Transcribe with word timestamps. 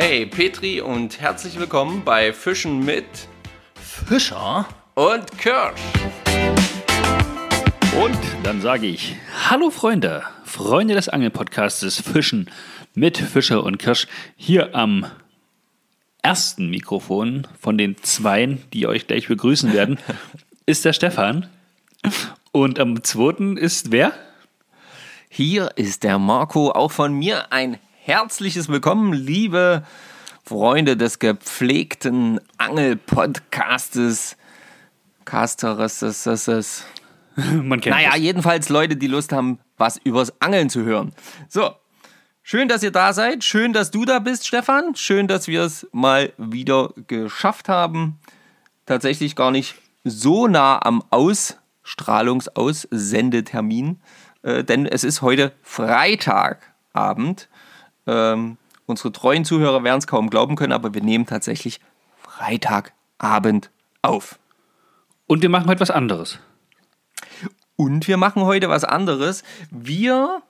Hey 0.00 0.26
Petri 0.26 0.80
und 0.80 1.20
herzlich 1.20 1.58
willkommen 1.58 2.04
bei 2.04 2.32
Fischen 2.32 2.84
mit 2.84 3.04
Fischer 3.74 4.64
und 4.94 5.36
Kirsch. 5.38 5.80
Und 8.00 8.16
dann 8.44 8.60
sage 8.60 8.86
ich, 8.86 9.16
hallo 9.50 9.70
Freunde, 9.70 10.22
Freunde 10.44 10.94
des 10.94 11.08
Angelpodcastes 11.08 12.00
Fischen 12.00 12.48
mit 12.94 13.18
Fischer 13.18 13.64
und 13.64 13.78
Kirsch 13.78 14.06
hier 14.36 14.72
am 14.76 15.04
ersten 16.22 16.70
Mikrofon 16.70 17.48
von 17.58 17.76
den 17.76 18.00
zweien, 18.00 18.62
die 18.72 18.86
euch 18.86 19.08
gleich 19.08 19.26
begrüßen 19.26 19.72
werden, 19.72 19.98
ist 20.64 20.84
der 20.84 20.92
Stefan. 20.92 21.48
Und 22.52 22.78
am 22.78 23.02
zweiten 23.02 23.56
ist 23.56 23.90
wer? 23.90 24.12
Hier 25.28 25.72
ist 25.74 26.04
der 26.04 26.20
Marco. 26.20 26.70
Auch 26.70 26.92
von 26.92 27.14
mir 27.14 27.52
ein 27.52 27.80
herzliches 28.08 28.68
Willkommen, 28.70 29.12
liebe 29.12 29.84
Freunde 30.42 30.96
des 30.96 31.18
gepflegten 31.18 32.40
Angelpodcastes. 32.56 34.38
Casteres. 35.26 36.86
Man 37.36 37.82
kennt 37.82 37.94
Naja, 37.94 38.12
es. 38.14 38.20
jedenfalls 38.20 38.70
Leute, 38.70 38.96
die 38.96 39.08
Lust 39.08 39.32
haben, 39.32 39.58
was 39.76 39.98
übers 39.98 40.32
Angeln 40.40 40.70
zu 40.70 40.84
hören. 40.84 41.12
So, 41.50 41.72
schön, 42.42 42.68
dass 42.68 42.82
ihr 42.82 42.92
da 42.92 43.12
seid. 43.12 43.44
Schön, 43.44 43.74
dass 43.74 43.90
du 43.90 44.06
da 44.06 44.20
bist, 44.20 44.46
Stefan. 44.46 44.94
Schön, 44.94 45.28
dass 45.28 45.46
wir 45.46 45.64
es 45.64 45.86
mal 45.92 46.32
wieder 46.38 46.94
geschafft 47.08 47.68
haben. 47.68 48.18
Tatsächlich 48.86 49.36
gar 49.36 49.50
nicht 49.50 49.74
so 50.02 50.48
nah 50.48 50.80
am 50.82 51.04
Ausstrahlungsaussendetermin, 51.10 54.00
äh, 54.44 54.64
denn 54.64 54.86
es 54.86 55.04
ist 55.04 55.20
heute 55.20 55.52
Freitagabend. 55.60 57.50
Ähm, 58.08 58.56
unsere 58.86 59.12
treuen 59.12 59.44
Zuhörer 59.44 59.84
werden 59.84 59.98
es 59.98 60.06
kaum 60.06 60.30
glauben 60.30 60.56
können, 60.56 60.72
aber 60.72 60.94
wir 60.94 61.02
nehmen 61.02 61.26
tatsächlich 61.26 61.78
Freitagabend 62.16 63.70
auf. 64.02 64.38
Und 65.26 65.42
wir 65.42 65.50
machen 65.50 65.68
heute 65.68 65.80
was 65.80 65.90
anderes. 65.90 66.38
Und 67.76 68.08
wir 68.08 68.16
machen 68.16 68.42
heute 68.42 68.68
was 68.70 68.82
anderes. 68.82 69.44
Wir, 69.70 70.42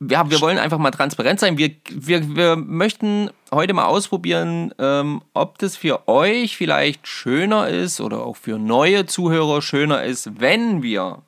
ja, 0.00 0.30
wir 0.30 0.40
wollen 0.40 0.58
einfach 0.58 0.78
mal 0.78 0.90
transparent 0.90 1.38
sein. 1.38 1.58
Wir, 1.58 1.70
wir, 1.90 2.34
wir 2.34 2.56
möchten 2.56 3.30
heute 3.52 3.74
mal 3.74 3.84
ausprobieren, 3.84 4.74
ähm, 4.78 5.22
ob 5.34 5.58
das 5.58 5.76
für 5.76 6.08
euch 6.08 6.56
vielleicht 6.56 7.06
schöner 7.06 7.68
ist 7.68 8.00
oder 8.00 8.24
auch 8.24 8.36
für 8.36 8.58
neue 8.58 9.06
Zuhörer 9.06 9.60
schöner 9.60 10.02
ist, 10.02 10.40
wenn 10.40 10.82
wir 10.82 11.22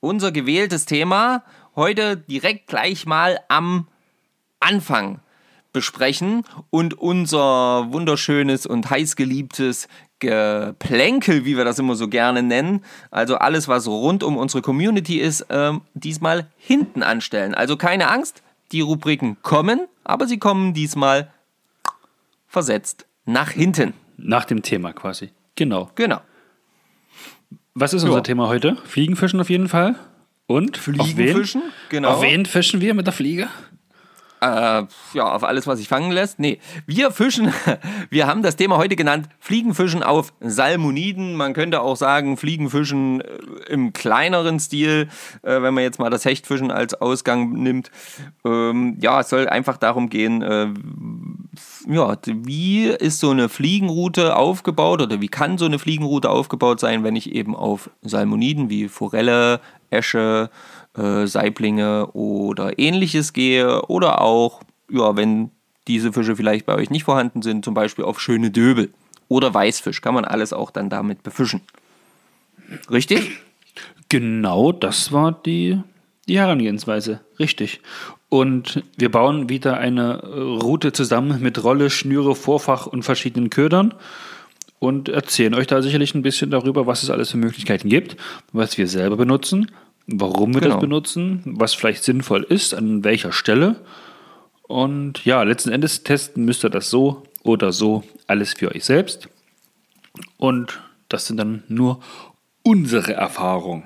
unser 0.00 0.32
gewähltes 0.32 0.86
Thema 0.86 1.44
heute 1.76 2.16
direkt 2.16 2.66
gleich 2.66 3.06
mal 3.06 3.40
am 3.48 3.88
Anfang 4.60 5.20
besprechen 5.72 6.44
und 6.70 6.94
unser 6.98 7.92
wunderschönes 7.92 8.66
und 8.66 8.90
heißgeliebtes 8.90 9.88
Geplänkel, 10.18 11.44
wie 11.44 11.56
wir 11.56 11.64
das 11.64 11.78
immer 11.78 11.94
so 11.94 12.08
gerne 12.08 12.42
nennen, 12.42 12.84
also 13.10 13.36
alles, 13.36 13.68
was 13.68 13.88
rund 13.88 14.22
um 14.22 14.36
unsere 14.36 14.62
Community 14.62 15.18
ist, 15.18 15.46
ähm, 15.48 15.80
diesmal 15.94 16.46
hinten 16.58 17.02
anstellen. 17.02 17.54
Also 17.54 17.76
keine 17.76 18.10
Angst, 18.10 18.42
die 18.72 18.82
Rubriken 18.82 19.38
kommen, 19.42 19.86
aber 20.04 20.26
sie 20.26 20.38
kommen 20.38 20.74
diesmal 20.74 21.32
versetzt 22.46 23.06
nach 23.24 23.50
hinten. 23.50 23.94
Nach 24.16 24.44
dem 24.44 24.62
Thema 24.62 24.92
quasi. 24.92 25.30
Genau. 25.54 25.90
Genau. 25.94 26.20
Was 27.74 27.94
ist 27.94 28.04
unser 28.04 28.22
Thema 28.22 28.48
heute? 28.48 28.76
Fliegenfischen 28.84 29.40
auf 29.40 29.48
jeden 29.48 29.68
Fall. 29.68 29.94
Und? 30.50 30.78
Fliegenfischen, 30.78 31.60
Auf 31.60 31.68
wen? 31.68 31.88
genau. 31.90 32.08
Auf 32.08 32.22
wen 32.22 32.44
fischen 32.44 32.80
wir 32.80 32.92
mit 32.94 33.06
der 33.06 33.12
Fliege? 33.12 33.46
Äh, 34.40 34.82
ja, 35.12 35.32
auf 35.32 35.44
alles, 35.44 35.68
was 35.68 35.78
sich 35.78 35.86
fangen 35.86 36.10
lässt. 36.10 36.40
Nee, 36.40 36.58
wir 36.86 37.12
fischen, 37.12 37.52
wir 38.10 38.26
haben 38.26 38.42
das 38.42 38.56
Thema 38.56 38.76
heute 38.76 38.96
genannt, 38.96 39.28
Fliegenfischen 39.38 40.02
auf 40.02 40.32
Salmoniden. 40.40 41.36
Man 41.36 41.52
könnte 41.52 41.82
auch 41.82 41.94
sagen, 41.94 42.36
Fliegenfischen 42.36 43.20
äh, 43.20 43.26
im 43.68 43.92
kleineren 43.92 44.58
Stil, 44.58 45.08
äh, 45.42 45.62
wenn 45.62 45.74
man 45.74 45.84
jetzt 45.84 46.00
mal 46.00 46.10
das 46.10 46.24
Hechtfischen 46.24 46.72
als 46.72 46.94
Ausgang 46.94 47.52
nimmt. 47.52 47.92
Ähm, 48.44 48.96
ja, 49.00 49.20
es 49.20 49.28
soll 49.28 49.46
einfach 49.46 49.76
darum 49.76 50.08
gehen, 50.08 50.42
äh, 50.42 50.66
ja, 51.88 52.16
wie 52.24 52.86
ist 52.86 53.20
so 53.20 53.30
eine 53.30 53.48
Fliegenroute 53.48 54.36
aufgebaut 54.36 55.02
oder 55.02 55.20
wie 55.20 55.28
kann 55.28 55.58
so 55.58 55.64
eine 55.64 55.78
Fliegenroute 55.78 56.30
aufgebaut 56.30 56.80
sein, 56.80 57.04
wenn 57.04 57.16
ich 57.16 57.32
eben 57.32 57.54
auf 57.54 57.90
Salmoniden 58.02 58.70
wie 58.70 58.88
Forelle, 58.88 59.60
Esche, 59.90 60.50
äh, 60.96 61.26
Saiblinge 61.26 62.08
oder 62.12 62.78
ähnliches 62.78 63.32
gehe 63.32 63.82
oder 63.86 64.20
auch, 64.20 64.62
ja, 64.90 65.16
wenn 65.16 65.50
diese 65.88 66.12
Fische 66.12 66.36
vielleicht 66.36 66.66
bei 66.66 66.74
euch 66.74 66.90
nicht 66.90 67.04
vorhanden 67.04 67.42
sind, 67.42 67.64
zum 67.64 67.74
Beispiel 67.74 68.04
auf 68.04 68.20
schöne 68.20 68.50
Döbel 68.50 68.92
oder 69.28 69.52
Weißfisch, 69.52 70.00
kann 70.00 70.14
man 70.14 70.24
alles 70.24 70.52
auch 70.52 70.70
dann 70.70 70.90
damit 70.90 71.22
befischen. 71.22 71.62
Richtig? 72.90 73.40
Genau, 74.08 74.72
das 74.72 75.12
war 75.12 75.32
die, 75.32 75.80
die 76.30 76.38
Herangehensweise. 76.38 77.20
Richtig. 77.40 77.80
Und 78.28 78.84
wir 78.96 79.10
bauen 79.10 79.48
wieder 79.48 79.78
eine 79.78 80.22
äh, 80.22 80.26
Route 80.62 80.92
zusammen 80.92 81.42
mit 81.42 81.62
Rolle, 81.64 81.90
Schnüre, 81.90 82.36
Vorfach 82.36 82.86
und 82.86 83.02
verschiedenen 83.02 83.50
Ködern 83.50 83.92
und 84.78 85.08
erzählen 85.08 85.54
euch 85.54 85.66
da 85.66 85.82
sicherlich 85.82 86.14
ein 86.14 86.22
bisschen 86.22 86.50
darüber, 86.50 86.86
was 86.86 87.02
es 87.02 87.10
alles 87.10 87.32
für 87.32 87.36
Möglichkeiten 87.36 87.88
gibt, 87.88 88.16
was 88.52 88.78
wir 88.78 88.86
selber 88.86 89.16
benutzen, 89.16 89.72
warum 90.06 90.54
wir 90.54 90.60
Genau. 90.60 90.74
das 90.74 90.80
benutzen, 90.80 91.42
was 91.44 91.74
vielleicht 91.74 92.04
sinnvoll 92.04 92.44
ist, 92.44 92.74
an 92.74 93.02
welcher 93.02 93.32
Stelle. 93.32 93.80
Und 94.62 95.24
ja, 95.24 95.42
letzten 95.42 95.70
Endes 95.70 96.04
testen 96.04 96.44
müsst 96.44 96.64
ihr 96.64 96.70
das 96.70 96.90
so 96.90 97.24
oder 97.42 97.72
so 97.72 98.04
alles 98.28 98.54
für 98.54 98.72
euch 98.72 98.84
selbst. 98.84 99.28
Und 100.36 100.80
das 101.08 101.26
sind 101.26 101.38
dann 101.38 101.64
nur 101.66 101.98
unsere 102.62 103.14
Erfahrungen. 103.14 103.82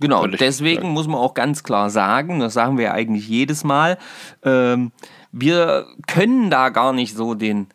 Genau, 0.00 0.26
deswegen 0.26 0.82
korrekt. 0.82 0.94
muss 0.94 1.08
man 1.08 1.20
auch 1.20 1.34
ganz 1.34 1.62
klar 1.64 1.90
sagen, 1.90 2.40
das 2.40 2.54
sagen 2.54 2.78
wir 2.78 2.84
ja 2.86 2.92
eigentlich 2.92 3.28
jedes 3.28 3.64
Mal, 3.64 3.98
ähm, 4.44 4.92
wir 5.32 5.86
können 6.06 6.50
da 6.50 6.68
gar 6.68 6.92
nicht 6.92 7.16
so 7.16 7.34
den 7.34 7.66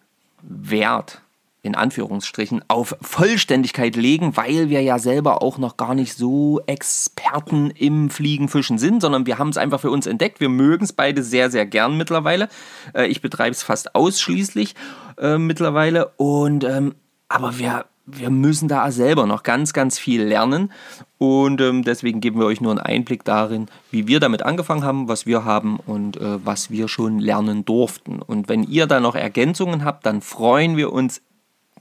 Wert 0.41 1.21
in 1.65 1.75
Anführungsstrichen 1.75 2.61
auf 2.67 2.95
Vollständigkeit 3.01 3.95
legen, 3.95 4.35
weil 4.35 4.69
wir 4.69 4.81
ja 4.81 4.99
selber 4.99 5.41
auch 5.41 5.57
noch 5.57 5.77
gar 5.77 5.95
nicht 5.95 6.13
so 6.13 6.59
Experten 6.67 7.71
im 7.71 8.09
Fliegenfischen 8.09 8.77
sind, 8.77 9.01
sondern 9.01 9.25
wir 9.25 9.37
haben 9.37 9.47
es 9.47 9.57
einfach 9.57 9.79
für 9.79 9.89
uns 9.89 10.05
entdeckt. 10.05 10.41
Wir 10.41 10.49
mögen 10.49 10.83
es 10.83 10.91
beide 10.91 11.23
sehr, 11.23 11.49
sehr 11.49 11.65
gern 11.65 11.97
mittlerweile. 11.97 12.49
Äh, 12.93 13.07
ich 13.07 13.21
betreibe 13.21 13.51
es 13.51 13.63
fast 13.63 13.95
ausschließlich 13.95 14.75
äh, 15.17 15.37
mittlerweile 15.37 16.11
und 16.17 16.65
ähm, 16.65 16.95
aber 17.29 17.57
wir, 17.57 17.85
wir 18.05 18.29
müssen 18.29 18.67
da 18.67 18.91
selber 18.91 19.25
noch 19.25 19.43
ganz, 19.43 19.73
ganz 19.73 19.97
viel 19.97 20.23
lernen. 20.23 20.71
Und 21.17 21.61
ähm, 21.61 21.83
deswegen 21.83 22.19
geben 22.19 22.39
wir 22.39 22.45
euch 22.45 22.59
nur 22.59 22.71
einen 22.71 22.79
Einblick 22.79 23.23
darin, 23.23 23.67
wie 23.91 24.07
wir 24.07 24.19
damit 24.19 24.43
angefangen 24.43 24.83
haben, 24.83 25.07
was 25.07 25.25
wir 25.25 25.45
haben 25.45 25.77
und 25.79 26.17
äh, 26.17 26.45
was 26.45 26.69
wir 26.69 26.87
schon 26.87 27.19
lernen 27.19 27.63
durften. 27.63 28.21
Und 28.21 28.49
wenn 28.49 28.63
ihr 28.63 28.87
da 28.87 28.99
noch 28.99 29.15
Ergänzungen 29.15 29.85
habt, 29.85 30.05
dann 30.05 30.21
freuen 30.21 30.75
wir 30.75 30.91
uns 30.91 31.21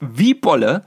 wie 0.00 0.34
Bolle, 0.34 0.84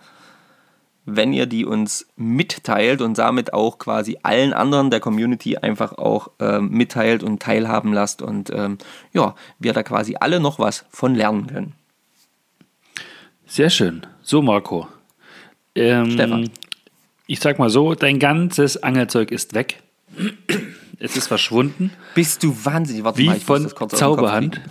wenn 1.05 1.33
ihr 1.33 1.45
die 1.45 1.65
uns 1.65 2.07
mitteilt 2.15 3.01
und 3.01 3.17
damit 3.17 3.53
auch 3.53 3.77
quasi 3.77 4.17
allen 4.23 4.53
anderen 4.53 4.89
der 4.89 4.99
Community 4.99 5.57
einfach 5.57 5.97
auch 5.97 6.29
ähm, 6.39 6.69
mitteilt 6.69 7.23
und 7.23 7.41
teilhaben 7.41 7.93
lasst 7.93 8.21
und 8.21 8.49
ähm, 8.49 8.79
ja, 9.13 9.35
wir 9.59 9.73
da 9.73 9.83
quasi 9.83 10.15
alle 10.19 10.39
noch 10.39 10.57
was 10.57 10.85
von 10.89 11.13
lernen 11.13 11.47
können. 11.47 11.73
Sehr 13.45 13.69
schön. 13.69 14.07
So, 14.23 14.41
Marco. 14.41 14.87
Ähm, 15.75 16.11
Stefan. 16.11 16.49
Ich 17.27 17.39
sag 17.39 17.59
mal 17.59 17.69
so, 17.69 17.95
dein 17.95 18.19
ganzes 18.19 18.81
Angelzeug 18.81 19.31
ist 19.31 19.53
weg. 19.53 19.81
Es 20.99 21.17
ist 21.17 21.27
verschwunden, 21.27 21.91
Bist 22.13 22.43
du 22.43 22.55
wahnsinnig? 22.63 23.03
Warte 23.03 23.19
wie 23.19 23.27
mal, 23.27 23.39
von 23.39 23.69
Zauberhand. 23.89 24.61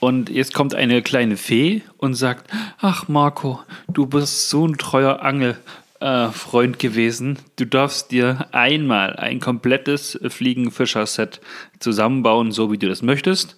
Und 0.00 0.30
jetzt 0.30 0.52
kommt 0.54 0.74
eine 0.74 1.02
kleine 1.02 1.36
Fee 1.36 1.82
und 1.96 2.14
sagt: 2.14 2.50
Ach, 2.80 3.08
Marco, 3.08 3.60
du 3.88 4.06
bist 4.06 4.48
so 4.48 4.66
ein 4.66 4.76
treuer 4.78 5.20
Angelfreund 5.22 6.78
gewesen. 6.78 7.38
Du 7.56 7.66
darfst 7.66 8.10
dir 8.10 8.48
einmal 8.52 9.14
ein 9.16 9.38
komplettes 9.38 10.18
Fliegenfischer-Set 10.26 11.40
zusammenbauen, 11.78 12.50
so 12.50 12.72
wie 12.72 12.78
du 12.78 12.88
das 12.88 13.02
möchtest. 13.02 13.56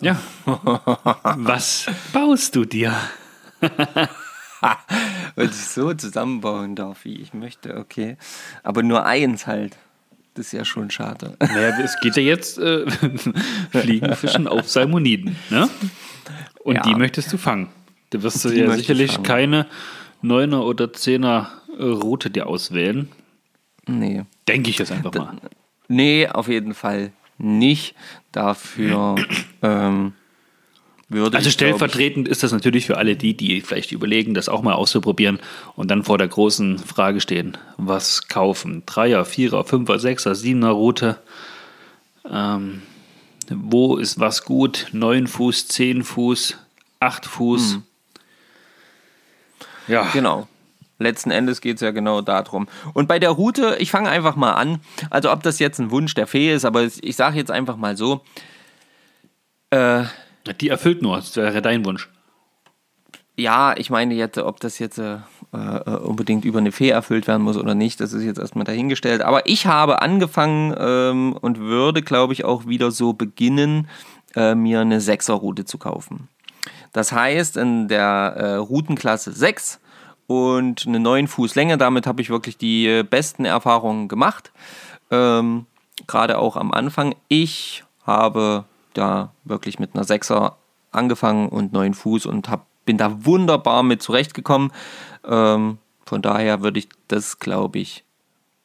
Ja. 0.00 0.18
Was 0.44 1.86
baust 2.12 2.56
du 2.56 2.64
dir? 2.64 2.94
Weil 5.36 5.46
ich 5.46 5.54
so 5.54 5.92
zusammenbauen 5.94 6.76
darf, 6.76 7.04
wie 7.04 7.16
ich 7.16 7.34
möchte, 7.34 7.76
okay. 7.76 8.16
Aber 8.62 8.82
nur 8.82 9.04
eins 9.06 9.46
halt. 9.46 9.76
Das 10.34 10.46
ist 10.46 10.52
ja 10.52 10.64
schon 10.64 10.90
schade. 10.90 11.36
Naja, 11.38 11.78
es 11.82 11.94
geht 12.00 12.16
ja 12.16 12.22
jetzt 12.22 12.58
äh, 12.58 12.84
Fliegenfischen 13.70 14.48
auf 14.48 14.68
Salmoniden. 14.68 15.36
Ne? 15.50 15.68
Und 16.64 16.76
Ja. 16.76 16.82
die 16.82 16.94
möchtest 16.96 17.32
du 17.32 17.36
fangen. 17.38 17.68
Da 18.10 18.22
wirst 18.22 18.44
du 18.44 18.48
ja 18.50 18.70
sicherlich 18.76 19.22
keine 19.22 19.66
9er 20.24 20.60
oder 20.60 20.86
10er 20.86 21.46
äh, 21.78 21.82
Route 21.84 22.30
dir 22.30 22.46
auswählen. 22.48 23.08
Nee. 23.86 24.24
Denke 24.48 24.70
ich 24.70 24.78
jetzt 24.78 24.90
einfach 24.92 25.14
mal. 25.14 25.36
Nee, 25.88 26.26
auf 26.28 26.48
jeden 26.48 26.74
Fall 26.74 27.12
nicht. 27.38 27.94
Dafür 28.32 29.16
ähm, 29.62 30.14
würde 31.08 31.36
Also 31.36 31.44
glaub 31.44 31.46
ich, 31.46 31.52
stellvertretend 31.52 32.28
ist 32.28 32.42
das 32.42 32.52
natürlich 32.52 32.86
für 32.86 32.96
alle 32.96 33.16
die, 33.16 33.36
die 33.36 33.60
vielleicht 33.60 33.92
überlegen, 33.92 34.34
das 34.34 34.48
auch 34.48 34.62
mal 34.62 34.74
auszuprobieren 34.74 35.38
und 35.76 35.90
dann 35.90 36.04
vor 36.04 36.18
der 36.18 36.28
großen 36.28 36.78
Frage 36.78 37.20
stehen, 37.20 37.56
was 37.76 38.28
kaufen? 38.28 38.82
Dreier, 38.86 39.24
Vierer, 39.24 39.64
Fünfer, 39.64 39.98
Sechser, 39.98 40.34
Siebener 40.34 40.70
Route. 40.70 41.18
Ähm, 42.30 42.82
wo 43.50 43.96
ist 43.96 44.18
was 44.18 44.44
gut? 44.44 44.86
Neun 44.92 45.26
Fuß, 45.26 45.68
zehn 45.68 46.02
Fuß, 46.02 46.56
acht 47.00 47.26
Fuß. 47.26 47.78
Ja, 49.88 50.08
Genau. 50.12 50.48
Letzten 51.00 51.32
Endes 51.32 51.60
geht 51.60 51.76
es 51.76 51.80
ja 51.80 51.90
genau 51.90 52.20
darum. 52.20 52.68
Und 52.92 53.08
bei 53.08 53.18
der 53.18 53.30
Route, 53.30 53.76
ich 53.80 53.90
fange 53.90 54.08
einfach 54.08 54.36
mal 54.36 54.52
an. 54.52 54.78
Also 55.10 55.32
ob 55.32 55.42
das 55.42 55.58
jetzt 55.58 55.80
ein 55.80 55.90
Wunsch 55.90 56.14
der 56.14 56.28
Fee 56.28 56.54
ist, 56.54 56.64
aber 56.64 56.84
ich 56.84 57.16
sage 57.16 57.36
jetzt 57.36 57.50
einfach 57.50 57.76
mal 57.76 57.96
so. 57.96 58.22
Äh, 59.70 60.04
die 60.52 60.68
erfüllt 60.68 61.02
nur, 61.02 61.16
das 61.16 61.36
wäre 61.36 61.62
dein 61.62 61.84
Wunsch. 61.84 62.08
ja, 63.36 63.76
ich 63.76 63.90
meine 63.90 64.14
jetzt, 64.14 64.38
ob 64.38 64.60
das 64.60 64.78
jetzt 64.78 64.98
äh, 64.98 65.18
äh, 65.52 65.90
unbedingt 65.90 66.44
über 66.44 66.58
eine 66.58 66.72
Fee 66.72 66.90
erfüllt 66.90 67.26
werden 67.26 67.42
muss 67.42 67.56
oder 67.56 67.74
nicht, 67.74 68.00
das 68.00 68.12
ist 68.12 68.24
jetzt 68.24 68.38
erstmal 68.38 68.64
dahingestellt. 68.64 69.22
Aber 69.22 69.46
ich 69.48 69.66
habe 69.66 70.02
angefangen 70.02 70.74
ähm, 70.78 71.36
und 71.40 71.58
würde, 71.58 72.02
glaube 72.02 72.32
ich, 72.32 72.44
auch 72.44 72.66
wieder 72.66 72.90
so 72.90 73.12
beginnen, 73.12 73.88
äh, 74.36 74.54
mir 74.54 74.80
eine 74.80 75.00
Sechserroute 75.00 75.64
zu 75.64 75.78
kaufen. 75.78 76.28
Das 76.92 77.12
heißt, 77.12 77.56
in 77.56 77.88
der 77.88 78.34
äh, 78.36 78.54
Routenklasse 78.54 79.32
6 79.32 79.80
und 80.26 80.86
eine 80.86 81.00
9 81.00 81.26
Fuß 81.26 81.54
Länge, 81.56 81.76
damit 81.76 82.06
habe 82.06 82.22
ich 82.22 82.30
wirklich 82.30 82.56
die 82.56 82.86
äh, 82.86 83.02
besten 83.02 83.44
Erfahrungen 83.44 84.08
gemacht. 84.08 84.52
Ähm, 85.10 85.66
Gerade 86.06 86.38
auch 86.38 86.56
am 86.56 86.72
Anfang. 86.72 87.14
Ich 87.28 87.84
habe 88.04 88.64
da 88.94 89.32
wirklich 89.44 89.78
mit 89.78 89.94
einer 89.94 90.04
6er 90.04 90.54
angefangen 90.92 91.48
und 91.48 91.72
9 91.72 91.94
Fuß 91.94 92.26
und 92.26 92.48
hab, 92.48 92.66
bin 92.84 92.98
da 92.98 93.24
wunderbar 93.24 93.82
mit 93.82 94.02
zurechtgekommen. 94.02 94.72
Ähm, 95.24 95.78
von 96.06 96.22
daher 96.22 96.62
würde 96.62 96.78
ich 96.78 96.88
das, 97.08 97.38
glaube 97.38 97.78
ich, 97.78 98.04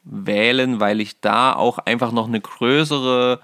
wählen, 0.04 0.80
weil 0.80 1.02
ich 1.02 1.20
da 1.22 1.54
auch 1.54 1.78
einfach 1.80 2.12
noch 2.12 2.28
eine 2.28 2.42
größere 2.42 3.40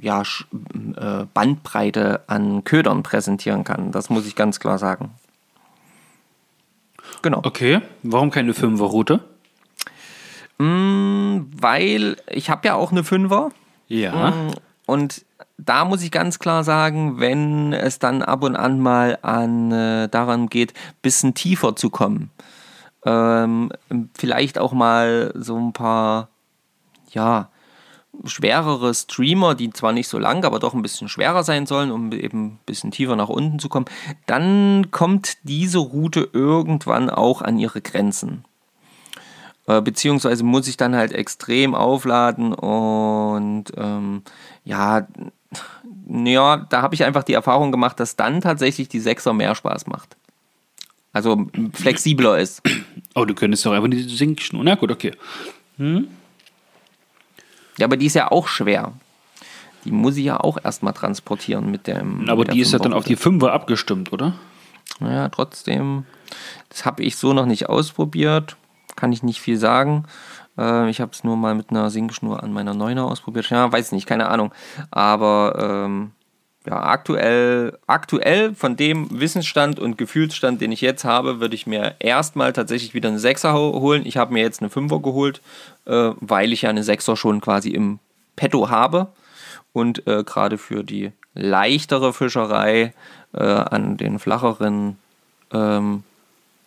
ja, 0.00 0.22
äh, 0.22 1.26
Bandbreite 1.34 2.22
an 2.26 2.64
Ködern 2.64 3.02
präsentieren 3.02 3.64
kann. 3.64 3.92
Das 3.92 4.10
muss 4.10 4.26
ich 4.26 4.36
ganz 4.36 4.60
klar 4.60 4.78
sagen. 4.78 5.10
Genau. 7.22 7.40
Okay, 7.42 7.80
warum 8.02 8.30
keine 8.30 8.54
Fünfer-Route? 8.54 9.20
Mm, 10.58 11.40
Weil 11.60 12.16
ich 12.28 12.50
habe 12.50 12.66
ja 12.66 12.74
auch 12.74 12.90
eine 12.90 13.04
Fünfer. 13.04 13.50
Ja. 13.88 14.30
Mm, 14.30 14.50
Und 14.86 15.24
da 15.64 15.84
muss 15.84 16.02
ich 16.02 16.10
ganz 16.10 16.38
klar 16.38 16.64
sagen, 16.64 17.20
wenn 17.20 17.72
es 17.72 17.98
dann 17.98 18.22
ab 18.22 18.42
und 18.42 18.56
an 18.56 18.80
mal 18.80 19.18
an, 19.22 19.72
äh, 19.72 20.08
daran 20.08 20.48
geht, 20.48 20.74
bisschen 21.02 21.34
tiefer 21.34 21.76
zu 21.76 21.90
kommen, 21.90 22.30
ähm, 23.04 23.70
vielleicht 24.16 24.58
auch 24.58 24.72
mal 24.72 25.32
so 25.34 25.56
ein 25.56 25.72
paar, 25.72 26.28
ja, 27.10 27.48
schwerere 28.24 28.94
Streamer, 28.94 29.54
die 29.54 29.70
zwar 29.70 29.92
nicht 29.92 30.08
so 30.08 30.18
lang, 30.18 30.44
aber 30.44 30.58
doch 30.58 30.74
ein 30.74 30.82
bisschen 30.82 31.08
schwerer 31.08 31.44
sein 31.44 31.66
sollen, 31.66 31.90
um 31.90 32.12
eben 32.12 32.44
ein 32.44 32.58
bisschen 32.66 32.90
tiefer 32.90 33.16
nach 33.16 33.30
unten 33.30 33.58
zu 33.58 33.68
kommen, 33.68 33.86
dann 34.26 34.90
kommt 34.90 35.38
diese 35.44 35.78
Route 35.78 36.28
irgendwann 36.32 37.08
auch 37.08 37.40
an 37.40 37.58
ihre 37.58 37.80
Grenzen. 37.80 38.44
Äh, 39.66 39.80
beziehungsweise 39.80 40.44
muss 40.44 40.68
ich 40.68 40.76
dann 40.76 40.94
halt 40.94 41.12
extrem 41.12 41.74
aufladen 41.74 42.52
und 42.52 43.64
ähm, 43.76 44.22
ja, 44.64 45.06
ja, 46.08 46.56
da 46.56 46.82
habe 46.82 46.94
ich 46.94 47.04
einfach 47.04 47.22
die 47.22 47.34
Erfahrung 47.34 47.72
gemacht, 47.72 48.00
dass 48.00 48.16
dann 48.16 48.40
tatsächlich 48.40 48.88
die 48.88 49.00
Sechser 49.00 49.32
mehr 49.32 49.54
Spaß 49.54 49.86
macht. 49.86 50.16
Also 51.12 51.46
flexibler 51.74 52.38
ist. 52.38 52.62
Oh, 53.14 53.24
du 53.24 53.34
könntest 53.34 53.66
doch 53.66 53.72
einfach 53.72 53.90
die 53.90 54.02
Sinkschnur. 54.02 54.64
Na 54.64 54.76
gut, 54.76 54.90
okay. 54.90 55.12
Ja, 55.78 57.86
aber 57.86 57.96
die 57.96 58.06
ist 58.06 58.14
ja 58.14 58.30
auch 58.30 58.48
schwer. 58.48 58.92
Die 59.84 59.90
muss 59.90 60.16
ich 60.16 60.24
ja 60.24 60.38
auch 60.38 60.58
erstmal 60.62 60.92
transportieren 60.92 61.70
mit 61.70 61.86
dem. 61.86 62.28
Aber 62.28 62.44
mit 62.44 62.54
die 62.54 62.60
ist 62.60 62.72
ja 62.72 62.78
dann 62.78 62.92
auf 62.92 63.04
die. 63.04 63.16
Fünfer 63.16 63.52
abgestimmt, 63.52 64.12
oder? 64.12 64.34
Naja, 65.00 65.28
trotzdem. 65.28 66.06
Das 66.68 66.86
habe 66.86 67.02
ich 67.02 67.16
so 67.16 67.32
noch 67.32 67.46
nicht 67.46 67.68
ausprobiert. 67.68 68.56
Kann 68.94 69.12
ich 69.12 69.22
nicht 69.22 69.40
viel 69.40 69.56
sagen. 69.56 70.04
Äh, 70.58 70.90
ich 70.90 71.00
habe 71.00 71.12
es 71.12 71.24
nur 71.24 71.36
mal 71.36 71.54
mit 71.54 71.70
einer 71.70 71.90
Sinkschnur 71.90 72.42
an 72.42 72.52
meiner 72.52 72.74
Neuner 72.74 73.04
ausprobiert. 73.06 73.50
Ja, 73.50 73.70
weiß 73.70 73.92
nicht, 73.92 74.06
keine 74.06 74.28
Ahnung. 74.28 74.52
Aber 74.90 75.84
ähm, 75.86 76.12
ja, 76.66 76.80
aktuell, 76.82 77.78
aktuell 77.86 78.54
von 78.54 78.76
dem 78.76 79.08
Wissensstand 79.18 79.80
und 79.80 79.98
Gefühlsstand, 79.98 80.60
den 80.60 80.70
ich 80.70 80.80
jetzt 80.80 81.04
habe, 81.04 81.40
würde 81.40 81.54
ich 81.54 81.66
mir 81.66 81.96
erstmal 81.98 82.52
tatsächlich 82.52 82.94
wieder 82.94 83.08
eine 83.08 83.18
Sechser 83.18 83.52
ho- 83.52 83.80
holen. 83.80 84.06
Ich 84.06 84.16
habe 84.16 84.32
mir 84.32 84.42
jetzt 84.42 84.60
eine 84.60 84.70
Fünfer 84.70 85.00
geholt, 85.00 85.40
äh, 85.86 86.10
weil 86.20 86.52
ich 86.52 86.62
ja 86.62 86.70
eine 86.70 86.84
Sechser 86.84 87.16
schon 87.16 87.40
quasi 87.40 87.70
im 87.70 87.98
Petto 88.36 88.70
habe. 88.70 89.08
Und 89.72 90.06
äh, 90.06 90.22
gerade 90.22 90.58
für 90.58 90.84
die 90.84 91.12
leichtere 91.34 92.12
Fischerei 92.12 92.92
äh, 93.32 93.42
an 93.42 93.96
den 93.96 94.18
flacheren 94.18 94.98
ähm, 95.50 96.04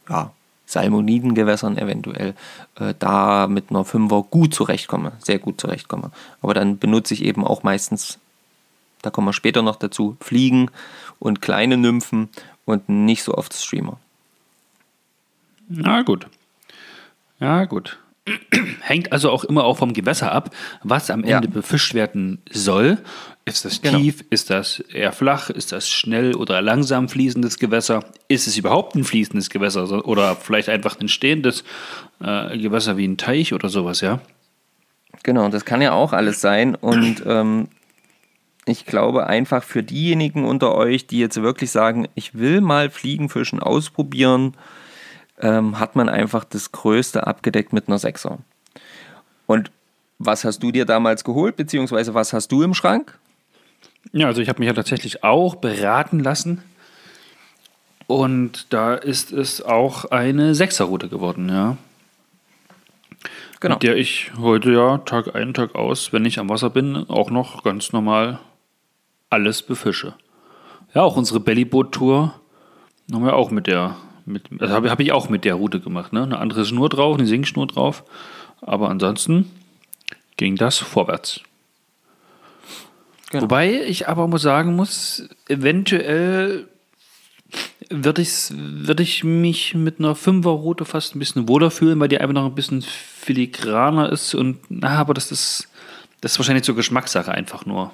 ja, 0.10 0.32
Salmonidengewässern 0.66 1.78
eventuell 1.78 2.34
äh, 2.80 2.94
da 2.98 3.48
mit 3.48 3.70
einer 3.70 3.86
Fünfer 3.86 4.24
gut 4.24 4.54
zurechtkomme, 4.54 5.14
sehr 5.20 5.40
gut 5.40 5.62
zurechtkomme. 5.62 6.12
Aber 6.42 6.54
dann 6.54 6.78
benutze 6.78 7.14
ich 7.14 7.24
eben 7.24 7.46
auch 7.46 7.64
meistens, 7.64 8.20
da 9.02 9.10
kommen 9.10 9.28
wir 9.28 9.34
später 9.34 9.62
noch 9.62 9.76
dazu, 9.76 10.18
Fliegen 10.20 10.72
und 11.20 11.42
kleine 11.42 11.78
Nymphen 11.78 12.30
und 12.66 12.90
nicht 12.90 13.24
so 13.24 13.36
oft 13.36 13.54
Streamer. 13.54 13.98
Na 15.68 16.02
gut. 16.02 16.28
Ja, 17.40 17.66
gut. 17.66 17.98
Hängt 18.82 19.12
also 19.12 19.30
auch 19.30 19.44
immer 19.44 19.64
auch 19.64 19.78
vom 19.78 19.94
Gewässer 19.94 20.32
ab, 20.32 20.50
was 20.84 21.10
am 21.12 21.24
Ja. 21.24 21.38
Ende 21.38 21.48
befischt 21.48 21.94
werden 21.94 22.42
soll. 22.52 22.98
Ist 23.46 23.66
das 23.66 23.82
Genau. 23.82 24.00
tief? 24.00 24.24
Ist 24.32 24.50
das 24.50 24.80
eher 24.80 25.12
flach? 25.12 25.50
Ist 25.52 25.72
das 25.72 25.88
schnell 25.90 26.36
oder 26.36 26.62
langsam 26.62 27.08
fließendes 27.10 27.60
Gewässer? 27.60 28.04
Ist 28.28 28.48
es 28.48 28.58
überhaupt 28.58 28.96
ein 28.96 29.04
fließendes 29.04 29.50
Gewässer 29.52 30.08
oder 30.08 30.36
vielleicht 30.36 30.70
einfach 30.70 31.00
ein 31.00 31.08
stehendes 31.08 31.64
äh, 32.24 32.58
Gewässer 32.58 32.98
wie 32.98 33.08
ein 33.08 33.18
Teich 33.18 33.54
oder 33.54 33.70
sowas, 33.70 34.02
ja? 34.02 34.20
Genau, 35.24 35.48
das 35.50 35.66
kann 35.66 35.82
ja 35.82 35.92
auch 35.94 36.12
alles 36.14 36.42
sein. 36.42 36.74
Und 36.74 37.22
ähm, 37.28 37.68
ich 38.66 38.88
glaube 38.88 39.28
einfach 39.28 39.64
für 39.64 39.84
diejenigen 39.84 40.46
unter 40.46 40.74
euch, 40.74 41.06
die 41.06 41.20
jetzt 41.20 41.40
wirklich 41.42 41.70
sagen, 41.70 42.08
ich 42.16 42.34
will 42.34 42.62
mal 42.62 42.90
Fliegenfischen 42.90 43.60
ausprobieren, 43.60 44.56
ähm, 45.40 45.80
hat 45.80 45.96
man 45.96 46.10
einfach 46.10 46.44
das 46.44 46.72
Größte 46.72 47.28
abgedeckt 47.28 47.74
mit 47.74 47.88
einer 47.88 48.00
Sechser. 48.00 48.40
Und 49.48 49.72
was 50.18 50.46
hast 50.46 50.64
du 50.64 50.72
dir 50.72 50.86
damals 50.86 51.24
geholt, 51.24 51.56
beziehungsweise 51.56 52.14
was 52.14 52.34
hast 52.34 52.52
du 52.52 52.64
im 52.64 52.74
Schrank? 52.74 53.18
Ja, 54.12 54.28
also 54.28 54.42
ich 54.42 54.50
habe 54.50 54.60
mich 54.60 54.68
ja 54.68 54.74
tatsächlich 54.74 55.24
auch 55.24 55.56
beraten 55.56 56.20
lassen. 56.20 56.64
Und 58.08 58.72
da 58.72 58.94
ist 58.94 59.32
es 59.32 59.62
auch 59.62 60.06
eine 60.06 60.54
Sechserroute 60.54 61.10
geworden, 61.10 61.50
ja. 61.50 61.78
Genau. 63.60 63.76
Mit 63.76 63.84
der 63.84 63.98
ich 63.98 64.32
heute 64.38 64.72
ja 64.74 65.00
Tag 65.00 65.36
ein, 65.36 65.54
Tag 65.54 65.74
aus, 65.74 66.14
wenn 66.14 66.26
ich 66.26 66.38
am 66.38 66.50
Wasser 66.50 66.70
bin, 66.70 67.10
auch 67.10 67.32
noch 67.32 67.64
ganz 67.64 67.94
normal 67.94 68.40
alles 69.30 69.64
befische. 69.64 70.14
Ja, 70.94 71.02
auch 71.02 71.18
unsere 71.18 71.40
Bellyboot-Tour 71.40 72.34
haben 73.12 73.26
wir 73.26 73.36
auch 73.36 73.50
mit 73.50 73.66
der, 73.68 73.96
mit, 74.26 74.50
also 74.60 74.74
habe 74.74 74.90
hab 74.90 75.00
ich 75.00 75.12
auch 75.12 75.30
mit 75.30 75.46
der 75.46 75.56
Route 75.56 75.80
gemacht. 75.80 76.14
Ne? 76.14 76.24
Eine 76.24 76.40
andere 76.40 76.66
Schnur 76.66 76.90
drauf, 76.90 77.18
eine 77.18 77.28
Sinkschnur 77.28 77.68
drauf. 77.68 78.04
Aber 78.62 78.90
ansonsten 78.90 79.52
ging 80.38 80.56
das 80.56 80.78
vorwärts. 80.78 81.42
Genau. 83.32 83.44
Wobei 83.44 83.84
ich 83.84 84.08
aber 84.08 84.28
muss 84.28 84.42
sagen 84.42 84.76
muss, 84.76 85.28
eventuell 85.48 86.68
würde 87.90 88.22
ich, 88.22 88.50
würd 88.52 89.00
ich 89.00 89.24
mich 89.24 89.76
mit 89.76 90.00
einer 90.00 90.16
Fünferroute 90.16 90.86
fast 90.86 91.16
ein 91.16 91.20
bisschen 91.20 91.48
wohler 91.48 91.72
fühlen, 91.72 92.00
weil 92.00 92.08
die 92.08 92.20
einfach 92.20 92.34
noch 92.34 92.46
ein 92.46 92.56
bisschen 92.56 92.82
filigraner 92.82 94.12
ist 94.12 94.36
und 94.36 94.60
na, 94.70 94.90
aber 94.90 95.14
das 95.14 95.32
ist, 95.32 95.70
das 96.22 96.34
ist 96.34 96.40
wahrscheinlich 96.40 96.64
zur 96.64 96.76
Geschmackssache 96.76 97.32
einfach 97.32 97.66
nur. 97.66 97.92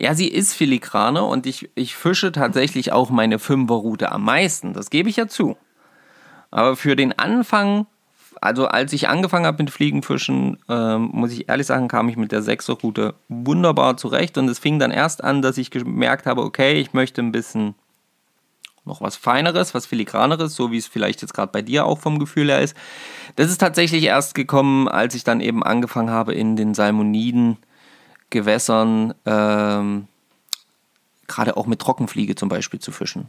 Ja, 0.00 0.14
sie 0.14 0.28
ist 0.28 0.54
filigraner 0.54 1.26
und 1.26 1.44
ich, 1.44 1.68
ich 1.74 1.94
fische 1.94 2.32
tatsächlich 2.32 2.90
auch 2.90 3.10
meine 3.10 3.38
Fünferroute 3.38 4.10
am 4.10 4.24
meisten. 4.24 4.72
Das 4.72 4.88
gebe 4.88 5.10
ich 5.10 5.16
ja 5.16 5.28
zu. 5.28 5.58
Aber 6.50 6.74
für 6.74 6.96
den 6.96 7.18
Anfang, 7.18 7.86
also 8.40 8.66
als 8.66 8.94
ich 8.94 9.10
angefangen 9.10 9.44
habe 9.44 9.62
mit 9.62 9.70
Fliegenfischen, 9.70 10.56
ähm, 10.70 11.10
muss 11.12 11.32
ich 11.32 11.50
ehrlich 11.50 11.66
sagen, 11.66 11.88
kam 11.88 12.08
ich 12.08 12.16
mit 12.16 12.32
der 12.32 12.40
Sechserroute 12.40 13.14
wunderbar 13.28 13.98
zurecht. 13.98 14.38
Und 14.38 14.48
es 14.48 14.58
fing 14.58 14.78
dann 14.78 14.90
erst 14.90 15.22
an, 15.22 15.42
dass 15.42 15.58
ich 15.58 15.70
gemerkt 15.70 16.24
habe, 16.24 16.44
okay, 16.44 16.80
ich 16.80 16.94
möchte 16.94 17.20
ein 17.20 17.30
bisschen 17.30 17.74
noch 18.86 19.02
was 19.02 19.16
Feineres, 19.16 19.74
was 19.74 19.84
Filigraneres, 19.84 20.54
so 20.54 20.72
wie 20.72 20.78
es 20.78 20.86
vielleicht 20.86 21.20
jetzt 21.20 21.34
gerade 21.34 21.52
bei 21.52 21.60
dir 21.60 21.84
auch 21.84 21.98
vom 21.98 22.18
Gefühl 22.18 22.48
her 22.48 22.62
ist. 22.62 22.74
Das 23.36 23.50
ist 23.50 23.58
tatsächlich 23.58 24.04
erst 24.04 24.34
gekommen, 24.34 24.88
als 24.88 25.14
ich 25.14 25.24
dann 25.24 25.42
eben 25.42 25.62
angefangen 25.62 26.08
habe, 26.08 26.32
in 26.32 26.56
den 26.56 26.72
Salmoniden 26.72 27.58
Gewässern, 28.30 29.14
ähm, 29.26 30.08
gerade 31.26 31.56
auch 31.56 31.66
mit 31.66 31.80
Trockenfliege 31.80 32.34
zum 32.34 32.48
Beispiel 32.48 32.80
zu 32.80 32.92
fischen. 32.92 33.26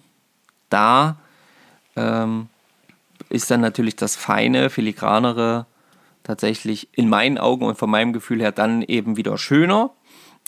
Da 0.70 1.18
ähm, 1.96 2.48
ist 3.30 3.52
dann 3.52 3.62
natürlich 3.62 3.96
das 3.96 4.16
feine, 4.16 4.70
filigranere 4.70 5.66
tatsächlich 6.24 6.88
in 6.94 7.10
meinen 7.10 7.38
Augen 7.38 7.66
und 7.66 7.78
von 7.78 7.90
meinem 7.90 8.14
Gefühl 8.14 8.42
her 8.42 8.52
dann 8.52 8.82
eben 8.82 9.18
wieder 9.18 9.38
schöner. 9.38 9.92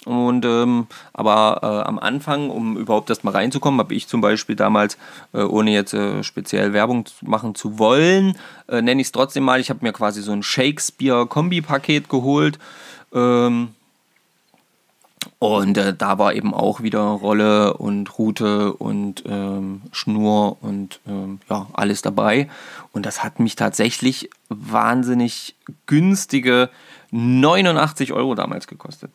Und 0.05 0.43
ähm, 0.43 0.87
aber 1.13 1.59
äh, 1.61 1.87
am 1.87 1.97
Anfang, 1.97 2.49
um 2.49 2.75
überhaupt 2.77 3.09
erst 3.09 3.23
mal 3.23 3.31
reinzukommen, 3.31 3.79
habe 3.79 3.93
ich 3.93 4.07
zum 4.07 4.19
Beispiel 4.19 4.55
damals, 4.55 4.97
äh, 5.33 5.41
ohne 5.41 5.71
jetzt 5.71 5.93
äh, 5.93 6.23
speziell 6.23 6.73
Werbung 6.73 7.05
machen 7.21 7.55
zu 7.55 7.79
wollen, 7.79 8.37
äh, 8.67 8.81
nenne 8.81 8.99
ich 8.99 9.07
es 9.07 9.11
trotzdem 9.13 9.43
mal, 9.43 9.61
ich 9.61 9.69
habe 9.69 9.79
mir 9.81 9.93
quasi 9.93 10.21
so 10.21 10.33
ein 10.33 10.43
Shakespeare-Kombi-Paket 10.43 12.09
geholt. 12.09 12.59
Ähm, 13.13 13.69
und 15.39 15.77
äh, 15.77 15.93
da 15.93 16.17
war 16.17 16.33
eben 16.33 16.53
auch 16.53 16.81
wieder 16.81 17.01
Rolle 17.01 17.75
und 17.75 18.17
Route 18.17 18.73
und 18.73 19.23
ähm, 19.25 19.81
Schnur 19.91 20.57
und 20.61 20.99
ähm, 21.07 21.39
ja, 21.49 21.67
alles 21.73 22.01
dabei. 22.01 22.49
Und 22.91 23.05
das 23.05 23.23
hat 23.23 23.39
mich 23.39 23.55
tatsächlich 23.55 24.29
wahnsinnig 24.49 25.55
günstige 25.85 26.69
89 27.11 28.13
Euro 28.13 28.35
damals 28.35 28.67
gekostet. 28.67 29.11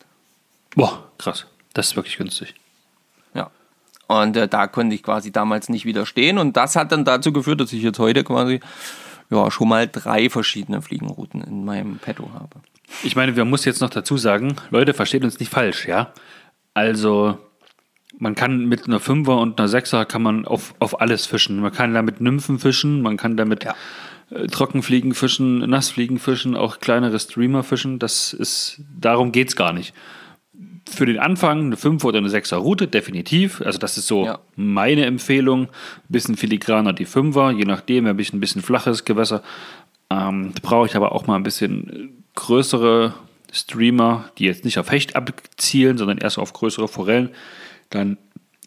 Boah, 0.75 1.03
krass. 1.17 1.45
Das 1.73 1.87
ist 1.87 1.95
wirklich 1.95 2.17
günstig. 2.17 2.55
Ja. 3.33 3.49
Und 4.07 4.37
äh, 4.37 4.47
da 4.47 4.67
konnte 4.67 4.95
ich 4.95 5.03
quasi 5.03 5.31
damals 5.31 5.69
nicht 5.69 5.85
widerstehen. 5.85 6.37
Und 6.37 6.57
das 6.57 6.75
hat 6.75 6.91
dann 6.91 7.05
dazu 7.05 7.33
geführt, 7.33 7.61
dass 7.61 7.73
ich 7.73 7.83
jetzt 7.83 7.99
heute 7.99 8.23
quasi 8.23 8.59
ja, 9.29 9.51
schon 9.51 9.69
mal 9.69 9.87
drei 9.87 10.29
verschiedene 10.29 10.81
Fliegenrouten 10.81 11.41
in 11.41 11.65
meinem 11.65 11.97
Petto 11.97 12.31
habe. 12.33 12.61
Ich 13.03 13.15
meine, 13.15 13.35
wir 13.35 13.45
muss 13.45 13.65
jetzt 13.65 13.81
noch 13.81 13.89
dazu 13.89 14.17
sagen, 14.17 14.55
Leute, 14.71 14.93
versteht 14.93 15.23
uns 15.23 15.39
nicht 15.39 15.51
falsch, 15.51 15.87
ja? 15.87 16.13
Also, 16.73 17.37
man 18.17 18.35
kann 18.35 18.65
mit 18.65 18.87
einer 18.87 18.99
Fünfer 18.99 19.37
und 19.37 19.59
einer 19.59 19.67
Sechser 19.67 20.05
kann 20.05 20.23
man 20.23 20.45
auf, 20.45 20.73
auf 20.79 20.99
alles 20.99 21.25
fischen. 21.25 21.59
Man 21.59 21.71
kann 21.71 21.93
damit 21.93 22.21
Nymphen 22.21 22.59
fischen, 22.59 23.01
man 23.01 23.17
kann 23.17 23.37
damit 23.37 23.63
ja. 23.63 23.75
äh, 24.31 24.47
Trockenfliegen 24.47 25.13
fischen, 25.13 25.59
Nassfliegen 25.59 26.17
fischen, 26.17 26.55
auch 26.55 26.79
kleinere 26.79 27.19
Streamer 27.19 27.63
fischen. 27.63 27.99
Das 27.99 28.33
ist, 28.33 28.81
darum 28.99 29.31
geht 29.31 29.49
es 29.49 29.55
gar 29.55 29.73
nicht. 29.73 29.93
Für 30.89 31.05
den 31.05 31.19
Anfang 31.19 31.65
eine 31.65 31.77
Fünfer 31.77 32.09
oder 32.09 32.17
eine 32.17 32.29
Sechser 32.29 32.57
Route, 32.57 32.87
definitiv. 32.87 33.61
Also, 33.61 33.77
das 33.77 33.97
ist 33.97 34.07
so 34.07 34.25
ja. 34.25 34.39
meine 34.55 35.05
Empfehlung. 35.05 35.63
Ein 35.63 35.69
bisschen 36.09 36.35
filigraner 36.35 36.93
die 36.93 37.05
Fünfer, 37.05 37.51
je 37.51 37.65
nachdem, 37.65 38.05
ein 38.07 38.17
bisschen, 38.17 38.37
ein 38.37 38.41
bisschen 38.41 38.61
flaches 38.61 39.05
Gewässer. 39.05 39.43
Ähm, 40.09 40.53
brauche 40.61 40.87
ich 40.87 40.95
aber 40.95 41.11
auch 41.11 41.27
mal 41.27 41.35
ein 41.35 41.43
bisschen 41.43 42.23
größere 42.35 43.13
Streamer, 43.51 44.29
die 44.37 44.45
jetzt 44.45 44.65
nicht 44.65 44.79
auf 44.79 44.91
Hecht 44.91 45.15
abzielen, 45.15 45.97
sondern 45.97 46.17
erst 46.17 46.37
auf 46.37 46.53
größere 46.53 46.87
Forellen, 46.87 47.29
dann 47.89 48.17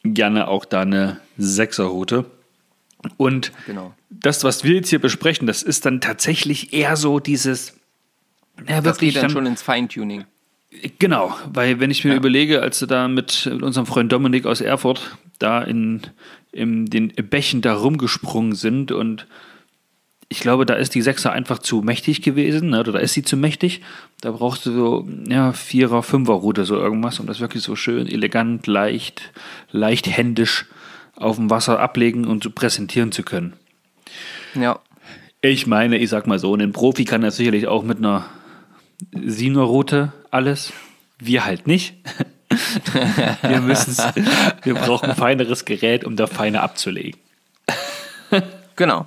gerne 0.04 0.48
auch 0.48 0.64
da 0.64 0.80
eine 0.80 1.20
Sechserroute. 1.38 2.24
Und 3.16 3.52
genau. 3.66 3.94
das, 4.10 4.44
was 4.44 4.64
wir 4.64 4.74
jetzt 4.74 4.90
hier 4.90 5.00
besprechen, 5.00 5.46
das 5.46 5.62
ist 5.62 5.86
dann 5.86 6.00
tatsächlich 6.00 6.72
eher 6.72 6.96
so 6.96 7.18
dieses. 7.18 7.74
Ja, 8.68 8.80
das 8.80 8.98
geht 8.98 9.16
dann, 9.16 9.22
dann 9.22 9.30
schon 9.30 9.46
ins 9.46 9.62
Feintuning. 9.62 10.24
Genau, 10.98 11.34
weil 11.52 11.80
wenn 11.80 11.90
ich 11.90 12.04
mir 12.04 12.12
ja. 12.12 12.16
überlege, 12.16 12.62
als 12.62 12.80
wir 12.80 12.88
da 12.88 13.06
mit, 13.08 13.48
mit 13.50 13.62
unserem 13.62 13.86
Freund 13.86 14.10
Dominik 14.10 14.46
aus 14.46 14.60
Erfurt 14.60 15.16
da 15.38 15.62
in, 15.62 16.02
in 16.50 16.86
den 16.86 17.08
Bächen 17.08 17.60
da 17.60 17.74
rumgesprungen 17.74 18.54
sind 18.54 18.90
und 18.90 19.26
ich 20.28 20.40
glaube, 20.40 20.64
da 20.64 20.74
ist 20.74 20.94
die 20.94 21.02
Sechser 21.02 21.30
einfach 21.30 21.58
zu 21.58 21.82
mächtig 21.82 22.22
gewesen, 22.22 22.70
ne? 22.70 22.80
oder 22.80 22.92
da 22.92 22.98
ist 23.00 23.12
sie 23.12 23.22
zu 23.22 23.36
mächtig. 23.36 23.82
Da 24.22 24.30
brauchst 24.30 24.64
du 24.64 24.72
so, 24.72 25.08
ja, 25.28 25.52
Vierer, 25.52 26.02
Fünfer 26.02 26.32
Route, 26.32 26.64
so 26.64 26.76
irgendwas, 26.76 27.20
um 27.20 27.26
das 27.26 27.40
wirklich 27.40 27.62
so 27.62 27.76
schön, 27.76 28.06
elegant, 28.06 28.66
leicht, 28.66 29.30
leicht 29.72 30.06
händisch 30.08 30.64
auf 31.16 31.36
dem 31.36 31.50
Wasser 31.50 31.80
ablegen 31.80 32.24
und 32.24 32.42
so 32.42 32.50
präsentieren 32.50 33.12
zu 33.12 33.24
können. 33.24 33.52
Ja. 34.54 34.80
Ich 35.42 35.66
meine, 35.66 35.98
ich 35.98 36.08
sag 36.08 36.26
mal 36.26 36.38
so, 36.38 36.54
ein 36.54 36.72
Profi 36.72 37.04
kann 37.04 37.20
das 37.20 37.36
sicherlich 37.36 37.66
auch 37.66 37.82
mit 37.82 37.98
einer 37.98 38.24
Siener-Route 39.12 40.12
alles. 40.30 40.72
Wir 41.18 41.44
halt 41.44 41.66
nicht. 41.66 41.94
wir 43.42 43.66
wir 44.62 44.74
brauchen 44.74 45.10
ein 45.10 45.16
feineres 45.16 45.64
Gerät, 45.64 46.04
um 46.04 46.16
da 46.16 46.26
feiner 46.26 46.62
abzulegen. 46.62 47.20
genau. 48.76 49.06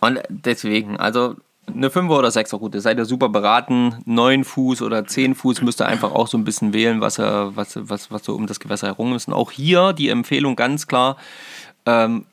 Und 0.00 0.20
deswegen, 0.28 0.96
also 0.96 1.36
eine 1.66 1.88
5er 1.88 2.18
oder 2.18 2.28
6er 2.28 2.56
Route, 2.56 2.80
seid 2.80 2.98
ihr 2.98 3.04
super 3.04 3.28
beraten. 3.28 3.96
9 4.04 4.44
Fuß 4.44 4.82
oder 4.82 5.06
10 5.06 5.34
Fuß 5.34 5.62
müsst 5.62 5.80
ihr 5.80 5.86
einfach 5.86 6.12
auch 6.12 6.26
so 6.26 6.38
ein 6.38 6.44
bisschen 6.44 6.72
wählen, 6.72 7.00
was, 7.00 7.18
was, 7.18 7.78
was, 7.80 8.10
was 8.10 8.24
so 8.24 8.34
um 8.34 8.46
das 8.46 8.60
Gewässer 8.60 8.88
herum 8.88 9.14
ist. 9.14 9.28
Und 9.28 9.34
auch 9.34 9.50
hier 9.50 9.92
die 9.92 10.08
Empfehlung 10.08 10.56
ganz 10.56 10.86
klar, 10.86 11.16
ähm, 11.86 12.26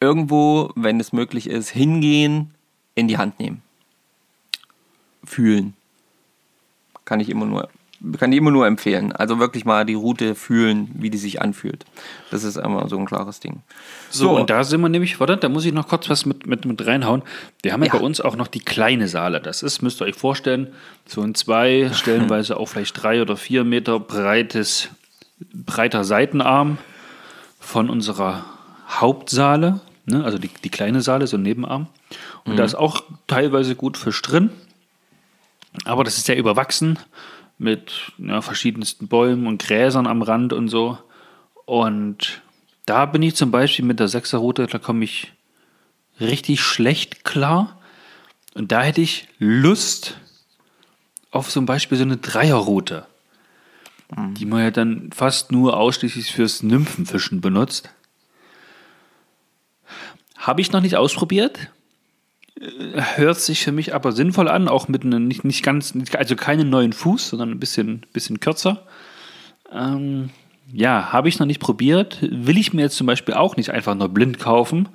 irgendwo, 0.00 0.70
wenn 0.76 1.00
es 1.00 1.12
möglich 1.12 1.48
ist, 1.48 1.70
hingehen, 1.70 2.54
in 2.94 3.08
die 3.08 3.18
Hand 3.18 3.38
nehmen. 3.38 3.62
Fühlen. 5.24 5.74
Kann 7.08 7.20
ich 7.20 7.30
immer 7.30 7.46
nur 7.46 7.70
kann 8.18 8.30
die 8.30 8.36
immer 8.36 8.50
nur 8.50 8.66
empfehlen. 8.66 9.12
Also 9.12 9.40
wirklich 9.40 9.64
mal 9.64 9.84
die 9.84 9.94
Route 9.94 10.34
fühlen, 10.34 10.88
wie 10.94 11.10
die 11.10 11.18
sich 11.18 11.42
anfühlt. 11.42 11.84
Das 12.30 12.44
ist 12.44 12.56
immer 12.56 12.88
so 12.88 12.96
ein 12.96 13.06
klares 13.06 13.40
Ding. 13.40 13.62
So, 14.08 14.28
so. 14.28 14.36
und 14.36 14.50
da 14.50 14.62
sind 14.62 14.80
wir 14.80 14.88
nämlich, 14.88 15.18
warte, 15.18 15.36
da 15.36 15.48
muss 15.48 15.64
ich 15.64 15.72
noch 15.72 15.88
kurz 15.88 16.08
was 16.08 16.24
mit, 16.24 16.46
mit, 16.46 16.64
mit 16.64 16.86
reinhauen. 16.86 17.22
Wir 17.62 17.72
haben 17.72 17.82
ja, 17.82 17.92
ja 17.92 17.98
bei 17.98 18.04
uns 18.04 18.20
auch 18.20 18.36
noch 18.36 18.46
die 18.46 18.60
kleine 18.60 19.08
Saale. 19.08 19.40
Das 19.40 19.64
ist, 19.64 19.82
müsst 19.82 20.00
ihr 20.00 20.04
euch 20.04 20.14
vorstellen, 20.14 20.68
so 21.06 21.22
ein 21.22 21.34
zwei, 21.34 21.90
stellenweise 21.92 22.56
auch 22.56 22.66
vielleicht 22.66 23.02
drei 23.02 23.20
oder 23.20 23.36
vier 23.36 23.64
Meter 23.64 23.98
breites, 23.98 24.90
breiter 25.52 26.04
Seitenarm 26.04 26.78
von 27.58 27.90
unserer 27.90 28.44
Hauptsaale, 28.88 29.80
ne? 30.06 30.24
also 30.24 30.38
die, 30.38 30.50
die 30.62 30.70
kleine 30.70 31.02
Saale, 31.02 31.26
so 31.26 31.36
ein 31.36 31.42
Nebenarm. 31.42 31.88
Und 32.44 32.52
mhm. 32.52 32.56
da 32.58 32.64
ist 32.64 32.76
auch 32.76 33.02
teilweise 33.26 33.74
gut 33.74 33.96
Fisch 33.96 34.22
drin. 34.22 34.50
Aber 35.84 36.04
das 36.04 36.16
ist 36.16 36.26
sehr 36.26 36.36
überwachsen 36.36 36.98
mit 37.58 38.12
ja, 38.18 38.40
verschiedensten 38.40 39.08
Bäumen 39.08 39.46
und 39.46 39.62
Gräsern 39.62 40.06
am 40.06 40.22
Rand 40.22 40.52
und 40.52 40.68
so. 40.68 40.98
Und 41.66 42.40
da 42.86 43.04
bin 43.04 43.22
ich 43.22 43.34
zum 43.34 43.50
Beispiel 43.50 43.84
mit 43.84 44.00
der 44.00 44.08
Sechserroute, 44.08 44.66
da 44.66 44.78
komme 44.78 45.04
ich 45.04 45.32
richtig 46.20 46.60
schlecht 46.62 47.24
klar. 47.24 47.78
Und 48.54 48.72
da 48.72 48.82
hätte 48.82 49.00
ich 49.00 49.28
Lust 49.38 50.18
auf 51.30 51.50
zum 51.50 51.66
Beispiel 51.66 51.98
so 51.98 52.04
eine 52.04 52.16
Dreierroute, 52.16 53.06
mhm. 54.16 54.34
die 54.34 54.46
man 54.46 54.62
ja 54.62 54.70
dann 54.70 55.10
fast 55.12 55.52
nur 55.52 55.76
ausschließlich 55.76 56.32
fürs 56.32 56.62
Nymphenfischen 56.62 57.40
benutzt. 57.40 57.90
Habe 60.36 60.60
ich 60.60 60.72
noch 60.72 60.80
nicht 60.80 60.96
ausprobiert 60.96 61.70
hört 63.16 63.38
sich 63.40 63.62
für 63.62 63.72
mich 63.72 63.94
aber 63.94 64.12
sinnvoll 64.12 64.48
an, 64.48 64.68
auch 64.68 64.88
mit 64.88 65.04
einem 65.04 65.26
nicht, 65.26 65.44
nicht 65.44 65.62
ganz, 65.62 65.94
also 66.16 66.36
keinen 66.36 66.70
neuen 66.70 66.92
Fuß, 66.92 67.28
sondern 67.28 67.50
ein 67.50 67.60
bisschen, 67.60 68.06
bisschen 68.12 68.40
kürzer. 68.40 68.86
Ähm, 69.72 70.30
ja, 70.72 71.12
habe 71.12 71.28
ich 71.28 71.38
noch 71.38 71.46
nicht 71.46 71.60
probiert. 71.60 72.18
Will 72.20 72.58
ich 72.58 72.72
mir 72.72 72.82
jetzt 72.82 72.96
zum 72.96 73.06
Beispiel 73.06 73.34
auch 73.34 73.56
nicht 73.56 73.70
einfach 73.70 73.94
nur 73.94 74.08
blind 74.08 74.38
kaufen. 74.38 74.88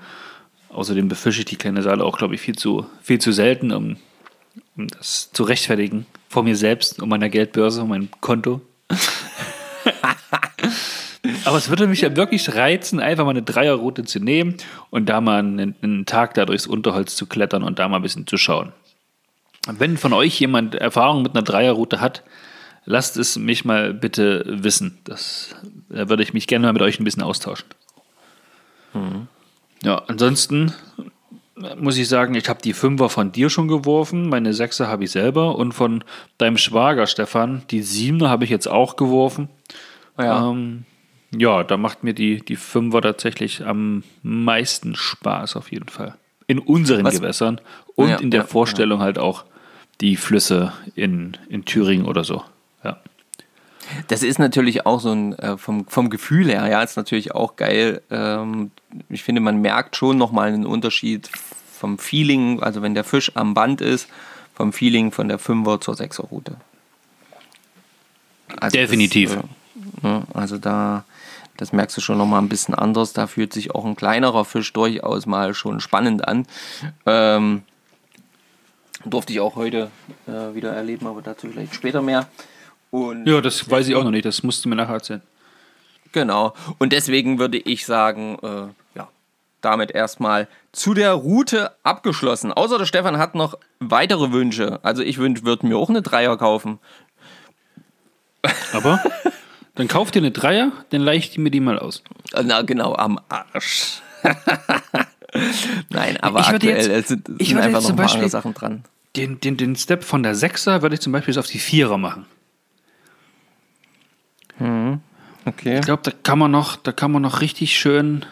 Außerdem 0.70 1.08
befische 1.08 1.39
ich 1.39 1.46
die 1.46 1.55
kleine 1.55 1.84
Saale 1.84 2.03
auch, 2.03 2.17
glaube 2.17 2.36
ich, 2.36 2.41
viel 2.41 2.55
zu, 2.55 2.86
viel 3.01 3.20
zu 3.20 3.32
selten, 3.32 3.72
um, 3.72 3.98
um 4.75 4.88
das 4.88 5.32
zu 5.32 5.43
rechtfertigen 5.43 6.05
vor 6.29 6.43
mir 6.43 6.55
selbst, 6.55 7.01
um 7.01 7.10
meiner 7.10 7.29
Geldbörse, 7.29 7.84
um 7.84 7.89
mein 7.89 8.10
Konto. 8.20 8.62
Aber 11.46 11.58
es 11.58 11.70
würde 11.70 11.88
mich 11.88 12.01
ja 12.01 12.15
wirklich 12.15 12.53
reizen, 12.53 13.00
einfach 13.00 13.24
mal 13.24 13.32
eine 13.32 13.44
Dreierroute 13.44 14.03
zu 14.03 14.20
nehmen 14.20 14.56
und 14.89 15.08
da 15.08 15.22
mal 15.22 15.39
einen, 15.39 15.75
einen 15.82 16.06
Tag 16.06 16.34
da 16.34 16.46
durchs 16.46 16.68
Unterholz 16.68 17.15
zu 17.15 17.27
klettern 17.27 17.63
und 17.63 17.80
da 17.80 17.88
mal 17.88 17.98
ein 17.98 18.01
bisschen 18.01 18.27
zu 18.27 18.38
schauen. 18.38 18.74
Wenn 19.65 19.98
von 19.98 20.12
euch 20.12 20.38
jemand 20.39 20.75
Erfahrung 20.75 21.24
mit 21.24 21.34
einer 21.34 21.44
Dreierroute 21.44 22.01
hat, 22.01 22.24
lasst 22.84 23.15
es 23.15 23.38
mich 23.38 23.63
mal 23.63 23.94
bitte 23.94 24.44
wissen. 24.46 24.98
Das, 25.06 25.56
da 25.89 26.10
würde 26.10 26.24
ich 26.24 26.34
mich 26.34 26.48
gerne 26.48 26.68
mal 26.68 26.74
mit 26.74 26.82
euch 26.82 27.00
ein 27.00 27.06
bisschen 27.06 27.24
austauschen. 27.24 27.68
Mhm. 28.94 29.27
Ja, 29.82 30.03
ansonsten 30.08 30.74
muss 31.77 31.98
ich 31.98 32.10
sagen, 32.10 32.36
ich 32.36 32.50
habe 32.50 32.62
die 32.62 32.74
Fünfer 32.74 33.10
von 33.10 33.32
dir 33.32 33.50
schon 33.50 33.68
geworfen, 33.68 34.27
meine 34.27 34.53
Sechser 34.53 34.88
habe 34.88 35.06
ich 35.06 35.12
selber 35.12 35.56
und 35.56 35.72
von 35.72 36.03
deinem 36.38 36.58
Schwager 36.58 37.08
Stefan, 37.08 37.63
die 37.70 37.82
Siebener 37.82 38.30
habe 38.30 38.44
ich 38.44 38.50
jetzt 38.50 38.68
auch 38.68 38.96
geworfen. 38.96 39.50
Ja. 40.18 40.50
Ähm, 40.50 40.86
ja, 41.38 41.63
da 41.63 41.78
macht 41.78 42.04
mir 42.04 42.13
die, 42.13 42.44
die 42.44 42.56
Fünfer 42.56 43.02
tatsächlich 43.02 43.66
am 43.66 44.04
meisten 44.22 44.96
Spaß 44.96 45.56
auf 45.56 45.72
jeden 45.72 45.90
Fall. 45.90 46.16
In 46.48 46.60
unseren 46.60 47.06
Was? 47.06 47.16
Gewässern 47.16 47.60
und 47.96 48.10
ja, 48.10 48.18
in 48.18 48.32
der 48.32 48.42
ja, 48.42 48.48
Vorstellung 48.48 49.00
ja. 49.00 49.06
halt 49.06 49.18
auch 49.18 49.46
die 50.02 50.16
Flüsse 50.16 50.74
in, 50.96 51.38
in 51.50 51.66
Thüringen 51.66 52.06
oder 52.06 52.24
so. 52.24 52.44
Ja. 52.84 53.00
Das 54.08 54.24
ist 54.24 54.40
natürlich 54.40 54.86
auch 54.86 55.00
so 55.00 55.12
ein, 55.12 55.38
äh, 55.40 55.58
vom, 55.58 55.88
vom 55.88 56.10
Gefühl 56.10 56.48
her, 56.48 56.68
ja, 56.68 56.82
ist 56.82 56.98
natürlich 56.98 57.34
auch 57.34 57.56
geil. 57.56 58.02
Ähm, 58.10 58.72
ich 59.10 59.24
finde, 59.24 59.42
man 59.42 59.62
merkt 59.62 59.96
schon 59.96 60.18
nochmal 60.18 60.50
einen 60.50 60.66
Unterschied 60.66 61.30
vom 61.72 61.98
Feeling, 61.98 62.62
also 62.62 62.82
wenn 62.82 62.94
der 62.94 63.04
Fisch 63.04 63.32
am 63.36 63.54
Band 63.54 63.82
ist, 63.82 64.08
vom 64.54 64.74
Feeling 64.74 65.12
von 65.12 65.28
der 65.28 65.40
Fünfer 65.40 65.82
zur 65.82 65.96
Sechser 65.96 66.24
Route. 66.24 66.56
Also 68.60 68.78
Definitiv. 68.78 69.36
Das, 69.36 69.44
äh, 70.04 70.08
ne, 70.08 70.24
also 70.34 70.58
da, 70.58 71.06
das 71.63 71.72
merkst 71.72 71.96
du 71.96 72.01
schon 72.01 72.17
nochmal 72.17 72.41
ein 72.41 72.50
bisschen 72.50 72.75
anders. 72.75 73.13
Da 73.13 73.25
fühlt 73.25 73.53
sich 73.53 73.74
auch 73.74 73.86
ein 73.86 73.96
kleinerer 73.96 74.43
Fisch 74.43 74.74
durchaus 74.74 75.25
mal 75.25 75.53
schon 75.53 75.79
spannend 75.79 76.27
an. 76.27 76.46
Ähm, 77.05 77.63
durfte 79.05 79.32
ich 79.32 79.39
auch 79.39 79.55
heute 79.55 79.89
äh, 80.27 80.53
wieder 80.55 80.74
erleben, 80.74 81.08
aber 81.08 81.22
dazu 81.22 81.48
vielleicht 81.48 81.74
später 81.74 82.01
mehr. 82.01 82.27
Und 82.91 83.25
Ja, 83.25 83.39
das 83.39 83.72
weiß 83.72 83.88
ich 83.88 83.96
auch 83.96 84.03
noch 84.03 84.12
nicht. 84.12 84.25
Das 84.25 84.43
musst 84.43 84.65
du 84.65 84.70
mir 84.70 84.75
nachher 84.75 84.96
erzählen. 84.96 85.22
Genau. 86.12 86.53
Und 86.79 86.91
deswegen 86.91 87.39
würde 87.39 87.60
ich 87.60 87.86
sagen, 87.86 88.38
äh, 88.43 88.98
ja, 88.98 89.08
damit 89.62 89.91
erstmal 89.91 90.50
zu 90.74 90.93
der 90.93 91.13
Route 91.13 91.72
abgeschlossen. 91.84 92.51
Außer 92.51 92.77
der 92.77 92.86
Stefan 92.86 93.17
hat 93.17 93.36
noch 93.36 93.58
weitere 93.79 94.34
Wünsche. 94.34 94.82
Also 94.84 95.01
ich 95.01 95.17
würde 95.17 95.65
mir 95.65 95.77
auch 95.77 95.89
eine 95.89 96.01
Dreier 96.01 96.36
kaufen. 96.36 96.79
Aber 98.74 99.01
dann 99.75 99.88
kauf 99.88 100.12
dir 100.12 100.20
eine 100.20 100.32
Dreier, 100.32 100.72
dann 100.92 101.01
leih 101.01 101.15
ich 101.18 101.32
die 101.32 101.39
mir 101.39 101.50
die 101.51 101.60
mal 101.60 101.80
aus. 101.80 102.03
Na 102.44 102.62
genau, 102.62 102.96
am 102.96 103.20
Arsch. 103.30 104.01
Nein, 105.89 106.18
aber 106.22 106.42
Ich 106.42 106.48
aktuell 106.48 106.92
jetzt- 106.92 107.08
sind, 107.08 107.27
ich 107.39 107.48
sind 107.50 107.58
würde 107.58 107.68
einfach 107.68 107.80
jetzt 107.82 107.89
noch 107.89 107.96
paar 107.98 108.12
andere 108.13 108.30
Sachen 108.30 108.53
dran. 108.53 108.84
Den, 109.15 109.39
den, 109.39 109.58
den 109.58 109.75
Step 109.75 110.03
von 110.03 110.24
der 110.24 110.36
Sechser 110.36 110.82
würde 110.82 110.96
ich 110.96 111.01
zum 111.01 111.12
Beispiel 111.12 111.38
auf 111.38 111.48
die 111.48 111.60
Vierer 111.60 111.98
machen. 111.98 112.25
Okay. 115.46 115.75
Ich 115.80 115.86
glaube, 115.86 116.03
da 116.03 116.12
kann 116.24 116.39
man 116.39 116.51
noch, 116.51 116.75
da 116.77 116.92
kann 116.92 117.12
man 117.12 117.22
noch 117.22 117.42
richtig 117.42 117.77
schön 117.77 118.25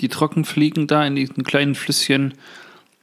die 0.00 0.08
Trockenfliegen 0.08 0.86
da 0.86 1.04
in 1.06 1.16
diesen 1.16 1.42
kleinen 1.44 1.74
Flüsschen 1.74 2.34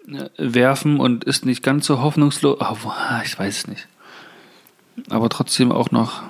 äh, 0.08 0.28
werfen 0.38 1.00
und 1.00 1.24
ist 1.24 1.46
nicht 1.46 1.64
ganz 1.64 1.86
so 1.88 2.02
hoffnungslos. 2.02 2.58
Oh, 2.60 2.76
boah, 2.84 3.22
ich 3.26 3.38
weiß 3.40 3.58
es 3.60 3.68
nicht. 3.68 3.88
Aber 5.10 5.30
trotzdem 5.30 5.72
auch 5.72 5.92
noch. 5.92 6.22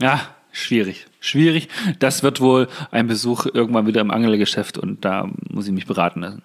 Ja, 0.00 0.20
schwierig. 0.50 1.06
Schwierig. 1.20 1.68
Das 1.98 2.22
wird 2.22 2.40
wohl 2.40 2.68
ein 2.90 3.06
Besuch 3.06 3.46
irgendwann 3.46 3.86
wieder 3.86 4.00
im 4.00 4.10
Angelgeschäft 4.10 4.78
und 4.78 5.04
da 5.04 5.28
muss 5.48 5.66
ich 5.66 5.72
mich 5.72 5.86
beraten 5.86 6.20
lassen. 6.20 6.42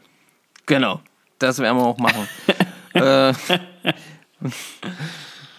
Genau, 0.66 1.02
das 1.40 1.60
werden 1.60 1.78
wir 1.78 1.86
auch 1.86 1.98
machen. 1.98 2.28
äh, 2.94 3.34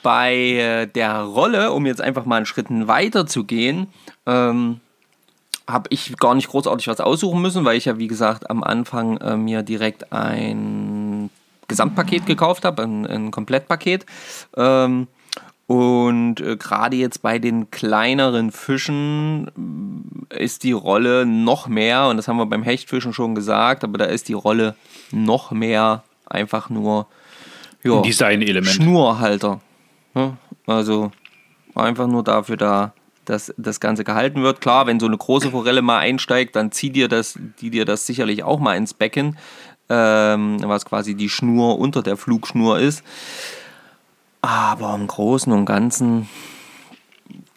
bei 0.02 0.34
äh, 0.34 0.86
der 0.86 1.22
Rolle, 1.22 1.72
um 1.72 1.86
jetzt 1.86 2.00
einfach 2.00 2.24
mal 2.24 2.36
einen 2.36 2.46
Schritt 2.46 2.66
weiter 2.70 3.26
zu 3.26 3.44
gehen, 3.44 3.88
ähm, 4.26 4.80
habe 5.68 5.88
ich 5.90 6.16
gar 6.16 6.34
nicht 6.34 6.48
großartig 6.48 6.88
was 6.88 7.00
aussuchen 7.00 7.42
müssen, 7.42 7.64
weil 7.64 7.76
ich 7.76 7.86
ja, 7.86 7.98
wie 7.98 8.06
gesagt, 8.06 8.48
am 8.48 8.62
Anfang 8.62 9.18
äh, 9.18 9.36
mir 9.36 9.62
direkt 9.62 10.12
ein 10.12 11.30
Gesamtpaket 11.68 12.24
gekauft 12.24 12.64
habe, 12.64 12.82
ein, 12.82 13.06
ein 13.06 13.30
Komplettpaket. 13.30 14.06
Ähm, 14.56 15.08
und 15.68 16.40
äh, 16.40 16.56
gerade 16.56 16.96
jetzt 16.96 17.20
bei 17.20 17.38
den 17.38 17.70
kleineren 17.70 18.52
Fischen 18.52 20.24
äh, 20.30 20.42
ist 20.42 20.64
die 20.64 20.72
Rolle 20.72 21.26
noch 21.26 21.68
mehr, 21.68 22.08
und 22.08 22.16
das 22.16 22.26
haben 22.26 22.38
wir 22.38 22.46
beim 22.46 22.62
Hechtfischen 22.62 23.12
schon 23.12 23.34
gesagt, 23.34 23.84
aber 23.84 23.98
da 23.98 24.06
ist 24.06 24.28
die 24.30 24.32
Rolle 24.32 24.76
noch 25.12 25.50
mehr 25.50 26.04
einfach 26.24 26.70
nur 26.70 27.06
ja, 27.82 28.00
Design-Element. 28.00 28.76
Schnurhalter. 28.76 29.60
Ne? 30.14 30.38
Also 30.66 31.12
einfach 31.74 32.06
nur 32.06 32.24
dafür 32.24 32.56
da, 32.56 32.94
dass 33.26 33.52
das 33.58 33.78
Ganze 33.78 34.04
gehalten 34.04 34.42
wird. 34.42 34.62
Klar, 34.62 34.86
wenn 34.86 34.98
so 34.98 35.06
eine 35.06 35.18
große 35.18 35.50
Forelle 35.50 35.82
mal 35.82 35.98
einsteigt, 35.98 36.56
dann 36.56 36.72
zieht 36.72 36.96
dir 36.96 37.08
das, 37.08 37.38
die 37.60 37.68
dir 37.68 37.84
das 37.84 38.06
sicherlich 38.06 38.42
auch 38.42 38.58
mal 38.58 38.74
ins 38.74 38.94
Becken, 38.94 39.36
ähm, 39.90 40.60
was 40.62 40.86
quasi 40.86 41.14
die 41.14 41.28
Schnur 41.28 41.78
unter 41.78 42.02
der 42.02 42.16
Flugschnur 42.16 42.78
ist. 42.78 43.02
Aber 44.40 44.94
im 44.94 45.06
Großen 45.06 45.52
und 45.52 45.66
Ganzen 45.66 46.28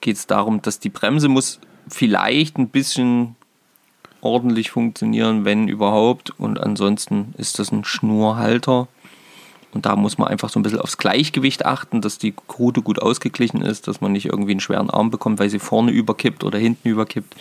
geht 0.02 0.18
es 0.18 0.28
darum, 0.28 0.62
dass 0.62 0.80
die 0.80 0.90
Bremse 0.90 1.28
muss 1.28 1.60
vielleicht 1.88 2.58
ein 2.58 2.70
bisschen 2.70 3.36
ordentlich 4.22 4.72
funktionieren, 4.72 5.46
wenn 5.46 5.68
überhaupt. 5.68 6.32
Und 6.40 6.60
ansonsten 6.60 7.34
ist 7.38 7.60
das 7.60 7.72
ein 7.72 7.84
Schnurhalter. 7.84 8.88
Und 9.74 9.86
da 9.86 9.96
muss 9.96 10.18
man 10.18 10.28
einfach 10.28 10.50
so 10.50 10.60
ein 10.60 10.64
bisschen 10.64 10.82
aufs 10.82 10.98
Gleichgewicht 10.98 11.66
achten, 11.66 12.02
dass 12.02 12.18
die 12.18 12.34
Rute 12.60 12.82
gut 12.82 13.02
ausgeglichen 13.02 13.62
ist, 13.62 13.88
dass 13.88 14.02
man 14.02 14.12
nicht 14.12 14.26
irgendwie 14.26 14.52
einen 14.52 14.60
schweren 14.60 14.90
Arm 14.90 15.12
bekommt, 15.12 15.40
weil 15.40 15.50
sie 15.50 15.60
vorne 15.60 15.92
überkippt 15.92 16.44
oder 16.44 16.58
hinten 16.58 16.90
überkippt. 16.90 17.36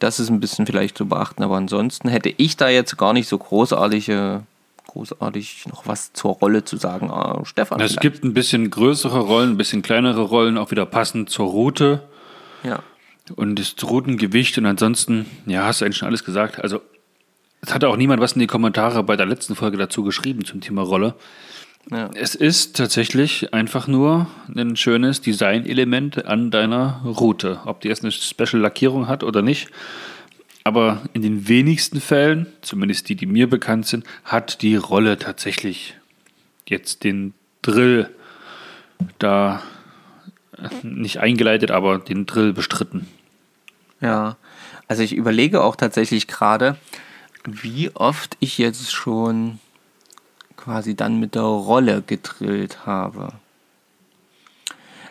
Das 0.00 0.18
ist 0.18 0.30
ein 0.30 0.40
bisschen 0.40 0.66
vielleicht 0.66 0.98
zu 0.98 1.06
beachten. 1.06 1.44
Aber 1.44 1.56
ansonsten 1.56 2.08
hätte 2.08 2.34
ich 2.36 2.56
da 2.56 2.68
jetzt 2.68 2.96
gar 2.98 3.12
nicht 3.12 3.28
so 3.28 3.38
großartige, 3.38 4.42
großartig 4.90 5.66
noch 5.68 5.86
was 5.86 6.12
zur 6.12 6.32
Rolle 6.32 6.64
zu 6.64 6.76
sagen. 6.76 7.10
Ah, 7.10 7.40
Stefan. 7.44 7.80
Es 7.80 7.92
vielleicht. 7.92 8.00
gibt 8.00 8.24
ein 8.24 8.34
bisschen 8.34 8.70
größere 8.70 9.20
Rollen, 9.20 9.50
ein 9.50 9.56
bisschen 9.56 9.82
kleinere 9.82 10.22
Rollen, 10.22 10.58
auch 10.58 10.70
wieder 10.70 10.86
passend 10.86 11.30
zur 11.30 11.46
Route. 11.46 12.08
Ja. 12.62 12.82
Und 13.36 13.58
das 13.58 13.74
Routengewicht 13.82 14.58
und 14.58 14.66
ansonsten, 14.66 15.26
ja, 15.46 15.64
hast 15.64 15.80
du 15.80 15.84
eigentlich 15.84 15.98
schon 15.98 16.08
alles 16.08 16.24
gesagt. 16.24 16.60
Also, 16.60 16.80
es 17.60 17.72
hatte 17.72 17.88
auch 17.88 17.96
niemand 17.96 18.20
was 18.20 18.32
in 18.32 18.40
die 18.40 18.46
Kommentare 18.46 19.02
bei 19.04 19.16
der 19.16 19.26
letzten 19.26 19.54
Folge 19.54 19.76
dazu 19.76 20.02
geschrieben 20.02 20.44
zum 20.44 20.60
Thema 20.60 20.82
Rolle. 20.82 21.14
Ja. 21.90 22.10
Es 22.14 22.34
ist 22.34 22.76
tatsächlich 22.76 23.54
einfach 23.54 23.86
nur 23.86 24.26
ein 24.54 24.76
schönes 24.76 25.20
Designelement 25.20 26.26
an 26.26 26.50
deiner 26.50 27.00
Route. 27.04 27.60
Ob 27.64 27.80
die 27.80 27.88
jetzt 27.88 28.02
eine 28.02 28.12
Special-Lackierung 28.12 29.08
hat 29.08 29.22
oder 29.22 29.42
nicht. 29.42 29.68
Aber 30.70 31.02
in 31.14 31.22
den 31.22 31.48
wenigsten 31.48 32.00
Fällen, 32.00 32.46
zumindest 32.60 33.08
die, 33.08 33.16
die 33.16 33.26
mir 33.26 33.50
bekannt 33.50 33.86
sind, 33.86 34.06
hat 34.22 34.62
die 34.62 34.76
Rolle 34.76 35.18
tatsächlich 35.18 35.96
jetzt 36.64 37.02
den 37.02 37.34
Drill 37.60 38.08
da 39.18 39.64
äh, 40.56 40.68
nicht 40.84 41.18
eingeleitet, 41.18 41.72
aber 41.72 41.98
den 41.98 42.24
Drill 42.24 42.52
bestritten. 42.52 43.08
Ja, 44.00 44.36
also 44.86 45.02
ich 45.02 45.12
überlege 45.12 45.60
auch 45.60 45.74
tatsächlich 45.74 46.28
gerade, 46.28 46.76
wie 47.42 47.90
oft 47.96 48.36
ich 48.38 48.56
jetzt 48.56 48.92
schon 48.92 49.58
quasi 50.56 50.94
dann 50.94 51.18
mit 51.18 51.34
der 51.34 51.42
Rolle 51.42 52.00
gedrillt 52.06 52.86
habe. 52.86 53.32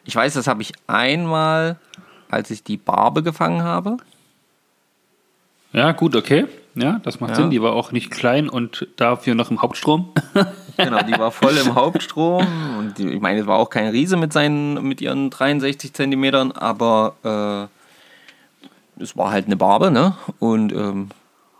Ich 0.05 0.15
weiß, 0.15 0.35
das 0.35 0.47
habe 0.47 0.61
ich 0.61 0.71
einmal, 0.87 1.81
als 2.31 2.49
ich 2.49 2.63
die 2.63 2.77
Barbe 2.77 3.23
gefangen 3.23 3.63
habe. 3.63 3.97
Ja, 5.71 5.91
gut, 5.91 6.15
okay. 6.15 6.45
Ja, 6.75 6.99
das 7.03 7.19
macht 7.19 7.31
Ja. 7.31 7.35
Sinn. 7.37 7.49
Die 7.49 7.61
war 7.61 7.73
auch 7.73 7.91
nicht 7.91 8.09
klein 8.11 8.49
und 8.49 8.87
dafür 8.95 9.35
noch 9.35 9.51
im 9.51 9.61
Hauptstrom. 9.61 10.09
Genau, 10.77 11.01
die 11.03 11.19
war 11.19 11.31
voll 11.31 11.57
im 11.57 11.75
Hauptstrom. 11.75 12.47
Und 12.77 12.97
die, 12.97 13.09
ich 13.09 13.19
meine, 13.19 13.41
es 13.41 13.47
war 13.47 13.57
auch 13.57 13.69
kein 13.69 13.89
Riese 13.89 14.15
mit, 14.15 14.31
seinen, 14.31 14.81
mit 14.81 15.01
ihren 15.01 15.29
63 15.29 15.91
Zentimetern, 15.91 16.53
aber 16.53 17.69
äh, 18.97 19.03
es 19.03 19.17
war 19.17 19.31
halt 19.31 19.47
eine 19.47 19.57
Barbe, 19.57 19.91
ne? 19.91 20.15
Und 20.39 20.71
ähm, 20.71 21.09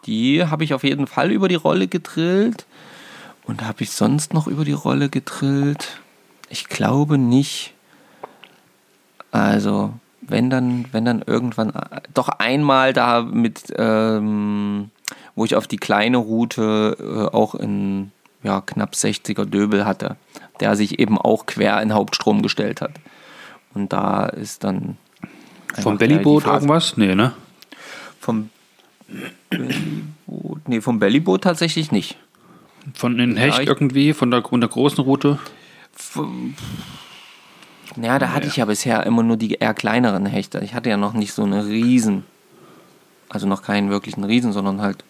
die 0.05 0.45
habe 0.45 0.63
ich 0.63 0.73
auf 0.73 0.85
jeden 0.85 1.05
Fall 1.05 1.31
über 1.31 1.49
die 1.49 1.55
Rolle 1.55 1.89
gedrillt. 1.89 2.65
Und 3.43 3.65
habe 3.67 3.83
ich 3.83 3.91
sonst 3.91 4.33
noch 4.33 4.47
über 4.47 4.63
die 4.63 4.71
Rolle 4.71 5.09
gedrillt? 5.09 5.99
Ich 6.49 6.69
glaube 6.69 7.17
nicht. 7.17 7.73
Also, 9.31 9.91
wenn 10.29 10.49
dann, 10.49 10.85
wenn 10.91 11.05
dann 11.05 11.21
irgendwann, 11.25 11.73
doch 12.13 12.29
einmal 12.29 12.93
da 12.93 13.21
mit, 13.21 13.73
ähm, 13.77 14.91
wo 15.35 15.45
ich 15.45 15.55
auf 15.55 15.67
die 15.67 15.77
kleine 15.77 16.17
Route 16.17 16.97
äh, 16.99 17.35
auch 17.35 17.55
in 17.55 18.11
ja, 18.43 18.61
knapp 18.61 18.93
60er 18.93 19.45
Döbel 19.45 19.85
hatte, 19.85 20.15
der 20.59 20.75
sich 20.75 20.99
eben 20.99 21.17
auch 21.17 21.45
quer 21.45 21.81
in 21.81 21.93
Hauptstrom 21.93 22.41
gestellt 22.41 22.81
hat. 22.81 22.91
Und 23.73 23.93
da 23.93 24.25
ist 24.25 24.63
dann. 24.63 24.97
Vom 25.81 25.97
Bellyboot 25.97 26.45
irgendwas? 26.45 26.97
Nee, 26.97 27.15
ne? 27.15 27.33
Vom 28.19 28.49
Bellyboot, 29.49 30.67
nee, 30.67 30.81
vom 30.81 30.99
Bellyboot 30.99 31.43
tatsächlich 31.43 31.91
nicht. 31.91 32.17
Von 32.93 33.17
den 33.17 33.35
Hecht 33.35 33.59
ich- 33.59 33.67
irgendwie, 33.67 34.13
von 34.13 34.31
der, 34.31 34.43
von 34.43 34.61
der 34.61 34.69
großen 34.69 35.03
Route. 35.03 35.37
Ja, 38.01 38.19
da 38.19 38.31
hatte 38.33 38.47
ich 38.47 38.57
ja 38.57 38.65
bisher 38.65 39.05
immer 39.05 39.23
nur 39.23 39.37
die 39.37 39.53
eher 39.53 39.73
kleineren 39.73 40.25
Hechte. 40.25 40.59
Ich 40.59 40.73
hatte 40.73 40.89
ja 40.89 40.97
noch 40.97 41.13
nicht 41.13 41.33
so 41.33 41.43
eine 41.43 41.65
Riesen. 41.65 42.23
Also 43.29 43.47
noch 43.47 43.61
keinen 43.61 43.89
wirklichen 43.89 44.23
Riesen, 44.23 44.53
sondern 44.53 44.81
halt, 44.81 45.03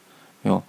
ja, 0.43 0.61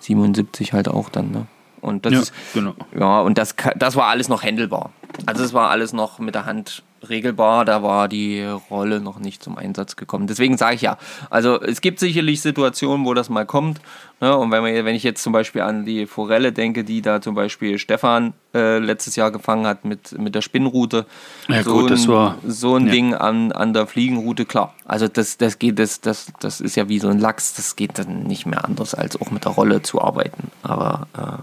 77 0.00 0.72
halt 0.72 0.88
auch 0.88 1.08
dann, 1.08 1.30
ne? 1.30 1.46
Und 1.80 2.04
das 2.04 2.12
Ja, 2.12 2.20
ist, 2.20 2.32
genau. 2.52 2.74
ja, 2.98 3.20
und 3.20 3.38
das, 3.38 3.54
das 3.76 3.94
war 3.94 4.06
alles 4.08 4.28
noch 4.28 4.42
händelbar. 4.42 4.90
Also 5.26 5.44
es 5.44 5.52
war 5.52 5.70
alles 5.70 5.92
noch 5.92 6.18
mit 6.18 6.34
der 6.34 6.46
Hand 6.46 6.82
regelbar, 7.08 7.64
da 7.64 7.82
war 7.82 8.08
die 8.08 8.42
Rolle 8.70 9.00
noch 9.00 9.18
nicht 9.18 9.42
zum 9.42 9.58
Einsatz 9.58 9.96
gekommen. 9.96 10.26
Deswegen 10.26 10.56
sage 10.56 10.74
ich 10.76 10.82
ja, 10.82 10.98
also 11.30 11.60
es 11.60 11.80
gibt 11.80 11.98
sicherlich 12.00 12.40
Situationen, 12.40 13.04
wo 13.06 13.14
das 13.14 13.28
mal 13.28 13.46
kommt. 13.46 13.80
Ne? 14.20 14.36
Und 14.36 14.50
wenn, 14.50 14.64
wir, 14.64 14.84
wenn 14.84 14.94
ich 14.94 15.02
jetzt 15.02 15.22
zum 15.22 15.32
Beispiel 15.32 15.62
an 15.62 15.84
die 15.84 16.06
Forelle 16.06 16.52
denke, 16.52 16.84
die 16.84 17.02
da 17.02 17.20
zum 17.20 17.34
Beispiel 17.34 17.78
Stefan 17.78 18.32
äh, 18.54 18.78
letztes 18.78 19.14
Jahr 19.16 19.30
gefangen 19.30 19.66
hat 19.66 19.84
mit, 19.84 20.18
mit 20.18 20.34
der 20.34 20.40
Spinnrute. 20.42 21.06
Ja, 21.48 21.62
so 21.62 21.72
gut, 21.74 21.84
ein, 21.84 21.88
das 21.88 22.08
war- 22.08 22.36
So 22.46 22.76
ein 22.76 22.86
ja. 22.86 22.92
Ding 22.92 23.14
an, 23.14 23.52
an 23.52 23.72
der 23.72 23.86
Fliegenroute, 23.86 24.44
klar. 24.46 24.74
Also 24.84 25.06
das, 25.08 25.36
das 25.38 25.58
geht, 25.58 25.78
das, 25.78 26.00
das, 26.00 26.32
das 26.40 26.60
ist 26.60 26.76
ja 26.76 26.88
wie 26.88 26.98
so 26.98 27.08
ein 27.08 27.18
Lachs, 27.18 27.54
das 27.54 27.76
geht 27.76 27.98
dann 27.98 28.22
nicht 28.24 28.46
mehr 28.46 28.64
anders, 28.64 28.94
als 28.94 29.20
auch 29.20 29.30
mit 29.30 29.44
der 29.44 29.52
Rolle 29.52 29.82
zu 29.82 30.00
arbeiten. 30.00 30.50
Aber 30.62 31.06
äh, 31.16 31.42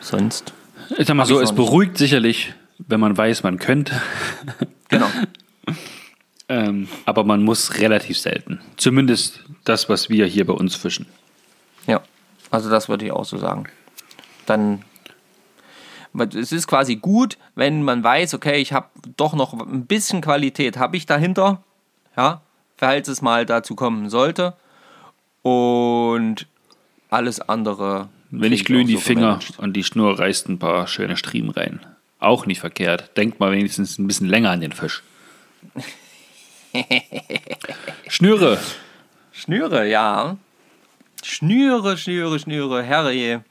sonst. 0.00 0.52
Ich 0.98 1.06
sag 1.06 1.14
mal 1.16 1.24
so, 1.26 1.40
es 1.40 1.52
beruhigt 1.54 1.96
sicherlich, 1.96 2.52
wenn 2.86 3.00
man 3.00 3.16
weiß, 3.16 3.42
man 3.42 3.58
könnte. 3.58 4.00
Genau. 4.88 5.08
Ähm, 6.48 6.86
aber 7.06 7.24
man 7.24 7.42
muss 7.42 7.78
relativ 7.78 8.18
selten. 8.18 8.60
Zumindest 8.76 9.42
das, 9.64 9.88
was 9.88 10.10
wir 10.10 10.26
hier 10.26 10.46
bei 10.46 10.52
uns 10.52 10.74
fischen. 10.74 11.06
Ja, 11.86 12.02
also 12.50 12.68
das 12.68 12.90
würde 12.90 13.06
ich 13.06 13.12
auch 13.12 13.24
so 13.24 13.38
sagen. 13.38 13.64
Dann, 14.44 14.84
es 16.34 16.52
ist 16.52 16.66
quasi 16.66 16.96
gut, 16.96 17.38
wenn 17.54 17.82
man 17.84 18.04
weiß, 18.04 18.34
okay, 18.34 18.60
ich 18.60 18.74
habe 18.74 18.88
doch 19.16 19.32
noch 19.32 19.54
ein 19.54 19.86
bisschen 19.86 20.20
Qualität, 20.20 20.76
habe 20.76 20.98
ich 20.98 21.06
dahinter, 21.06 21.62
ja, 22.18 22.42
falls 22.76 23.08
es 23.08 23.22
mal 23.22 23.46
dazu 23.46 23.74
kommen 23.74 24.10
sollte. 24.10 24.54
Und 25.40 26.46
alles 27.08 27.40
andere. 27.40 28.10
Wenn 28.30 28.52
ich 28.52 28.66
glühen 28.66 28.86
die 28.86 28.94
so 28.94 29.00
Finger 29.00 29.38
und 29.56 29.74
die 29.74 29.84
Schnur 29.84 30.18
reißt 30.18 30.50
ein 30.50 30.58
paar 30.58 30.86
schöne 30.86 31.16
Striemen 31.16 31.50
rein. 31.50 31.80
Auch 32.22 32.46
nicht 32.46 32.60
verkehrt. 32.60 33.16
Denkt 33.16 33.40
mal 33.40 33.50
wenigstens 33.52 33.98
ein 33.98 34.06
bisschen 34.06 34.28
länger 34.28 34.50
an 34.50 34.60
den 34.60 34.72
Fisch. 34.72 35.02
Schnüre. 38.08 38.58
Schnüre, 39.32 39.88
ja. 39.88 40.36
Schnüre, 41.22 41.96
Schnüre, 41.96 42.38
Schnüre, 42.38 42.82
herrje. 42.82 43.44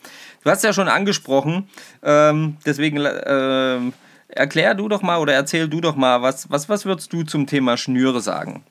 Du 0.44 0.50
hast 0.50 0.64
ja 0.64 0.74
schon 0.74 0.88
angesprochen, 0.88 1.70
ähm, 2.02 2.58
deswegen 2.66 3.00
ähm, 3.26 3.94
erklär 4.28 4.74
du 4.74 4.90
doch 4.90 5.02
mal 5.02 5.20
oder 5.20 5.34
erzähl 5.34 5.68
du 5.68 5.82
doch 5.82 5.96
mal, 5.96 6.22
was, 6.22 6.50
was, 6.50 6.68
was 6.68 6.86
würdest 6.86 7.14
du 7.14 7.24
zum 7.24 7.48
Thema 7.48 7.78
Schnüre 7.78 8.22
sagen? 8.22 8.64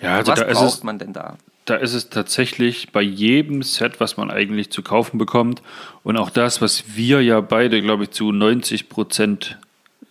Ja, 0.00 0.16
also 0.16 0.32
Was 0.32 0.40
ist, 0.40 0.52
braucht 0.52 0.74
es, 0.78 0.82
man 0.82 0.98
denn 0.98 1.12
da? 1.12 1.36
Da 1.64 1.76
ist 1.76 1.94
es 1.94 2.10
tatsächlich 2.10 2.90
bei 2.90 3.02
jedem 3.02 3.62
Set, 3.62 4.00
was 4.00 4.16
man 4.16 4.30
eigentlich 4.30 4.70
zu 4.70 4.82
kaufen 4.82 5.18
bekommt 5.18 5.62
und 6.02 6.16
auch 6.16 6.30
das, 6.30 6.60
was 6.60 6.96
wir 6.96 7.22
ja 7.22 7.40
beide, 7.40 7.80
glaube 7.82 8.04
ich, 8.04 8.10
zu 8.10 8.32
90 8.32 8.88
Prozent 8.88 9.58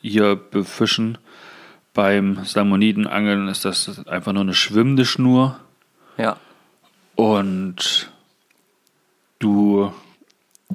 hier 0.01 0.35
befischen, 0.35 1.17
beim 1.93 2.43
Salmonidenangeln 2.45 3.49
ist 3.49 3.65
das 3.65 4.07
einfach 4.07 4.31
nur 4.31 4.43
eine 4.43 4.53
schwimmende 4.53 5.05
Schnur. 5.05 5.59
Ja, 6.17 6.37
Und 7.15 8.11
du, 9.39 9.93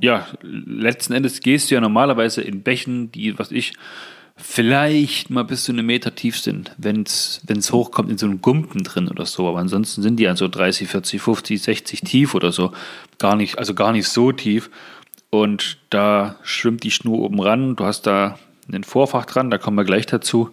ja, 0.00 0.26
letzten 0.42 1.14
Endes 1.14 1.40
gehst 1.40 1.70
du 1.70 1.74
ja 1.74 1.80
normalerweise 1.80 2.42
in 2.42 2.62
Bächen, 2.62 3.10
die, 3.12 3.38
was 3.38 3.50
ich, 3.50 3.72
vielleicht 4.36 5.30
mal 5.30 5.44
bis 5.44 5.64
zu 5.64 5.72
einem 5.72 5.86
Meter 5.86 6.14
tief 6.14 6.38
sind, 6.38 6.72
wenn 6.76 7.02
es 7.02 7.72
hochkommt 7.72 8.10
in 8.10 8.18
so 8.18 8.26
einen 8.26 8.42
Gumpen 8.42 8.84
drin 8.84 9.08
oder 9.08 9.24
so. 9.24 9.48
Aber 9.48 9.58
ansonsten 9.58 10.02
sind 10.02 10.16
die 10.16 10.28
also 10.28 10.46
30, 10.46 10.88
40, 10.88 11.20
50, 11.20 11.62
60 11.62 12.00
tief 12.02 12.34
oder 12.34 12.52
so. 12.52 12.72
Gar 13.18 13.36
nicht, 13.36 13.58
also 13.58 13.74
gar 13.74 13.92
nicht 13.92 14.08
so 14.08 14.32
tief. 14.32 14.70
Und 15.30 15.78
da 15.90 16.36
schwimmt 16.42 16.82
die 16.82 16.90
Schnur 16.90 17.20
oben 17.20 17.40
ran. 17.40 17.76
Du 17.76 17.84
hast 17.84 18.02
da 18.02 18.38
einen 18.68 18.84
Vorfach 18.84 19.24
dran, 19.24 19.50
da 19.50 19.58
kommen 19.58 19.76
wir 19.76 19.84
gleich 19.84 20.06
dazu. 20.06 20.50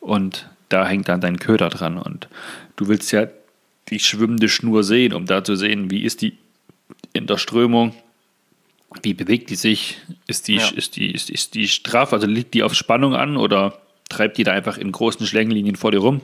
Und 0.00 0.48
da 0.68 0.86
hängt 0.86 1.08
dann 1.08 1.20
dein 1.20 1.38
Köder 1.38 1.68
dran. 1.68 1.98
Und 1.98 2.28
du 2.76 2.88
willst 2.88 3.12
ja 3.12 3.28
die 3.90 4.00
schwimmende 4.00 4.48
Schnur 4.48 4.82
sehen, 4.82 5.14
um 5.14 5.26
da 5.26 5.44
zu 5.44 5.56
sehen, 5.56 5.90
wie 5.90 6.02
ist 6.02 6.22
die 6.22 6.36
in 7.12 7.26
der 7.26 7.38
Strömung, 7.38 7.94
wie 9.02 9.14
bewegt 9.14 9.50
die 9.50 9.56
sich, 9.56 9.98
ist 10.26 10.48
die, 10.48 10.56
Ja. 10.56 10.68
ist 10.68 10.96
die, 10.96 11.10
ist, 11.12 11.30
ist 11.30 11.54
die 11.54 11.68
straff, 11.68 12.12
also 12.12 12.26
liegt 12.26 12.54
die 12.54 12.62
auf 12.62 12.74
Spannung 12.74 13.14
an 13.14 13.36
oder 13.36 13.78
treibt 14.08 14.36
die 14.38 14.44
da 14.44 14.52
einfach 14.52 14.76
in 14.78 14.90
großen 14.90 15.26
Schlängenlinien 15.26 15.76
vor 15.76 15.92
dir 15.92 15.98
rum, 16.00 16.20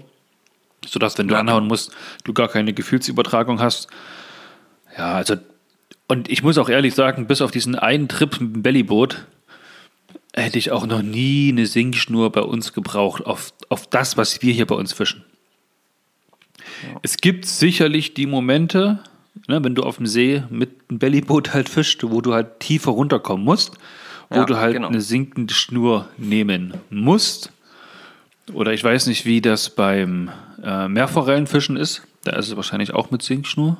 sodass, 0.84 1.16
wenn 1.18 1.28
du 1.28 1.34
Ja. 1.34 1.40
anhauen 1.40 1.66
musst, 1.66 1.92
du 2.24 2.32
gar 2.32 2.48
keine 2.48 2.72
Gefühlsübertragung 2.72 3.60
hast. 3.60 3.88
Ja, 4.98 5.14
also, 5.14 5.36
und 6.08 6.28
ich 6.30 6.42
muss 6.42 6.58
auch 6.58 6.68
ehrlich 6.68 6.94
sagen, 6.94 7.26
bis 7.26 7.40
auf 7.40 7.50
diesen 7.50 7.76
einen 7.76 8.08
Trip 8.08 8.32
mit 8.40 8.54
dem 8.54 8.62
Bellyboot, 8.62 9.26
hätte 10.34 10.58
ich 10.58 10.70
auch 10.70 10.86
noch 10.86 11.02
nie 11.02 11.48
eine 11.50 11.66
Sinkschnur 11.66 12.30
bei 12.30 12.42
uns 12.42 12.72
gebraucht, 12.72 13.24
auf, 13.24 13.52
auf 13.68 13.86
das, 13.86 14.16
was 14.16 14.42
wir 14.42 14.52
hier 14.52 14.66
bei 14.66 14.74
uns 14.74 14.92
fischen. 14.92 15.24
Es 17.02 17.16
gibt 17.18 17.46
sicherlich 17.46 18.14
die 18.14 18.26
Momente, 18.26 19.02
ne, 19.48 19.62
wenn 19.62 19.74
du 19.74 19.82
auf 19.82 19.96
dem 19.96 20.06
See 20.06 20.42
mit 20.50 20.70
einem 20.88 20.98
Bellyboot 20.98 21.54
halt 21.54 21.68
fischst, 21.68 22.02
wo 22.10 22.20
du 22.20 22.34
halt 22.34 22.60
tiefer 22.60 22.90
runterkommen 22.92 23.44
musst, 23.44 23.72
wo 24.30 24.36
Ja, 24.40 24.44
du 24.44 24.56
halt 24.56 24.74
genau. 24.74 24.88
eine 24.88 25.00
sinkende 25.00 25.54
Schnur 25.54 26.08
nehmen 26.18 26.74
musst. 26.90 27.52
Oder 28.52 28.72
ich 28.72 28.82
weiß 28.84 29.06
nicht, 29.06 29.24
wie 29.26 29.40
das 29.40 29.70
beim 29.70 30.30
äh, 30.62 30.86
Meerforellenfischen 30.88 31.76
ist. 31.76 32.02
Da 32.24 32.32
ist 32.36 32.48
es 32.48 32.56
wahrscheinlich 32.56 32.94
auch 32.94 33.10
mit 33.10 33.22
Sinkschnur, 33.22 33.76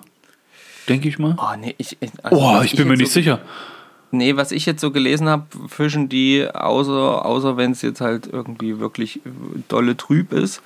denke 0.88 1.08
ich 1.08 1.18
mal. 1.18 1.36
Oh, 1.38 1.56
nee, 1.58 1.74
ich, 1.78 1.96
ich- 2.00 2.10
also 2.22 2.36
Oh, 2.40 2.54
was 2.54 2.64
ich 2.66 2.76
bin 2.76 2.88
mir 2.88 2.96
nicht 2.96 3.08
so, 3.08 3.14
sicher. 3.14 3.40
Nee, 4.12 4.36
was 4.36 4.52
ich 4.52 4.66
jetzt 4.66 4.80
so 4.80 4.90
gelesen 4.92 5.28
habe, 5.28 5.46
fischen 5.68 6.08
die, 6.08 6.48
außer, 6.48 7.24
außer 7.26 7.56
wenn 7.56 7.72
es 7.72 7.82
jetzt 7.82 8.00
halt 8.00 8.28
irgendwie 8.32 8.78
wirklich 8.78 9.16
äh, 9.18 9.20
dolle 9.68 9.96
trüb 9.96 10.32
ist, 10.32 10.62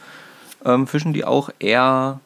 ähm, 0.64 0.86
fischen 0.86 1.12
die 1.14 1.24
auch 1.24 1.48
eher 1.58 2.20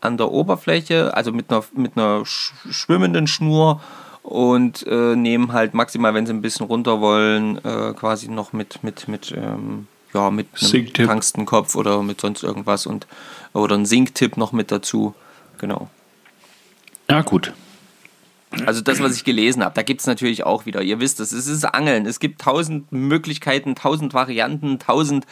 an 0.00 0.16
der 0.16 0.30
Oberfläche, 0.30 1.14
also 1.14 1.32
mit 1.32 1.50
einer, 1.50 1.64
mit 1.74 1.96
einer 1.96 2.24
sch 2.24 2.52
schwimmenden 2.70 3.26
Schnur 3.26 3.80
und 4.22 4.86
äh, 4.86 5.16
nehmen 5.16 5.52
halt 5.52 5.74
maximal, 5.74 6.14
wenn 6.14 6.26
sie 6.26 6.32
ein 6.32 6.42
bisschen 6.42 6.66
runter 6.66 7.00
wollen, 7.00 7.58
äh, 7.64 7.92
quasi 7.94 8.28
noch 8.28 8.52
mit, 8.52 8.82
mit, 8.82 9.08
mit, 9.08 9.32
ähm, 9.32 9.86
ja, 10.12 10.30
mit 10.30 10.48
einem. 10.60 10.92
Tangstenkopf 10.92 11.74
oder 11.74 12.02
mit 12.02 12.20
sonst 12.20 12.42
irgendwas 12.42 12.86
und 12.86 13.06
oder 13.52 13.76
ein 13.76 13.86
Sinktipp 13.86 14.36
noch 14.36 14.52
mit 14.52 14.70
dazu. 14.70 15.14
Genau. 15.58 15.88
Ja, 17.08 17.22
gut. 17.22 17.52
Also 18.66 18.80
das, 18.80 19.00
was 19.00 19.14
ich 19.14 19.24
gelesen 19.24 19.64
habe, 19.64 19.74
da 19.74 19.82
gibt 19.82 20.00
es 20.00 20.06
natürlich 20.08 20.44
auch 20.44 20.66
wieder, 20.66 20.82
ihr 20.82 20.98
wisst 20.98 21.20
es, 21.20 21.30
es 21.30 21.46
ist 21.46 21.64
Angeln. 21.64 22.04
Es 22.06 22.18
gibt 22.18 22.40
tausend 22.40 22.90
Möglichkeiten, 22.90 23.76
tausend 23.76 24.12
Varianten, 24.12 24.80
tausend 24.80 25.24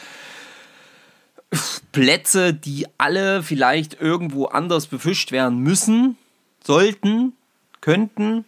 Plätze, 1.93 2.53
die 2.53 2.87
alle 2.99 3.43
vielleicht 3.43 4.01
irgendwo 4.01 4.47
anders 4.47 4.87
befischt 4.87 5.33
werden 5.33 5.59
müssen, 5.59 6.17
sollten, 6.65 7.33
könnten. 7.81 8.45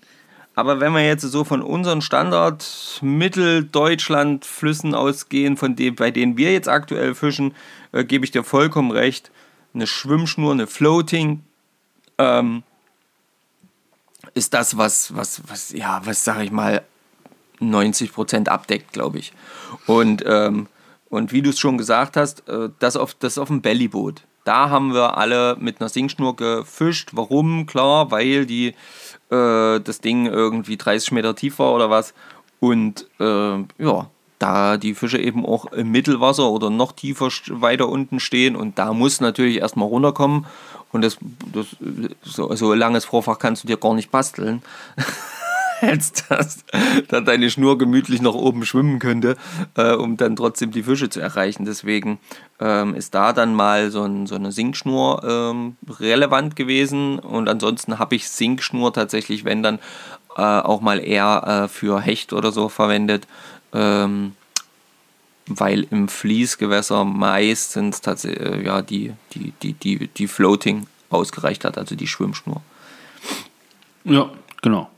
Aber 0.54 0.80
wenn 0.80 0.92
wir 0.92 1.06
jetzt 1.06 1.22
so 1.22 1.44
von 1.44 1.62
unseren 1.62 2.02
Standard 2.02 2.98
Mitteldeutschland 3.00 4.44
Flüssen 4.44 4.94
ausgehen, 4.94 5.56
von 5.56 5.76
dem, 5.76 5.94
bei 5.94 6.10
denen 6.10 6.36
wir 6.36 6.52
jetzt 6.52 6.68
aktuell 6.68 7.14
fischen, 7.14 7.54
äh, 7.92 8.04
gebe 8.04 8.24
ich 8.24 8.30
dir 8.30 8.44
vollkommen 8.44 8.90
recht. 8.90 9.30
Eine 9.72 9.86
Schwimmschnur, 9.86 10.52
eine 10.52 10.66
Floating, 10.66 11.42
ähm, 12.18 12.62
ist 14.34 14.52
das, 14.52 14.76
was, 14.76 15.14
was, 15.16 15.42
was, 15.48 15.70
ja, 15.70 16.02
was 16.04 16.24
sag 16.24 16.40
ich 16.42 16.50
mal, 16.50 16.82
90% 17.60 18.48
abdeckt, 18.48 18.92
glaube 18.92 19.18
ich. 19.18 19.32
Und, 19.86 20.22
ähm, 20.26 20.68
und 21.10 21.32
wie 21.32 21.42
du 21.42 21.50
es 21.50 21.58
schon 21.58 21.76
gesagt 21.76 22.16
hast, 22.16 22.48
äh, 22.48 22.70
das, 22.78 22.96
auf, 22.96 23.14
das 23.14 23.36
auf 23.36 23.48
dem 23.48 23.60
Bellyboot. 23.60 24.22
Da 24.44 24.70
haben 24.70 24.94
wir 24.94 25.18
alle 25.18 25.56
mit 25.60 25.80
einer 25.80 25.90
Sinkschnur 25.90 26.34
gefischt. 26.34 27.10
Warum? 27.12 27.66
Klar, 27.66 28.10
weil 28.10 28.46
die, 28.46 28.68
äh, 29.30 29.80
das 29.80 30.00
Ding 30.00 30.26
irgendwie 30.26 30.78
30 30.78 31.12
Meter 31.12 31.36
tief 31.36 31.58
war 31.58 31.74
oder 31.74 31.90
was. 31.90 32.14
Und 32.58 33.06
äh, 33.18 33.58
ja, 33.78 34.08
da 34.40 34.78
die 34.78 34.94
Fische 34.94 35.18
eben 35.18 35.44
auch 35.44 35.66
im 35.66 35.90
Mittelwasser 35.90 36.50
oder 36.50 36.70
noch 36.70 36.92
tiefer 36.92 37.28
weiter 37.50 37.88
unten 37.88 38.18
stehen 38.18 38.56
und 38.56 38.78
da 38.78 38.92
muss 38.92 39.20
natürlich 39.20 39.58
erstmal 39.58 39.88
runterkommen 39.88 40.46
und 40.92 41.02
das, 41.02 41.18
das 41.52 41.66
so, 42.22 42.54
so 42.56 42.74
langes 42.74 43.04
Vorfach 43.04 43.38
kannst 43.38 43.62
du 43.62 43.68
dir 43.68 43.76
gar 43.76 43.94
nicht 43.94 44.10
basteln, 44.10 44.62
als 45.80 46.12
dass 46.28 46.64
dann 47.08 47.24
deine 47.24 47.50
Schnur 47.50 47.78
gemütlich 47.78 48.22
nach 48.22 48.34
oben 48.34 48.64
schwimmen 48.64 48.98
könnte, 48.98 49.36
äh, 49.76 49.92
um 49.92 50.16
dann 50.16 50.36
trotzdem 50.36 50.70
die 50.70 50.82
Fische 50.82 51.10
zu 51.10 51.20
erreichen. 51.20 51.64
Deswegen 51.64 52.18
ähm, 52.60 52.94
ist 52.94 53.14
da 53.14 53.32
dann 53.32 53.54
mal 53.54 53.90
so, 53.90 54.02
ein, 54.02 54.26
so 54.26 54.34
eine 54.34 54.52
Sinkschnur 54.52 55.22
ähm, 55.24 55.76
relevant 55.88 56.56
gewesen 56.56 57.18
und 57.18 57.48
ansonsten 57.48 57.98
habe 57.98 58.14
ich 58.14 58.28
Sinkschnur 58.28 58.92
tatsächlich, 58.92 59.44
wenn 59.44 59.62
dann 59.62 59.78
äh, 60.36 60.42
auch 60.42 60.80
mal 60.80 60.98
eher 60.98 61.64
äh, 61.64 61.68
für 61.68 62.00
Hecht 62.00 62.32
oder 62.32 62.52
so 62.52 62.68
verwendet, 62.68 63.26
ähm, 63.72 64.34
weil 65.46 65.86
im 65.90 66.08
Fließgewässer 66.08 67.04
meistens 67.04 68.00
tatsächlich 68.00 68.46
äh, 68.46 68.64
ja, 68.64 68.82
die, 68.82 69.12
die, 69.32 69.52
die, 69.62 69.72
die, 69.74 70.08
die 70.08 70.28
Floating 70.28 70.86
ausgereicht 71.10 71.64
hat, 71.64 71.76
also 71.76 71.96
die 71.96 72.06
Schwimmschnur. 72.06 72.62
Ja, 74.04 74.30
genau. 74.62 74.90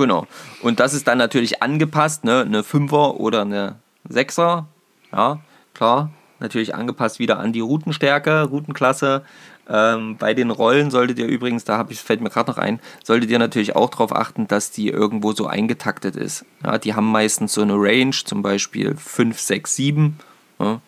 Genau. 0.00 0.26
Und 0.62 0.80
das 0.80 0.94
ist 0.94 1.06
dann 1.08 1.18
natürlich 1.18 1.62
angepasst, 1.62 2.24
ne? 2.24 2.40
Eine 2.40 2.64
Fünfer 2.64 3.20
oder 3.20 3.42
eine 3.42 3.76
Sechser. 4.08 4.66
Ja, 5.12 5.40
klar. 5.74 6.10
Natürlich 6.38 6.74
angepasst 6.74 7.18
wieder 7.18 7.38
an 7.38 7.52
die 7.52 7.60
Routenstärke, 7.60 8.44
Routenklasse. 8.44 9.22
Ähm, 9.68 10.16
bei 10.16 10.32
den 10.32 10.50
Rollen 10.50 10.90
solltet 10.90 11.18
ihr 11.18 11.26
übrigens, 11.26 11.64
da 11.64 11.86
ich, 11.90 12.00
fällt 12.00 12.22
mir 12.22 12.30
gerade 12.30 12.50
noch 12.50 12.56
ein, 12.56 12.80
solltet 13.04 13.28
ihr 13.28 13.38
natürlich 13.38 13.76
auch 13.76 13.90
darauf 13.90 14.16
achten, 14.16 14.48
dass 14.48 14.70
die 14.70 14.88
irgendwo 14.88 15.32
so 15.32 15.46
eingetaktet 15.46 16.16
ist. 16.16 16.46
Ja, 16.64 16.78
die 16.78 16.94
haben 16.94 17.12
meistens 17.12 17.52
so 17.52 17.60
eine 17.60 17.74
Range, 17.74 18.16
zum 18.24 18.40
Beispiel 18.40 18.96
5, 18.96 19.38
6, 19.38 19.76
7. 19.76 20.18
Ja, 20.60 20.80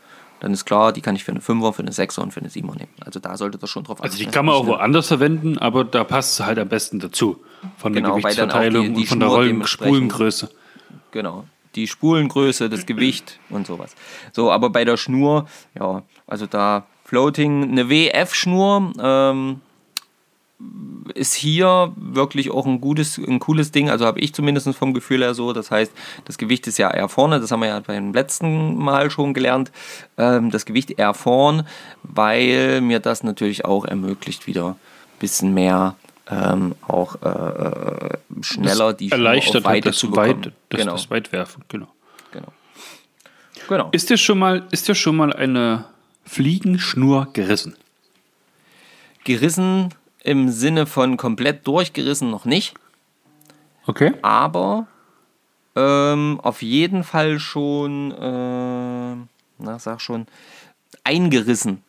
dann 0.43 0.53
ist 0.53 0.65
klar, 0.65 0.93
die 0.93 1.01
kann 1.01 1.15
ich 1.15 1.23
für 1.23 1.31
eine 1.31 1.41
5er, 1.41 1.73
für 1.73 1.83
eine 1.83 1.93
6er 1.93 2.21
und 2.21 2.33
für 2.33 2.41
eine 2.41 2.49
7er 2.49 2.75
nehmen. 2.77 2.91
Also 3.05 3.21
da 3.21 3.37
solltet 3.37 3.63
ihr 3.63 3.69
schon 3.69 3.85
drauf 3.85 3.99
achten. 3.99 4.05
Also 4.05 4.19
die 4.19 4.27
kann 4.27 4.45
man 4.45 4.57
auch 4.57 4.67
woanders 4.67 5.07
verwenden, 5.07 5.57
aber 5.59 5.85
da 5.85 6.03
passt 6.03 6.41
es 6.41 6.45
halt 6.47 6.59
am 6.59 6.69
besten 6.69 6.99
dazu. 6.99 7.39
Von 7.79 7.93
der 7.93 8.03
Genau, 8.03 8.15
dann 8.15 8.15
auch 8.15 8.17
die- 8.17 8.23
Gewichtsverteilung 8.23 8.95
die 8.95 9.01
und 9.03 9.07
von 9.07 9.21
der 9.21 9.27
Schnur 9.27 9.37
Rollen 9.37 9.49
dementsprechend- 9.51 9.95
Spulengröße. 9.95 10.51
Genau. 11.13 11.45
die 11.75 11.87
Spulengröße, 11.87 12.69
das 12.69 12.85
Gewicht 12.85 13.39
und 13.49 13.67
sowas. 13.67 13.95
So, 14.33 14.51
aber 14.51 14.69
bei 14.69 14.85
der 14.85 14.99
Schnur, 14.99 15.47
ja, 15.79 16.03
also 16.27 16.45
da 16.47 16.85
Floating, 17.05 17.63
eine 17.71 17.89
WF-Schnur, 17.89 18.93
ähm, 19.01 19.61
ist 21.15 21.35
hier 21.35 21.93
wirklich 21.97 22.51
auch 22.51 22.67
ein 22.67 22.81
gutes, 22.81 23.19
ein 23.19 23.39
cooles 23.39 23.73
Ding. 23.73 23.91
Also 23.91 24.07
habe 24.07 24.21
ich 24.21 24.35
zumindest 24.35 24.69
vom 24.75 24.95
Gefühl 24.95 25.23
her 25.23 25.35
so. 25.35 25.53
Das 25.53 25.71
heißt, 25.71 25.93
das 26.25 26.39
Gewicht 26.39 26.67
ist 26.67 26.79
ja 26.79 26.91
eher 26.91 27.09
vorne. 27.09 27.41
Das 27.41 27.51
haben 27.51 27.61
wir 27.61 27.69
ja 27.69 27.81
beim 27.81 28.13
letzten 28.13 28.77
Mal 28.77 29.11
schon 29.11 29.35
gelernt. 29.35 29.73
Ähm, 30.17 30.51
das 30.51 30.65
Gewicht 30.65 30.93
eher 30.93 31.15
vorn, 31.15 31.67
weil 32.03 32.81
mir 32.81 33.01
das 33.01 33.23
natürlich 33.23 33.65
auch 33.65 33.85
ermöglicht, 33.85 34.47
wieder 34.47 34.71
ein 34.71 35.19
bisschen 35.19 35.55
mehr 35.55 35.97
ähm, 36.31 36.75
auch 36.87 37.17
äh, 37.23 37.29
äh 37.29 38.19
schneller 38.43 38.93
die 38.95 39.11
erleichtert 39.11 39.65
Weite 39.65 39.91
das 39.91 39.99
zu 39.99 40.15
weit, 40.17 40.53
das, 40.69 40.81
genau. 40.81 40.93
das 40.93 41.11
Weitwerfen. 41.11 41.65
Genau. 41.69 41.89
genau. 42.31 42.53
Genau. 43.69 43.89
Ist 43.93 44.11
dir 44.11 44.17
schon 44.17 44.39
mal, 44.39 44.67
ist 44.71 44.89
dir 44.89 44.95
schon 44.95 45.17
mal 45.17 45.33
eine 45.33 45.85
Fliegenschnur 46.25 47.29
gerissen? 47.33 47.77
Gerissen 49.25 49.91
im 50.25 50.51
Sinne 50.51 50.87
von 50.87 51.17
komplett 51.17 51.67
durchgerissen 51.67 52.31
noch 52.31 52.45
nicht. 52.45 52.75
Okay. 53.87 54.13
Aber 54.23 54.87
ähm, 55.75 56.39
auf 56.43 56.63
jeden 56.63 57.05
Fall 57.05 57.39
schon, 57.39 58.13
äh, 58.13 59.17
na, 59.59 59.79
sag 59.79 60.01
schon, 60.01 60.27
eingerissen. 61.05 61.83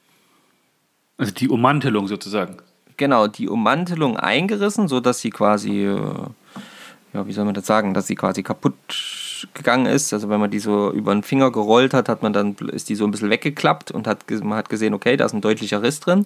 Also 1.17 1.33
die 1.33 1.49
Ummantelung 1.49 2.07
sozusagen. 2.07 2.57
Genau, 2.97 3.27
die 3.27 3.49
Ummantelung 3.49 4.17
eingerissen, 4.17 4.87
sodass 4.87 5.19
sie 5.19 5.29
quasi, 5.29 5.85
äh, 5.85 5.97
ja, 7.13 7.27
wie 7.27 7.33
soll 7.33 7.45
man 7.45 7.53
das 7.53 7.65
sagen, 7.65 7.93
dass 7.93 8.07
sie 8.07 8.15
quasi 8.15 8.43
kaputt 8.43 8.75
gegangen 9.53 9.85
ist. 9.85 10.13
Also 10.13 10.29
wenn 10.29 10.39
man 10.39 10.51
die 10.51 10.59
so 10.59 10.91
über 10.91 11.13
den 11.13 11.23
Finger 11.23 11.51
gerollt 11.51 11.93
hat, 11.93 12.09
hat 12.09 12.23
man 12.23 12.33
dann, 12.33 12.55
ist 12.71 12.89
die 12.89 12.95
so 12.95 13.05
ein 13.05 13.11
bisschen 13.11 13.29
weggeklappt 13.29 13.91
und 13.91 14.07
hat, 14.07 14.29
man 14.43 14.57
hat 14.57 14.69
gesehen, 14.69 14.93
okay, 14.93 15.17
da 15.17 15.25
ist 15.25 15.33
ein 15.33 15.41
deutlicher 15.41 15.83
Riss 15.83 15.99
drin. 15.99 16.25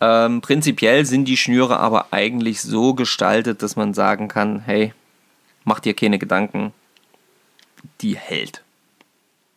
Ähm, 0.00 0.40
prinzipiell 0.40 1.04
sind 1.04 1.26
die 1.26 1.36
Schnüre 1.36 1.78
aber 1.78 2.12
eigentlich 2.12 2.60
so 2.60 2.94
gestaltet, 2.94 3.62
dass 3.62 3.76
man 3.76 3.94
sagen 3.94 4.28
kann, 4.28 4.60
hey, 4.60 4.92
mach 5.64 5.80
dir 5.80 5.94
keine 5.94 6.18
Gedanken, 6.18 6.72
die 8.00 8.16
hält. 8.16 8.62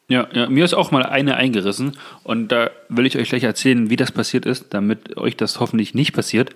Ja, 0.08 0.28
ja, 0.34 0.50
mir 0.50 0.66
ist 0.66 0.74
auch 0.74 0.92
mal 0.92 1.04
eine 1.06 1.36
eingerissen 1.36 1.98
und 2.24 2.50
da 2.50 2.70
will 2.90 3.06
ich 3.06 3.18
euch 3.18 3.30
gleich 3.30 3.44
erzählen, 3.44 3.90
wie 3.90 3.96
das 3.96 4.12
passiert 4.12 4.46
ist, 4.46 4.74
damit 4.74 5.16
euch 5.16 5.38
das 5.38 5.60
hoffentlich 5.60 5.94
nicht 5.94 6.12
passiert. 6.12 6.54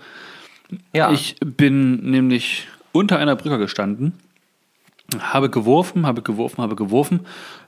Ja. 0.94 1.12
Ich 1.12 1.38
bin 1.40 2.10
nämlich 2.10 2.68
unter 2.92 3.18
einer 3.18 3.36
Brücke 3.36 3.60
gestanden, 3.60 4.14
habe 5.20 5.50
geworfen, 5.50 6.06
habe 6.06 6.22
geworfen, 6.22 6.62
habe 6.62 6.76
geworfen, 6.76 7.22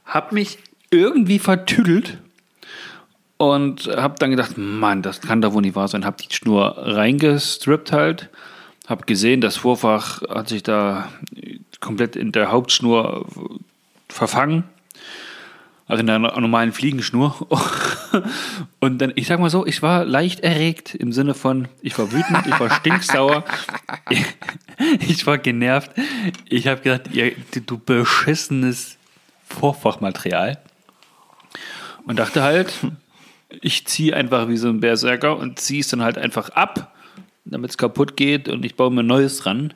habe 0.03 0.35
mich 0.35 0.57
irgendwie 0.89 1.39
vertüdelt 1.39 2.17
und 3.37 3.87
habe 3.87 4.15
dann 4.19 4.31
gedacht, 4.31 4.57
Mann, 4.57 5.01
das 5.01 5.21
kann 5.21 5.41
da 5.41 5.53
wohl 5.53 5.61
nicht 5.61 5.75
wahr 5.75 5.87
sein. 5.87 6.05
Habe 6.05 6.17
die 6.21 6.33
Schnur 6.33 6.75
reingestrippt 6.77 7.91
halt. 7.91 8.29
Habe 8.87 9.05
gesehen, 9.05 9.41
das 9.41 9.57
Vorfach 9.57 10.21
hat 10.23 10.49
sich 10.49 10.63
da 10.63 11.09
komplett 11.79 12.15
in 12.15 12.31
der 12.31 12.51
Hauptschnur 12.51 13.27
verfangen. 14.09 14.63
Also 15.87 16.01
in 16.01 16.07
der 16.07 16.19
normalen 16.19 16.73
Fliegenschnur. 16.73 17.47
Und 18.79 18.97
dann, 18.99 19.13
ich 19.15 19.27
sag 19.27 19.39
mal 19.39 19.49
so, 19.49 19.65
ich 19.65 19.81
war 19.81 20.03
leicht 20.03 20.41
erregt 20.41 20.95
im 20.95 21.13
Sinne 21.13 21.33
von, 21.33 21.69
ich 21.81 21.97
war 21.97 22.11
wütend, 22.11 22.45
ich 22.45 22.59
war 22.59 22.69
stinksauer, 22.71 23.45
ich 24.99 25.25
war 25.25 25.37
genervt. 25.37 25.91
Ich 26.49 26.67
habe 26.67 26.81
gedacht, 26.81 27.13
ihr, 27.13 27.33
du 27.65 27.77
beschissenes 27.77 28.97
Vorfachmaterial. 29.45 30.57
Und 32.05 32.19
dachte 32.19 32.43
halt, 32.43 32.73
ich 33.49 33.85
ziehe 33.85 34.15
einfach 34.15 34.47
wie 34.49 34.57
so 34.57 34.69
ein 34.69 34.79
Berserker 34.79 35.37
und 35.37 35.59
ziehe 35.59 35.81
es 35.81 35.87
dann 35.87 36.01
halt 36.01 36.17
einfach 36.17 36.49
ab, 36.49 36.93
damit 37.45 37.71
es 37.71 37.77
kaputt 37.77 38.17
geht 38.17 38.49
und 38.49 38.65
ich 38.65 38.75
baue 38.75 38.91
mir 38.91 39.03
Neues 39.03 39.39
dran. 39.39 39.73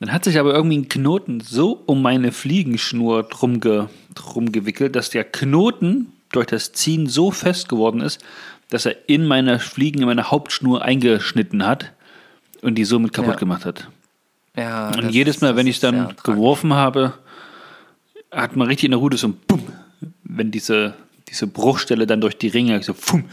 Dann 0.00 0.12
hat 0.12 0.24
sich 0.24 0.38
aber 0.38 0.54
irgendwie 0.54 0.78
ein 0.78 0.88
Knoten 0.88 1.40
so 1.40 1.82
um 1.86 2.02
meine 2.02 2.32
Fliegenschnur 2.32 3.22
drum, 3.24 3.60
ge, 3.60 3.86
drum 4.14 4.52
gewickelt, 4.52 4.94
dass 4.94 5.10
der 5.10 5.24
Knoten 5.24 6.12
durch 6.32 6.46
das 6.46 6.72
Ziehen 6.72 7.06
so 7.06 7.30
fest 7.30 7.68
geworden 7.68 8.00
ist, 8.00 8.22
dass 8.68 8.84
er 8.84 9.08
in 9.08 9.26
meiner 9.26 9.58
Fliegen, 9.58 10.00
in 10.00 10.06
meiner 10.06 10.30
Hauptschnur 10.30 10.82
eingeschnitten 10.82 11.66
hat 11.66 11.92
und 12.62 12.74
die 12.74 12.84
somit 12.84 13.12
kaputt 13.12 13.34
ja. 13.34 13.38
gemacht 13.38 13.64
hat. 13.64 13.88
Ja, 14.56 14.88
und 14.88 15.10
jedes 15.10 15.40
Mal, 15.40 15.56
wenn 15.56 15.66
ich 15.66 15.76
es 15.76 15.80
dann 15.80 16.14
geworfen 16.24 16.74
habe, 16.74 17.14
hat 18.32 18.56
man 18.56 18.66
richtig 18.66 18.86
in 18.86 18.90
der 18.90 19.00
Rute 19.00 19.16
so 19.16 19.28
ein 19.28 19.36
Bumm, 19.46 19.62
wenn 20.24 20.50
diese 20.50 20.94
diese 21.28 21.46
Bruchstelle 21.46 22.06
dann 22.06 22.20
durch 22.20 22.38
die 22.38 22.48
Ringe, 22.48 22.82
so 22.82 22.94
pfum. 22.94 23.24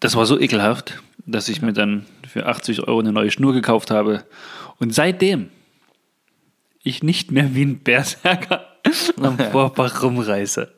Das 0.00 0.16
war 0.16 0.26
so 0.26 0.38
ekelhaft, 0.38 1.00
dass 1.26 1.48
ich 1.48 1.62
mir 1.62 1.72
dann 1.72 2.06
für 2.28 2.46
80 2.46 2.86
Euro 2.88 3.00
eine 3.00 3.12
neue 3.12 3.30
Schnur 3.30 3.52
gekauft 3.52 3.90
habe. 3.90 4.24
Und 4.78 4.94
seitdem 4.94 5.50
ich 6.82 7.02
nicht 7.02 7.30
mehr 7.30 7.54
wie 7.54 7.64
ein 7.64 7.78
Berserker 7.78 8.66
am 9.20 9.38
Vorfach 9.38 10.02
rumreiße, 10.02 10.72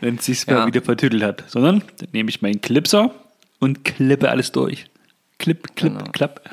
wenn 0.00 0.16
es 0.16 0.26
sich 0.26 0.46
ja. 0.46 0.54
mal 0.54 0.66
wieder 0.66 0.82
vertüdelt 0.82 1.22
hat, 1.22 1.44
sondern 1.48 1.82
dann 1.98 2.08
nehme 2.12 2.30
ich 2.30 2.42
meinen 2.42 2.60
Clipser 2.60 3.14
und 3.58 3.84
klippe 3.84 4.30
alles 4.30 4.52
durch. 4.52 4.86
Clip, 5.38 5.74
clip, 5.74 5.98
genau. 5.98 6.10
klapp. 6.12 6.48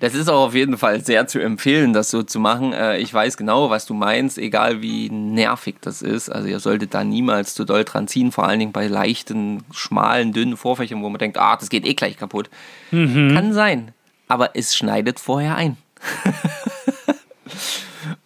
Das 0.00 0.14
ist 0.14 0.28
auch 0.28 0.46
auf 0.46 0.54
jeden 0.54 0.78
Fall 0.78 1.04
sehr 1.04 1.26
zu 1.26 1.40
empfehlen, 1.40 1.92
das 1.92 2.10
so 2.10 2.22
zu 2.22 2.40
machen. 2.40 2.72
Äh, 2.72 2.98
ich 2.98 3.12
weiß 3.12 3.36
genau, 3.36 3.70
was 3.70 3.86
du 3.86 3.94
meinst, 3.94 4.38
egal 4.38 4.82
wie 4.82 5.10
nervig 5.10 5.76
das 5.80 6.02
ist. 6.02 6.30
Also 6.30 6.48
ihr 6.48 6.60
solltet 6.60 6.94
da 6.94 7.04
niemals 7.04 7.54
zu 7.54 7.64
doll 7.64 7.84
dran 7.84 8.08
ziehen, 8.08 8.32
vor 8.32 8.44
allen 8.46 8.58
Dingen 8.58 8.72
bei 8.72 8.86
leichten, 8.86 9.62
schmalen, 9.72 10.32
dünnen 10.32 10.56
Vorfächern, 10.56 11.02
wo 11.02 11.08
man 11.08 11.18
denkt, 11.18 11.38
ah, 11.38 11.56
das 11.56 11.68
geht 11.68 11.86
eh 11.86 11.94
gleich 11.94 12.16
kaputt. 12.16 12.50
Mhm. 12.90 13.34
Kann 13.34 13.52
sein, 13.52 13.92
aber 14.28 14.50
es 14.54 14.76
schneidet 14.76 15.20
vorher 15.20 15.56
ein. 15.56 15.76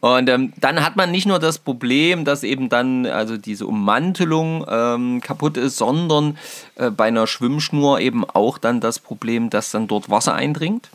Und 0.01 0.29
ähm, 0.29 0.53
dann 0.61 0.85
hat 0.85 0.97
man 0.97 1.11
nicht 1.11 1.27
nur 1.27 1.41
das 1.41 1.59
Problem, 1.59 2.25
dass 2.25 2.45
eben 2.45 2.69
dann 2.69 3.07
also 3.07 3.37
diese 3.37 3.67
Ummantelung 3.67 4.65
ähm, 4.69 5.21
kaputt 5.21 5.57
ist, 5.57 5.77
sondern 5.77 6.39
äh, 6.77 6.91
bei 6.91 7.09
einer 7.09 7.27
Schwimmschnur 7.27 7.99
eben 8.01 8.25
auch 8.25 8.59
dann 8.59 8.81
das 8.81 9.01
Problem, 9.01 9.51
dass 9.51 9.71
dann 9.73 9.89
dort 9.89 10.09
Wasser 10.09 10.35
eindringt. 10.35 10.89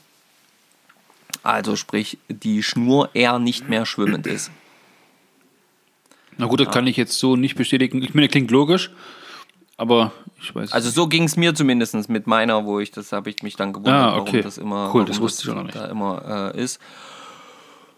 Also 1.44 1.76
sprich, 1.76 2.18
die 2.30 2.64
Schnur 2.64 3.10
eher 3.14 3.38
nicht 3.38 3.70
mehr 3.70 3.86
schwimmend 3.86 4.26
ist. 4.28 4.50
Na 6.38 6.48
gut, 6.48 6.60
das 6.60 6.68
ja. 6.68 6.72
kann 6.72 6.88
ich 6.88 6.98
jetzt 6.98 7.20
so 7.20 7.36
nicht 7.36 7.56
bestätigen. 7.56 8.02
Ich 8.02 8.14
meine, 8.14 8.28
klingt 8.28 8.50
logisch, 8.50 8.92
aber 9.78 10.14
ich 10.42 10.56
weiß. 10.56 10.72
Also 10.72 10.90
so 10.90 11.08
ging 11.08 11.24
es 11.26 11.36
mir 11.36 11.54
zumindest 11.54 12.10
mit 12.10 12.28
meiner, 12.28 12.66
wo 12.66 12.80
ich 12.80 12.92
das 12.92 13.12
habe 13.12 13.30
ich 13.30 13.44
mich 13.44 13.56
dann 13.56 13.74
gewundert, 13.74 13.94
ah, 13.94 14.18
okay. 14.18 14.32
warum 14.32 14.42
das 14.42 14.58
immer, 14.58 14.92
cool, 14.94 15.06
das 15.06 15.20
wusste 15.20 15.46
das 15.46 15.54
ich 15.54 15.60
auch 15.60 15.64
nicht. 15.64 15.76
Da 15.76 15.86
immer 15.86 16.54
äh, 16.56 16.62
ist. 16.62 16.80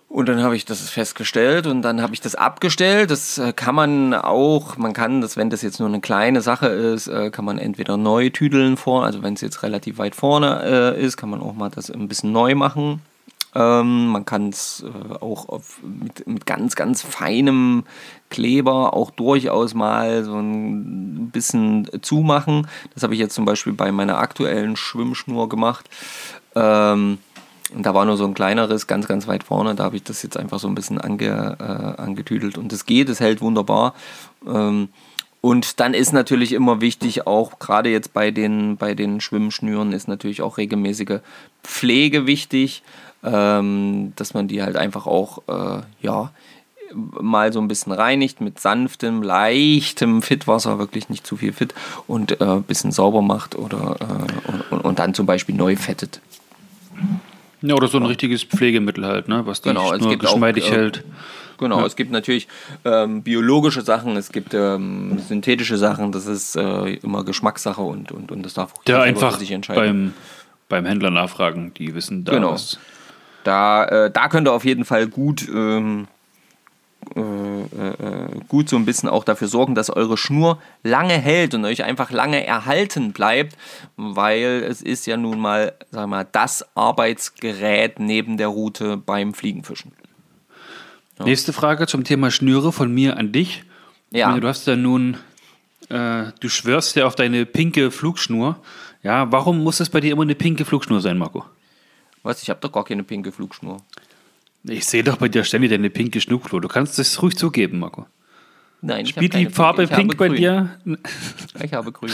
Und 0.07 0.29
dann 0.29 0.41
habe 0.41 0.55
ich 0.55 0.65
das 0.65 0.89
festgestellt 0.89 1.67
und 1.67 1.81
dann 1.81 2.01
habe 2.01 2.13
ich 2.13 2.21
das 2.21 2.35
abgestellt. 2.35 3.11
Das 3.11 3.37
äh, 3.37 3.53
kann 3.53 3.75
man 3.75 4.13
auch, 4.13 4.77
man 4.77 4.93
kann 4.93 5.19
das, 5.21 5.35
wenn 5.35 5.49
das 5.49 5.61
jetzt 5.61 5.79
nur 5.79 5.89
eine 5.89 5.99
kleine 5.99 6.41
Sache 6.41 6.67
ist, 6.67 7.07
äh, 7.07 7.31
kann 7.31 7.43
man 7.43 7.57
entweder 7.57 7.97
neu 7.97 8.29
tüdeln 8.29 8.77
vor, 8.77 9.03
also 9.03 9.23
wenn 9.23 9.33
es 9.33 9.41
jetzt 9.41 9.61
relativ 9.63 9.97
weit 9.97 10.15
vorne 10.15 10.95
äh, 10.95 11.01
ist, 11.01 11.17
kann 11.17 11.29
man 11.29 11.41
auch 11.41 11.53
mal 11.53 11.69
das 11.69 11.91
ein 11.91 12.07
bisschen 12.07 12.31
neu 12.31 12.55
machen. 12.55 13.01
Ähm, 13.55 14.07
man 14.07 14.25
kann 14.25 14.49
es 14.49 14.83
äh, 14.83 15.13
auch 15.15 15.47
auf, 15.47 15.79
mit, 15.81 16.27
mit 16.27 16.45
ganz, 16.45 16.75
ganz 16.75 17.01
feinem 17.01 17.85
Kleber 18.29 18.93
auch 18.93 19.11
durchaus 19.11 19.73
mal 19.73 20.25
so 20.25 20.37
ein 20.37 21.29
bisschen 21.31 21.89
zumachen. 22.01 22.67
Das 22.93 23.03
habe 23.03 23.13
ich 23.13 23.19
jetzt 23.19 23.33
zum 23.33 23.45
Beispiel 23.45 23.71
bei 23.71 23.93
meiner 23.93 24.17
aktuellen 24.17 24.75
Schwimmschnur 24.75 25.47
gemacht. 25.47 25.89
Ähm, 26.53 27.19
und 27.73 27.85
da 27.85 27.93
war 27.93 28.05
nur 28.05 28.17
so 28.17 28.25
ein 28.25 28.33
kleineres, 28.33 28.87
ganz, 28.87 29.07
ganz 29.07 29.25
weit 29.27 29.43
vorne. 29.43 29.73
Da 29.73 29.85
habe 29.85 29.95
ich 29.95 30.03
das 30.03 30.21
jetzt 30.21 30.37
einfach 30.37 30.59
so 30.59 30.67
ein 30.67 30.75
bisschen 30.75 30.99
ange, 30.99 31.57
äh, 31.59 32.01
angetüdelt. 32.01 32.57
Und 32.57 32.73
es 32.73 32.85
geht, 32.85 33.07
es 33.07 33.21
hält 33.21 33.41
wunderbar. 33.41 33.95
Ähm, 34.45 34.89
und 35.39 35.79
dann 35.79 35.93
ist 35.93 36.11
natürlich 36.11 36.53
immer 36.53 36.81
wichtig, 36.81 37.27
auch 37.27 37.59
gerade 37.59 37.89
jetzt 37.89 38.13
bei 38.13 38.31
den, 38.31 38.77
bei 38.77 38.95
den 38.95 39.21
Schwimmschnüren, 39.21 39.93
ist 39.93 40.07
natürlich 40.07 40.41
auch 40.41 40.57
regelmäßige 40.57 41.19
Pflege 41.63 42.27
wichtig 42.27 42.83
ähm, 43.25 44.13
dass 44.15 44.33
man 44.33 44.47
die 44.47 44.61
halt 44.61 44.77
einfach 44.77 45.07
auch, 45.07 45.39
äh, 45.47 45.81
ja, 46.01 46.31
mal 46.93 47.51
so 47.51 47.59
ein 47.59 47.67
bisschen 47.67 47.91
reinigt 47.91 48.41
mit 48.41 48.59
sanftem, 48.59 49.21
leichtem 49.23 50.21
Fitwasser, 50.21 50.79
wirklich 50.79 51.09
nicht 51.09 51.25
zu 51.25 51.37
viel 51.37 51.53
Fit 51.53 51.73
und 52.07 52.39
äh, 52.39 52.45
ein 52.45 52.63
bisschen 52.63 52.91
sauber 52.91 53.21
macht 53.21 53.55
oder 53.55 53.97
äh, 53.99 54.51
und, 54.71 54.81
und, 54.81 54.99
dann 54.99 55.13
zum 55.13 55.25
Beispiel 55.25 55.55
neu 55.55 55.75
fettet. 55.75 56.21
Ja, 57.61 57.75
oder 57.75 57.87
so 57.87 57.97
ein 57.97 58.05
richtiges 58.05 58.43
Pflegemittel 58.43 59.05
halt, 59.05 59.27
ne? 59.27 59.45
was 59.45 59.61
die 59.61 59.69
genau, 59.69 59.95
Schnur 59.95 60.17
geschmeidig 60.17 60.65
auch, 60.65 60.71
äh, 60.71 60.75
hält. 60.75 61.03
Genau, 61.57 61.79
ja. 61.79 61.85
es 61.85 61.95
gibt 61.95 62.11
natürlich 62.11 62.47
ähm, 62.83 63.23
biologische 63.23 63.81
Sachen, 63.81 64.17
es 64.17 64.31
gibt 64.31 64.53
ähm, 64.53 65.19
synthetische 65.19 65.77
Sachen, 65.77 66.11
das 66.11 66.27
ist 66.27 66.55
äh, 66.55 66.95
immer 66.95 67.23
Geschmackssache 67.23 67.81
und, 67.81 68.11
und, 68.11 68.31
und 68.31 68.43
das 68.43 68.53
darf 68.53 68.73
auch 68.73 68.83
Der 68.83 69.01
einfach 69.01 69.39
sich 69.39 69.51
entscheiden. 69.51 69.81
Beim, 69.81 70.13
beim 70.67 70.85
Händler 70.85 71.11
nachfragen, 71.11 71.73
die 71.73 71.95
wissen 71.95 72.25
da 72.25 72.33
genau. 72.33 72.51
was 72.51 72.77
da, 73.45 73.85
äh, 73.85 74.11
da 74.11 74.27
könnt 74.27 74.47
ihr 74.47 74.53
auf 74.53 74.65
jeden 74.65 74.85
Fall 74.85 75.07
gut, 75.07 75.47
ähm, 75.47 76.07
äh, 77.15 77.19
äh, 77.21 78.29
gut 78.47 78.67
so 78.67 78.75
ein 78.75 78.85
bisschen 78.85 79.07
auch 79.07 79.23
dafür 79.23 79.47
sorgen, 79.47 79.75
dass 79.75 79.91
eure 79.91 80.17
Schnur 80.17 80.59
lange 80.83 81.13
hält 81.13 81.53
und 81.53 81.63
euch 81.63 81.83
einfach 81.83 82.09
lange 82.09 82.45
erhalten 82.45 83.13
bleibt, 83.13 83.55
weil 83.95 84.65
es 84.67 84.81
ist 84.81 85.05
ja 85.05 85.15
nun 85.15 85.39
mal, 85.39 85.73
sag 85.91 86.07
mal, 86.07 86.27
das 86.31 86.65
Arbeitsgerät 86.75 87.99
neben 87.99 88.37
der 88.37 88.47
Route 88.47 88.97
beim 88.97 89.35
Fliegenfischen. 89.35 89.91
Ja. 91.19 91.25
Nächste 91.25 91.53
Frage 91.53 91.85
zum 91.85 92.03
Thema 92.03 92.31
Schnüre 92.31 92.71
von 92.71 92.91
mir 92.91 93.17
an 93.17 93.31
dich. 93.31 93.63
Ja. 94.09 94.29
Meine, 94.29 94.41
du 94.41 94.47
hast 94.47 94.65
ja 94.65 94.75
nun, 94.75 95.17
äh, 95.89 96.23
du 96.39 96.49
schwörst 96.49 96.95
ja 96.95 97.05
auf 97.05 97.15
deine 97.15 97.45
pinke 97.45 97.91
Flugschnur. 97.91 98.57
Ja, 99.03 99.31
warum 99.31 99.63
muss 99.63 99.79
es 99.79 99.89
bei 99.89 100.01
dir 100.01 100.13
immer 100.13 100.23
eine 100.23 100.35
pinke 100.35 100.65
Flugschnur 100.65 100.99
sein, 100.99 101.19
Marco? 101.19 101.45
Was? 102.25 102.41
Ich 102.41 102.49
habe 102.49 102.59
doch 102.59 102.71
gar 102.71 102.83
keine 102.83 103.03
pinke 103.03 103.31
Flugschnur. 103.31 103.77
Ich 104.63 104.85
sehe 104.85 105.03
doch 105.03 105.17
bei 105.17 105.29
dir 105.29 105.43
ständig 105.43 105.69
deine 105.69 105.91
pinke 105.91 106.19
Schnurklur. 106.19 106.59
Du 106.59 106.67
kannst 106.67 106.97
es 106.97 107.21
ruhig 107.21 107.37
zugeben, 107.37 107.77
Marco. 107.77 108.07
Nein, 108.81 109.05
Spielt 109.05 109.35
die 109.35 109.45
Farbe 109.45 109.87
pink 109.87 110.17
bei 110.17 110.29
dir? 110.29 110.71
Ich 111.63 111.73
habe 111.73 111.91
grün. 111.91 112.11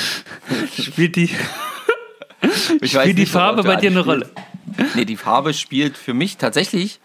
Spielt 0.77 1.15
die, 1.15 1.29
ich 2.81 2.91
spielt 2.91 3.17
die 3.17 3.25
Farbe 3.25 3.63
bei 3.63 3.77
dir 3.77 3.89
eine 3.89 4.01
Rolle? 4.01 4.29
Nee, 4.95 5.05
die 5.05 5.15
Farbe 5.15 5.53
spielt 5.53 5.97
für 5.97 6.13
mich 6.13 6.35
tatsächlich 6.37 6.99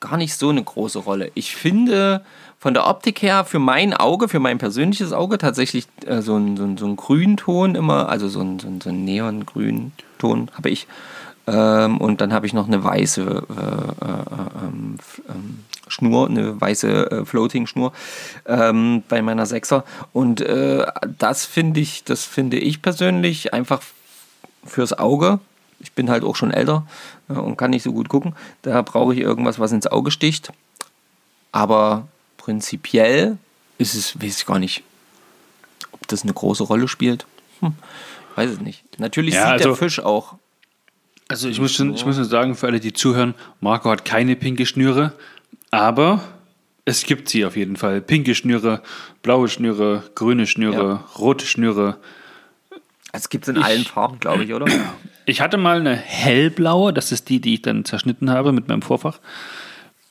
gar 0.00 0.16
nicht 0.16 0.34
so 0.34 0.48
eine 0.48 0.64
große 0.64 1.00
Rolle. 1.00 1.30
Ich 1.34 1.54
finde 1.54 2.24
von 2.58 2.72
der 2.72 2.86
Optik 2.86 3.20
her 3.20 3.44
für 3.44 3.58
mein 3.58 3.92
Auge, 3.92 4.28
für 4.28 4.40
mein 4.40 4.56
persönliches 4.56 5.12
Auge 5.12 5.36
tatsächlich 5.36 5.86
äh, 6.06 6.22
so, 6.22 6.36
ein, 6.36 6.56
so, 6.56 6.64
ein, 6.64 6.78
so 6.78 6.86
ein 6.86 6.96
Grünton 6.96 7.74
immer, 7.74 8.08
also 8.08 8.28
so 8.28 8.40
ein, 8.40 8.58
so 8.58 8.68
ein, 8.68 8.80
so 8.80 8.88
ein 8.88 9.04
Neongrünton 9.04 10.50
habe 10.54 10.70
ich. 10.70 10.86
Ähm, 11.46 11.98
und 11.98 12.20
dann 12.20 12.32
habe 12.32 12.46
ich 12.46 12.52
noch 12.52 12.66
eine 12.68 12.82
weiße 12.84 13.22
äh, 13.22 14.04
äh, 14.04 14.64
ähm, 14.64 14.96
Schnur, 15.88 16.28
eine 16.28 16.60
weiße 16.60 17.10
äh, 17.10 17.24
Floating-Schnur 17.24 17.92
ähm, 18.46 19.02
bei 19.08 19.22
meiner 19.22 19.46
Sechser. 19.46 19.84
Und 20.12 20.40
äh, 20.40 20.86
das 21.18 21.44
finde 21.44 21.80
ich, 21.80 22.04
das 22.04 22.24
finde 22.24 22.58
ich 22.58 22.80
persönlich 22.80 23.52
einfach 23.52 23.82
fürs 24.64 24.92
Auge. 24.98 25.40
Ich 25.80 25.92
bin 25.92 26.08
halt 26.10 26.22
auch 26.22 26.36
schon 26.36 26.52
älter 26.52 26.86
äh, 27.28 27.32
und 27.34 27.56
kann 27.56 27.70
nicht 27.70 27.82
so 27.82 27.92
gut 27.92 28.08
gucken. 28.08 28.34
Da 28.62 28.80
brauche 28.82 29.12
ich 29.12 29.20
irgendwas, 29.20 29.58
was 29.58 29.72
ins 29.72 29.86
Auge 29.88 30.10
sticht. 30.12 30.52
Aber 31.50 32.06
prinzipiell 32.38 33.36
ist 33.78 33.94
es, 33.94 34.20
weiß 34.22 34.38
ich 34.38 34.46
gar 34.46 34.58
nicht, 34.60 34.82
ob 35.90 36.06
das 36.08 36.22
eine 36.22 36.32
große 36.32 36.62
Rolle 36.62 36.88
spielt. 36.88 37.26
Hm, 37.60 37.74
weiß 38.36 38.50
es 38.50 38.60
nicht. 38.60 38.84
Natürlich 38.98 39.34
Ja, 39.34 39.50
sieht 39.52 39.60
der 39.60 39.66
also- 39.66 39.74
Fisch 39.74 39.98
auch. 40.00 40.36
Also 41.32 41.48
ich 41.48 41.58
muss, 41.58 41.72
schon, 41.72 41.94
ich 41.94 42.04
muss 42.04 42.16
nur 42.16 42.26
sagen, 42.26 42.54
für 42.54 42.66
alle, 42.66 42.78
die 42.78 42.92
zuhören, 42.92 43.32
Marco 43.62 43.88
hat 43.90 44.04
keine 44.04 44.36
pinke 44.36 44.66
Schnüre, 44.66 45.14
aber 45.70 46.22
es 46.84 47.04
gibt 47.04 47.30
sie 47.30 47.46
auf 47.46 47.56
jeden 47.56 47.76
Fall. 47.76 48.02
Pinke 48.02 48.34
Schnüre, 48.34 48.82
blaue 49.22 49.48
Schnüre, 49.48 50.02
grüne 50.14 50.46
Schnüre, 50.46 51.00
rote 51.18 51.46
Schnüre. 51.46 51.96
Es 53.12 53.30
gibt 53.30 53.48
es 53.48 53.48
in 53.56 53.62
allen 53.62 53.84
Farben, 53.84 54.20
glaube 54.20 54.44
ich, 54.44 54.52
oder? 54.52 54.66
Ich 55.24 55.40
hatte 55.40 55.56
mal 55.56 55.78
eine 55.80 55.94
hellblaue, 55.94 56.92
das 56.92 57.12
ist 57.12 57.28
die, 57.30 57.40
die 57.40 57.54
ich 57.54 57.62
dann 57.62 57.84
zerschnitten 57.86 58.28
habe 58.28 58.50
mit 58.52 58.66
meinem 58.68 58.82
Vorfach. 58.82 59.20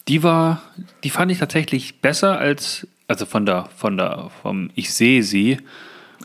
Die 0.07 0.23
war, 0.23 0.63
die 1.03 1.12
fand 1.12 1.31
ich 1.31 1.38
tatsächlich 1.38 1.99
besser 1.99 2.39
als, 2.39 2.88
also 3.07 3.27
von 3.27 3.45
der, 3.45 3.67
von 3.75 3.97
der, 3.97 4.31
vom 4.41 4.71
Ich 4.73 4.91
sehe 4.93 5.21
sie, 5.21 5.57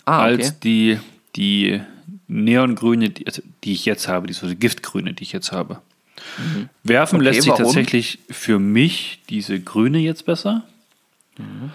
Ah, 0.06 0.20
okay. 0.22 0.24
als 0.36 0.60
die, 0.60 1.00
die 1.34 1.80
neongrüne, 2.28 3.10
die, 3.10 3.26
also 3.26 3.42
die 3.64 3.72
ich 3.72 3.84
jetzt 3.84 4.08
habe, 4.08 4.26
die 4.26 4.32
so 4.32 4.46
giftgrüne, 4.54 5.14
die 5.14 5.22
ich 5.22 5.32
jetzt 5.32 5.52
habe. 5.52 5.80
Werfen 6.82 7.16
Mhm. 7.18 7.20
Okay, 7.20 7.28
lässt 7.28 7.42
sich 7.42 7.50
warum? 7.52 7.64
tatsächlich 7.64 8.18
für 8.30 8.58
mich 8.58 9.20
diese 9.28 9.60
grüne 9.60 9.98
jetzt 9.98 10.26
besser. 10.26 10.64
Mhm. 11.38 11.70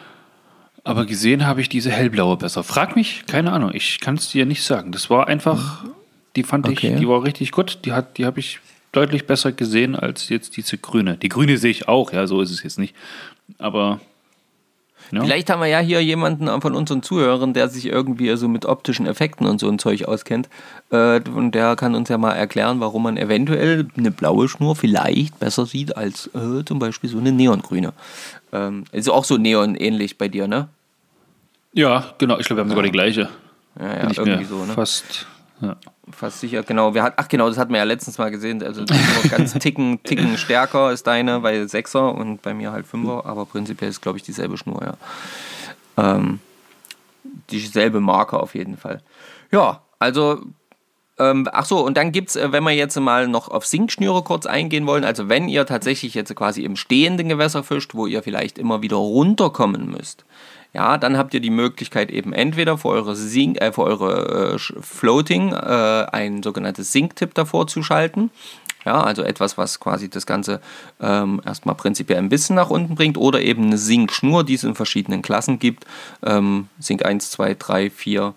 Aber 0.84 1.06
gesehen 1.06 1.46
habe 1.46 1.62
ich 1.62 1.70
diese 1.70 1.92
hellblaue 1.92 2.38
besser. 2.38 2.64
Frag 2.64 2.96
mich, 2.96 3.24
keine 3.28 3.52
Ahnung, 3.52 3.72
ich 3.74 4.00
kann 4.00 4.16
es 4.16 4.30
dir 4.30 4.46
nicht 4.46 4.64
sagen. 4.64 4.92
Das 4.92 5.10
war 5.12 5.28
einfach, 5.28 5.86
die 6.36 6.44
fand 6.44 6.68
Okay. 6.68 6.94
ich, 6.94 7.00
die 7.00 7.08
war 7.08 7.24
richtig 7.24 7.52
gut. 7.52 7.80
Die, 7.86 7.92
hat, 7.92 8.18
die 8.18 8.26
habe 8.26 8.40
ich 8.40 8.60
deutlich 8.92 9.28
besser 9.28 9.52
gesehen 9.52 9.96
als 9.96 10.30
jetzt 10.30 10.58
diese 10.58 10.78
grüne. 10.78 11.18
Die 11.18 11.30
grüne 11.30 11.58
sehe 11.58 11.72
ich 11.72 11.88
auch, 11.88 12.12
ja, 12.14 12.26
so 12.26 12.42
ist 12.42 12.50
es 12.52 12.64
jetzt 12.64 12.80
nicht. 12.80 12.96
Aber 13.60 14.02
ja. 15.12 15.22
Vielleicht 15.24 15.50
haben 15.50 15.60
wir 15.60 15.68
ja 15.68 15.80
hier 15.80 16.04
jemanden 16.04 16.50
von 16.62 16.76
unseren 16.76 17.04
Zuhörern, 17.04 17.54
der 17.54 17.70
sich 17.70 17.86
irgendwie 17.86 18.36
so 18.38 18.48
mit 18.48 18.66
optischen 18.66 19.06
Effekten 19.06 19.46
und 19.46 19.60
so 19.60 19.70
ein 19.70 19.80
Zeug 19.80 20.06
auskennt. 20.06 20.50
Äh, 20.90 21.22
und 21.30 21.52
der 21.52 21.76
kann 21.76 21.96
uns 21.96 22.10
ja 22.10 22.18
mal 22.18 22.34
erklären, 22.34 22.80
warum 22.80 23.04
man 23.04 23.18
eventuell 23.18 23.88
eine 23.98 24.12
blaue 24.12 24.48
Schnur 24.48 24.76
vielleicht 24.76 25.40
besser 25.40 25.66
sieht 25.66 25.98
als 25.98 26.30
äh, 26.34 26.64
zum 26.66 26.80
Beispiel 26.80 27.10
so 27.10 27.18
eine 27.18 27.32
neongrüne. 27.32 27.94
Ähm, 28.54 28.86
ist 28.92 29.10
auch 29.10 29.26
so 29.26 29.38
neon-ähnlich 29.38 30.18
bei 30.18 30.28
dir, 30.28 30.48
ne? 30.48 30.68
ja, 31.74 32.14
genau. 32.18 32.38
Ich 32.40 32.48
glaube, 32.48 32.60
wir 32.60 32.64
haben 32.64 32.70
sogar 32.70 32.84
die 32.84 32.92
gleiche. 32.92 33.30
Ja, 33.80 33.88
ja, 33.88 34.00
Bin 34.02 34.12
ich 34.12 34.18
irgendwie 34.18 34.40
mir 34.40 34.46
so, 34.46 34.66
ne? 34.66 34.74
fast. 34.74 35.26
Ja. 35.62 35.78
Fast 36.12 36.40
sicher, 36.40 36.64
genau. 36.64 36.94
Wir 36.94 37.04
hat, 37.04 37.14
ach 37.18 37.28
genau, 37.28 37.48
das 37.48 37.58
hatten 37.58 37.72
wir 37.72 37.78
ja 37.78 37.84
letztens 37.84 38.18
mal 38.18 38.32
gesehen. 38.32 38.64
Also 38.64 38.82
nur 38.82 39.30
ganz 39.30 39.54
ticken, 39.60 40.02
ticken 40.04 40.38
stärker 40.38 40.92
ist 40.92 41.06
deine 41.06 41.40
bei 41.40 41.66
Sechser 41.68 42.14
und 42.14 42.42
bei 42.42 42.54
mir 42.54 42.72
halt 42.72 42.88
Fünfer, 42.88 43.26
aber 43.26 43.46
prinzipiell 43.46 43.90
ist, 43.90 44.02
glaube 44.02 44.18
ich, 44.18 44.24
dieselbe 44.24 44.58
Schnur, 44.58 44.82
ja. 44.82 44.98
Ähm, 45.98 46.40
dieselbe 47.52 48.00
Marke 48.00 48.40
auf 48.40 48.56
jeden 48.56 48.78
Fall. 48.78 49.02
Ja, 49.52 49.82
also, 50.00 50.42
ähm, 51.20 51.48
ach 51.52 51.66
so, 51.66 51.86
und 51.86 51.96
dann 51.96 52.12
gibt 52.12 52.30
es, 52.30 52.36
wenn 52.36 52.64
wir 52.64 52.72
jetzt 52.72 53.00
mal 53.00 53.28
noch 53.28 53.50
auf 53.50 53.66
Sinkschnüre 53.66 54.24
kurz 54.24 54.48
eingehen 54.48 54.88
wollen, 54.88 55.04
also 55.04 55.30
wenn 55.30 55.48
ihr 55.48 55.66
tatsächlich 55.66 56.16
jetzt 56.16 56.36
quasi 56.36 56.64
im 56.64 56.76
stehenden 56.76 57.30
Gewässer 57.30 57.64
fischt, 57.64 57.94
wo 57.94 58.08
ihr 58.08 58.24
vielleicht 58.24 58.58
immer 58.58 58.82
wieder 58.82 58.98
runterkommen 58.98 59.92
müsst, 59.92 60.26
ja, 60.74 60.98
dann 60.98 61.18
habt 61.18 61.34
ihr 61.34 61.42
die 61.42 61.50
Möglichkeit 61.50 62.10
eben 62.12 62.32
entweder 62.32 62.78
für 62.78 62.90
eure, 62.90 63.16
Sink, 63.16 63.60
äh, 63.62 63.72
für 63.74 63.84
eure 63.84 64.56
äh, 64.56 64.58
Floating 64.58 65.52
äh, 65.52 66.06
ein 66.12 66.42
sogenanntes 66.44 66.92
Sink-Tipp 66.94 67.34
davor 67.34 67.68
zu 67.68 67.84
schalten. 67.84 68.32
Ja, 68.86 69.04
also 69.04 69.22
etwas, 69.22 69.58
was 69.58 69.80
quasi 69.80 70.10
das 70.10 70.26
Ganze 70.26 70.60
ähm, 71.00 71.42
erstmal 71.46 71.76
prinzipiell 71.76 72.18
ein 72.18 72.30
bisschen 72.30 72.56
nach 72.56 72.72
unten 72.72 72.96
bringt 72.96 73.18
oder 73.18 73.42
eben 73.42 73.66
eine 73.66 73.78
Sink-Schnur, 73.78 74.44
die 74.44 74.56
es 74.56 74.64
in 74.64 74.74
verschiedenen 74.74 75.22
Klassen 75.22 75.60
gibt. 75.60 75.86
Ähm, 76.24 76.68
Sink 76.80 77.06
1, 77.06 77.30
2, 77.32 77.56
3, 77.56 77.90
4 77.92 78.34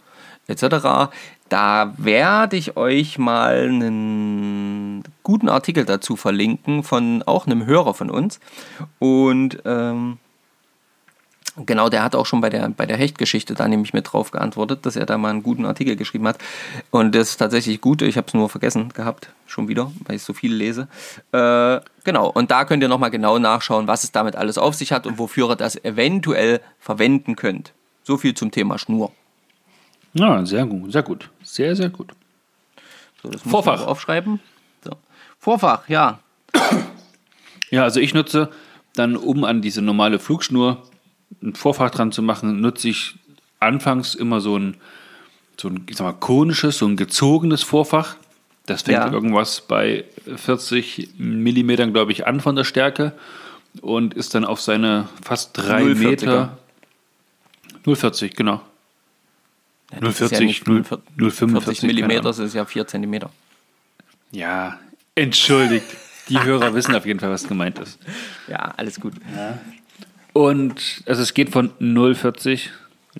etc. 0.48 1.10
Da 1.48 1.94
werde 1.96 2.56
ich 2.56 2.76
euch 2.76 3.16
mal 3.16 3.68
einen 3.68 5.04
guten 5.22 5.48
Artikel 5.48 5.86
dazu 5.86 6.16
verlinken 6.16 6.82
von 6.82 7.22
auch 7.22 7.46
einem 7.46 7.64
Hörer 7.64 7.94
von 7.94 8.10
uns. 8.10 8.40
Und 8.98 9.62
ähm, 9.64 10.18
Genau, 11.56 11.88
der 11.88 12.02
hat 12.02 12.16
auch 12.16 12.26
schon 12.26 12.40
bei 12.40 12.50
der, 12.50 12.68
bei 12.70 12.84
der 12.84 12.96
Hechtgeschichte 12.96 13.54
da 13.54 13.68
nämlich 13.68 13.92
mit 13.92 14.12
drauf 14.12 14.32
geantwortet, 14.32 14.84
dass 14.84 14.96
er 14.96 15.06
da 15.06 15.16
mal 15.16 15.30
einen 15.30 15.44
guten 15.44 15.66
Artikel 15.66 15.94
geschrieben 15.94 16.26
hat. 16.26 16.38
Und 16.90 17.14
das 17.14 17.30
ist 17.30 17.36
tatsächlich 17.36 17.80
gut. 17.80 18.02
Ich 18.02 18.16
habe 18.16 18.26
es 18.26 18.34
nur 18.34 18.48
vergessen 18.48 18.88
gehabt, 18.88 19.28
schon 19.46 19.68
wieder, 19.68 19.92
weil 20.04 20.16
ich 20.16 20.22
so 20.22 20.32
viel 20.32 20.52
lese. 20.52 20.88
Äh, 21.30 21.80
genau, 22.02 22.28
und 22.28 22.50
da 22.50 22.64
könnt 22.64 22.82
ihr 22.82 22.88
nochmal 22.88 23.12
genau 23.12 23.38
nachschauen, 23.38 23.86
was 23.86 24.02
es 24.02 24.10
damit 24.10 24.34
alles 24.34 24.58
auf 24.58 24.74
sich 24.74 24.90
hat 24.90 25.06
und 25.06 25.18
wofür 25.18 25.48
ihr 25.48 25.56
das 25.56 25.76
eventuell 25.84 26.60
verwenden 26.80 27.36
könnt. 27.36 27.72
So 28.02 28.16
viel 28.16 28.34
zum 28.34 28.50
Thema 28.50 28.76
Schnur. 28.78 29.12
ja, 30.14 30.44
sehr 30.44 30.66
gut, 30.66 30.90
sehr 30.90 31.02
gut. 31.04 31.30
Sehr, 31.44 31.76
sehr 31.76 31.88
gut. 31.88 32.12
So, 33.22 33.30
das 33.30 33.42
Vorfach. 33.42 33.86
aufschreiben. 33.86 34.40
So. 34.84 34.90
Vorfach, 35.38 35.88
ja. 35.88 36.18
Ja, 37.70 37.84
also 37.84 38.00
ich 38.00 38.12
nutze 38.12 38.50
dann, 38.94 39.16
um 39.16 39.44
an 39.44 39.62
diese 39.62 39.82
normale 39.82 40.18
Flugschnur 40.18 40.82
ein 41.42 41.54
Vorfach 41.54 41.90
dran 41.90 42.12
zu 42.12 42.22
machen, 42.22 42.60
nutze 42.60 42.88
ich 42.88 43.14
anfangs 43.60 44.14
immer 44.14 44.40
so 44.40 44.56
ein, 44.58 44.76
so 45.60 45.68
ein 45.68 45.84
ich 45.88 45.96
sag 45.96 46.04
mal, 46.04 46.12
konisches, 46.12 46.78
so 46.78 46.86
ein 46.86 46.96
gezogenes 46.96 47.62
Vorfach. 47.62 48.16
Das 48.66 48.82
fängt 48.82 48.98
Ja. 48.98 49.12
irgendwas 49.12 49.60
bei 49.62 50.04
40 50.36 51.10
Millimetern, 51.18 51.92
glaube 51.92 52.12
ich, 52.12 52.26
an 52.26 52.40
von 52.40 52.56
der 52.56 52.64
Stärke 52.64 53.12
und 53.82 54.14
ist 54.14 54.34
dann 54.34 54.44
auf 54.44 54.60
seine 54.60 55.08
fast 55.22 55.50
drei 55.56 55.82
0,40er. 55.82 55.94
Meter. 55.96 56.58
0,40, 57.84 58.34
genau. 58.34 58.62
ja 59.92 60.00
das 60.00 60.20
ist 60.20 60.32
0,40, 60.32 60.34
ja 60.34 60.40
nicht 60.46 60.66
0, 60.66 60.84
40 60.84 61.08
0,45 61.18 61.80
keine 61.80 61.92
Millimeter, 61.92 62.22
das 62.22 62.38
ist 62.38 62.54
ja 62.54 62.64
4 62.64 62.86
Zentimeter. 62.86 63.30
Ja, 64.30 64.78
entschuldigt. 65.14 65.86
Die 66.30 66.42
Hörer 66.42 66.72
wissen 66.74 66.94
auf 66.94 67.04
jeden 67.04 67.20
Fall, 67.20 67.30
was 67.30 67.46
gemeint 67.46 67.78
ist. 67.78 67.98
Ja, 68.48 68.72
alles 68.76 68.98
gut. 68.98 69.12
Und 70.34 71.02
also 71.06 71.22
es 71.22 71.32
geht 71.32 71.50
von 71.50 71.70
0,40 71.80 72.68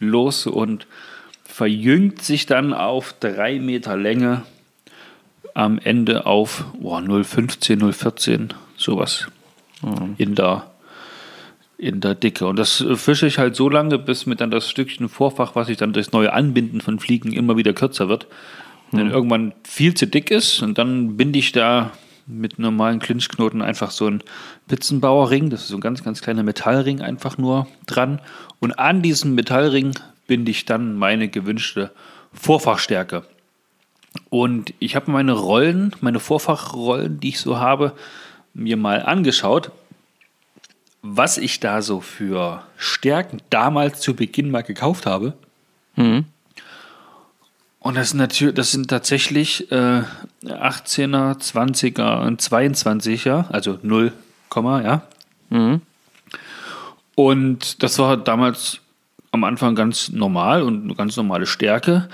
los 0.01 0.47
und 0.47 0.87
verjüngt 1.45 2.21
sich 2.21 2.45
dann 2.45 2.75
auf 2.75 3.15
drei 3.21 3.61
Meter 3.61 3.97
Länge 3.97 4.43
am 5.55 5.79
Ende 5.79 6.27
auf 6.27 6.65
oh, 6.83 6.97
0,15, 6.97 7.79
0,14, 7.79 8.51
sowas 8.77 9.29
in, 10.19 10.35
der, 10.35 10.73
in 11.79 12.01
der 12.01 12.17
Dicke. 12.17 12.49
Und 12.49 12.59
das 12.59 12.81
äh, 12.81 12.97
fische 12.97 13.29
ich 13.29 13.39
halt 13.39 13.55
so 13.55 13.69
lange, 13.69 13.99
bis 13.99 14.27
mir 14.27 14.35
dann 14.35 14.51
das 14.51 14.69
Stückchen 14.69 15.09
Vorfach, 15.09 15.55
was 15.55 15.69
ich 15.69 15.77
dann 15.77 15.93
durchs 15.93 16.11
neue 16.11 16.33
Anbinden 16.33 16.81
von 16.81 16.99
Fliegen 16.99 17.33
immer 17.33 17.57
wieder 17.57 17.73
kürzer 17.73 18.09
wird. 18.09 18.27
Und 18.91 18.99
dann 18.99 19.11
irgendwann 19.11 19.53
viel 19.63 19.95
zu 19.95 20.09
dick 20.09 20.33
ist 20.33 20.63
und 20.63 20.79
dann 20.79 21.17
binde 21.17 21.39
ich 21.39 21.53
da 21.53 21.93
mit 22.27 22.59
normalen 22.59 23.01
Clinchknoten 23.01 23.63
einfach 23.63 23.91
so 23.91 24.07
ein 24.09 24.23
Pizzenbauerring, 24.69 25.51
das 25.51 25.63
ist 25.63 25.69
so 25.69 25.77
ein 25.77 25.81
ganz, 25.81 26.03
ganz 26.03 26.23
kleiner 26.23 26.43
Metallring 26.43 27.01
einfach 27.01 27.39
nur 27.39 27.67
dran. 27.87 28.21
Und 28.61 28.79
an 28.79 29.03
diesem 29.03 29.35
Metallring 29.35 29.93
binde 30.27 30.51
ich 30.51 30.65
dann 30.65 30.97
meine 30.97 31.29
gewünschte 31.29 31.91
Vorfachstärke. 32.33 33.25
Und 34.31 34.73
ich 34.79 34.97
habe 34.97 35.11
meine 35.11 35.33
Rollen, 35.33 35.95
meine 36.01 36.21
Vorfachrollen, 36.21 37.21
die 37.21 37.31
ich 37.31 37.41
so 37.41 37.59
habe, 37.59 37.93
mir 38.55 38.77
mal 38.77 39.03
angeschaut, 39.03 39.71
was 41.03 41.37
ich 41.37 41.61
da 41.61 41.83
so 41.83 42.01
für 42.01 42.63
Stärken 42.77 43.39
damals 43.51 44.01
zu 44.01 44.15
Beginn 44.15 44.51
mal 44.51 44.63
gekauft 44.63 45.05
habe. 45.05 45.35
Mhm. 45.97 46.25
Und 47.85 47.99
das 47.99 48.11
sind, 48.11 48.19
natürlich, 48.19 48.55
das 48.55 48.71
sind 48.71 48.89
tatsächlich 48.89 49.71
äh, 49.71 50.05
18er, 50.43 51.39
20er 51.39 52.27
und 52.27 52.41
22er, 52.41 53.51
also 53.51 53.79
0, 53.83 54.11
ja. 54.57 55.03
Mhm. 55.51 55.83
Und 57.15 57.83
das 57.83 57.99
war 57.99 58.17
damals 58.17 58.81
am 59.33 59.45
Anfang 59.45 59.75
ganz 59.75 60.09
normal 60.09 60.63
und 60.63 60.85
eine 60.85 60.95
ganz 60.95 61.19
normale 61.19 61.45
Stärke, 61.45 62.09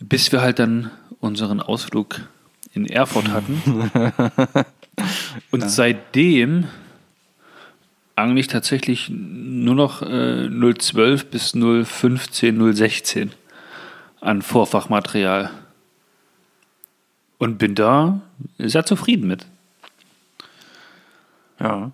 bis 0.00 0.32
wir 0.32 0.40
halt 0.40 0.58
dann 0.58 0.90
unseren 1.20 1.60
Ausflug 1.60 2.22
in 2.74 2.84
Erfurt 2.86 3.28
hatten. 3.28 3.62
und 5.52 5.60
ja. 5.60 5.68
seitdem 5.68 6.64
eigentlich 8.16 8.48
tatsächlich 8.48 9.08
nur 9.08 9.76
noch 9.76 10.02
äh, 10.02 10.48
012 10.50 11.26
bis 11.26 11.52
015, 11.52 12.74
016 12.74 13.30
an 14.26 14.42
Vorfachmaterial. 14.42 15.50
Und 17.38 17.58
bin 17.58 17.74
da 17.74 18.20
sehr 18.58 18.84
zufrieden 18.84 19.28
mit. 19.28 19.46
Ja. 21.60 21.90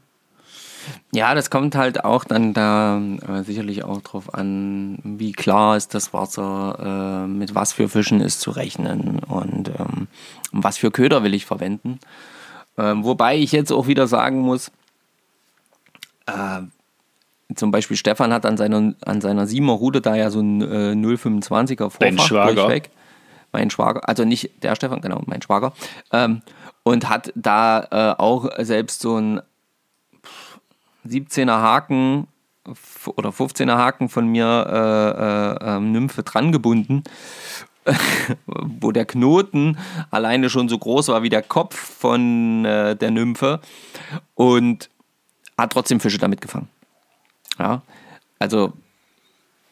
Ja, 1.12 1.35
das 1.35 1.51
kommt 1.51 1.74
halt 1.74 2.05
auch 2.05 2.24
dann 2.24 2.55
da 2.55 3.01
äh, 3.28 3.43
sicherlich 3.43 3.85
auch 3.85 4.01
drauf 4.03 4.35
an, 4.35 4.99
wie 5.05 5.33
klar 5.33 5.76
ist 5.76 5.95
das 5.95 6.12
Wasser, 6.12 7.24
äh, 7.24 7.28
mit 7.28 7.55
was 7.55 7.72
für 7.72 7.89
Fischen 7.89 8.20
ist 8.20 8.41
zu 8.41 8.51
rechnen 8.51 9.20
und 9.20 9.68
ähm, 9.68 10.09
was 10.51 10.78
für 10.78 10.91
Köder 10.91 11.22
will 11.22 11.35
ich 11.35 11.47
verwenden. 11.47 12.01
Ähm, 12.78 13.05
wobei 13.05 13.37
ich 13.37 13.53
jetzt 13.53 13.72
auch 13.72 13.87
wieder 13.87 14.07
sagen 14.07 14.41
muss, 14.41 14.72
äh, 16.26 16.62
zum 17.57 17.70
Beispiel 17.70 17.96
Stefan 17.96 18.32
hat 18.32 18.46
an 18.46 18.57
seiner, 18.57 18.94
an 19.05 19.20
seiner 19.20 19.46
7er 19.46 19.72
Route 19.72 20.00
da 20.00 20.14
ja 20.14 20.30
so 20.30 20.40
ein 20.40 20.62
äh, 20.62 20.92
025er 20.94 21.76
Vorfach 21.76 21.98
Dein 21.98 22.18
Schwager. 22.18 22.55
durchweg. 22.55 22.90
Mein 23.53 23.70
Schwager, 23.70 24.09
also 24.09 24.24
nicht 24.24 24.62
der 24.62 24.74
Stefan, 24.76 25.00
genau, 25.03 25.22
mein 25.26 25.42
Schwager. 25.42 25.72
Ähm, 26.11 26.40
und 26.84 27.09
hat 27.09 27.32
da 27.34 27.86
äh, 27.90 28.20
auch 28.20 28.48
selbst 28.59 29.00
so 29.00 29.18
ein 29.18 29.42
17er 31.07 31.61
Haken 31.61 32.28
oder 33.16 33.30
15er 33.30 33.76
Haken 33.76 34.09
von 34.09 34.28
mir 34.28 34.46
äh, 34.68 35.66
äh, 35.66 35.76
ähm, 35.76 35.92
Nymphe 35.92 36.22
dran 36.22 36.53
gebunden, 36.53 37.03
wo 38.46 38.92
der 38.92 39.05
Knoten 39.05 39.78
alleine 40.11 40.48
schon 40.48 40.68
so 40.68 40.78
groß 40.78 41.09
war 41.09 41.22
wie 41.22 41.28
der 41.28 41.42
Kopf 41.42 41.76
von 41.76 42.64
äh, 42.64 42.94
der 42.96 43.11
Nymphe 43.11 43.61
und 44.34 44.88
hat 45.59 45.72
trotzdem 45.72 46.00
Fische 46.00 46.18
damit 46.18 46.40
gefangen. 46.40 46.68
Ja, 47.59 47.82
also 48.38 48.72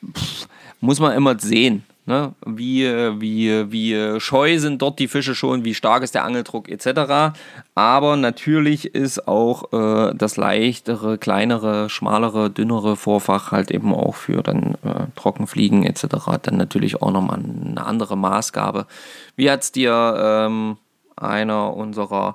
pff, 0.04 0.48
muss 0.80 1.00
man 1.00 1.12
immer 1.12 1.38
sehen. 1.38 1.84
Ne? 2.06 2.34
Wie, 2.44 2.84
wie, 3.20 3.70
wie 3.70 4.20
scheu 4.20 4.58
sind 4.58 4.82
dort 4.82 4.98
die 4.98 5.06
Fische 5.06 5.34
schon, 5.36 5.64
wie 5.64 5.74
stark 5.74 6.02
ist 6.02 6.14
der 6.14 6.24
Angeldruck 6.24 6.68
etc. 6.68 7.36
Aber 7.76 8.16
natürlich 8.16 8.94
ist 8.94 9.28
auch 9.28 9.72
äh, 9.72 10.14
das 10.16 10.36
leichtere, 10.36 11.18
kleinere, 11.18 11.88
schmalere, 11.88 12.50
dünnere 12.50 12.96
Vorfach 12.96 13.52
halt 13.52 13.70
eben 13.70 13.94
auch 13.94 14.16
für 14.16 14.42
dann 14.42 14.74
äh, 14.82 15.06
Trockenfliegen 15.14 15.84
etc. 15.84 16.06
dann 16.42 16.56
natürlich 16.56 17.00
auch 17.00 17.12
nochmal 17.12 17.38
eine 17.38 17.86
andere 17.86 18.16
Maßgabe. 18.16 18.86
Wie 19.36 19.48
hat 19.48 19.62
es 19.62 19.70
dir 19.70 20.14
ähm, 20.18 20.78
einer 21.16 21.76
unserer 21.76 22.34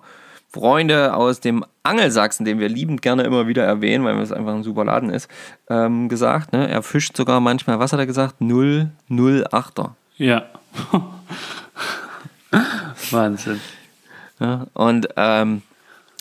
Freunde 0.55 1.13
aus 1.13 1.41
dem 1.41 1.65
Angelsachsen, 1.83 2.45
den 2.45 2.59
wir 2.59 2.69
liebend 2.69 3.01
gerne 3.01 3.23
immer 3.23 3.45
wieder 3.45 3.65
erwähnen, 3.65 4.05
weil 4.05 4.17
es 4.19 4.31
einfach 4.31 4.53
ein 4.53 4.63
super 4.63 4.85
Laden 4.85 5.09
ist, 5.09 5.29
ähm, 5.69 6.07
gesagt. 6.07 6.53
Ne? 6.53 6.69
Er 6.69 6.81
fischt 6.81 7.17
sogar 7.17 7.41
manchmal, 7.41 7.77
was 7.79 7.91
hat 7.91 7.99
er 7.99 8.05
gesagt? 8.05 8.35
008er. 8.39 9.89
Ja. 10.15 10.45
Wahnsinn. 13.11 13.59
Ja, 14.39 14.67
und 14.73 15.09
ähm, 15.17 15.61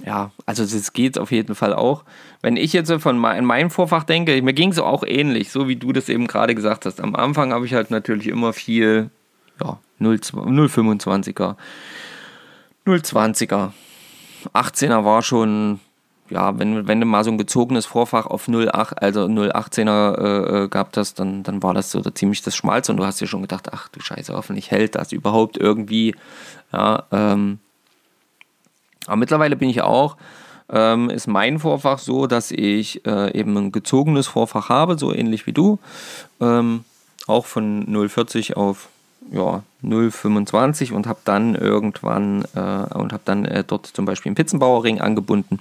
ja, 0.04 0.32
also 0.46 0.64
das 0.64 0.92
geht 0.92 1.16
auf 1.16 1.30
jeden 1.30 1.54
Fall 1.54 1.72
auch. 1.72 2.02
Wenn 2.42 2.56
ich 2.56 2.72
jetzt 2.72 2.92
von 2.92 3.16
mein, 3.16 3.44
meinem 3.44 3.70
Vorfach 3.70 4.02
denke, 4.02 4.42
mir 4.42 4.52
ging 4.52 4.72
es 4.72 4.80
auch 4.80 5.04
ähnlich, 5.06 5.52
so 5.52 5.68
wie 5.68 5.76
du 5.76 5.92
das 5.92 6.08
eben 6.08 6.26
gerade 6.26 6.56
gesagt 6.56 6.86
hast. 6.86 7.00
Am 7.00 7.14
Anfang 7.14 7.52
habe 7.52 7.66
ich 7.66 7.74
halt 7.74 7.92
natürlich 7.92 8.26
immer 8.26 8.52
viel 8.52 9.10
ja, 9.62 9.78
025er, 10.00 11.54
020er, 12.84 13.70
18er 14.52 15.04
war 15.04 15.22
schon, 15.22 15.80
ja, 16.30 16.58
wenn, 16.58 16.86
wenn 16.86 17.00
du 17.00 17.06
mal 17.06 17.24
so 17.24 17.30
ein 17.30 17.38
gezogenes 17.38 17.86
Vorfach 17.86 18.26
auf 18.26 18.48
08, 18.48 19.02
also 19.02 19.24
018er 19.24 20.18
äh, 20.18 20.64
äh, 20.64 20.68
gehabt 20.68 20.96
hast, 20.96 21.18
dann, 21.18 21.42
dann 21.42 21.62
war 21.62 21.74
das 21.74 21.90
so 21.90 22.00
da 22.00 22.14
ziemlich 22.14 22.42
das 22.42 22.56
Schmalz 22.56 22.88
und 22.88 22.96
du 22.96 23.06
hast 23.06 23.20
dir 23.20 23.26
schon 23.26 23.42
gedacht, 23.42 23.68
ach 23.72 23.88
du 23.88 24.00
Scheiße, 24.00 24.34
hoffentlich 24.34 24.70
hält 24.70 24.94
das 24.94 25.12
überhaupt 25.12 25.56
irgendwie. 25.56 26.14
Ja, 26.72 27.04
ähm, 27.12 27.58
aber 29.06 29.16
mittlerweile 29.16 29.56
bin 29.56 29.68
ich 29.68 29.82
auch, 29.82 30.16
ähm, 30.70 31.10
ist 31.10 31.26
mein 31.26 31.58
Vorfach 31.58 31.98
so, 31.98 32.26
dass 32.26 32.50
ich 32.50 33.04
äh, 33.06 33.38
eben 33.38 33.56
ein 33.56 33.72
gezogenes 33.72 34.26
Vorfach 34.26 34.68
habe, 34.68 34.98
so 34.98 35.12
ähnlich 35.12 35.46
wie 35.46 35.52
du. 35.52 35.78
Ähm, 36.40 36.84
auch 37.26 37.46
von 37.46 37.86
040 37.86 38.56
auf 38.56 38.88
ja, 39.30 39.62
0,25 39.82 40.92
und 40.92 41.06
habe 41.06 41.20
dann 41.24 41.54
irgendwann 41.54 42.44
äh, 42.54 42.94
und 42.94 43.12
habe 43.12 43.22
dann 43.24 43.44
äh, 43.44 43.64
dort 43.64 43.86
zum 43.86 44.04
Beispiel 44.04 44.30
einen 44.30 44.36
Pizzenbauerring 44.36 45.00
angebunden 45.00 45.60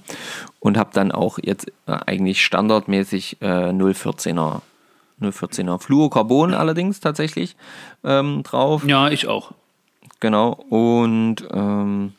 und 0.60 0.76
habe 0.76 0.90
dann 0.92 1.12
auch 1.12 1.38
jetzt 1.42 1.68
äh, 1.86 1.92
eigentlich 2.06 2.44
standardmäßig 2.44 3.38
äh, 3.40 3.46
0,14er 3.46 4.60
0,14er 5.20 5.78
Fluorocarbon 5.78 6.54
allerdings 6.54 7.00
tatsächlich 7.00 7.56
ähm, 8.02 8.42
drauf. 8.42 8.84
Ja, 8.86 9.10
ich 9.10 9.28
auch. 9.28 9.52
Genau 10.20 10.52
und 10.68 11.36
ähm, 11.52 12.14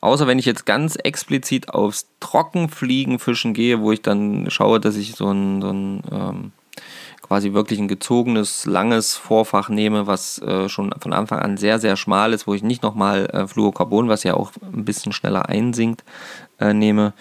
außer 0.00 0.26
wenn 0.26 0.38
ich 0.38 0.44
jetzt 0.44 0.66
ganz 0.66 0.96
explizit 0.96 1.70
aufs 1.70 2.06
Trockenfliegen 2.20 3.18
fischen 3.18 3.54
gehe, 3.54 3.80
wo 3.80 3.92
ich 3.92 4.02
dann 4.02 4.50
schaue, 4.50 4.80
dass 4.80 4.96
ich 4.96 5.14
so 5.14 5.30
ein, 5.30 5.62
so 5.62 5.70
ein 5.70 6.02
ähm, 6.10 6.52
quasi 7.28 7.52
wirklich 7.52 7.78
ein 7.78 7.88
gezogenes, 7.88 8.64
langes 8.64 9.14
Vorfach 9.14 9.68
nehme, 9.68 10.06
was 10.06 10.40
äh, 10.40 10.68
schon 10.70 10.94
von 10.98 11.12
Anfang 11.12 11.40
an 11.40 11.58
sehr, 11.58 11.78
sehr 11.78 11.96
schmal 11.96 12.32
ist, 12.32 12.46
wo 12.46 12.54
ich 12.54 12.62
nicht 12.62 12.82
nochmal 12.82 13.26
äh, 13.26 13.46
Fluorocarbon, 13.46 14.08
was 14.08 14.24
ja 14.24 14.34
auch 14.34 14.50
ein 14.62 14.86
bisschen 14.86 15.12
schneller 15.12 15.46
einsinkt, 15.46 16.04
äh, 16.58 16.72
nehme. 16.72 17.12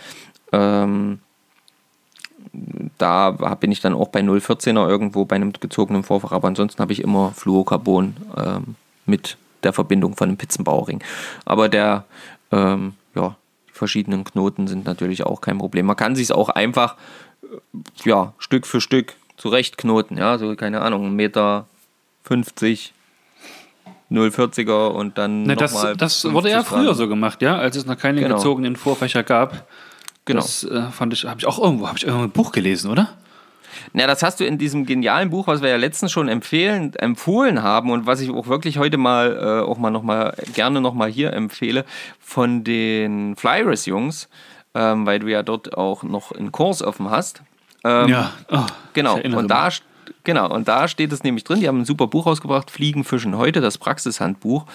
Ähm, 0.53 1.19
da 2.97 3.31
bin 3.31 3.71
ich 3.71 3.81
dann 3.81 3.93
auch 3.93 4.07
bei 4.07 4.21
0,14er 4.21 4.87
irgendwo 4.87 5.25
bei 5.25 5.35
einem 5.35 5.51
gezogenen 5.51 6.03
Vorfach, 6.03 6.31
aber 6.31 6.47
ansonsten 6.47 6.81
habe 6.81 6.93
ich 6.93 7.01
immer 7.03 7.31
Fluorocarbon 7.31 8.15
ähm, 8.37 8.75
mit 9.05 9.37
der 9.63 9.73
Verbindung 9.73 10.15
von 10.15 10.29
einem 10.29 10.37
Pizzenbauerring. 10.37 11.03
Aber 11.43 11.67
der, 11.67 12.05
ähm, 12.51 12.93
ja, 13.13 13.35
die 13.67 13.73
verschiedenen 13.73 14.23
Knoten 14.23 14.67
sind 14.67 14.85
natürlich 14.85 15.23
auch 15.23 15.41
kein 15.41 15.57
Problem. 15.57 15.85
Man 15.85 15.97
kann 15.97 16.15
sich 16.15 16.25
es 16.25 16.31
auch 16.31 16.47
einfach, 16.47 16.95
äh, 17.43 18.07
ja, 18.09 18.33
Stück 18.39 18.65
für 18.65 18.79
Stück 18.79 19.15
zurechtknoten, 19.37 20.17
ja, 20.17 20.37
so 20.37 20.55
keine 20.55 20.81
Ahnung, 20.81 21.07
1,50 21.07 21.11
Meter 21.11 21.65
50, 22.23 22.93
0,40er 24.11 24.87
und 24.87 25.17
dann 25.17 25.43
ne, 25.43 25.55
das, 25.55 25.85
das 25.97 26.31
wurde 26.31 26.49
ja 26.49 26.63
früher 26.63 26.93
so 26.95 27.07
gemacht, 27.07 27.41
ja, 27.41 27.57
als 27.57 27.75
es 27.75 27.85
noch 27.85 27.97
keine 27.97 28.21
genau. 28.21 28.35
gezogenen 28.35 28.75
Vorfächer 28.75 29.23
gab. 29.23 29.67
Genau. 30.25 30.41
Das 30.41 30.63
äh, 30.63 30.89
fand 30.91 31.13
ich, 31.13 31.25
habe 31.25 31.39
ich 31.39 31.45
auch 31.45 31.59
irgendwo, 31.59 31.87
habe 31.87 31.97
ich 31.97 32.05
irgendwo 32.05 32.25
ein 32.25 32.31
Buch 32.31 32.51
gelesen, 32.51 32.91
oder? 32.91 33.09
Na, 33.93 34.07
das 34.07 34.23
hast 34.23 34.39
du 34.39 34.45
in 34.45 34.57
diesem 34.57 34.85
genialen 34.85 35.29
Buch, 35.29 35.47
was 35.47 35.61
wir 35.61 35.69
ja 35.69 35.77
letztens 35.77 36.11
schon 36.11 36.27
empfehlen, 36.27 36.93
empfohlen 36.95 37.63
haben 37.63 37.91
und 37.91 38.05
was 38.05 38.19
ich 38.21 38.29
auch 38.29 38.47
wirklich 38.47 38.77
heute 38.77 38.97
mal 38.97 39.37
äh, 39.37 39.65
auch 39.65 39.77
mal 39.77 39.91
noch 39.91 40.03
mal 40.03 40.35
gerne 40.53 40.81
noch 40.81 40.93
mal 40.93 41.09
hier 41.09 41.33
empfehle 41.33 41.85
von 42.19 42.63
den 42.63 43.35
Flyers 43.35 43.85
Jungs, 43.85 44.29
ähm, 44.73 45.05
weil 45.05 45.19
du 45.19 45.27
ja 45.27 45.43
dort 45.43 45.77
auch 45.77 46.03
noch 46.03 46.31
einen 46.31 46.51
Kurs 46.51 46.81
offen 46.81 47.09
hast. 47.09 47.41
Ähm, 47.87 48.09
ja, 48.09 48.33
oh, 48.51 48.65
genau. 48.93 49.19
Und 49.19 49.47
da, 49.47 49.69
genau. 50.23 50.53
Und 50.53 50.67
da 50.67 50.87
steht 50.87 51.11
es 51.11 51.23
nämlich 51.23 51.43
drin. 51.43 51.59
Die 51.59 51.67
haben 51.67 51.81
ein 51.81 51.85
super 51.85 52.07
Buch 52.07 52.25
rausgebracht, 52.25 52.69
Fliegen, 52.69 53.03
Fischen 53.03 53.37
heute, 53.37 53.61
das 53.61 53.77
Praxishandbuch. 53.77 54.65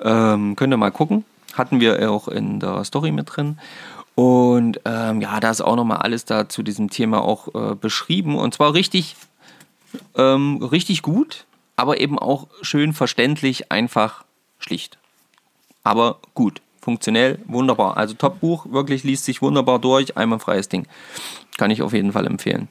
Ähm, 0.00 0.56
könnt 0.56 0.72
ihr 0.72 0.76
mal 0.76 0.90
gucken. 0.90 1.24
Hatten 1.54 1.80
wir 1.80 2.10
auch 2.10 2.28
in 2.28 2.60
der 2.60 2.84
Story 2.84 3.12
mit 3.12 3.36
drin. 3.36 3.58
Und 4.14 4.80
ähm, 4.84 5.20
ja, 5.20 5.40
da 5.40 5.50
ist 5.50 5.60
auch 5.60 5.76
nochmal 5.76 5.98
alles 5.98 6.24
da 6.24 6.48
zu 6.48 6.62
diesem 6.62 6.88
Thema 6.88 7.22
auch 7.22 7.54
äh, 7.54 7.74
beschrieben. 7.74 8.36
Und 8.36 8.54
zwar 8.54 8.74
richtig, 8.74 9.16
ähm, 10.16 10.62
richtig 10.62 11.02
gut, 11.02 11.44
aber 11.76 12.00
eben 12.00 12.18
auch 12.18 12.46
schön 12.62 12.92
verständlich, 12.92 13.70
einfach, 13.72 14.24
schlicht. 14.58 14.98
Aber 15.82 16.18
gut 16.34 16.60
funktionell, 16.84 17.38
wunderbar. 17.46 17.96
Also 17.96 18.14
Top-Buch, 18.14 18.66
wirklich 18.70 19.04
liest 19.04 19.24
sich 19.24 19.40
wunderbar 19.42 19.78
durch, 19.78 20.16
einmalfreies 20.16 20.68
Ding. 20.68 20.86
Kann 21.56 21.70
ich 21.70 21.82
auf 21.82 21.92
jeden 21.92 22.12
Fall 22.12 22.26
empfehlen. 22.26 22.68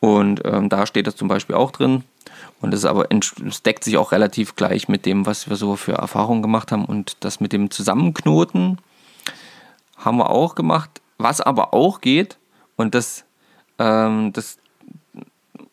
Und 0.00 0.42
ähm, 0.44 0.68
da 0.68 0.86
steht 0.86 1.06
das 1.06 1.16
zum 1.16 1.28
Beispiel 1.28 1.56
auch 1.56 1.72
drin. 1.72 2.04
Und 2.60 2.72
es 2.72 2.84
aber 2.84 3.08
es 3.10 3.62
deckt 3.62 3.84
sich 3.84 3.96
auch 3.96 4.12
relativ 4.12 4.54
gleich 4.54 4.88
mit 4.88 5.04
dem, 5.04 5.26
was 5.26 5.48
wir 5.48 5.56
so 5.56 5.76
für 5.76 5.94
Erfahrungen 5.94 6.42
gemacht 6.42 6.72
haben. 6.72 6.84
Und 6.84 7.16
das 7.20 7.40
mit 7.40 7.52
dem 7.52 7.70
Zusammenknoten 7.70 8.78
haben 9.96 10.18
wir 10.18 10.30
auch 10.30 10.54
gemacht. 10.54 11.02
Was 11.18 11.40
aber 11.40 11.74
auch 11.74 12.00
geht, 12.00 12.38
und 12.76 12.94
das, 12.94 13.24
ähm, 13.78 14.32
das, 14.32 14.58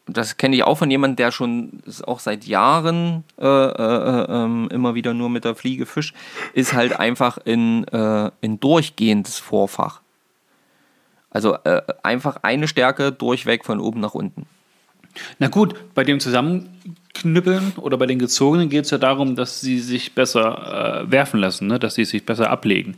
das 0.07 0.37
kenne 0.37 0.55
ich 0.55 0.63
auch 0.63 0.77
von 0.77 0.91
jemandem, 0.91 1.17
der 1.17 1.31
schon 1.31 1.81
auch 2.05 2.19
seit 2.19 2.45
Jahren 2.45 3.23
äh, 3.39 3.45
äh, 3.45 4.23
äh, 4.23 4.73
immer 4.73 4.95
wieder 4.95 5.13
nur 5.13 5.29
mit 5.29 5.45
der 5.45 5.55
Fliege 5.55 5.85
fischt, 5.85 6.15
ist 6.53 6.73
halt 6.73 6.99
einfach 6.99 7.37
in, 7.43 7.85
äh, 7.87 8.31
in 8.41 8.59
durchgehendes 8.59 9.37
Vorfach. 9.37 10.01
Also 11.29 11.55
äh, 11.63 11.81
einfach 12.03 12.37
eine 12.41 12.67
Stärke 12.67 13.11
durchweg 13.11 13.63
von 13.63 13.79
oben 13.79 14.01
nach 14.01 14.13
unten. 14.13 14.47
Na 15.39 15.47
gut, 15.47 15.75
bei 15.93 16.03
dem 16.03 16.19
Zusammenknüppeln 16.19 17.73
oder 17.77 17.97
bei 17.97 18.05
den 18.05 18.19
gezogenen 18.19 18.69
geht 18.69 18.85
es 18.85 18.91
ja 18.91 18.97
darum, 18.97 19.35
dass 19.35 19.61
sie 19.61 19.79
sich 19.79 20.13
besser 20.13 21.03
äh, 21.03 21.11
werfen 21.11 21.39
lassen, 21.39 21.67
ne? 21.67 21.79
dass 21.79 21.95
sie 21.95 22.05
sich 22.05 22.25
besser 22.25 22.49
ablegen. 22.49 22.97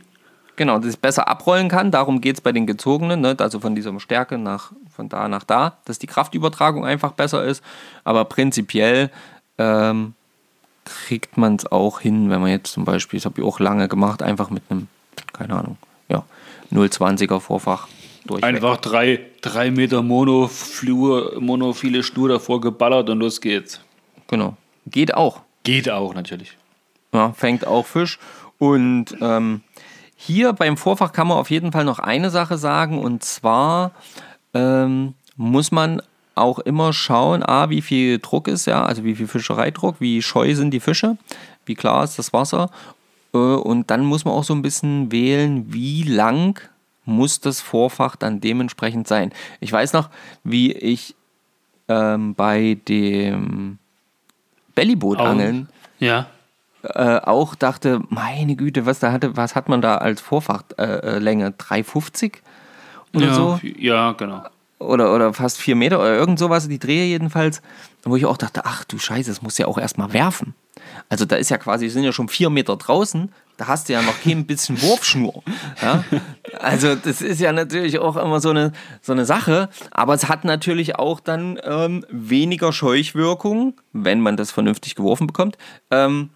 Genau, 0.56 0.78
dass 0.78 0.94
ich 0.94 0.98
besser 1.00 1.28
abrollen 1.28 1.68
kann. 1.68 1.90
Darum 1.90 2.20
geht 2.20 2.36
es 2.36 2.40
bei 2.40 2.52
den 2.52 2.66
gezogenen, 2.66 3.20
ne? 3.20 3.34
also 3.38 3.58
von 3.58 3.74
dieser 3.74 3.98
Stärke 3.98 4.38
nach, 4.38 4.72
von 4.94 5.08
da 5.08 5.28
nach 5.28 5.42
da, 5.42 5.78
dass 5.84 5.98
die 5.98 6.06
Kraftübertragung 6.06 6.84
einfach 6.84 7.12
besser 7.12 7.44
ist. 7.44 7.62
Aber 8.04 8.24
prinzipiell 8.24 9.10
ähm, 9.58 10.14
kriegt 10.84 11.36
man 11.36 11.56
es 11.56 11.66
auch 11.70 12.00
hin, 12.00 12.30
wenn 12.30 12.40
man 12.40 12.50
jetzt 12.50 12.72
zum 12.72 12.84
Beispiel, 12.84 13.18
das 13.18 13.24
habe 13.24 13.40
ich 13.40 13.46
auch 13.46 13.58
lange 13.58 13.88
gemacht, 13.88 14.22
einfach 14.22 14.50
mit 14.50 14.62
einem, 14.68 14.88
keine 15.32 15.56
Ahnung, 15.56 15.76
ja, 16.08 16.24
0,20er 16.72 17.40
Vorfach 17.40 17.88
durchweg. 18.26 18.44
Einfach 18.44 18.76
drei, 18.76 19.20
drei 19.40 19.70
Meter 19.70 20.02
Monoflur, 20.02 21.40
monophile 21.40 22.02
Schnur 22.02 22.28
davor 22.28 22.60
geballert 22.60 23.10
und 23.10 23.18
los 23.18 23.40
geht's. 23.40 23.80
Genau. 24.28 24.56
Geht 24.86 25.14
auch. 25.14 25.40
Geht 25.64 25.90
auch, 25.90 26.14
natürlich. 26.14 26.56
Ja, 27.12 27.32
fängt 27.32 27.66
auch 27.66 27.86
Fisch. 27.86 28.18
Und 28.58 29.16
ähm, 29.20 29.62
hier 30.26 30.52
beim 30.54 30.76
Vorfach 30.76 31.12
kann 31.12 31.28
man 31.28 31.36
auf 31.36 31.50
jeden 31.50 31.72
Fall 31.72 31.84
noch 31.84 31.98
eine 31.98 32.30
Sache 32.30 32.56
sagen. 32.56 32.98
Und 32.98 33.22
zwar 33.24 33.90
ähm, 34.54 35.14
muss 35.36 35.70
man 35.70 36.00
auch 36.34 36.58
immer 36.60 36.92
schauen, 36.92 37.42
A, 37.42 37.68
wie 37.68 37.82
viel 37.82 38.18
Druck 38.18 38.48
ist, 38.48 38.66
ja, 38.66 38.84
also 38.84 39.04
wie 39.04 39.14
viel 39.14 39.28
Fischereidruck, 39.28 39.96
wie 40.00 40.22
scheu 40.22 40.54
sind 40.54 40.70
die 40.70 40.80
Fische, 40.80 41.16
wie 41.66 41.74
klar 41.74 42.04
ist 42.04 42.18
das 42.18 42.32
Wasser. 42.32 42.70
Äh, 43.32 43.38
und 43.38 43.90
dann 43.90 44.04
muss 44.04 44.24
man 44.24 44.34
auch 44.34 44.44
so 44.44 44.54
ein 44.54 44.62
bisschen 44.62 45.12
wählen, 45.12 45.72
wie 45.72 46.02
lang 46.02 46.60
muss 47.04 47.40
das 47.40 47.60
Vorfach 47.60 48.16
dann 48.16 48.40
dementsprechend 48.40 49.06
sein. 49.06 49.30
Ich 49.60 49.70
weiß 49.70 49.92
noch, 49.92 50.08
wie 50.42 50.72
ich 50.72 51.14
ähm, 51.88 52.34
bei 52.34 52.78
dem 52.88 53.78
Bellybootangeln 54.74 55.68
ja. 56.00 56.26
Äh, 56.84 57.20
auch 57.20 57.54
dachte, 57.54 58.00
meine 58.08 58.56
Güte, 58.56 58.86
was 58.86 58.98
da 58.98 59.12
hatte, 59.12 59.36
was 59.36 59.54
hat 59.54 59.68
man 59.68 59.80
da 59.80 59.96
als 59.98 60.20
Vorfachlänge? 60.20 61.46
Äh, 61.46 61.52
350 61.56 62.42
oder 63.14 63.26
ja, 63.26 63.34
so? 63.34 63.60
Ja, 63.62 64.12
genau. 64.12 64.44
Oder, 64.78 65.14
oder 65.14 65.32
fast 65.32 65.58
vier 65.58 65.76
Meter 65.76 65.98
oder 65.98 66.14
irgend 66.14 66.38
sowas, 66.38 66.68
die 66.68 66.78
Drehe 66.78 67.06
jedenfalls, 67.06 67.62
wo 68.02 68.16
ich 68.16 68.26
auch 68.26 68.36
dachte, 68.36 68.62
ach 68.64 68.84
du 68.84 68.98
Scheiße, 68.98 69.30
das 69.30 69.40
muss 69.40 69.56
ja 69.56 69.66
auch 69.66 69.78
erstmal 69.78 70.12
werfen. 70.12 70.54
Also 71.08 71.24
da 71.24 71.36
ist 71.36 71.50
ja 71.50 71.58
quasi, 71.58 71.88
sind 71.88 72.04
ja 72.04 72.12
schon 72.12 72.28
vier 72.28 72.50
Meter 72.50 72.76
draußen, 72.76 73.32
da 73.56 73.68
hast 73.68 73.88
du 73.88 73.92
ja 73.92 74.02
noch 74.02 74.20
kein 74.22 74.46
bisschen 74.46 74.80
Wurfschnur. 74.82 75.42
Ja? 75.80 76.04
Also 76.58 76.94
das 76.96 77.22
ist 77.22 77.40
ja 77.40 77.52
natürlich 77.52 77.98
auch 77.98 78.16
immer 78.16 78.40
so 78.40 78.50
eine, 78.50 78.72
so 79.00 79.12
eine 79.12 79.24
Sache, 79.24 79.68
aber 79.90 80.14
es 80.14 80.28
hat 80.28 80.44
natürlich 80.44 80.96
auch 80.96 81.20
dann 81.20 81.58
ähm, 81.62 82.04
weniger 82.10 82.72
Scheuchwirkung, 82.72 83.74
wenn 83.92 84.20
man 84.20 84.36
das 84.36 84.50
vernünftig 84.50 84.94
geworfen 84.94 85.26
bekommt, 85.26 85.56
ähm, 85.90 86.30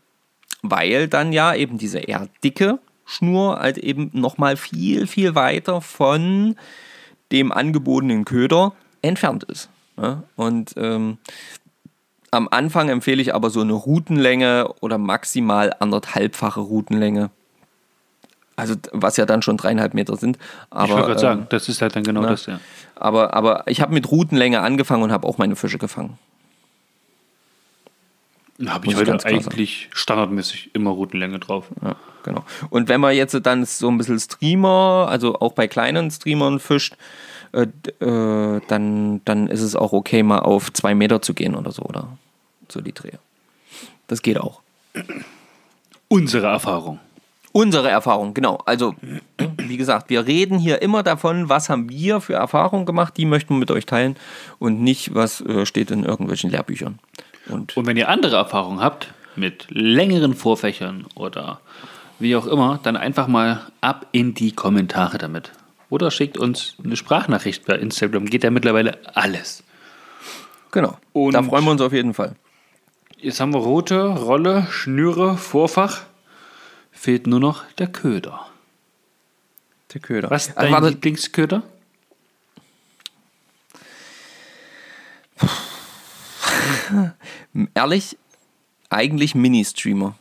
weil 0.62 1.08
dann 1.08 1.32
ja 1.32 1.54
eben 1.54 1.78
diese 1.78 1.98
eher 1.98 2.28
dicke 2.42 2.78
Schnur 3.04 3.58
halt 3.58 3.78
eben 3.78 4.10
nochmal 4.12 4.56
viel, 4.56 5.06
viel 5.06 5.34
weiter 5.34 5.80
von 5.80 6.56
dem 7.32 7.52
angebotenen 7.52 8.24
Köder 8.24 8.72
entfernt 9.00 9.44
ist. 9.44 9.70
Ja? 9.96 10.22
Und 10.36 10.74
ähm, 10.76 11.18
am 12.30 12.48
Anfang 12.50 12.90
empfehle 12.90 13.22
ich 13.22 13.34
aber 13.34 13.48
so 13.50 13.62
eine 13.62 13.72
Routenlänge 13.72 14.74
oder 14.80 14.98
maximal 14.98 15.74
anderthalbfache 15.78 16.60
Routenlänge. 16.60 17.30
Also 18.56 18.74
was 18.92 19.16
ja 19.16 19.24
dann 19.24 19.40
schon 19.40 19.56
dreieinhalb 19.56 19.94
Meter 19.94 20.16
sind. 20.16 20.36
Aber, 20.68 20.84
ich 20.84 20.90
wollte 20.90 21.06
gerade 21.06 21.12
ähm, 21.12 21.18
sagen, 21.18 21.46
das 21.48 21.68
ist 21.68 21.80
halt 21.80 21.96
dann 21.96 22.02
genau 22.02 22.22
na, 22.22 22.30
das, 22.30 22.46
ja. 22.46 22.60
Aber, 22.96 23.32
aber 23.32 23.62
ich 23.66 23.80
habe 23.80 23.94
mit 23.94 24.10
Routenlänge 24.10 24.60
angefangen 24.60 25.02
und 25.02 25.12
habe 25.12 25.26
auch 25.26 25.38
meine 25.38 25.56
Fische 25.56 25.78
gefangen. 25.78 26.18
Habe 28.66 28.88
ich 28.88 28.96
heute 28.96 29.12
eigentlich 29.24 29.82
sagen. 29.82 29.90
standardmäßig 29.92 30.70
immer 30.72 30.90
Routenlänge 30.90 31.38
drauf. 31.38 31.66
Ja, 31.80 31.94
genau. 32.24 32.44
Und 32.70 32.88
wenn 32.88 33.00
man 33.00 33.14
jetzt 33.14 33.38
dann 33.44 33.64
so 33.64 33.88
ein 33.88 33.98
bisschen 33.98 34.18
Streamer, 34.18 35.06
also 35.08 35.38
auch 35.38 35.52
bei 35.52 35.68
kleinen 35.68 36.10
Streamern 36.10 36.58
fischt, 36.58 36.96
äh, 37.52 37.66
äh, 38.04 38.60
dann, 38.66 39.20
dann 39.24 39.46
ist 39.46 39.62
es 39.62 39.76
auch 39.76 39.92
okay, 39.92 40.22
mal 40.22 40.40
auf 40.40 40.72
zwei 40.72 40.94
Meter 40.94 41.22
zu 41.22 41.34
gehen 41.34 41.54
oder 41.54 41.70
so, 41.70 41.82
oder 41.82 42.18
so 42.68 42.80
die 42.80 42.92
Drehe. 42.92 43.18
Das 44.08 44.22
geht 44.22 44.38
auch. 44.38 44.60
Unsere 46.08 46.48
Erfahrung. 46.48 46.98
Unsere 47.52 47.88
Erfahrung, 47.88 48.34
genau. 48.34 48.58
Also, 48.66 48.94
wie 49.56 49.76
gesagt, 49.76 50.10
wir 50.10 50.26
reden 50.26 50.58
hier 50.58 50.82
immer 50.82 51.02
davon, 51.02 51.48
was 51.48 51.68
haben 51.68 51.88
wir 51.88 52.20
für 52.20 52.34
Erfahrungen 52.34 52.86
gemacht, 52.86 53.16
die 53.16 53.24
möchten 53.24 53.54
wir 53.54 53.58
mit 53.58 53.70
euch 53.70 53.86
teilen 53.86 54.16
und 54.58 54.82
nicht, 54.82 55.14
was 55.14 55.40
äh, 55.42 55.64
steht 55.64 55.90
in 55.90 56.04
irgendwelchen 56.04 56.50
Lehrbüchern. 56.50 56.98
Und, 57.48 57.76
und 57.76 57.86
wenn 57.86 57.96
ihr 57.96 58.08
andere 58.08 58.36
Erfahrungen 58.36 58.80
habt, 58.80 59.08
mit 59.36 59.66
längeren 59.70 60.34
Vorfächern 60.34 61.06
oder 61.14 61.60
wie 62.18 62.34
auch 62.36 62.46
immer, 62.46 62.80
dann 62.82 62.96
einfach 62.96 63.28
mal 63.28 63.66
ab 63.80 64.06
in 64.12 64.34
die 64.34 64.52
Kommentare 64.52 65.18
damit. 65.18 65.52
Oder 65.90 66.10
schickt 66.10 66.36
uns 66.36 66.74
eine 66.84 66.96
Sprachnachricht 66.96 67.64
bei 67.64 67.74
Instagram. 67.76 68.26
Geht 68.26 68.44
ja 68.44 68.50
mittlerweile 68.50 68.98
alles. 69.14 69.62
Genau. 70.70 70.98
Und 71.12 71.32
da 71.32 71.42
freuen 71.42 71.64
wir 71.64 71.70
uns 71.70 71.80
auf 71.80 71.92
jeden 71.92 72.12
Fall. 72.12 72.34
Jetzt 73.20 73.40
haben 73.40 73.54
wir 73.54 73.60
rote 73.60 74.02
Rolle, 74.02 74.66
Schnüre, 74.70 75.36
Vorfach. 75.36 76.02
Fehlt 76.92 77.26
nur 77.26 77.40
noch 77.40 77.64
der 77.78 77.86
Köder. 77.86 78.46
Der 79.94 80.00
Köder. 80.00 80.30
Was 80.30 80.48
ist 80.48 80.58
dein 80.58 80.74
also, 80.74 80.88
Lieblingsköder? 80.88 81.62
Ehrlich, 87.74 88.16
eigentlich 88.90 89.34
Mini-Streamer. 89.34 90.16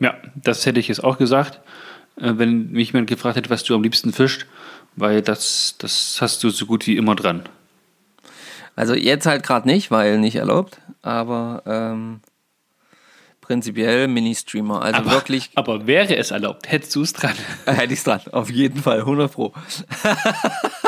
Ja, 0.00 0.14
das 0.34 0.66
hätte 0.66 0.80
ich 0.80 0.88
jetzt 0.88 1.04
auch 1.04 1.18
gesagt. 1.18 1.60
Äh, 2.16 2.32
wenn 2.36 2.70
mich 2.72 2.92
jemand 2.92 3.08
gefragt 3.08 3.36
hätte, 3.36 3.50
was 3.50 3.64
du 3.64 3.74
am 3.74 3.82
liebsten 3.82 4.12
fischst, 4.12 4.46
weil 4.96 5.22
das, 5.22 5.76
das 5.78 6.18
hast 6.20 6.42
du 6.44 6.50
so 6.50 6.66
gut 6.66 6.86
wie 6.86 6.96
immer 6.96 7.14
dran. 7.14 7.42
Also 8.76 8.94
jetzt 8.94 9.26
halt 9.26 9.44
gerade 9.44 9.68
nicht, 9.68 9.90
weil 9.90 10.18
nicht 10.18 10.36
erlaubt, 10.36 10.80
aber 11.02 11.62
ähm, 11.64 12.20
prinzipiell 13.40 14.08
Mini-Streamer. 14.08 14.82
Also 14.82 14.98
aber, 15.00 15.10
wirklich. 15.12 15.50
Aber 15.54 15.86
wäre 15.86 16.16
es 16.16 16.30
erlaubt, 16.30 16.70
hättest 16.70 16.94
du 16.96 17.02
es 17.02 17.12
dran? 17.12 17.34
Hätte 17.66 17.92
ich 17.92 18.00
es 18.00 18.04
dran, 18.04 18.20
auf 18.32 18.50
jeden 18.50 18.82
Fall, 18.82 19.00
100 19.00 19.32
Pro. 19.32 19.52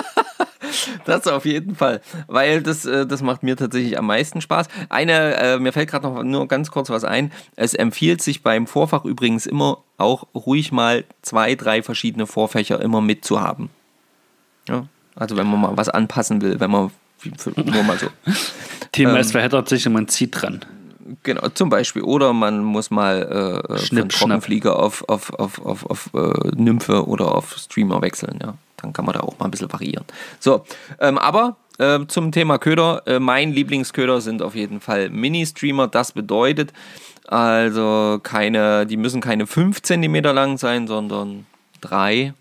das 1.04 1.26
auf 1.26 1.44
jeden 1.44 1.74
Fall, 1.74 2.00
weil 2.26 2.62
das, 2.62 2.84
äh, 2.84 3.06
das 3.06 3.22
macht 3.22 3.42
mir 3.42 3.56
tatsächlich 3.56 3.98
am 3.98 4.06
meisten 4.06 4.40
Spaß. 4.40 4.68
Eine, 4.88 5.34
äh, 5.36 5.58
mir 5.58 5.72
fällt 5.72 5.90
gerade 5.90 6.06
noch 6.06 6.22
nur 6.22 6.48
ganz 6.48 6.70
kurz 6.70 6.90
was 6.90 7.04
ein. 7.04 7.32
Es 7.56 7.74
empfiehlt 7.74 8.22
sich 8.22 8.42
beim 8.42 8.66
Vorfach 8.66 9.04
übrigens 9.04 9.46
immer 9.46 9.78
auch 9.98 10.26
ruhig 10.34 10.72
mal 10.72 11.04
zwei, 11.22 11.54
drei 11.54 11.82
verschiedene 11.82 12.26
Vorfächer 12.26 12.80
immer 12.80 13.00
mitzuhaben. 13.00 13.70
Ja? 14.68 14.86
Also 15.14 15.36
wenn 15.36 15.46
man 15.46 15.60
mal 15.60 15.76
was 15.76 15.88
anpassen 15.88 16.42
will, 16.42 16.60
wenn 16.60 16.70
man 16.70 16.90
nur 17.56 17.82
mal 17.82 17.98
so. 17.98 18.08
Thema 18.92 19.14
ähm, 19.14 19.20
ist 19.20 19.32
verheddert 19.32 19.68
sich 19.68 19.86
und 19.86 19.94
man 19.94 20.08
zieht 20.08 20.40
dran. 20.40 20.64
Genau, 21.22 21.48
zum 21.50 21.70
Beispiel. 21.70 22.02
Oder 22.02 22.32
man 22.32 22.64
muss 22.64 22.90
mal 22.90 23.62
äh, 23.70 23.78
Schnipp, 23.78 24.12
von 24.12 24.28
Trockenflieger 24.28 24.78
auf, 24.78 25.08
auf, 25.08 25.32
auf, 25.32 25.64
auf, 25.64 25.86
auf 25.86 26.10
äh, 26.14 26.50
Nymphe 26.56 27.06
oder 27.06 27.34
auf 27.34 27.56
Streamer 27.56 28.02
wechseln, 28.02 28.38
ja 28.42 28.54
dann 28.76 28.92
kann 28.92 29.04
man 29.04 29.14
da 29.14 29.20
auch 29.20 29.38
mal 29.38 29.46
ein 29.46 29.50
bisschen 29.50 29.72
variieren. 29.72 30.04
So, 30.40 30.64
ähm, 31.00 31.18
aber 31.18 31.56
äh, 31.78 32.00
zum 32.08 32.32
Thema 32.32 32.58
Köder. 32.58 33.02
Äh, 33.06 33.18
mein 33.18 33.52
Lieblingsköder 33.52 34.20
sind 34.20 34.42
auf 34.42 34.54
jeden 34.54 34.80
Fall 34.80 35.10
Mini-Streamer. 35.10 35.88
Das 35.88 36.12
bedeutet 36.12 36.72
also 37.26 38.20
keine, 38.22 38.86
die 38.86 38.96
müssen 38.96 39.20
keine 39.20 39.46
5 39.46 39.82
cm 39.82 40.14
lang 40.22 40.58
sein, 40.58 40.86
sondern 40.86 41.46
3, 41.80 42.34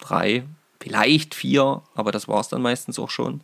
3, 0.00 0.42
vielleicht 0.80 1.34
4, 1.34 1.82
aber 1.94 2.12
das 2.12 2.26
war 2.26 2.40
es 2.40 2.48
dann 2.48 2.62
meistens 2.62 2.98
auch 2.98 3.10
schon. 3.10 3.40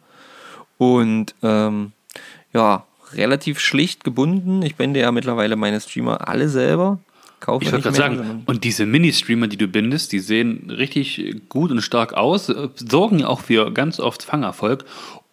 Und 0.76 1.34
ähm, 1.42 1.92
ja, 2.53 2.84
relativ 3.12 3.61
schlicht 3.61 4.03
gebunden. 4.03 4.62
Ich 4.62 4.74
binde 4.74 5.00
ja 5.00 5.12
mittlerweile 5.12 5.55
meine 5.55 5.80
Streamer 5.80 6.26
alle 6.28 6.48
selber. 6.48 6.98
Kaufen 7.43 7.64
Ich 7.64 7.72
wollte 7.72 7.84
gerade 7.84 7.97
sagen, 7.97 8.43
und 8.47 8.64
diese 8.64 8.86
Mini-Streamer, 8.86 9.49
die 9.49 9.59
du 9.59 9.68
bindest, 9.68 10.12
die 10.12 10.20
sehen 10.20 10.70
richtig 10.70 11.43
gut 11.49 11.70
und 11.70 11.82
stark 11.82 12.14
aus, 12.14 12.49
äh, 12.49 12.68
sorgen 12.76 13.18
ja 13.18 13.26
auch 13.26 13.40
für 13.40 13.70
ganz 13.72 14.01
oft 14.01 14.22
Fangerfolg. 14.22 14.84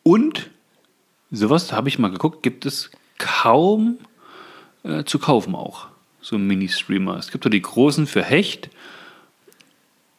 Und 0.04 0.50
sowas, 1.32 1.72
habe 1.72 1.88
ich 1.88 2.00
mal 2.00 2.12
geguckt, 2.12 2.44
gibt 2.44 2.66
es 2.66 2.92
kaum 3.18 4.00
äh, 4.84 5.04
zu 5.06 5.20
kaufen 5.20 5.56
auch. 5.56 5.88
So 6.22 6.38
Mini-Streamer. 6.38 7.18
Es 7.18 7.32
gibt 7.32 7.46
ja 7.46 7.52
die 7.52 7.62
großen 7.62 8.08
für 8.08 8.24
Hecht. 8.24 8.70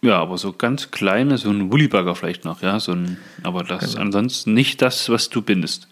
Ja, 0.03 0.19
aber 0.19 0.39
so 0.39 0.53
ganz 0.53 0.91
kleine, 0.91 1.37
so 1.37 1.51
ein 1.51 1.71
Woollyburger 1.71 2.15
vielleicht 2.15 2.45
noch, 2.45 2.63
ja. 2.63 2.81
So 2.81 2.93
ein, 2.93 3.19
aber 3.43 3.65
das 3.65 3.83
ist 3.83 3.97
ansonsten 3.97 4.55
nicht 4.55 4.81
das, 4.81 5.11
was 5.11 5.29
du 5.29 5.43
bindest. 5.43 5.89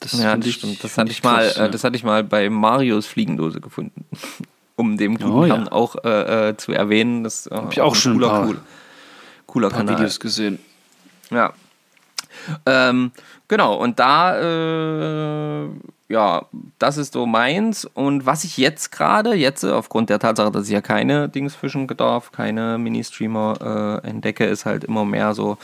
Das 0.00 0.12
Ja, 0.12 0.36
das 0.36 0.50
stimmt. 0.50 0.82
Das 0.82 0.96
hatte 0.96 1.10
ich 1.10 1.22
mal, 1.22 1.44
krass, 1.44 1.56
äh, 1.56 1.60
ja. 1.60 1.68
das 1.68 1.84
hatte 1.84 1.96
ich 1.96 2.04
mal 2.04 2.24
bei 2.24 2.48
Marios 2.48 3.06
Fliegendose 3.06 3.60
gefunden. 3.60 4.04
Um 4.78 4.96
dem 4.96 5.18
guten 5.18 5.30
Oh, 5.30 5.44
ja. 5.44 5.56
Herrn 5.56 5.68
auch 5.68 5.96
äh, 6.04 6.50
äh, 6.50 6.56
zu 6.56 6.72
erwähnen. 6.72 7.24
Das 7.24 7.46
äh, 7.48 7.60
ich 7.70 7.80
auch 7.80 7.94
schon 7.94 8.12
ein 8.12 8.18
cooler, 8.18 8.28
paar- 8.30 8.46
cool, 8.46 8.60
cooler 9.46 9.68
ein 9.68 9.70
paar 9.72 9.78
Kanal. 9.80 9.96
Videos 9.98 10.20
gesehen. 10.20 10.58
Ja. 11.30 11.52
Ähm, 12.64 13.10
genau, 13.48 13.74
und 13.74 13.98
da, 13.98 14.38
äh, 15.64 15.68
ja, 16.08 16.46
das 16.78 16.96
ist 16.96 17.12
so 17.12 17.26
meins. 17.26 17.84
Und 17.84 18.24
was 18.24 18.44
ich 18.44 18.56
jetzt 18.56 18.92
gerade, 18.92 19.34
jetzt 19.34 19.64
äh, 19.64 19.70
aufgrund 19.70 20.08
der 20.10 20.18
Tatsache, 20.20 20.50
dass 20.52 20.66
ich 20.66 20.72
ja 20.72 20.80
keine 20.80 21.28
Dings 21.28 21.54
fischen 21.54 21.86
darf, 21.88 22.32
keine 22.32 22.78
Mini-Streamer 22.78 24.00
äh, 24.04 24.08
entdecke, 24.08 24.44
ist 24.46 24.64
halt 24.64 24.84
immer 24.84 25.04
mehr 25.04 25.34
so, 25.34 25.58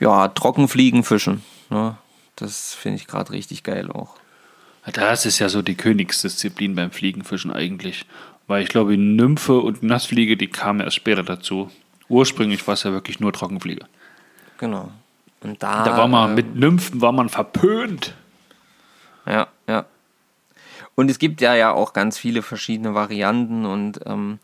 ja, 0.00 0.28
Trockenfliegen 0.28 1.04
fischen. 1.04 1.44
Ne? 1.70 1.96
Das 2.36 2.74
finde 2.74 2.96
ich 2.96 3.06
gerade 3.06 3.30
richtig 3.32 3.62
geil 3.62 3.90
auch. 3.90 4.14
Das 4.90 5.26
ist 5.26 5.38
ja 5.38 5.48
so 5.48 5.62
die 5.62 5.76
Königsdisziplin 5.76 6.74
beim 6.74 6.90
Fliegenfischen 6.90 7.52
eigentlich. 7.52 8.04
Weil 8.48 8.62
ich 8.62 8.68
glaube, 8.68 8.96
Nymphe 8.96 9.58
und 9.58 9.82
Nassfliege, 9.82 10.36
die 10.36 10.48
kamen 10.48 10.80
erst 10.80 10.96
später 10.96 11.22
dazu. 11.22 11.70
Ursprünglich 12.08 12.66
war 12.66 12.74
es 12.74 12.82
ja 12.82 12.92
wirklich 12.92 13.20
nur 13.20 13.32
Trockenfliege. 13.32 13.86
Genau. 14.58 14.90
Und 15.40 15.62
da, 15.62 15.84
Da 15.84 15.96
war 15.96 16.08
man 16.08 16.32
äh, 16.32 16.34
mit 16.34 16.56
Nymphen 16.56 17.00
war 17.00 17.12
man 17.12 17.28
verpönt. 17.28 18.14
Ja, 19.26 19.48
ja. 19.68 19.86
Und 20.94 21.10
es 21.10 21.18
gibt 21.18 21.40
ja 21.40 21.54
ja 21.54 21.72
auch 21.72 21.92
ganz 21.92 22.18
viele 22.18 22.42
verschiedene 22.42 22.94
Varianten 22.94 23.64
und 23.64 24.00
ähm, 24.04 24.38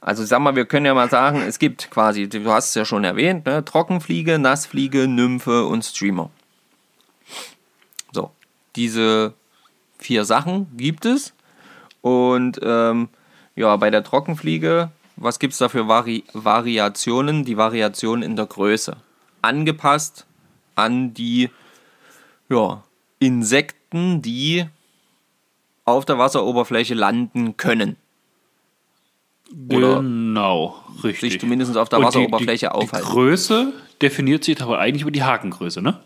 also 0.00 0.22
sag 0.24 0.40
mal, 0.40 0.54
wir 0.54 0.66
können 0.66 0.84
ja 0.84 0.92
mal 0.92 1.08
sagen, 1.08 1.40
es 1.40 1.58
gibt 1.58 1.90
quasi, 1.90 2.28
du 2.28 2.52
hast 2.52 2.68
es 2.68 2.74
ja 2.74 2.84
schon 2.84 3.04
erwähnt, 3.04 3.46
ne? 3.46 3.64
Trockenfliege, 3.64 4.38
Nassfliege, 4.38 5.08
Nymphe 5.08 5.64
und 5.64 5.82
Streamer. 5.82 6.30
So, 8.12 8.30
diese 8.76 9.32
vier 10.04 10.24
Sachen 10.24 10.68
gibt 10.76 11.06
es. 11.06 11.32
Und 12.02 12.60
ähm, 12.62 13.08
ja, 13.56 13.74
bei 13.76 13.90
der 13.90 14.04
Trockenfliege, 14.04 14.90
was 15.16 15.38
gibt 15.38 15.52
es 15.54 15.58
da 15.58 15.68
für 15.68 15.88
Vari 15.88 16.24
Variationen? 16.32 17.44
Die 17.44 17.56
Variation 17.56 18.22
in 18.22 18.36
der 18.36 18.46
Größe. 18.46 18.96
Angepasst 19.42 20.26
an 20.74 21.14
die 21.14 21.50
ja, 22.48 22.82
Insekten, 23.18 24.20
die 24.22 24.66
auf 25.84 26.04
der 26.04 26.18
Wasseroberfläche 26.18 26.94
landen 26.94 27.56
können. 27.56 27.96
Oder 29.70 29.96
genau, 29.96 30.82
richtig. 31.04 31.32
sich 31.32 31.40
zumindest 31.40 31.76
auf 31.76 31.88
der 31.88 32.02
Wasseroberfläche 32.02 32.66
die, 32.66 32.70
die, 32.70 32.82
aufhalten. 32.82 33.06
Die 33.06 33.12
Größe 33.12 33.72
definiert 34.02 34.44
sich 34.44 34.60
aber 34.60 34.78
eigentlich 34.78 35.02
über 35.02 35.10
die 35.10 35.22
Hakengröße, 35.22 35.80
ne? 35.80 36.00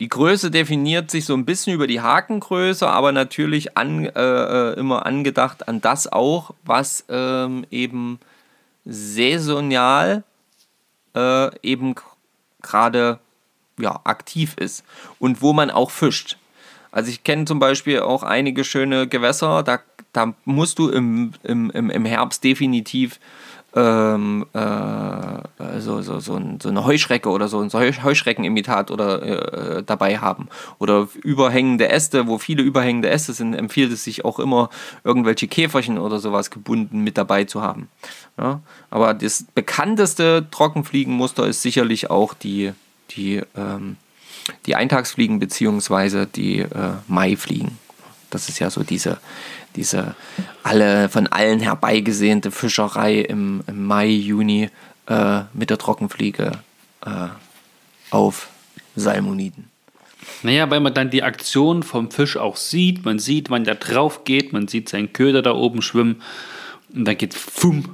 Die 0.00 0.08
Größe 0.08 0.50
definiert 0.50 1.10
sich 1.10 1.24
so 1.24 1.34
ein 1.34 1.44
bisschen 1.44 1.74
über 1.74 1.86
die 1.86 2.00
Hakengröße, 2.00 2.88
aber 2.88 3.12
natürlich 3.12 3.76
an, 3.76 4.04
äh, 4.04 4.10
äh, 4.12 4.78
immer 4.78 5.06
angedacht 5.06 5.68
an 5.68 5.80
das 5.80 6.10
auch, 6.10 6.52
was 6.64 7.04
ähm, 7.08 7.64
eben 7.70 8.18
saisonal 8.84 10.24
äh, 11.14 11.50
eben 11.66 11.94
gerade 12.62 13.18
ja, 13.78 14.00
aktiv 14.04 14.54
ist 14.58 14.84
und 15.18 15.42
wo 15.42 15.52
man 15.52 15.70
auch 15.70 15.90
fischt. 15.90 16.36
Also 16.92 17.10
ich 17.10 17.22
kenne 17.22 17.44
zum 17.44 17.58
Beispiel 17.58 18.00
auch 18.00 18.22
einige 18.22 18.64
schöne 18.64 19.06
Gewässer, 19.06 19.62
da, 19.62 19.80
da 20.12 20.34
musst 20.44 20.78
du 20.78 20.88
im, 20.88 21.32
im, 21.42 21.70
im 21.70 22.04
Herbst 22.04 22.42
definitiv 22.42 23.20
ähm, 23.74 24.46
äh, 24.52 25.80
so, 25.80 26.02
so, 26.02 26.18
so, 26.20 26.34
ein, 26.34 26.58
so 26.60 26.68
eine 26.68 26.84
Heuschrecke 26.84 27.28
oder 27.28 27.48
so 27.48 27.60
ein 27.60 27.72
Heu- 27.72 27.92
Heuschreckenimitat 28.02 28.90
oder 28.90 29.22
äh, 29.22 29.82
dabei 29.84 30.18
haben. 30.18 30.48
Oder 30.78 31.08
überhängende 31.22 31.88
Äste, 31.88 32.26
wo 32.26 32.38
viele 32.38 32.62
überhängende 32.62 33.10
Äste 33.10 33.32
sind, 33.32 33.54
empfiehlt 33.54 33.92
es 33.92 34.04
sich 34.04 34.24
auch 34.24 34.38
immer, 34.38 34.70
irgendwelche 35.04 35.46
Käferchen 35.46 35.98
oder 35.98 36.18
sowas 36.18 36.50
gebunden 36.50 37.00
mit 37.00 37.16
dabei 37.16 37.44
zu 37.44 37.62
haben. 37.62 37.88
Ja? 38.36 38.60
Aber 38.90 39.14
das 39.14 39.44
bekannteste 39.54 40.46
Trockenfliegenmuster 40.50 41.46
ist 41.46 41.62
sicherlich 41.62 42.10
auch 42.10 42.34
die, 42.34 42.72
die, 43.10 43.42
ähm, 43.56 43.96
die 44.66 44.74
Eintagsfliegen 44.74 45.38
beziehungsweise 45.38 46.26
die 46.26 46.60
äh, 46.60 46.68
Maifliegen. 47.06 47.78
Das 48.30 48.48
ist 48.48 48.58
ja 48.60 48.70
so 48.70 48.84
diese, 48.84 49.18
diese 49.80 50.14
alle 50.62 51.08
von 51.08 51.26
allen 51.26 51.58
herbeigesehnte 51.58 52.50
Fischerei 52.50 53.20
im, 53.20 53.62
im 53.66 53.86
Mai, 53.86 54.08
Juni 54.08 54.68
äh, 55.06 55.40
mit 55.54 55.70
der 55.70 55.78
Trockenfliege 55.78 56.52
äh, 57.04 57.28
auf 58.10 58.50
Salmoniden. 58.94 59.70
Naja, 60.42 60.70
weil 60.70 60.80
man 60.80 60.92
dann 60.92 61.10
die 61.10 61.22
Aktion 61.22 61.82
vom 61.82 62.10
Fisch 62.10 62.36
auch 62.36 62.56
sieht. 62.56 63.04
Man 63.04 63.18
sieht, 63.18 63.48
wann 63.48 63.64
der 63.64 63.76
drauf 63.76 64.24
geht. 64.24 64.52
Man 64.52 64.68
sieht 64.68 64.90
seinen 64.90 65.12
Köder 65.12 65.40
da 65.40 65.52
oben 65.52 65.80
schwimmen. 65.80 66.22
Und 66.94 67.06
dann 67.06 67.16
geht 67.16 67.34
fumm. 67.34 67.86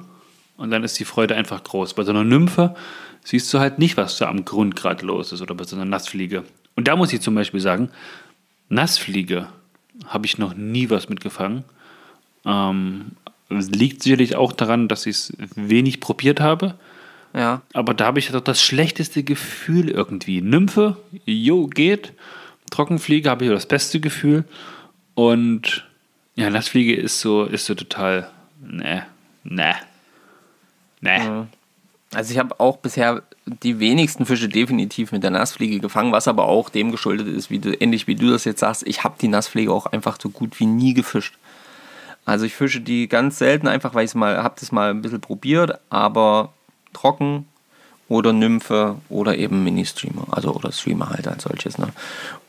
Und 0.57 0.71
dann 0.71 0.83
ist 0.83 0.99
die 0.99 1.05
Freude 1.05 1.37
einfach 1.37 1.63
groß. 1.63 1.95
Bei 1.95 2.03
so 2.03 2.11
einer 2.11 2.25
Nymphe 2.25 2.75
siehst 3.23 3.53
du 3.55 3.61
halt 3.61 3.79
nicht, 3.79 3.97
was 3.97 4.19
da 4.19 4.29
am 4.29 4.45
Grund 4.45 4.75
gerade 4.75 5.07
los 5.07 5.33
ist. 5.33 5.41
Oder 5.41 5.55
bei 5.55 5.65
so 5.65 5.77
einer 5.77 5.85
Nassfliege. 5.85 6.43
Und 6.75 6.89
da 6.89 6.97
muss 6.97 7.13
ich 7.13 7.21
zum 7.21 7.37
Beispiel 7.37 7.61
sagen, 7.61 7.91
Nassfliege 8.69 9.49
habe 10.07 10.27
ich 10.27 10.39
noch 10.39 10.55
nie 10.55 10.91
was 10.91 11.09
mitgefangen. 11.09 11.65
Ähm, 12.47 13.13
es 13.49 13.71
liegt 13.71 14.03
sicherlich 14.03 14.37
auch 14.37 14.53
daran, 14.53 14.89
dass 14.89 15.07
ich 15.07 15.17
es 15.17 15.33
wenig 15.55 16.01
probiert 16.01 16.41
habe. 16.41 16.75
Ja, 17.35 17.61
Aber 17.75 17.93
da 17.93 18.07
habe 18.07 18.19
ich 18.19 18.31
doch 18.31 18.41
das 18.41 18.63
schlechteste 18.63 19.23
Gefühl 19.23 19.91
irgendwie. 19.91 20.41
Nymphe, 20.41 20.97
jo, 21.27 21.67
geht. 21.67 22.13
Trockenfliege 22.71 23.29
habe 23.29 23.45
ich 23.45 23.51
das 23.51 23.67
beste 23.67 24.01
Gefühl. 24.01 24.45
Und 25.15 25.87
ja, 26.35 26.51
Nassfliege 26.51 26.95
ist 26.95 27.21
so, 27.21 27.45
ist 27.45 27.67
so 27.67 27.75
total, 27.75 28.31
ne, 28.61 29.07
ne, 29.45 29.75
ne. 31.01 31.47
also 32.13 32.33
ich 32.33 32.39
habe 32.39 32.61
auch 32.61 32.77
bisher 32.77 33.23
die 33.47 33.79
wenigsten 33.81 34.27
Fische 34.27 34.49
definitiv 34.49 35.13
mit 35.13 35.23
der 35.23 35.31
Nassfliege 35.31 35.81
gefangen, 35.81 36.13
was 36.13 36.29
aber 36.29 36.47
auch 36.47 36.69
dem 36.69 36.91
geschuldet 36.91 37.29
ist, 37.29 37.51
wie 37.51 37.59
du, 37.59 37.73
ähnlich 37.73 38.07
wie 38.07 38.17
du 38.17 38.31
das 38.31 38.45
jetzt 38.45 38.61
sagst, 38.61 38.87
ich 38.87 39.05
habe 39.05 39.17
die 39.21 39.29
Nassfliege 39.29 39.73
auch 39.73 39.87
einfach 39.87 40.19
so 40.21 40.29
gut 40.29 40.61
wie 40.61 40.67
nie 40.67 40.93
gefischt. 40.93 41.39
Also 42.27 42.45
ich 42.45 42.55
fische 42.55 42.81
die 42.81 43.09
ganz 43.09 43.39
selten 43.39 43.69
einfach, 43.69 43.95
weil 43.95 44.05
ich 44.05 44.15
mal, 44.15 44.43
habe 44.43 44.57
das 44.61 44.73
mal 44.73 44.91
ein 44.91 45.01
bisschen 45.01 45.21
probiert, 45.21 45.79
aber 45.89 46.53
trocken 46.93 47.47
oder 48.09 48.33
Nymphe 48.33 48.97
oder 49.09 49.39
eben 49.39 49.65
Mini-Streamer, 49.65 50.27
also 50.31 50.53
oder 50.53 50.73
Streamer 50.73 51.11
halt 51.11 51.29
als 51.29 51.45
solches. 51.45 51.79
Ne? 51.79 51.89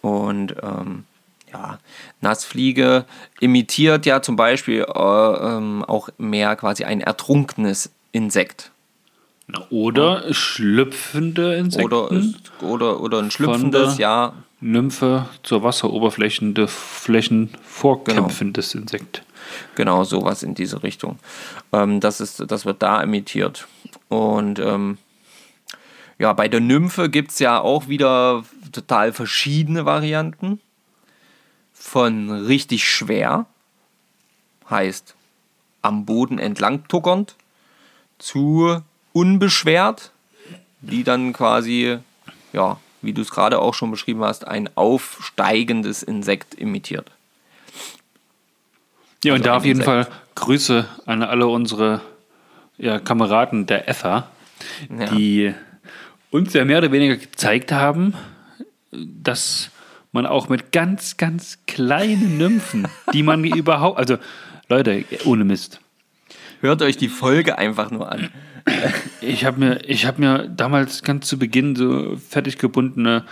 Und 0.02 0.56
ähm, 0.64 1.06
ja, 1.54 1.80
Nassfliege 2.22 3.06
imitiert 3.40 4.06
ja 4.06 4.22
zum 4.22 4.36
Beispiel 4.36 4.82
äh, 4.82 4.88
ähm, 4.92 5.86
auch 5.86 6.10
mehr 6.18 6.56
quasi 6.56 6.84
ein 6.84 7.02
ertrunkenes 7.02 7.92
Insekt. 8.12 8.72
Na, 9.48 9.62
Oder 9.70 10.34
schlüpfende 10.34 11.56
Insekten. 11.56 11.86
Oder, 11.86 12.10
oder, 12.62 13.00
oder 13.00 13.20
ein 13.20 13.32
schlüpfendes, 13.32 13.98
ja, 13.98 14.34
Nymphe 14.60 15.28
zur 15.44 15.64
Wasseroberflächen 15.64 16.68
Flächen 16.68 17.52
vorkämpfendes 17.64 18.76
Insekt. 18.76 19.24
Genau, 19.76 20.04
sowas 20.04 20.44
in 20.44 20.56
diese 20.56 20.84
Richtung. 20.84 21.20
Ähm, 21.72 22.00
das, 22.00 22.22
ist, 22.22 22.44
das 22.48 22.66
wird 22.66 22.82
da 22.82 23.02
imitiert. 23.02 23.68
Und 24.10 24.60
ähm, 24.60 24.98
ja, 26.20 26.34
bei 26.34 26.48
der 26.48 26.60
Nymphe 26.60 27.10
gibt 27.10 27.32
es 27.32 27.40
ja 27.40 27.60
auch 27.60 27.88
wieder 27.88 28.44
total 28.72 29.14
verschiedene 29.14 29.86
Varianten. 29.86 30.60
Von 31.74 32.32
richtig 32.32 32.90
schwer, 32.90 33.46
heißt 34.70 35.16
am 35.82 36.06
Boden 36.06 36.40
entlang 36.40 36.88
tuckernd, 36.88 37.36
zu 38.18 38.82
unbeschwert, 39.14 40.12
die 40.82 41.04
dann 41.04 41.34
quasi, 41.34 42.00
ja, 42.52 42.80
wie 43.02 43.14
du 43.14 43.22
es 43.22 43.32
gerade 43.32 43.60
auch 43.60 43.74
schon 43.74 43.92
beschrieben 43.92 44.24
hast, 44.24 44.46
ein 44.46 44.70
aufsteigendes 44.76 46.04
Insekt 46.04 46.56
imitiert. 46.56 47.12
Ja, 49.28 49.34
und 49.34 49.40
Also 49.42 49.50
da 49.50 49.58
auf 49.58 49.66
jeden. 49.66 49.82
Fall 49.82 50.08
Grüße 50.36 50.86
an 51.06 51.24
alle 51.24 51.48
unsere 51.48 52.02
ja, 52.78 53.00
Kameraden 53.00 53.66
der 53.66 53.88
EFA, 53.90 54.28
Ja. 54.90 55.06
die 55.08 55.54
uns 56.32 56.54
ja 56.54 56.64
mehr 56.66 56.78
oder 56.80 56.92
weniger 56.92 57.16
gezeigt 57.18 57.72
haben, 57.72 58.14
dass 58.92 59.72
man 60.12 60.26
auch 60.26 60.50
mit 60.50 60.72
ganz, 60.72 61.18
ganz 61.18 61.60
kleinen 61.68 62.38
Nymphen, 62.38 62.88
die 63.14 63.24
man 63.24 63.44
überhaupt, 63.46 63.98
also 63.98 64.18
Leute, 64.70 65.06
ohne 65.26 65.44
Mist. 65.44 65.80
Hört 66.62 66.82
euch 66.82 66.98
die 66.98 67.10
Folge 67.10 67.58
einfach 67.58 67.92
nur 67.92 68.12
an. 68.12 68.30
Ich 69.22 69.46
habe 69.46 69.60
mir, 69.60 69.76
hab 69.88 70.20
mir 70.20 70.48
damals 70.50 71.04
ganz 71.04 71.28
zu 71.28 71.38
Beginn 71.40 71.76
so 71.76 72.18
fertig 72.18 72.58
gebundene 72.58 73.24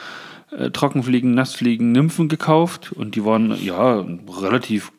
äh, 0.52 0.70
Trockenfliegen, 0.70 1.34
Nassfliegen, 1.34 1.92
Nymphen 1.92 2.30
gekauft 2.30 2.92
und 2.94 3.16
die 3.16 3.26
waren 3.26 3.56
ja 3.64 4.06
relativ, 4.42 4.92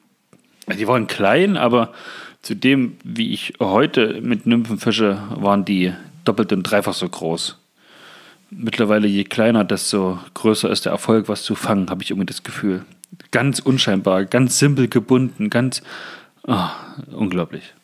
die 0.74 0.88
waren 0.88 1.06
klein, 1.06 1.56
aber 1.56 1.92
zu 2.42 2.54
dem, 2.54 2.96
wie 3.04 3.32
ich 3.32 3.54
heute 3.60 4.20
mit 4.20 4.46
Nymphen 4.46 4.78
fische, 4.78 5.22
waren 5.30 5.64
die 5.64 5.92
doppelt 6.24 6.52
und 6.52 6.62
dreifach 6.62 6.94
so 6.94 7.08
groß. 7.08 7.56
Mittlerweile, 8.50 9.08
je 9.08 9.24
kleiner, 9.24 9.64
desto 9.64 10.20
größer 10.34 10.70
ist 10.70 10.84
der 10.84 10.92
Erfolg, 10.92 11.28
was 11.28 11.42
zu 11.42 11.54
fangen, 11.54 11.90
habe 11.90 12.02
ich 12.02 12.10
irgendwie 12.10 12.26
das 12.26 12.44
Gefühl. 12.44 12.84
Ganz 13.32 13.58
unscheinbar, 13.58 14.24
ganz 14.24 14.58
simpel 14.58 14.88
gebunden, 14.88 15.50
ganz 15.50 15.82
oh, 16.46 16.68
unglaublich. 17.12 17.74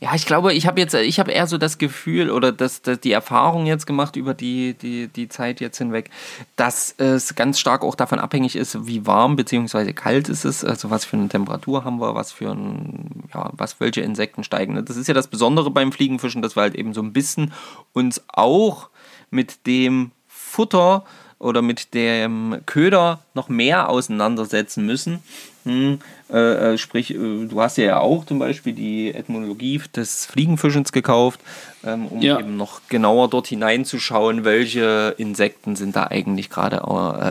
Ja, 0.00 0.14
ich 0.14 0.26
glaube, 0.26 0.52
ich 0.52 0.66
habe 0.66 0.80
jetzt, 0.80 0.94
ich 0.94 1.18
habe 1.20 1.32
eher 1.32 1.46
so 1.46 1.58
das 1.58 1.78
Gefühl 1.78 2.30
oder 2.30 2.52
das, 2.52 2.82
das, 2.82 3.00
die 3.00 3.12
Erfahrung 3.12 3.66
jetzt 3.66 3.86
gemacht 3.86 4.16
über 4.16 4.34
die, 4.34 4.74
die, 4.74 5.08
die 5.08 5.28
Zeit 5.28 5.60
jetzt 5.60 5.78
hinweg, 5.78 6.10
dass 6.56 6.94
es 6.98 7.34
ganz 7.34 7.58
stark 7.58 7.82
auch 7.82 7.94
davon 7.94 8.18
abhängig 8.18 8.56
ist, 8.56 8.86
wie 8.86 9.06
warm 9.06 9.36
bzw. 9.36 9.92
kalt 9.92 10.28
ist 10.28 10.44
es, 10.44 10.64
also 10.64 10.90
was 10.90 11.04
für 11.04 11.16
eine 11.16 11.28
Temperatur 11.28 11.84
haben 11.84 12.00
wir, 12.00 12.14
was 12.14 12.32
für 12.32 12.50
ein, 12.50 13.24
ja, 13.32 13.50
was 13.52 13.80
welche 13.80 14.00
Insekten 14.00 14.44
steigen. 14.44 14.84
Das 14.84 14.96
ist 14.96 15.08
ja 15.08 15.14
das 15.14 15.28
Besondere 15.28 15.70
beim 15.70 15.92
Fliegenfischen, 15.92 16.42
dass 16.42 16.56
wir 16.56 16.62
halt 16.62 16.74
eben 16.74 16.94
so 16.94 17.02
ein 17.02 17.12
bisschen 17.12 17.52
uns 17.92 18.22
auch 18.28 18.90
mit 19.30 19.66
dem 19.66 20.12
Futter 20.26 21.04
oder 21.38 21.62
mit 21.62 21.94
dem 21.94 22.60
Köder 22.66 23.20
noch 23.34 23.48
mehr 23.48 23.88
auseinandersetzen 23.88 24.84
müssen. 24.84 25.22
Hm, 25.64 26.00
äh, 26.30 26.74
äh, 26.74 26.78
sprich, 26.78 27.14
äh, 27.14 27.46
du 27.46 27.60
hast 27.60 27.78
ja 27.78 28.00
auch 28.00 28.24
zum 28.24 28.38
Beispiel 28.38 28.72
die 28.72 29.14
Etymologie 29.14 29.80
des 29.94 30.26
Fliegenfischens 30.26 30.92
gekauft, 30.92 31.40
ähm, 31.84 32.06
um 32.08 32.20
ja. 32.20 32.38
eben 32.38 32.56
noch 32.56 32.80
genauer 32.88 33.28
dort 33.28 33.46
hineinzuschauen, 33.46 34.44
welche 34.44 35.14
Insekten 35.18 35.76
sind 35.76 35.96
da 35.96 36.08
eigentlich 36.08 36.50
gerade 36.50 36.82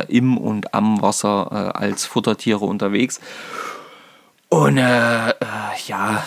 äh, 0.09 0.15
im 0.15 0.37
und 0.37 0.73
am 0.73 1.01
Wasser 1.01 1.73
äh, 1.75 1.77
als 1.77 2.05
Futtertiere 2.05 2.65
unterwegs. 2.65 3.19
Und 4.49 4.77
äh, 4.77 5.33
ja, 5.87 6.23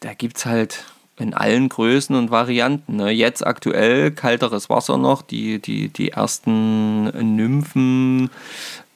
da 0.00 0.14
gibt 0.14 0.36
es 0.36 0.46
halt 0.46 0.84
in 1.22 1.34
allen 1.34 1.68
Größen 1.68 2.14
und 2.16 2.30
Varianten. 2.30 2.96
Ne? 2.96 3.10
Jetzt 3.10 3.46
aktuell 3.46 4.10
kalteres 4.10 4.68
Wasser 4.68 4.98
noch, 4.98 5.22
die, 5.22 5.60
die, 5.60 5.88
die 5.88 6.10
ersten 6.10 7.04
Nymphen 7.36 8.30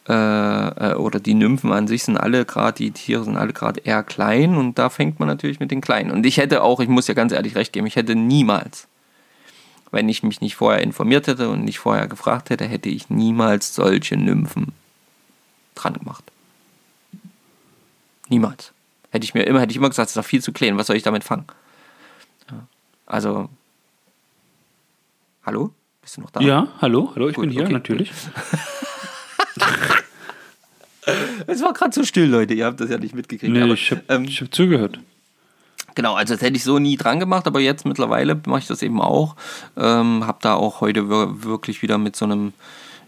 äh, 0.08 0.12
äh 0.12 0.94
oder 0.94 1.20
die 1.20 1.34
Nymphen 1.34 1.72
an 1.72 1.86
sich 1.86 2.02
sind 2.02 2.18
alle 2.18 2.44
gerade, 2.44 2.76
die 2.76 2.90
Tiere 2.90 3.24
sind 3.24 3.36
alle 3.36 3.52
gerade 3.52 3.80
eher 3.80 4.02
klein 4.02 4.56
und 4.56 4.78
da 4.78 4.90
fängt 4.90 5.20
man 5.20 5.28
natürlich 5.28 5.60
mit 5.60 5.70
den 5.70 5.80
Kleinen. 5.80 6.10
Und 6.10 6.26
ich 6.26 6.36
hätte 6.36 6.62
auch, 6.62 6.80
ich 6.80 6.88
muss 6.88 7.06
ja 7.06 7.14
ganz 7.14 7.32
ehrlich 7.32 7.54
recht 7.54 7.72
geben, 7.72 7.86
ich 7.86 7.96
hätte 7.96 8.16
niemals, 8.16 8.88
wenn 9.92 10.08
ich 10.08 10.22
mich 10.22 10.40
nicht 10.40 10.56
vorher 10.56 10.82
informiert 10.82 11.28
hätte 11.28 11.48
und 11.48 11.64
nicht 11.64 11.78
vorher 11.78 12.08
gefragt 12.08 12.50
hätte, 12.50 12.66
hätte 12.66 12.88
ich 12.88 13.08
niemals 13.08 13.74
solche 13.74 14.16
Nymphen 14.16 14.72
dran 15.74 15.94
gemacht. 15.94 16.24
Niemals. 18.28 18.72
Hätte 19.10 19.24
ich 19.24 19.34
mir 19.34 19.44
immer, 19.44 19.60
hätte 19.60 19.70
ich 19.70 19.76
immer 19.76 19.88
gesagt, 19.88 20.08
es 20.08 20.16
ist 20.16 20.22
doch 20.22 20.28
viel 20.28 20.42
zu 20.42 20.52
klein, 20.52 20.76
was 20.76 20.88
soll 20.88 20.96
ich 20.96 21.04
damit 21.04 21.22
fangen? 21.22 21.44
Also, 23.06 23.48
hallo? 25.44 25.72
Bist 26.02 26.16
du 26.16 26.22
noch 26.22 26.30
da? 26.30 26.40
Ja, 26.40 26.66
hallo, 26.80 27.12
hallo, 27.14 27.28
ich 27.28 27.36
Gut, 27.36 27.44
bin 27.44 27.52
hier, 27.52 27.62
okay. 27.62 27.72
natürlich. 27.72 28.10
es 31.46 31.62
war 31.62 31.72
gerade 31.72 31.92
so 31.92 32.02
still, 32.02 32.28
Leute, 32.28 32.54
ihr 32.54 32.66
habt 32.66 32.80
das 32.80 32.90
ja 32.90 32.98
nicht 32.98 33.14
mitgekriegt. 33.14 33.52
Nee, 33.52 33.62
aber, 33.62 33.74
ich 33.74 33.92
habe 33.92 34.02
ähm, 34.08 34.26
hab 34.26 34.52
zugehört. 34.52 34.98
Genau, 35.94 36.14
also 36.14 36.34
das 36.34 36.42
hätte 36.42 36.56
ich 36.56 36.64
so 36.64 36.80
nie 36.80 36.96
dran 36.96 37.20
gemacht, 37.20 37.46
aber 37.46 37.60
jetzt 37.60 37.86
mittlerweile 37.86 38.34
mache 38.46 38.58
ich 38.58 38.66
das 38.66 38.82
eben 38.82 39.00
auch. 39.00 39.36
Ähm, 39.76 40.26
habe 40.26 40.38
da 40.42 40.54
auch 40.54 40.80
heute 40.80 41.08
wirklich 41.08 41.82
wieder 41.82 41.98
mit 41.98 42.16
so 42.16 42.24
einem 42.24 42.54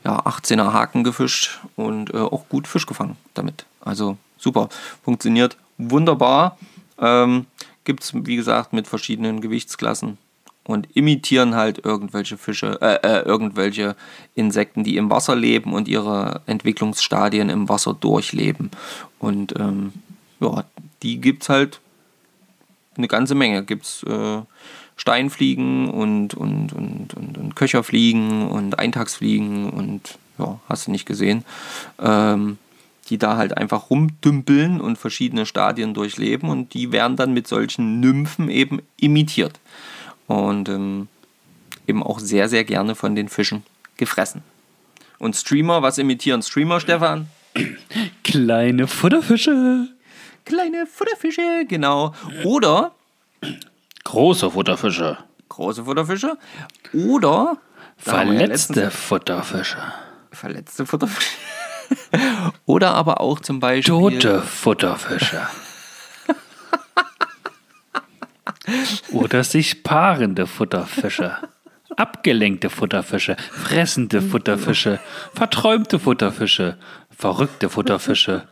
ja, 0.04 0.20
18er 0.20 0.72
Haken 0.72 1.02
gefischt 1.02 1.58
und 1.74 2.14
äh, 2.14 2.18
auch 2.18 2.48
gut 2.48 2.68
Fisch 2.68 2.86
gefangen 2.86 3.16
damit. 3.34 3.66
Also 3.80 4.16
super, 4.38 4.68
funktioniert 5.02 5.56
wunderbar. 5.76 6.56
Ähm, 7.00 7.46
gibt 7.88 8.04
es, 8.04 8.12
wie 8.14 8.36
gesagt, 8.36 8.74
mit 8.74 8.86
verschiedenen 8.86 9.40
Gewichtsklassen 9.40 10.18
und 10.64 10.94
imitieren 10.94 11.54
halt 11.54 11.82
irgendwelche 11.86 12.36
Fische, 12.36 12.78
äh, 12.82 12.98
äh, 13.02 13.22
irgendwelche 13.22 13.96
Insekten, 14.34 14.84
die 14.84 14.98
im 14.98 15.08
Wasser 15.08 15.34
leben 15.34 15.72
und 15.72 15.88
ihre 15.88 16.42
Entwicklungsstadien 16.44 17.48
im 17.48 17.70
Wasser 17.70 17.94
durchleben. 17.94 18.70
Und 19.18 19.58
ähm, 19.58 19.94
ja, 20.40 20.64
die 21.02 21.18
gibt 21.18 21.44
es 21.44 21.48
halt 21.48 21.80
eine 22.98 23.08
ganze 23.08 23.34
Menge. 23.34 23.64
Gibt 23.64 23.86
es 23.86 24.02
äh, 24.02 24.42
Steinfliegen 24.96 25.88
und, 25.88 26.34
und, 26.34 26.74
und, 26.74 27.14
und, 27.14 27.38
und 27.38 27.56
Köcherfliegen 27.56 28.48
und 28.48 28.78
Eintagsfliegen 28.78 29.70
und 29.70 30.18
ja, 30.38 30.60
hast 30.68 30.88
du 30.88 30.90
nicht 30.90 31.06
gesehen. 31.06 31.46
Ähm, 31.98 32.58
die 33.08 33.18
da 33.18 33.36
halt 33.36 33.56
einfach 33.56 33.90
rumdümpeln 33.90 34.80
und 34.80 34.96
verschiedene 34.96 35.46
Stadien 35.46 35.94
durchleben 35.94 36.50
und 36.50 36.74
die 36.74 36.92
werden 36.92 37.16
dann 37.16 37.32
mit 37.32 37.46
solchen 37.46 38.00
Nymphen 38.00 38.50
eben 38.50 38.80
imitiert 38.98 39.58
und 40.26 40.68
ähm, 40.68 41.08
eben 41.86 42.02
auch 42.02 42.20
sehr, 42.20 42.48
sehr 42.48 42.64
gerne 42.64 42.94
von 42.94 43.14
den 43.14 43.28
Fischen 43.28 43.64
gefressen. 43.96 44.42
Und 45.18 45.34
Streamer, 45.34 45.82
was 45.82 45.98
imitieren 45.98 46.42
Streamer, 46.42 46.80
Stefan? 46.80 47.28
Kleine 48.22 48.86
Futterfische. 48.86 49.88
Kleine 50.44 50.86
Futterfische, 50.86 51.64
genau. 51.66 52.14
Oder 52.44 52.92
große 54.04 54.50
Futterfische. 54.50 55.18
Große 55.48 55.84
Futterfische. 55.84 56.38
Oder 56.92 57.58
verletzte 57.96 58.82
ja 58.82 58.90
Futterfische. 58.90 59.78
Verletzte 60.30 60.86
Futterfische. 60.86 61.30
Oder 62.66 62.94
aber 62.94 63.20
auch 63.20 63.40
zum 63.40 63.60
Beispiel. 63.60 63.94
Tote 63.94 64.42
Futterfische. 64.42 65.42
Oder 69.12 69.44
sich 69.44 69.82
paarende 69.82 70.46
Futterfische. 70.46 71.36
Abgelenkte 71.96 72.70
Futterfische, 72.70 73.36
fressende 73.50 74.22
Futterfische, 74.22 75.00
verträumte 75.34 75.98
Futterfische, 75.98 76.76
verrückte 77.10 77.68
Futterfische. 77.68 78.46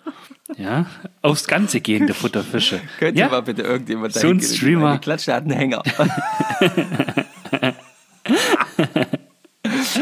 Ja, 0.56 0.86
aufs 1.22 1.46
Ganze 1.46 1.80
gehende 1.80 2.14
Futterfische. 2.14 2.80
Könnte 2.98 3.20
ja? 3.20 3.28
mal 3.28 3.42
bitte 3.42 3.62
irgendjemand 3.62 4.14
So 4.14 4.28
ein 4.28 4.40
Streamer. 4.40 4.98
Klatscht, 4.98 5.28
der 5.28 5.36
hat 5.36 5.44
einen 5.44 5.52
Hänger. 5.52 5.82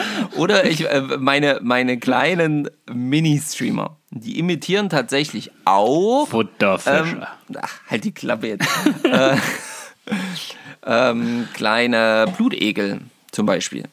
Oder 0.36 0.64
ich, 0.64 0.88
äh, 0.88 1.01
meine, 1.18 1.61
meine 1.62 1.99
kleinen 1.99 2.70
Mini-Streamer, 2.92 3.97
die 4.11 4.38
imitieren 4.38 4.88
tatsächlich 4.88 5.51
auch. 5.64 6.28
Futterfische. 6.28 7.16
Ähm, 7.16 7.57
ach, 7.61 7.80
halt 7.88 8.05
die 8.05 8.12
Klappe 8.12 8.49
jetzt. 8.49 8.68
äh, 9.05 9.36
ähm, 10.86 11.49
kleine 11.55 12.26
Blutegel 12.36 13.01
zum 13.30 13.47
Beispiel. 13.47 13.84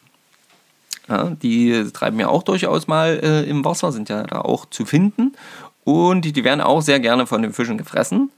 Ja, 1.07 1.31
die 1.41 1.85
treiben 1.91 2.19
ja 2.19 2.27
auch 2.27 2.43
durchaus 2.43 2.87
mal 2.87 3.19
äh, 3.21 3.49
im 3.49 3.65
Wasser, 3.65 3.91
sind 3.91 4.09
ja 4.09 4.23
da 4.23 4.41
auch 4.41 4.65
zu 4.65 4.85
finden. 4.85 5.35
Und 5.83 6.23
die, 6.23 6.31
die 6.31 6.43
werden 6.43 6.61
auch 6.61 6.81
sehr 6.81 6.99
gerne 6.99 7.27
von 7.27 7.41
den 7.41 7.53
Fischen 7.53 7.77
gefressen. 7.77 8.31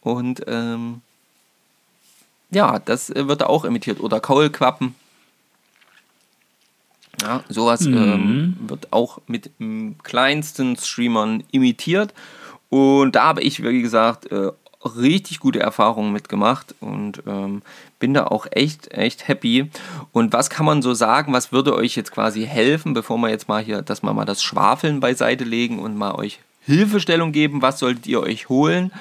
Und 0.00 0.42
ähm, 0.46 1.02
ja, 2.50 2.78
das 2.78 3.10
wird 3.14 3.42
auch 3.42 3.64
imitiert. 3.64 4.00
Oder 4.00 4.20
Kaulquappen 4.20 4.94
ja, 7.22 7.42
sowas 7.48 7.82
mhm. 7.82 7.96
ähm, 7.96 8.56
wird 8.68 8.92
auch 8.92 9.18
mit 9.26 9.50
m, 9.58 9.96
kleinsten 10.02 10.76
Streamern 10.76 11.42
imitiert. 11.50 12.14
Und 12.68 13.12
da 13.12 13.24
habe 13.24 13.42
ich, 13.42 13.62
wie 13.62 13.82
gesagt, 13.82 14.30
äh, 14.30 14.50
richtig 14.84 15.40
gute 15.40 15.60
Erfahrungen 15.60 16.12
mitgemacht 16.12 16.74
und 16.80 17.22
ähm, 17.26 17.62
bin 17.98 18.14
da 18.14 18.26
auch 18.26 18.46
echt, 18.50 18.92
echt 18.92 19.28
happy. 19.28 19.70
Und 20.12 20.32
was 20.32 20.50
kann 20.50 20.66
man 20.66 20.82
so 20.82 20.94
sagen, 20.94 21.32
was 21.32 21.52
würde 21.52 21.74
euch 21.74 21.96
jetzt 21.96 22.12
quasi 22.12 22.44
helfen, 22.44 22.94
bevor 22.94 23.18
wir 23.18 23.30
jetzt 23.30 23.48
mal 23.48 23.62
hier, 23.62 23.82
dass 23.82 24.02
wir 24.02 24.12
mal 24.12 24.24
das 24.24 24.42
Schwafeln 24.42 25.00
beiseite 25.00 25.44
legen 25.44 25.78
und 25.78 25.96
mal 25.96 26.14
euch 26.14 26.40
Hilfestellung 26.62 27.32
geben, 27.32 27.62
was 27.62 27.78
solltet 27.78 28.06
ihr 28.06 28.20
euch 28.20 28.48
holen? 28.48 28.92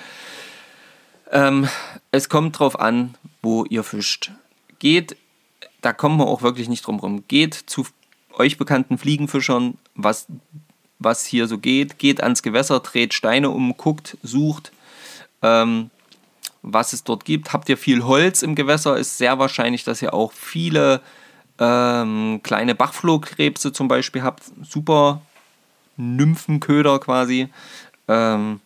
Ähm, 1.32 1.68
es 2.12 2.30
kommt 2.30 2.60
drauf 2.60 2.80
an, 2.80 3.16
wo 3.42 3.66
ihr 3.66 3.84
fischt. 3.84 4.32
Geht, 4.80 5.18
da 5.82 5.92
kommen 5.92 6.18
wir 6.18 6.28
auch 6.28 6.44
wirklich 6.44 6.70
nicht 6.70 6.86
drum 6.86 7.00
rum, 7.00 7.24
geht 7.28 7.54
zu 7.54 7.86
euch 8.38 8.58
bekannten 8.58 8.98
Fliegenfischern, 8.98 9.78
was, 9.96 10.28
was 11.00 11.26
hier 11.26 11.48
so 11.48 11.58
geht. 11.58 11.98
Geht 12.00 12.22
ans 12.22 12.44
Gewässer, 12.44 12.80
dreht 12.80 13.14
Steine 13.14 13.50
um, 13.50 13.76
guckt, 13.78 14.18
sucht, 14.24 14.72
ähm, 15.42 15.90
was 16.62 16.94
es 16.94 17.04
dort 17.04 17.26
gibt. 17.26 17.54
Habt 17.54 17.70
ihr 17.70 17.78
viel 17.78 18.04
Holz 18.04 18.42
im 18.42 18.56
Gewässer, 18.56 18.98
ist 18.98 19.18
sehr 19.18 19.40
wahrscheinlich, 19.40 19.84
dass 19.84 20.02
ihr 20.02 20.14
auch 20.14 20.32
viele 20.32 21.02
ähm, 21.60 22.42
kleine 22.44 22.76
Bachflohkrebse 22.76 23.72
zum 23.72 23.88
Beispiel 23.88 24.24
habt. 24.24 24.44
Super 24.64 25.22
Nymphenköder 25.98 27.00
quasi. 27.00 27.50
Ähm, 28.08 28.60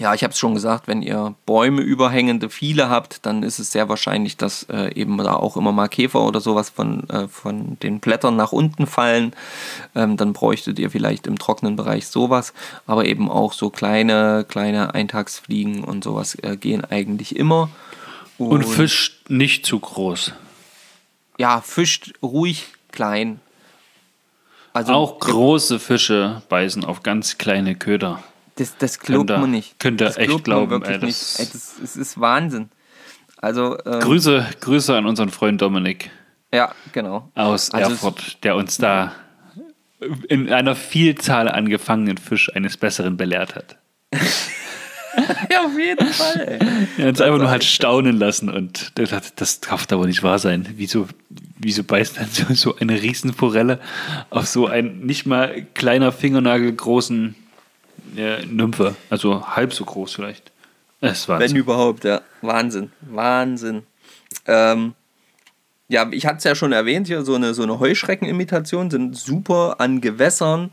ja, 0.00 0.14
ich 0.14 0.24
habe 0.24 0.32
es 0.32 0.38
schon 0.38 0.54
gesagt, 0.54 0.88
wenn 0.88 1.02
ihr 1.02 1.34
Bäume 1.44 1.82
überhängende 1.82 2.48
viele 2.48 2.88
habt, 2.88 3.26
dann 3.26 3.42
ist 3.42 3.58
es 3.58 3.70
sehr 3.70 3.90
wahrscheinlich, 3.90 4.38
dass 4.38 4.62
äh, 4.70 4.94
eben 4.94 5.18
da 5.18 5.34
auch 5.34 5.58
immer 5.58 5.72
mal 5.72 5.88
Käfer 5.88 6.22
oder 6.22 6.40
sowas 6.40 6.70
von, 6.70 7.08
äh, 7.10 7.28
von 7.28 7.76
den 7.80 8.00
Blättern 8.00 8.34
nach 8.34 8.52
unten 8.52 8.86
fallen. 8.86 9.34
Ähm, 9.94 10.16
dann 10.16 10.32
bräuchtet 10.32 10.78
ihr 10.78 10.90
vielleicht 10.90 11.26
im 11.26 11.38
trockenen 11.38 11.76
Bereich 11.76 12.08
sowas, 12.08 12.54
aber 12.86 13.04
eben 13.04 13.30
auch 13.30 13.52
so 13.52 13.68
kleine, 13.68 14.46
kleine 14.48 14.94
Eintagsfliegen 14.94 15.84
und 15.84 16.02
sowas 16.02 16.34
äh, 16.36 16.56
gehen 16.56 16.82
eigentlich 16.82 17.36
immer. 17.36 17.68
Und, 18.38 18.52
und 18.52 18.64
fischt 18.64 19.28
nicht 19.28 19.66
zu 19.66 19.78
groß. 19.78 20.32
Ja, 21.36 21.60
fischt 21.60 22.14
ruhig 22.22 22.68
klein. 22.90 23.38
Also, 24.72 24.94
auch 24.94 25.18
große 25.18 25.78
Fische 25.78 26.40
beißen 26.48 26.86
auf 26.86 27.02
ganz 27.02 27.36
kleine 27.36 27.74
Köder. 27.74 28.22
Das, 28.60 28.76
das 28.76 28.98
glaubt 28.98 29.30
man 29.30 29.50
nicht. 29.50 29.78
Könnt 29.78 30.02
ihr 30.02 30.18
echt 30.18 30.44
glauben. 30.44 30.82
Ey, 30.82 30.98
das, 30.98 31.38
ey, 31.38 31.48
das, 31.50 31.76
das, 31.80 31.96
ist 31.96 32.20
Wahnsinn. 32.20 32.68
Also, 33.38 33.78
ähm, 33.86 34.00
Grüße, 34.00 34.46
Grüße 34.60 34.94
an 34.94 35.06
unseren 35.06 35.30
Freund 35.30 35.62
Dominik. 35.62 36.10
Ja, 36.52 36.74
genau. 36.92 37.30
Aus 37.34 37.70
also 37.70 37.92
Erfurt, 37.92 38.44
der 38.44 38.56
uns 38.56 38.76
da 38.76 39.12
in 40.28 40.52
einer 40.52 40.76
Vielzahl 40.76 41.48
an 41.48 41.70
gefangenen 41.70 42.18
Fisch 42.18 42.54
eines 42.54 42.76
Besseren 42.76 43.16
belehrt 43.16 43.54
hat. 43.54 43.78
ja, 45.50 45.64
auf 45.64 45.78
jeden 45.78 46.08
Fall. 46.08 46.58
Er 46.98 47.04
hat 47.04 47.08
uns 47.08 47.20
einfach 47.22 47.38
nur 47.38 47.48
halt 47.48 47.64
staunen 47.64 48.18
lassen 48.18 48.50
und 48.50 48.98
der 48.98 49.06
dachte, 49.06 49.32
das 49.36 49.60
darf 49.60 49.86
aber 49.90 50.06
nicht 50.06 50.22
wahr 50.22 50.38
sein. 50.38 50.68
Wieso, 50.76 51.08
wieso 51.58 51.82
beißt 51.82 52.18
dann 52.18 52.28
so, 52.28 52.52
so 52.52 52.76
eine 52.76 53.00
Riesenforelle 53.00 53.80
auf 54.28 54.46
so 54.46 54.66
einen 54.66 55.06
nicht 55.06 55.24
mal 55.24 55.66
kleiner 55.72 56.12
Fingernagel 56.12 56.74
großen 56.74 57.36
ja, 58.14 58.44
Nymphe, 58.46 58.96
also 59.08 59.46
halb 59.56 59.72
so 59.72 59.84
groß 59.84 60.14
vielleicht. 60.14 60.52
Es 61.00 61.28
war 61.28 61.38
Wenn 61.38 61.56
überhaupt, 61.56 62.04
ja. 62.04 62.20
Wahnsinn. 62.42 62.90
Wahnsinn. 63.00 63.82
Ähm, 64.46 64.94
ja, 65.88 66.08
ich 66.12 66.26
hatte 66.26 66.38
es 66.38 66.44
ja 66.44 66.54
schon 66.54 66.72
erwähnt, 66.72 67.08
hier 67.08 67.24
so 67.24 67.34
eine, 67.34 67.54
so 67.54 67.62
eine 67.62 67.80
Heuschreckenimitation 67.80 68.90
sind 68.90 69.16
super 69.16 69.76
an 69.78 70.00
Gewässern, 70.00 70.70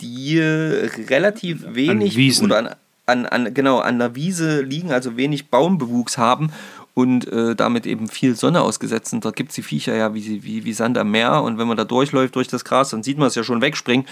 die 0.00 0.38
relativ 0.38 1.64
wenig 1.74 2.12
an 2.12 2.16
Wiesen. 2.16 2.46
oder 2.46 2.58
an, 2.58 2.74
an, 3.06 3.26
an, 3.26 3.54
genau, 3.54 3.78
an 3.78 3.98
der 3.98 4.14
Wiese 4.14 4.60
liegen, 4.62 4.92
also 4.92 5.16
wenig 5.16 5.48
Baumbewuchs 5.48 6.18
haben 6.18 6.52
und 6.94 7.26
äh, 7.26 7.56
damit 7.56 7.86
eben 7.86 8.08
viel 8.08 8.36
Sonne 8.36 8.60
ausgesetzt 8.60 9.10
sind. 9.10 9.24
Da 9.24 9.30
gibt 9.30 9.50
es 9.50 9.56
die 9.56 9.62
Viecher 9.62 9.96
ja 9.96 10.14
wie, 10.14 10.44
wie, 10.44 10.64
wie 10.64 10.72
Sand 10.72 10.98
am 10.98 11.10
Meer 11.10 11.42
und 11.42 11.58
wenn 11.58 11.66
man 11.66 11.76
da 11.76 11.84
durchläuft 11.84 12.36
durch 12.36 12.48
das 12.48 12.64
Gras, 12.64 12.90
dann 12.90 13.02
sieht 13.02 13.18
man 13.18 13.28
es 13.28 13.34
ja 13.34 13.44
schon 13.44 13.62
wegspringen. 13.62 14.06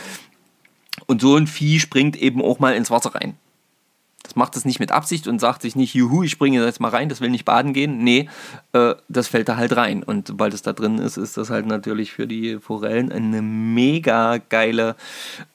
Und 1.10 1.20
so 1.20 1.34
ein 1.34 1.48
Vieh 1.48 1.80
springt 1.80 2.14
eben 2.14 2.40
auch 2.40 2.60
mal 2.60 2.72
ins 2.76 2.88
Wasser 2.88 3.16
rein. 3.16 3.36
Das 4.22 4.36
macht 4.36 4.54
es 4.54 4.64
nicht 4.64 4.78
mit 4.78 4.92
Absicht 4.92 5.26
und 5.26 5.40
sagt 5.40 5.62
sich 5.62 5.74
nicht, 5.74 5.92
juhu, 5.92 6.22
ich 6.22 6.30
springe 6.30 6.64
jetzt 6.64 6.78
mal 6.78 6.90
rein, 6.90 7.08
das 7.08 7.20
will 7.20 7.30
nicht 7.30 7.44
baden 7.44 7.72
gehen. 7.72 8.04
Nee, 8.04 8.28
äh, 8.74 8.94
das 9.08 9.26
fällt 9.26 9.48
da 9.48 9.56
halt 9.56 9.74
rein. 9.74 10.04
Und 10.04 10.28
sobald 10.28 10.54
es 10.54 10.62
da 10.62 10.72
drin 10.72 10.98
ist, 10.98 11.16
ist 11.16 11.36
das 11.36 11.50
halt 11.50 11.66
natürlich 11.66 12.12
für 12.12 12.28
die 12.28 12.60
Forellen 12.60 13.10
eine 13.10 13.42
mega 13.42 14.38
geile 14.38 14.94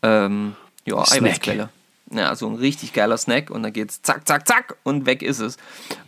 ähm, 0.03 0.58
ja, 0.84 0.97
Eiweißquelle. 0.97 1.70
Ja, 2.12 2.36
so 2.36 2.49
ein 2.49 2.56
richtig 2.56 2.91
geiler 2.91 3.18
Snack 3.18 3.49
und 3.49 3.64
dann 3.64 3.72
geht's 3.72 4.01
zack, 4.01 4.28
zack, 4.28 4.45
zack 4.45 4.76
und 4.84 5.06
weg 5.06 5.22
ist 5.22 5.39
es. 5.39 5.56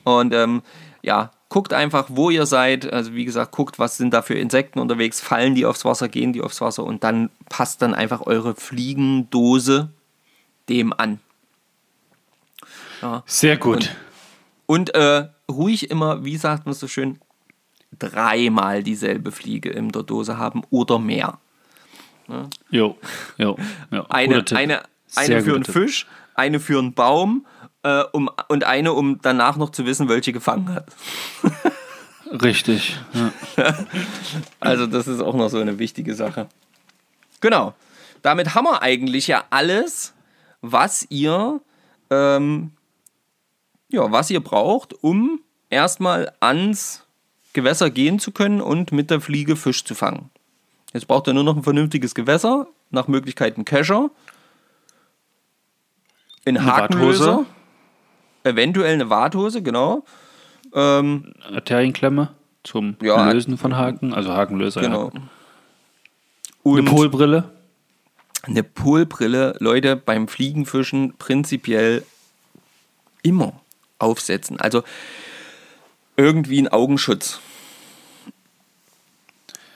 Und 0.04 0.34
ähm, 0.34 0.62
ja, 1.04 1.32
guckt 1.50 1.74
einfach, 1.74 2.08
wo 2.10 2.30
ihr 2.30 2.46
seid. 2.46 2.92
Also 2.92 3.14
wie 3.14 3.26
gesagt, 3.26 3.52
guckt, 3.52 3.80
was 3.80 3.98
sind 3.98 4.14
da 4.14 4.22
für 4.22 4.36
Insekten 4.36 4.80
unterwegs, 4.80 5.22
fallen 5.22 5.56
die 5.56 5.66
aufs 5.66 5.86
Wasser, 5.86 6.10
gehen 6.10 6.34
die 6.34 6.42
aufs 6.42 6.62
Wasser 6.62 6.84
und 6.84 7.04
dann 7.04 7.30
passt 7.50 7.82
dann 7.82 7.94
einfach 7.94 8.22
eure 8.26 8.56
Fliegendose 8.56 9.90
dem 10.70 10.94
an. 10.94 11.20
Ja. 13.02 13.24
Sehr 13.26 13.58
gut. 13.58 13.96
Und, 14.66 14.92
und 14.92 14.96
äh, 14.96 15.30
ruhig 15.50 15.90
immer, 15.90 16.26
wie 16.26 16.38
sagt 16.38 16.66
man 16.66 16.74
so 16.74 16.88
schön, 16.88 17.20
dreimal 17.98 18.84
dieselbe 18.84 19.32
Fliege 19.32 19.70
in 19.70 19.90
der 19.90 20.04
Dose 20.04 20.38
haben 20.38 20.64
oder 20.70 21.00
mehr. 21.00 21.40
Ja. 22.28 22.50
Jo, 22.70 22.98
jo, 23.38 23.58
jo. 23.92 24.06
Eine, 24.10 24.44
eine, 24.52 24.84
eine 25.16 25.42
für 25.42 25.56
einen 25.56 25.64
Tipp. 25.64 25.74
Fisch, 25.74 26.08
eine 26.36 26.60
für 26.60 26.80
einen 26.80 26.94
Baum 26.94 27.46
äh, 27.88 28.04
um, 28.12 28.30
und 28.50 28.66
eine, 28.66 28.94
um 28.94 29.20
danach 29.22 29.56
noch 29.56 29.70
zu 29.70 29.86
wissen, 29.86 30.10
welche 30.10 30.34
gefangen 30.34 30.74
hat. 30.74 30.88
Richtig. 32.44 33.00
Ja. 33.56 33.74
also 34.60 34.88
das 34.88 35.08
ist 35.08 35.22
auch 35.22 35.36
noch 35.36 35.50
so 35.50 35.60
eine 35.60 35.80
wichtige 35.80 36.14
Sache. 36.14 36.50
Genau. 37.40 37.74
Damit 38.22 38.56
haben 38.56 38.66
wir 38.66 38.82
eigentlich 38.82 39.28
ja 39.28 39.46
alles, 39.52 40.14
was 40.62 41.06
ihr, 41.10 41.62
ähm, 42.10 42.72
ja, 43.90 44.12
was 44.12 44.30
ihr 44.30 44.42
braucht, 44.42 44.94
um 45.02 45.40
erstmal 45.70 46.34
ans 46.42 47.06
Gewässer 47.54 47.90
gehen 47.90 48.20
zu 48.20 48.32
können 48.32 48.60
und 48.60 48.92
mit 48.92 49.10
der 49.10 49.22
Fliege 49.22 49.56
Fisch 49.56 49.86
zu 49.86 49.96
fangen. 49.96 50.30
Jetzt 50.94 51.08
braucht 51.08 51.28
ihr 51.28 51.34
nur 51.34 51.44
noch 51.44 51.56
ein 51.56 51.64
vernünftiges 51.64 52.16
Gewässer, 52.16 52.68
nach 52.90 53.08
Möglichkeit 53.08 53.58
ein 53.58 53.66
Kescher, 53.66 54.10
in 56.44 56.66
Hakenlöser, 56.66 57.46
eventuell 58.48 58.94
eine 58.94 59.10
Warthose, 59.10 59.62
genau. 59.62 60.04
Ähm, 60.74 61.34
Arterienklemme 61.54 62.30
zum 62.64 62.96
ja, 63.02 63.32
Lösen 63.32 63.58
von 63.58 63.76
Haken, 63.76 64.14
also 64.14 64.34
Hakenlöser. 64.34 64.82
Genau. 64.82 65.12
Ja. 65.14 65.22
Und 66.64 66.80
eine 66.80 66.90
Polbrille. 66.90 67.52
Eine 68.44 68.64
Polbrille, 68.64 69.56
Leute, 69.60 69.96
beim 69.96 70.28
Fliegenfischen 70.28 71.16
prinzipiell 71.18 72.04
immer 73.24 73.62
aufsetzen. 74.00 74.60
Also 74.60 74.84
irgendwie 76.16 76.62
ein 76.62 76.68
Augenschutz. 76.68 77.40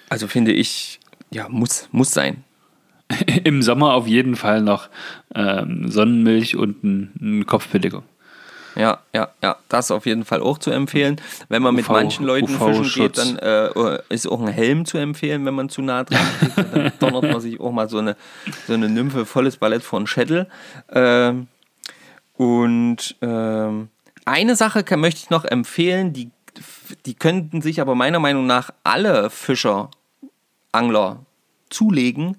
Also 0.10 0.28
finde 0.28 0.52
ich, 0.52 1.00
ja, 1.32 1.48
muss, 1.50 1.88
muss 1.92 2.12
sein. 2.12 2.44
Im 3.44 3.62
Sommer 3.62 3.94
auf 3.94 4.08
jeden 4.08 4.36
Fall 4.36 4.62
noch 4.62 4.90
ähm, 5.34 5.90
Sonnenmilch 5.90 6.56
und 6.56 6.84
ein, 6.84 7.14
ein 7.22 7.46
Kopfbedeckung. 7.46 8.04
Ja, 8.76 9.00
ja, 9.14 9.30
ja, 9.44 9.58
das 9.70 9.92
auf 9.92 10.06
jeden 10.06 10.24
Fall 10.26 10.42
auch 10.42 10.58
zu 10.58 10.72
empfehlen. 10.72 11.20
Wenn 11.50 11.62
man 11.62 11.76
mit 11.76 11.86
UV, 11.86 11.92
manchen 11.92 12.26
Leuten 12.26 12.48
fischen 12.48 12.90
geht, 12.94 13.18
dann 13.18 13.38
äh, 13.38 14.00
ist 14.10 14.28
auch 14.28 14.42
ein 14.42 14.48
Helm 14.48 14.86
zu 14.86 14.98
empfehlen, 14.98 15.46
wenn 15.46 15.54
man 15.54 15.70
zu 15.70 15.82
nah 15.82 16.04
dran 16.04 16.26
ist. 16.42 16.58
Dann 16.58 16.92
donnert 17.00 17.24
man 17.24 17.42
sich 17.42 17.60
auch 17.60 17.72
mal 17.72 17.90
so 17.90 17.98
eine, 17.98 18.16
so 18.68 18.74
eine 18.74 18.90
Nymphe, 18.90 19.26
volles 19.26 19.58
Ballett 19.58 19.84
von 19.84 20.08
Schädel. 20.08 20.48
Ähm, 20.92 21.48
und 22.36 23.16
ähm, 23.22 23.90
eine 24.26 24.56
Sache 24.56 24.84
kann, 24.84 25.02
möchte 25.02 25.22
ich 25.24 25.30
noch 25.30 25.46
empfehlen, 25.46 26.14
die, 26.14 26.30
die 27.06 27.14
könnten 27.14 27.62
sich 27.62 27.82
aber 27.82 27.96
meiner 27.96 28.20
Meinung 28.20 28.48
nach 28.48 28.72
alle 28.84 29.30
Fischer, 29.30 29.90
Angler 30.72 31.26
zulegen 31.70 32.38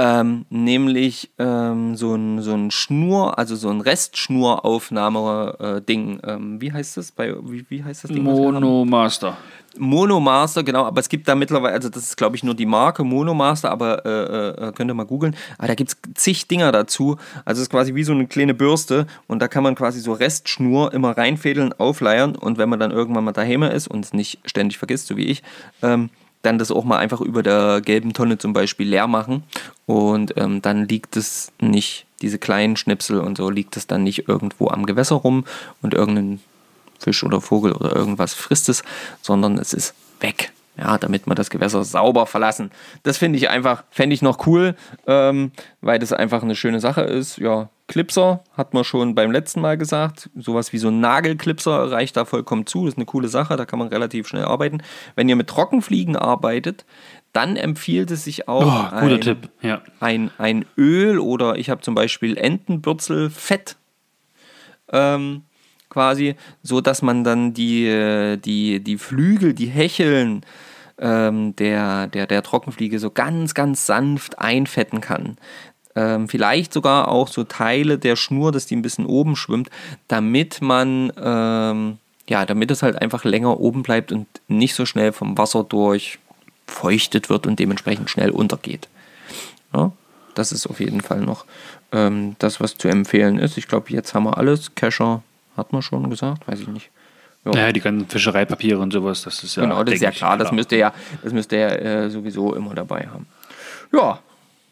ähm, 0.00 0.46
nämlich 0.48 1.30
ähm, 1.38 1.94
so 1.94 2.14
ein, 2.14 2.40
so 2.40 2.54
ein 2.54 2.70
Schnur, 2.70 3.38
also 3.38 3.54
so 3.54 3.68
ein 3.68 3.82
Restschnuraufnahme-Ding. 3.82 6.20
Äh, 6.20 6.32
ähm, 6.32 6.58
wie 6.58 6.72
heißt 6.72 6.96
das? 6.96 7.12
Bei, 7.12 7.34
wie, 7.42 7.66
wie 7.68 7.84
heißt 7.84 8.04
das 8.04 8.10
Ding? 8.10 8.22
Monomaster. 8.22 9.36
Monomaster, 9.76 10.64
genau, 10.64 10.86
aber 10.86 11.00
es 11.00 11.10
gibt 11.10 11.28
da 11.28 11.34
mittlerweile, 11.34 11.74
also 11.74 11.90
das 11.90 12.04
ist 12.04 12.16
glaube 12.16 12.34
ich 12.34 12.42
nur 12.42 12.54
die 12.54 12.64
Marke 12.64 13.04
Monomaster, 13.04 13.70
aber 13.70 14.06
äh, 14.06 14.68
äh, 14.68 14.72
könnt 14.72 14.90
ihr 14.90 14.94
mal 14.94 15.04
googeln. 15.04 15.36
Aber 15.58 15.68
da 15.68 15.74
gibt 15.74 15.90
es 15.90 15.98
zig 16.14 16.48
Dinger 16.48 16.72
dazu. 16.72 17.18
Also 17.44 17.60
es 17.60 17.66
ist 17.66 17.70
quasi 17.70 17.94
wie 17.94 18.02
so 18.02 18.12
eine 18.12 18.26
kleine 18.26 18.54
Bürste 18.54 19.06
und 19.28 19.42
da 19.42 19.48
kann 19.48 19.62
man 19.62 19.74
quasi 19.74 20.00
so 20.00 20.14
Restschnur 20.14 20.94
immer 20.94 21.14
reinfädeln, 21.16 21.74
aufleiern 21.74 22.36
und 22.36 22.56
wenn 22.56 22.70
man 22.70 22.80
dann 22.80 22.90
irgendwann 22.90 23.24
mal 23.24 23.32
daheim 23.32 23.64
ist 23.64 23.86
und 23.86 24.02
es 24.02 24.14
nicht 24.14 24.38
ständig 24.46 24.78
vergisst, 24.78 25.08
so 25.08 25.18
wie 25.18 25.26
ich, 25.26 25.42
ähm, 25.82 26.08
dann 26.42 26.58
das 26.58 26.70
auch 26.70 26.84
mal 26.84 26.98
einfach 26.98 27.20
über 27.20 27.42
der 27.42 27.80
gelben 27.80 28.12
Tonne 28.12 28.38
zum 28.38 28.52
Beispiel 28.52 28.88
leer 28.88 29.06
machen. 29.06 29.44
Und 29.86 30.34
ähm, 30.36 30.62
dann 30.62 30.88
liegt 30.88 31.16
es 31.16 31.52
nicht, 31.60 32.06
diese 32.22 32.38
kleinen 32.38 32.76
Schnipsel 32.76 33.20
und 33.20 33.36
so, 33.36 33.50
liegt 33.50 33.76
es 33.76 33.86
dann 33.86 34.02
nicht 34.02 34.28
irgendwo 34.28 34.68
am 34.68 34.86
Gewässer 34.86 35.16
rum 35.16 35.44
und 35.82 35.94
irgendein 35.94 36.40
Fisch 36.98 37.24
oder 37.24 37.40
Vogel 37.40 37.72
oder 37.72 37.94
irgendwas 37.94 38.34
frisst 38.34 38.68
es, 38.68 38.82
sondern 39.22 39.58
es 39.58 39.72
ist 39.72 39.94
weg 40.20 40.52
ja, 40.80 40.98
damit 40.98 41.26
man 41.26 41.36
das 41.36 41.50
Gewässer 41.50 41.84
sauber 41.84 42.26
verlassen. 42.26 42.70
Das 43.02 43.18
finde 43.18 43.38
ich 43.38 43.50
einfach, 43.50 43.84
fände 43.90 44.14
ich 44.14 44.22
noch 44.22 44.46
cool, 44.46 44.74
ähm, 45.06 45.52
weil 45.80 45.98
das 45.98 46.12
einfach 46.12 46.42
eine 46.42 46.56
schöne 46.56 46.80
Sache 46.80 47.02
ist. 47.02 47.36
Ja, 47.36 47.68
Clipser 47.86 48.42
hat 48.56 48.72
man 48.72 48.84
schon 48.84 49.14
beim 49.14 49.30
letzten 49.30 49.60
Mal 49.60 49.76
gesagt. 49.76 50.30
Sowas 50.34 50.72
wie 50.72 50.78
so 50.78 50.88
ein 50.88 51.00
Nagelclipser 51.00 51.92
reicht 51.92 52.16
da 52.16 52.24
vollkommen 52.24 52.66
zu. 52.66 52.84
Das 52.84 52.94
ist 52.94 52.98
eine 52.98 53.06
coole 53.06 53.28
Sache, 53.28 53.56
da 53.56 53.66
kann 53.66 53.78
man 53.78 53.88
relativ 53.88 54.26
schnell 54.26 54.44
arbeiten. 54.44 54.82
Wenn 55.16 55.28
ihr 55.28 55.36
mit 55.36 55.48
Trockenfliegen 55.48 56.16
arbeitet, 56.16 56.86
dann 57.32 57.56
empfiehlt 57.56 58.10
es 58.10 58.24
sich 58.24 58.48
auch 58.48 58.90
oh, 58.92 58.94
ein, 58.94 59.36
ja. 59.60 59.82
ein, 60.00 60.30
ein 60.38 60.64
Öl 60.76 61.18
oder 61.18 61.56
ich 61.56 61.68
habe 61.68 61.82
zum 61.82 61.94
Beispiel 61.94 62.36
Entenbürzelfett. 62.36 63.76
Ähm, 64.92 65.42
quasi, 65.90 66.36
so 66.62 66.80
dass 66.80 67.02
man 67.02 67.24
dann 67.24 67.52
die, 67.52 68.38
die, 68.42 68.80
die 68.82 68.96
Flügel, 68.96 69.52
die 69.52 69.66
Hecheln 69.66 70.42
ähm, 71.00 71.56
der, 71.56 72.06
der, 72.06 72.26
der 72.26 72.42
Trockenfliege 72.42 72.98
so 72.98 73.10
ganz, 73.10 73.54
ganz 73.54 73.86
sanft 73.86 74.38
einfetten 74.38 75.00
kann. 75.00 75.36
Äh, 75.94 76.00
ähm, 76.00 76.28
vielleicht 76.28 76.72
sogar 76.72 77.08
auch 77.08 77.28
so 77.28 77.44
Teile 77.44 77.98
der 77.98 78.16
Schnur, 78.16 78.52
dass 78.52 78.66
die 78.66 78.76
ein 78.76 78.82
bisschen 78.82 79.06
oben 79.06 79.36
schwimmt, 79.36 79.70
damit 80.08 80.62
man, 80.62 81.12
ähm, 81.20 81.98
ja, 82.28 82.46
damit 82.46 82.70
es 82.70 82.82
halt 82.82 83.00
einfach 83.00 83.24
länger 83.24 83.58
oben 83.58 83.82
bleibt 83.82 84.12
und 84.12 84.26
nicht 84.48 84.74
so 84.74 84.86
schnell 84.86 85.12
vom 85.12 85.36
Wasser 85.36 85.64
durchfeuchtet 85.64 87.28
wird 87.28 87.46
und 87.46 87.58
dementsprechend 87.58 88.08
schnell 88.08 88.30
untergeht. 88.30 88.88
Ja, 89.74 89.92
das 90.34 90.52
ist 90.52 90.66
auf 90.66 90.80
jeden 90.80 91.00
Fall 91.00 91.20
noch 91.20 91.44
ähm, 91.92 92.36
das, 92.38 92.60
was 92.60 92.76
zu 92.76 92.88
empfehlen 92.88 93.38
ist. 93.38 93.58
Ich 93.58 93.66
glaube, 93.66 93.90
jetzt 93.90 94.14
haben 94.14 94.24
wir 94.24 94.38
alles. 94.38 94.74
Kescher 94.74 95.22
hat 95.56 95.72
man 95.72 95.82
schon 95.82 96.08
gesagt, 96.08 96.46
weiß 96.46 96.60
ich 96.60 96.68
nicht. 96.68 96.90
Ja. 97.44 97.52
Naja, 97.52 97.72
die 97.72 97.80
ganzen 97.80 98.08
Fischereipapiere 98.08 98.78
und 98.78 98.92
sowas, 98.92 99.22
das 99.22 99.42
ist 99.42 99.56
ja. 99.56 99.62
Genau, 99.62 99.82
das 99.82 99.94
ist 99.94 100.02
ja 100.02 100.10
klar, 100.10 100.36
klar. 100.36 100.38
das 100.38 100.52
müsste 100.52 100.76
er, 100.76 100.92
das 101.22 101.32
müsste 101.32 101.56
er 101.56 101.82
äh, 101.82 102.10
sowieso 102.10 102.54
immer 102.54 102.74
dabei 102.74 103.08
haben. 103.08 103.26
Ja. 103.92 104.20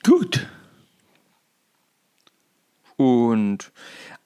Gut. 0.05 0.47
Und 2.97 3.71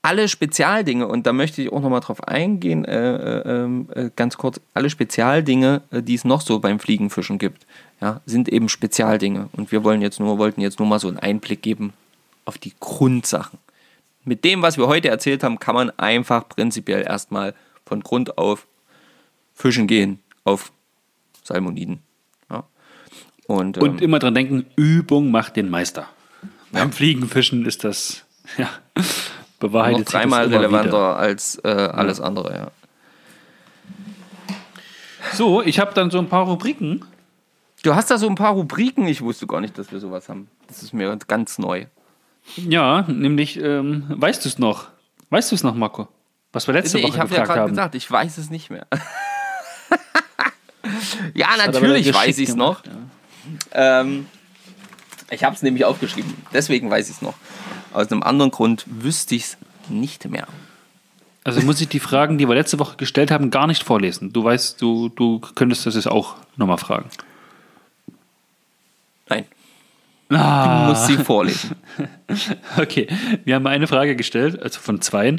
alle 0.02 0.28
Spezialdinge, 0.28 1.06
und 1.06 1.26
da 1.26 1.32
möchte 1.32 1.62
ich 1.62 1.72
auch 1.72 1.80
nochmal 1.80 2.00
drauf 2.00 2.26
eingehen, 2.26 2.84
äh, 2.84 3.14
äh, 3.16 3.48
ähm, 3.48 3.88
äh, 3.94 4.10
ganz 4.16 4.36
kurz, 4.36 4.60
alle 4.74 4.90
Spezialdinge, 4.90 5.82
äh, 5.92 6.02
die 6.02 6.14
es 6.14 6.24
noch 6.24 6.40
so 6.40 6.58
beim 6.58 6.80
Fliegenfischen 6.80 7.38
gibt, 7.38 7.66
ja, 8.00 8.20
sind 8.26 8.48
eben 8.48 8.68
Spezialdinge. 8.68 9.48
Und 9.52 9.70
wir 9.70 9.84
wollen 9.84 10.02
jetzt 10.02 10.18
nur, 10.18 10.38
wollten 10.38 10.60
jetzt 10.60 10.80
nur 10.80 10.88
mal 10.88 10.98
so 10.98 11.06
einen 11.06 11.18
Einblick 11.18 11.62
geben 11.62 11.92
auf 12.44 12.58
die 12.58 12.72
Grundsachen. 12.80 13.58
Mit 14.24 14.44
dem, 14.44 14.62
was 14.62 14.76
wir 14.76 14.88
heute 14.88 15.08
erzählt 15.08 15.44
haben, 15.44 15.60
kann 15.60 15.76
man 15.76 15.90
einfach 15.98 16.48
prinzipiell 16.48 17.02
erstmal 17.02 17.54
von 17.92 18.00
Grund 18.00 18.38
auf 18.38 18.66
fischen 19.52 19.86
gehen 19.86 20.18
auf 20.44 20.72
Salmoniden. 21.42 22.00
Ja. 22.50 22.64
Und, 23.46 23.76
ähm, 23.76 23.82
und 23.82 24.00
immer 24.00 24.18
dran 24.18 24.34
denken, 24.34 24.64
Übung 24.76 25.30
macht 25.30 25.56
den 25.56 25.68
Meister. 25.68 26.08
Beim 26.70 26.90
Fliegenfischen 26.90 27.66
ist 27.66 27.84
das 27.84 28.24
ja, 28.56 28.70
bewahrheitet 29.60 30.06
noch 30.06 30.06
dreimal 30.06 30.46
relevanter 30.46 31.18
als 31.18 31.60
äh, 31.64 31.68
alles 31.68 32.16
ja. 32.16 32.24
andere, 32.24 32.54
ja. 32.54 32.70
So, 35.34 35.60
ich 35.60 35.78
habe 35.78 35.92
dann 35.92 36.10
so 36.10 36.18
ein 36.18 36.30
paar 36.30 36.46
Rubriken. 36.46 37.04
Du 37.82 37.94
hast 37.94 38.10
da 38.10 38.16
so 38.16 38.26
ein 38.26 38.36
paar 38.36 38.54
Rubriken? 38.54 39.06
Ich 39.06 39.20
wusste 39.20 39.46
gar 39.46 39.60
nicht, 39.60 39.76
dass 39.76 39.92
wir 39.92 40.00
sowas 40.00 40.30
haben. 40.30 40.48
Das 40.66 40.82
ist 40.82 40.94
mir 40.94 41.14
ganz 41.28 41.58
neu. 41.58 41.84
Ja, 42.56 43.02
nämlich, 43.02 43.60
ähm, 43.60 44.04
weißt 44.08 44.46
du 44.46 44.48
es 44.48 44.58
noch? 44.58 44.88
Weißt 45.28 45.50
du 45.50 45.56
es 45.56 45.62
noch, 45.62 45.74
Marco? 45.74 46.08
Was 46.52 46.66
wir 46.66 46.74
letzte 46.74 46.98
nee, 46.98 47.04
Woche 47.04 47.12
ich 47.12 47.18
hab 47.18 47.28
gefragt 47.28 47.48
ja 47.48 47.56
haben. 47.56 47.70
gesagt, 47.70 47.94
ich 47.94 48.10
weiß 48.10 48.38
es 48.38 48.50
nicht 48.50 48.70
mehr. 48.70 48.86
ja, 51.34 51.48
natürlich 51.56 52.12
weiß 52.12 52.38
ich 52.38 52.50
es 52.50 52.54
noch. 52.54 52.82
Ja. 52.84 54.00
Ähm, 54.00 54.26
ich 55.30 55.44
habe 55.44 55.56
es 55.56 55.62
nämlich 55.62 55.84
aufgeschrieben. 55.84 56.34
Deswegen 56.52 56.90
weiß 56.90 57.08
ich 57.08 57.16
es 57.16 57.22
noch. 57.22 57.34
Aus 57.92 58.12
einem 58.12 58.22
anderen 58.22 58.50
Grund 58.50 58.84
wüsste 58.86 59.34
ich 59.34 59.44
es 59.44 59.56
nicht 59.88 60.28
mehr. 60.28 60.46
Also 61.44 61.60
muss 61.62 61.80
ich 61.80 61.88
die 61.88 62.00
Fragen, 62.00 62.38
die 62.38 62.48
wir 62.48 62.54
letzte 62.54 62.78
Woche 62.78 62.96
gestellt 62.96 63.30
haben, 63.30 63.50
gar 63.50 63.66
nicht 63.66 63.82
vorlesen. 63.82 64.32
Du 64.32 64.44
weißt, 64.44 64.80
du, 64.80 65.08
du 65.08 65.40
könntest 65.40 65.86
das 65.86 65.96
jetzt 65.96 66.06
auch 66.06 66.36
nochmal 66.56 66.78
fragen. 66.78 67.10
Nein. 69.28 69.46
Ah. 70.34 70.86
Du 70.86 70.90
musst 70.90 71.06
sie 71.06 71.16
vorlesen. 71.16 71.76
Okay, 72.78 73.08
wir 73.44 73.54
haben 73.54 73.66
eine 73.66 73.86
Frage 73.86 74.16
gestellt, 74.16 74.62
also 74.62 74.80
von 74.80 75.02
zwei. 75.02 75.36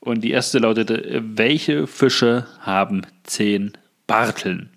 Und 0.00 0.20
die 0.22 0.30
erste 0.30 0.58
lautete: 0.58 1.22
Welche 1.24 1.86
Fische 1.86 2.46
haben 2.60 3.06
zehn 3.22 3.72
Barteln? 4.06 4.68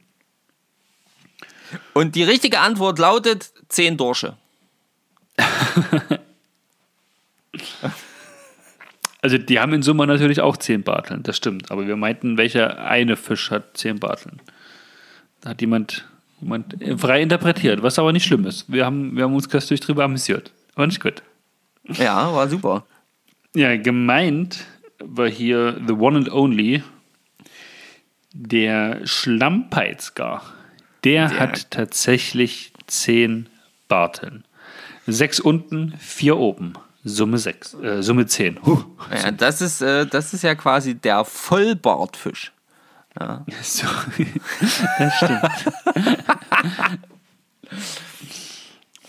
Und 1.93 2.15
die 2.15 2.24
richtige 2.24 2.59
Antwort 2.59 2.99
lautet: 2.99 3.51
zehn 3.68 3.97
Dorsche. 3.97 4.38
Also 9.20 9.38
die 9.38 9.59
haben 9.59 9.74
in 9.74 9.82
Summe 9.82 10.05
natürlich 10.07 10.41
auch 10.41 10.57
zehn 10.57 10.84
Barteln, 10.84 11.24
das 11.24 11.36
stimmt. 11.36 11.72
Aber 11.72 11.88
wir 11.88 11.97
meinten, 11.97 12.38
welcher 12.38 12.86
eine 12.86 13.18
Fisch 13.18 13.51
hat 13.51 13.76
zehn 13.76 13.99
Barteln. 13.99 14.39
Da 15.41 15.49
hat 15.49 15.59
jemand, 15.59 16.05
jemand 16.42 16.76
frei 16.98 17.22
interpretiert, 17.22 17.82
was 17.84 18.00
aber 18.00 18.14
nicht 18.14 18.26
schlimm 18.26 18.46
ist. 18.46 18.72
Wir 18.72 18.86
haben, 18.86 19.16
wir 19.16 19.24
haben 19.24 19.36
uns 19.36 19.50
köstlich 19.50 19.80
drüber 19.80 20.04
amüsiert. 20.04 20.52
War 20.76 20.88
nicht 20.88 21.02
gut. 21.02 21.24
Ja, 21.84 22.34
war 22.34 22.48
super. 22.48 22.86
Ja, 23.56 23.76
gemeint 23.78 24.66
war 25.00 25.28
hier 25.28 25.80
The 25.88 25.94
One 25.94 26.18
and 26.18 26.32
Only, 26.32 26.84
der 28.34 29.06
Schlampeizgar. 29.06 30.44
Der, 31.04 31.30
der 31.30 31.40
hat 31.40 31.72
tatsächlich 31.72 32.74
zehn 32.88 33.48
Barteln. 33.88 34.44
Sechs 35.06 35.40
unten, 35.40 35.94
vier 35.98 36.38
oben. 36.38 36.74
Summe 37.04 37.38
6, 37.38 37.74
äh, 37.76 38.04
Summe 38.04 38.26
10. 38.26 38.60
Huh. 38.66 38.84
Ja, 39.12 39.32
das, 39.32 39.62
ist, 39.62 39.82
äh, 39.82 40.06
das 40.06 40.34
ist 40.34 40.44
ja 40.44 40.56
quasi 40.56 40.96
der 40.96 41.24
Vollbartfisch. 41.24 42.52
Ja. 43.20 43.45
So, 43.61 43.88
das 44.99 45.15
stimmt. 45.18 45.41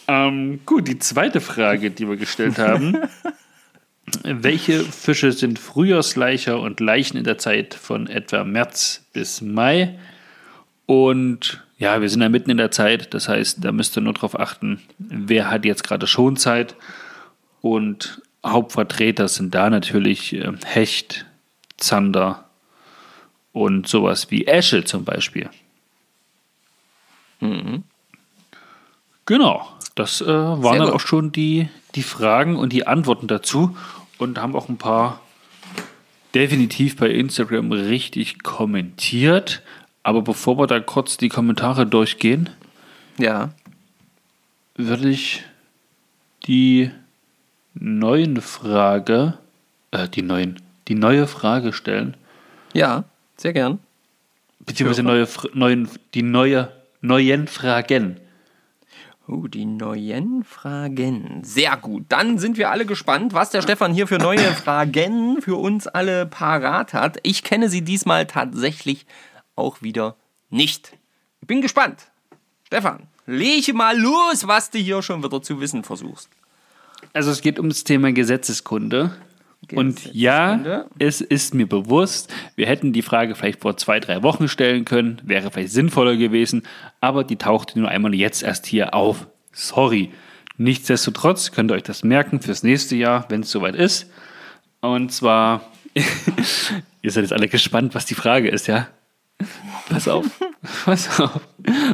ähm, 0.06 0.60
gut, 0.64 0.88
die 0.88 0.98
zweite 0.98 1.40
Frage, 1.40 1.90
die 1.90 2.08
wir 2.08 2.16
gestellt 2.16 2.58
haben. 2.58 2.98
Welche 4.24 4.84
Fische 4.84 5.32
sind 5.32 5.58
Frühjahrsleicher 5.58 6.58
und 6.58 6.80
Leichen 6.80 7.18
in 7.18 7.24
der 7.24 7.36
Zeit 7.36 7.74
von 7.74 8.06
etwa 8.06 8.44
März 8.44 9.04
bis 9.12 9.42
Mai? 9.42 9.98
Und 10.86 11.62
ja, 11.76 12.00
wir 12.00 12.08
sind 12.08 12.22
ja 12.22 12.30
mitten 12.30 12.50
in 12.50 12.56
der 12.56 12.70
Zeit, 12.70 13.12
das 13.12 13.28
heißt, 13.28 13.62
da 13.62 13.72
müsst 13.72 13.96
ihr 13.98 14.00
nur 14.00 14.14
darauf 14.14 14.38
achten, 14.38 14.80
wer 14.98 15.50
hat 15.50 15.66
jetzt 15.66 15.84
gerade 15.84 16.06
Schonzeit 16.06 16.74
und 17.60 18.22
Hauptvertreter 18.44 19.28
sind 19.28 19.54
da 19.54 19.68
natürlich 19.68 20.32
äh, 20.32 20.52
Hecht, 20.64 21.26
Zander 21.76 22.47
und 23.58 23.88
sowas 23.88 24.30
wie 24.30 24.46
Esche 24.46 24.84
zum 24.84 25.04
Beispiel. 25.04 25.50
Mhm. 27.40 27.82
Genau, 29.26 29.68
das 29.94 30.20
äh, 30.20 30.26
waren 30.26 30.78
dann 30.78 30.90
auch 30.90 31.00
schon 31.00 31.32
die, 31.32 31.68
die 31.94 32.02
Fragen 32.02 32.56
und 32.56 32.72
die 32.72 32.86
Antworten 32.86 33.26
dazu 33.26 33.76
und 34.16 34.38
haben 34.38 34.56
auch 34.56 34.68
ein 34.68 34.78
paar 34.78 35.20
definitiv 36.34 36.96
bei 36.96 37.10
Instagram 37.10 37.72
richtig 37.72 38.42
kommentiert. 38.42 39.62
Aber 40.02 40.22
bevor 40.22 40.56
wir 40.58 40.66
da 40.66 40.80
kurz 40.80 41.16
die 41.16 41.28
Kommentare 41.28 41.84
durchgehen, 41.84 42.48
ja. 43.18 43.50
würde 44.76 45.10
ich 45.10 45.44
die 46.46 46.90
neuen 47.74 48.40
Frage, 48.40 49.36
äh, 49.90 50.08
die 50.08 50.22
neuen, 50.22 50.60
die 50.86 50.94
neue 50.94 51.26
Frage 51.26 51.72
stellen. 51.72 52.16
Ja, 52.72 53.04
sehr 53.40 53.52
gern. 53.52 53.78
Beziehungsweise 54.60 55.02
neue, 55.02 55.28
neuen, 55.54 55.88
die 56.14 56.22
neue, 56.22 56.72
neuen 57.00 57.46
Fragen. 57.46 58.20
Oh, 59.26 59.46
die 59.46 59.66
neuen 59.66 60.42
Fragen. 60.42 61.42
Sehr 61.44 61.76
gut. 61.76 62.06
Dann 62.08 62.38
sind 62.38 62.56
wir 62.56 62.70
alle 62.70 62.86
gespannt, 62.86 63.34
was 63.34 63.50
der 63.50 63.60
Stefan 63.60 63.92
hier 63.92 64.06
für 64.06 64.16
neue 64.16 64.52
Fragen 64.52 65.42
für 65.42 65.56
uns 65.56 65.86
alle 65.86 66.24
parat 66.24 66.94
hat. 66.94 67.18
Ich 67.24 67.42
kenne 67.44 67.68
sie 67.68 67.82
diesmal 67.82 68.26
tatsächlich 68.26 69.04
auch 69.54 69.82
wieder 69.82 70.16
nicht. 70.48 70.96
Ich 71.42 71.46
bin 71.46 71.60
gespannt. 71.60 72.06
Stefan, 72.66 73.06
lege 73.26 73.74
mal 73.74 73.98
los, 73.98 74.46
was 74.46 74.70
du 74.70 74.78
hier 74.78 75.02
schon 75.02 75.22
wieder 75.22 75.42
zu 75.42 75.60
wissen 75.60 75.84
versuchst. 75.84 76.30
Also 77.12 77.30
es 77.30 77.42
geht 77.42 77.58
um 77.58 77.68
das 77.68 77.84
Thema 77.84 78.12
Gesetzeskunde. 78.12 79.14
Und 79.74 80.14
ja, 80.14 80.86
es 80.98 81.20
ist 81.20 81.52
mir 81.52 81.66
bewusst, 81.66 82.32
wir 82.56 82.66
hätten 82.66 82.92
die 82.92 83.02
Frage 83.02 83.34
vielleicht 83.34 83.60
vor 83.60 83.76
zwei, 83.76 84.00
drei 84.00 84.22
Wochen 84.22 84.48
stellen 84.48 84.84
können, 84.84 85.20
wäre 85.24 85.50
vielleicht 85.50 85.72
sinnvoller 85.72 86.16
gewesen, 86.16 86.62
aber 87.00 87.24
die 87.24 87.36
tauchte 87.36 87.78
nur 87.78 87.88
einmal 87.88 88.14
jetzt 88.14 88.42
erst 88.42 88.66
hier 88.66 88.94
auf. 88.94 89.26
Sorry. 89.52 90.10
Nichtsdestotrotz 90.56 91.52
könnt 91.52 91.70
ihr 91.70 91.74
euch 91.74 91.82
das 91.82 92.02
merken 92.02 92.40
fürs 92.40 92.62
nächste 92.62 92.96
Jahr, 92.96 93.26
wenn 93.28 93.42
es 93.42 93.50
soweit 93.50 93.74
ist. 93.74 94.10
Und 94.80 95.12
zwar, 95.12 95.70
ihr 97.02 97.10
seid 97.10 97.24
jetzt 97.24 97.32
alle 97.32 97.48
gespannt, 97.48 97.94
was 97.94 98.06
die 98.06 98.14
Frage 98.14 98.48
ist, 98.48 98.68
ja? 98.68 98.88
Pass 99.88 100.08
auf. 100.08 100.26
Pass 100.84 101.20
auf. 101.20 101.40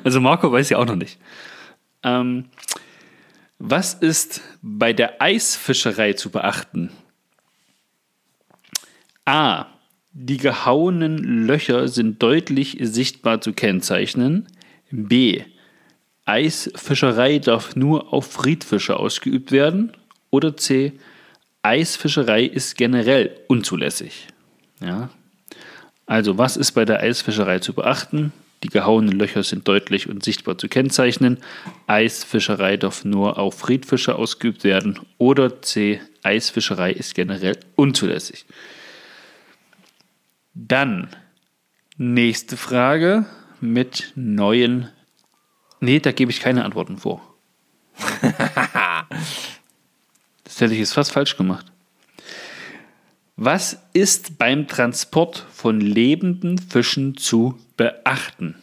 Also 0.03 0.21
Marco 0.21 0.51
weiß 0.51 0.71
ja 0.71 0.79
auch 0.79 0.87
noch 0.87 0.97
nicht. 0.97 1.19
Ähm, 2.03 2.47
was 3.59 3.95
ist 3.95 4.43
bei 4.63 4.93
der 4.93 5.21
Eisfischerei 5.21 6.13
zu 6.13 6.31
beachten? 6.31 6.91
A. 9.25 9.67
Die 10.13 10.37
gehauenen 10.37 11.47
Löcher 11.47 11.89
sind 11.89 12.23
deutlich 12.23 12.79
sichtbar 12.81 13.41
zu 13.41 13.53
kennzeichnen. 13.53 14.47
B. 14.91 15.43
Eisfischerei 16.25 17.39
darf 17.39 17.75
nur 17.75 18.13
auf 18.13 18.31
Friedfische 18.31 18.97
ausgeübt 18.97 19.51
werden. 19.51 19.93
Oder 20.31 20.57
C. 20.57 20.93
Eisfischerei 21.63 22.45
ist 22.45 22.77
generell 22.77 23.41
unzulässig. 23.49 24.29
Ja. 24.81 25.11
Also, 26.07 26.39
was 26.39 26.57
ist 26.57 26.73
bei 26.73 26.85
der 26.85 27.01
Eisfischerei 27.01 27.59
zu 27.59 27.73
beachten? 27.73 28.33
Die 28.63 28.69
gehauenen 28.69 29.19
Löcher 29.19 29.43
sind 29.43 29.67
deutlich 29.69 30.09
und 30.09 30.25
sichtbar 30.25 30.59
zu 30.59 30.69
kennzeichnen. 30.69 31.39
Eisfischerei 31.87 32.77
darf 32.77 33.05
nur 33.05 33.39
auf 33.39 33.59
Friedfische 33.59 34.17
ausgeübt 34.17 34.65
werden. 34.65 35.01
Oder 35.19 35.61
C. 35.63 36.01
Eisfischerei 36.23 36.93
ist 36.93 37.15
generell 37.15 37.59
unzulässig. 37.75 38.47
Dann 40.55 41.09
nächste 41.97 42.57
Frage 42.57 43.27
mit 43.61 44.13
neuen. 44.15 44.89
Nee, 45.81 45.99
da 46.01 46.13
gebe 46.13 46.31
ich 46.31 46.41
keine 46.41 46.65
Antworten 46.65 46.99
vor. 46.99 47.21
das 50.45 50.61
hätte 50.61 50.73
ich 50.73 50.81
jetzt 50.81 50.95
fast 50.95 51.13
falsch 51.13 51.37
gemacht. 51.37 51.67
Was 53.37 53.83
ist 53.93 54.39
beim 54.39 54.69
Transport 54.69 55.45
von 55.53 55.81
lebenden 55.81 56.59
Fischen 56.59 57.17
zu 57.17 57.59
beachten? 57.77 58.55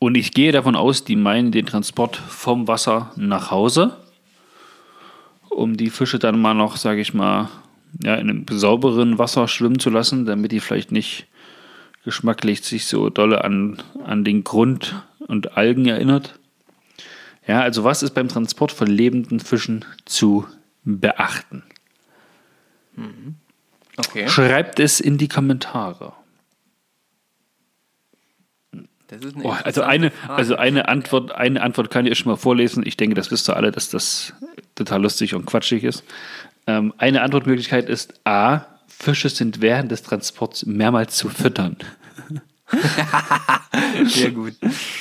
Und 0.00 0.16
ich 0.16 0.32
gehe 0.32 0.50
davon 0.50 0.74
aus, 0.74 1.04
die 1.04 1.14
meinen 1.16 1.52
den 1.52 1.66
Transport 1.66 2.16
vom 2.16 2.66
Wasser 2.66 3.12
nach 3.14 3.52
Hause, 3.52 3.96
um 5.48 5.76
die 5.76 5.90
Fische 5.90 6.18
dann 6.18 6.40
mal 6.40 6.54
noch, 6.54 6.76
sage 6.76 7.00
ich 7.00 7.14
mal, 7.14 7.48
ja, 8.02 8.14
in 8.16 8.30
einem 8.30 8.46
sauberen 8.50 9.18
Wasser 9.18 9.48
schwimmen 9.48 9.78
zu 9.78 9.90
lassen, 9.90 10.26
damit 10.26 10.52
die 10.52 10.60
vielleicht 10.60 10.92
nicht 10.92 11.26
geschmacklich 12.04 12.62
sich 12.62 12.86
so 12.86 13.10
dolle 13.10 13.44
an, 13.44 13.82
an 14.04 14.24
den 14.24 14.44
Grund 14.44 15.02
und 15.26 15.56
Algen 15.56 15.86
erinnert. 15.86 16.38
Ja, 17.46 17.60
also 17.60 17.84
was 17.84 18.02
ist 18.02 18.14
beim 18.14 18.28
Transport 18.28 18.72
von 18.72 18.86
lebenden 18.86 19.40
Fischen 19.40 19.84
zu 20.04 20.46
beachten? 20.84 21.62
Okay. 23.96 24.28
Schreibt 24.28 24.80
es 24.80 25.00
in 25.00 25.18
die 25.18 25.28
Kommentare. 25.28 26.12
Das 29.08 29.24
ist 29.24 29.36
eine 29.36 29.44
Oh, 29.44 29.54
also, 29.62 29.82
eine, 29.82 30.10
Frage. 30.10 30.34
also 30.34 30.56
eine 30.56 30.88
Antwort, 30.88 31.32
eine 31.32 31.62
Antwort 31.62 31.90
kann 31.90 32.06
ich 32.06 32.18
schon 32.18 32.30
mal 32.32 32.36
vorlesen. 32.36 32.84
Ich 32.84 32.96
denke, 32.96 33.14
das 33.14 33.30
wisst 33.30 33.48
ihr 33.48 33.56
alle, 33.56 33.70
dass 33.70 33.88
das 33.88 34.32
total 34.74 35.02
lustig 35.02 35.34
und 35.34 35.46
quatschig 35.46 35.84
ist. 35.84 36.02
Ähm, 36.66 36.92
eine 36.98 37.22
Antwortmöglichkeit 37.22 37.88
ist 37.88 38.20
A. 38.24 38.66
Fische 38.88 39.28
sind 39.28 39.60
während 39.60 39.90
des 39.92 40.02
Transports 40.02 40.66
mehrmals 40.66 41.16
zu 41.16 41.28
füttern. 41.28 41.76
Sehr 44.06 44.30
gut. 44.30 44.54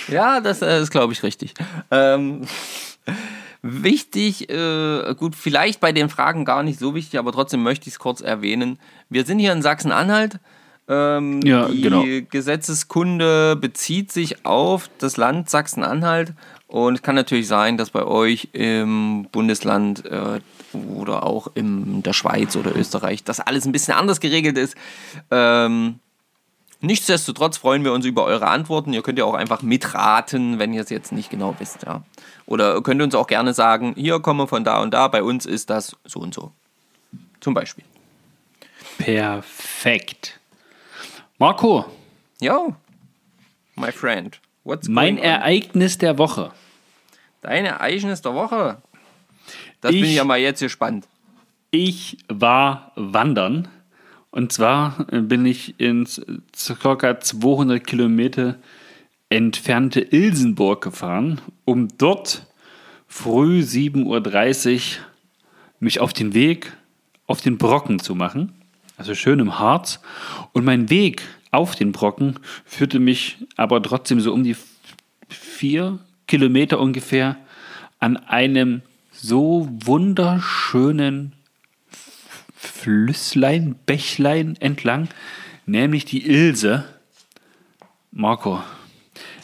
Ja, 0.07 0.41
das 0.41 0.61
äh, 0.61 0.82
ist, 0.82 0.91
glaube 0.91 1.13
ich, 1.13 1.24
richtig. 1.24 1.53
Ähm, 1.89 2.41
wichtig, 3.61 4.49
äh, 4.49 5.16
gut, 5.18 5.36
vielleicht 5.36 5.80
bei 5.80 5.91
den 5.91 6.09
Fragen 6.09 6.45
gar 6.45 6.61
nicht 6.61 6.78
so 6.80 6.93
wichtig, 6.93 7.18
aber 7.20 7.32
trotzdem 7.32 7.63
möchte 7.63 7.88
ich 7.88 7.95
es 7.95 7.99
kurz 7.99 8.22
erwähnen. 8.22 8.80
Wir 9.09 9.26
sind 9.26 9.39
hier 9.39 9.53
in 9.53 9.61
Sachsen-Anhalt. 9.61 10.39
Ähm, 10.88 11.41
Ja, 11.41 11.68
die 11.68 11.82
genau. 11.82 12.03
Gesetzeskunde 12.30 13.55
bezieht 13.55 14.11
sich 14.11 14.45
auf 14.45 14.89
das 14.99 15.18
Land 15.18 15.49
Sachsen-Anhalt 15.49 16.34
und 16.68 16.95
es 16.95 17.01
kann 17.01 17.16
natürlich 17.16 17.47
sein, 17.47 17.78
dass 17.78 17.89
bei 17.89 18.03
euch 18.03 18.49
im 18.53 19.28
Bundesland 19.32 20.05
äh, 20.05 20.41
oder 20.76 21.23
auch 21.23 21.47
in 21.55 22.03
der 22.03 22.13
Schweiz 22.13 22.55
oder 22.55 22.76
Österreich 22.76 23.23
das 23.23 23.39
alles 23.39 23.65
ein 23.65 23.71
bisschen 23.71 23.93
anders 23.95 24.19
geregelt 24.19 24.57
ist. 24.57 24.76
Ähm, 25.32 25.99
Nichtsdestotrotz 26.82 27.57
freuen 27.57 27.84
wir 27.84 27.93
uns 27.93 28.05
über 28.05 28.26
eure 28.26 28.47
Antworten. 28.47 28.93
Ihr 28.93 29.01
könnt 29.01 29.17
ja 29.17 29.26
auch 29.26 29.34
einfach 29.34 29.63
mitraten, 29.63 30.59
wenn 30.59 30.71
ihr 30.71 30.82
es 30.82 30.89
jetzt 30.89 31.11
nicht 31.13 31.32
genau 31.32 31.55
wisst. 31.57 31.84
Ja. 31.84 32.03
Oder 32.45 32.82
könnt 32.82 33.01
uns 33.01 33.15
auch 33.15 33.26
gerne 33.26 33.53
sagen, 33.55 33.95
hier 33.97 34.19
kommen 34.19 34.41
wir 34.41 34.47
von 34.47 34.63
da 34.63 34.82
und 34.82 34.93
da, 34.93 35.07
bei 35.07 35.23
uns 35.23 35.47
ist 35.47 35.71
das 35.71 35.95
so 36.03 36.19
und 36.19 36.34
so. 36.34 36.51
Zum 37.39 37.55
Beispiel. 37.55 37.86
Perfekt. 38.99 40.39
Marco, 41.39 41.86
Yo, 42.41 42.76
my 43.76 43.91
friend. 43.91 44.39
What's 44.65 44.89
mein? 44.89 45.17
Ereignis 45.17 45.97
der 45.97 46.17
Woche. 46.17 46.51
Deine 47.41 47.69
Ereignis 47.69 48.21
der 48.21 48.34
Woche. 48.34 48.78
Das 49.86 49.93
bin 49.93 50.03
Ich- 50.03 50.09
ich 50.11 50.15
ja 50.15 50.23
mal 50.23 50.39
jetzt 50.39 50.59
gespannt. 50.61 51.07
Ich 51.71 52.17
war 52.27 52.91
wandern. 52.95 53.67
Und 54.31 54.51
zwar 54.51 55.05
bin 55.11 55.45
ich 55.45 55.79
ins 55.79 56.21
ca. 56.81 57.19
200 57.19 57.86
Kilometer 57.86 58.55
entfernte 59.29 60.01
Ilsenburg 60.01 60.83
gefahren, 60.83 61.39
um 61.65 61.88
dort 61.97 62.45
früh 63.07 63.61
7.30 63.61 64.97
Uhr 64.99 65.05
mich 65.79 65.99
auf 65.99 66.13
den 66.13 66.33
Weg 66.33 66.73
auf 67.27 67.41
den 67.41 67.57
Brocken 67.57 67.99
zu 67.99 68.13
machen. 68.15 68.51
Also 68.97 69.13
schön 69.15 69.39
im 69.39 69.57
Harz. 69.59 69.99
Und 70.53 70.65
mein 70.65 70.89
Weg 70.89 71.21
auf 71.51 71.75
den 71.75 71.91
Brocken 71.91 72.39
führte 72.65 72.99
mich 72.99 73.38
aber 73.55 73.81
trotzdem 73.81 74.19
so 74.19 74.33
um 74.33 74.43
die 74.43 74.55
vier 75.29 75.99
Kilometer 76.27 76.79
ungefähr 76.79 77.36
an 77.99 78.17
einem 78.17 78.81
so 79.18 79.68
wunderschönen 79.72 81.34
Flüsslein, 82.55 83.76
Bächlein 83.86 84.55
entlang, 84.59 85.09
nämlich 85.66 86.05
die 86.05 86.26
Ilse. 86.28 86.86
Marco, 88.11 88.63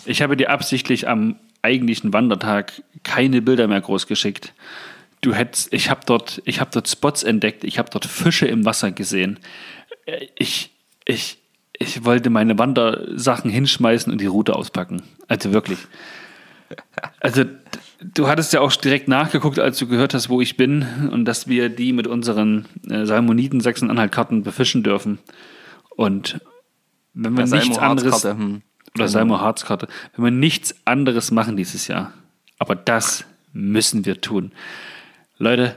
ich 0.06 0.22
habe 0.22 0.38
dir 0.38 0.50
absichtlich 0.50 1.08
am 1.08 1.36
eigentlichen 1.62 2.14
Wandertag 2.14 2.82
keine 3.04 3.42
Bilder 3.42 3.68
mehr 3.68 3.82
groß 3.82 4.08
geschickt. 4.08 4.54
Du 5.22 5.34
hättest, 5.34 5.72
ich 5.74 5.90
habe 5.90 6.02
dort, 6.06 6.42
ich 6.46 6.60
habe 6.60 6.72
dort 6.74 6.90
Spots 6.90 7.24
entdeckt, 7.24 7.64
ich 7.64 7.78
habe 7.78 7.90
dort 7.92 8.06
Fische 8.06 8.48
im 8.48 8.66
Wasser 8.66 8.92
gesehen. 8.92 9.40
Äh, 10.06 10.28
Ich, 10.38 10.72
ich, 11.06 11.38
ich 11.74 12.06
wollte 12.06 12.30
meine 12.30 12.58
Wandersachen 12.58 13.52
hinschmeißen 13.52 14.12
und 14.12 14.22
die 14.22 14.28
Route 14.28 14.56
auspacken. 14.56 15.04
Also 15.28 15.54
wirklich. 15.54 15.80
Also, 17.20 17.46
du 18.02 18.28
hattest 18.28 18.54
ja 18.54 18.62
auch 18.62 18.72
direkt 18.74 19.08
nachgeguckt, 19.08 19.60
als 19.60 19.78
du 19.78 19.88
gehört 19.88 20.14
hast, 20.14 20.30
wo 20.30 20.42
ich 20.42 20.58
bin 20.58 21.10
und 21.12 21.26
dass 21.26 21.48
wir 21.48 21.70
die 21.70 21.94
mit 21.94 22.08
unseren 22.08 22.66
äh, 22.90 23.06
Salmoniden 23.06 23.62
Sachsen-Anhalt-Karten 23.62 24.44
befischen 24.44 24.84
dürfen. 24.84 25.20
Und 25.96 26.42
wenn 27.14 27.38
wir 27.38 27.46
Ja, 27.46 27.56
nichts 27.58 27.78
anderes 27.78 28.24
hm. 28.24 28.62
oder 28.96 29.08
Salmo 29.08 29.40
Harzkarte, 29.40 29.88
wenn 30.16 30.26
wir 30.26 30.32
nichts 30.32 30.76
anderes 30.86 31.32
machen 31.32 31.58
dieses 31.58 31.88
Jahr, 31.88 32.14
aber 32.58 32.76
das 32.76 33.26
müssen 33.54 34.06
wir 34.06 34.22
tun. 34.22 34.52
Leute, 35.38 35.76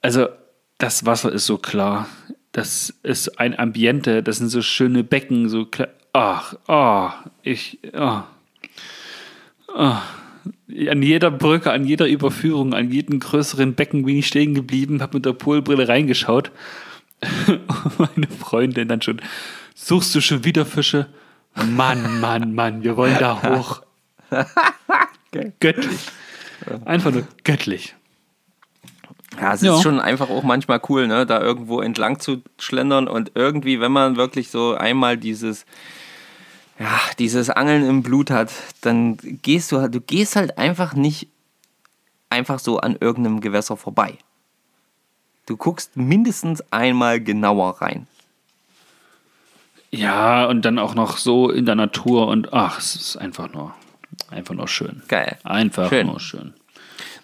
also 0.00 0.28
das 0.78 1.06
Wasser 1.06 1.30
ist 1.32 1.46
so 1.46 1.58
klar. 1.58 2.08
Das 2.52 2.94
ist 3.02 3.38
ein 3.38 3.56
Ambiente, 3.58 4.22
das 4.22 4.38
sind 4.38 4.48
so 4.48 4.62
schöne 4.62 5.04
Becken, 5.04 5.48
so 5.48 5.66
klar. 5.66 5.88
Ach, 6.12 6.54
oh, 6.66 7.10
ich, 7.42 7.78
oh. 7.92 8.22
Oh. 9.74 9.94
An 10.88 11.02
jeder 11.02 11.30
Brücke, 11.30 11.70
an 11.72 11.84
jeder 11.84 12.06
Überführung, 12.06 12.74
an 12.74 12.90
jedem 12.90 13.20
größeren 13.20 13.74
Becken 13.74 14.04
bin 14.04 14.16
ich 14.16 14.26
stehen 14.28 14.54
geblieben, 14.54 15.02
habe 15.02 15.18
mit 15.18 15.26
der 15.26 15.32
Polbrille 15.32 15.88
reingeschaut. 15.88 16.50
Und 17.46 17.60
meine 17.98 18.26
Freundin 18.28 18.88
dann 18.88 19.02
schon, 19.02 19.20
suchst 19.74 20.14
du 20.14 20.20
schon 20.20 20.44
wieder 20.44 20.64
Fische? 20.64 21.06
Mann, 21.54 22.20
Mann, 22.20 22.54
Mann, 22.54 22.82
wir 22.82 22.96
wollen 22.96 23.16
da 23.18 23.42
hoch. 23.42 23.82
Göttlich. 25.60 25.98
Einfach 26.84 27.10
nur 27.12 27.26
göttlich. 27.44 27.94
Ja, 29.40 29.54
es 29.54 29.62
Ja. 29.62 29.74
ist 29.76 29.82
schon 29.82 30.00
einfach 30.00 30.28
auch 30.30 30.42
manchmal 30.42 30.80
cool, 30.88 31.06
ne, 31.06 31.26
da 31.26 31.40
irgendwo 31.40 31.80
entlang 31.80 32.18
zu 32.20 32.42
schlendern 32.58 33.08
und 33.08 33.32
irgendwie, 33.34 33.80
wenn 33.80 33.92
man 33.92 34.16
wirklich 34.16 34.50
so 34.50 34.74
einmal 34.74 35.16
dieses, 35.16 35.66
ja, 36.80 36.98
dieses 37.18 37.50
Angeln 37.50 37.86
im 37.88 38.02
Blut 38.02 38.30
hat, 38.30 38.50
dann 38.80 39.16
gehst 39.18 39.70
du 39.70 39.80
halt, 39.80 39.94
du 39.94 40.00
gehst 40.00 40.34
halt 40.34 40.56
einfach 40.58 40.94
nicht 40.94 41.28
einfach 42.30 42.58
so 42.58 42.78
an 42.78 42.96
irgendeinem 42.98 43.40
Gewässer 43.40 43.76
vorbei. 43.76 44.16
Du 45.46 45.56
guckst 45.56 45.96
mindestens 45.96 46.62
einmal 46.72 47.20
genauer 47.20 47.82
rein. 47.82 48.06
Ja, 49.90 50.46
und 50.46 50.64
dann 50.64 50.78
auch 50.78 50.94
noch 50.94 51.16
so 51.16 51.50
in 51.50 51.66
der 51.66 51.74
Natur 51.74 52.28
und 52.28 52.52
ach, 52.52 52.78
es 52.78 52.94
ist 52.94 53.16
einfach 53.16 53.52
nur, 53.52 53.74
einfach 54.30 54.54
nur 54.54 54.68
schön. 54.68 55.02
Geil. 55.08 55.36
Einfach 55.42 55.88
Schön. 55.88 56.06
nur 56.06 56.20
schön. 56.20 56.54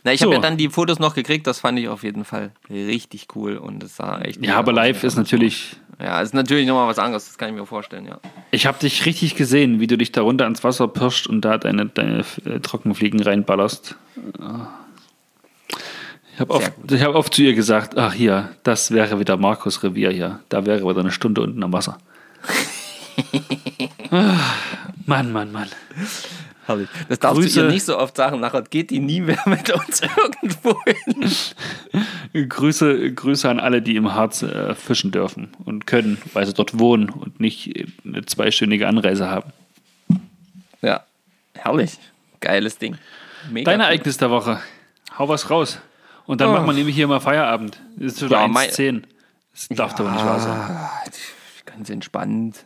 Na, 0.02 0.12
ich 0.12 0.20
So. 0.20 0.26
habe 0.26 0.34
ja 0.36 0.40
dann 0.40 0.56
die 0.56 0.68
Fotos 0.68 0.98
noch 0.98 1.14
gekriegt, 1.14 1.46
das 1.46 1.60
fand 1.60 1.78
ich 1.78 1.88
auf 1.88 2.02
jeden 2.02 2.24
Fall 2.24 2.50
richtig 2.68 3.28
cool 3.36 3.56
und 3.56 3.82
es 3.84 3.96
sah 3.96 4.20
echt. 4.20 4.44
Ja, 4.44 4.56
aber 4.56 4.72
live 4.72 5.04
ist 5.04 5.16
natürlich. 5.16 5.76
Ja, 5.98 6.20
ist 6.20 6.35
natürlich 6.35 6.66
nochmal 6.66 6.89
was 6.89 6.98
anderes, 6.98 7.27
das 7.27 7.39
kann 7.39 7.48
ich 7.48 7.55
mir 7.55 7.64
vorstellen, 7.64 8.06
ja. 8.06 8.20
Ich 8.51 8.66
habe 8.66 8.78
dich 8.78 9.06
richtig 9.06 9.35
gesehen, 9.35 9.81
wie 9.81 9.86
du 9.86 9.97
dich 9.97 10.12
da 10.12 10.23
runter 10.23 10.44
ans 10.44 10.62
Wasser 10.62 10.89
pirscht 10.89 11.27
und 11.27 11.40
da 11.40 11.56
deine, 11.56 11.86
deine 11.86 12.24
äh, 12.44 12.60
Trockenfliegen 12.60 13.20
reinballerst. 13.20 13.97
Ich 16.35 16.40
habe 16.40 16.52
oft, 16.52 16.73
ich 16.90 17.02
hab 17.02 17.14
oft 17.14 17.32
zu 17.32 17.43
ihr 17.43 17.55
gesagt, 17.55 17.97
ach 17.97 18.12
hier, 18.12 18.51
das 18.62 18.90
wäre 18.90 19.18
wieder 19.18 19.39
Markus 19.39 19.82
Revier 19.82 20.10
hier. 20.10 20.40
Da 20.51 20.66
wäre 20.66 20.86
wieder 20.86 21.01
eine 21.01 21.10
Stunde 21.10 21.40
unten 21.40 21.62
am 21.62 21.73
Wasser. 21.73 21.98
Ah, 24.12 24.39
Mann, 25.05 25.32
Mann, 25.32 25.51
Mann. 25.51 25.68
Herrlich. 26.66 26.88
Das 27.09 27.20
darfst 27.20 27.40
Grüße. 27.40 27.60
du 27.60 27.66
ihr 27.66 27.72
nicht 27.72 27.84
so 27.84 27.97
oft 27.97 28.16
sagen, 28.16 28.40
nachher 28.40 28.62
geht 28.62 28.90
die 28.90 28.98
nie 28.98 29.20
mehr 29.20 29.43
mit 29.47 29.70
uns 29.70 30.02
irgendwo 30.02 30.76
hin. 30.84 32.48
Grüße, 32.48 33.12
Grüße 33.12 33.48
an 33.48 33.60
alle, 33.60 33.82
die 33.82 33.94
im 33.94 34.12
Harz 34.14 34.43
äh, 34.43 34.74
fischen 34.74 35.12
dürfen 35.12 35.51
und 35.64 35.86
können, 35.86 36.18
weil 36.32 36.44
sie 36.44 36.55
dort 36.55 36.78
wohnen 36.78 37.09
und 37.09 37.38
nicht 37.38 37.72
eine 38.05 38.26
zweistündige 38.26 38.88
Anreise 38.88 39.30
haben. 39.30 39.52
Ja, 40.82 41.05
herrlich. 41.55 41.98
Geiles 42.40 42.78
Ding. 42.78 42.98
Mega 43.51 43.70
Dein 43.70 43.80
Ereignis 43.80 44.16
der 44.16 44.30
Woche. 44.30 44.60
Hau 45.18 45.28
was 45.28 45.48
raus. 45.51 45.78
Und 46.26 46.40
dann 46.40 46.48
oh. 46.48 46.52
machen 46.52 46.66
wir 46.66 46.74
nämlich 46.74 46.97
hier 46.97 47.06
mal 47.06 47.20
Feierabend. 47.20 47.80
Es 47.98 48.14
ist 48.14 48.20
schon 48.20 48.30
ja, 48.30 48.44
1.10. 48.44 49.02
Das 49.52 49.68
darf 49.68 49.93
ja, 49.93 49.98
doch 49.98 50.10
nicht 50.10 50.24
wahr 50.24 50.40
sein. 50.40 51.12
Ganz 51.76 51.90
entspannt. 51.90 52.64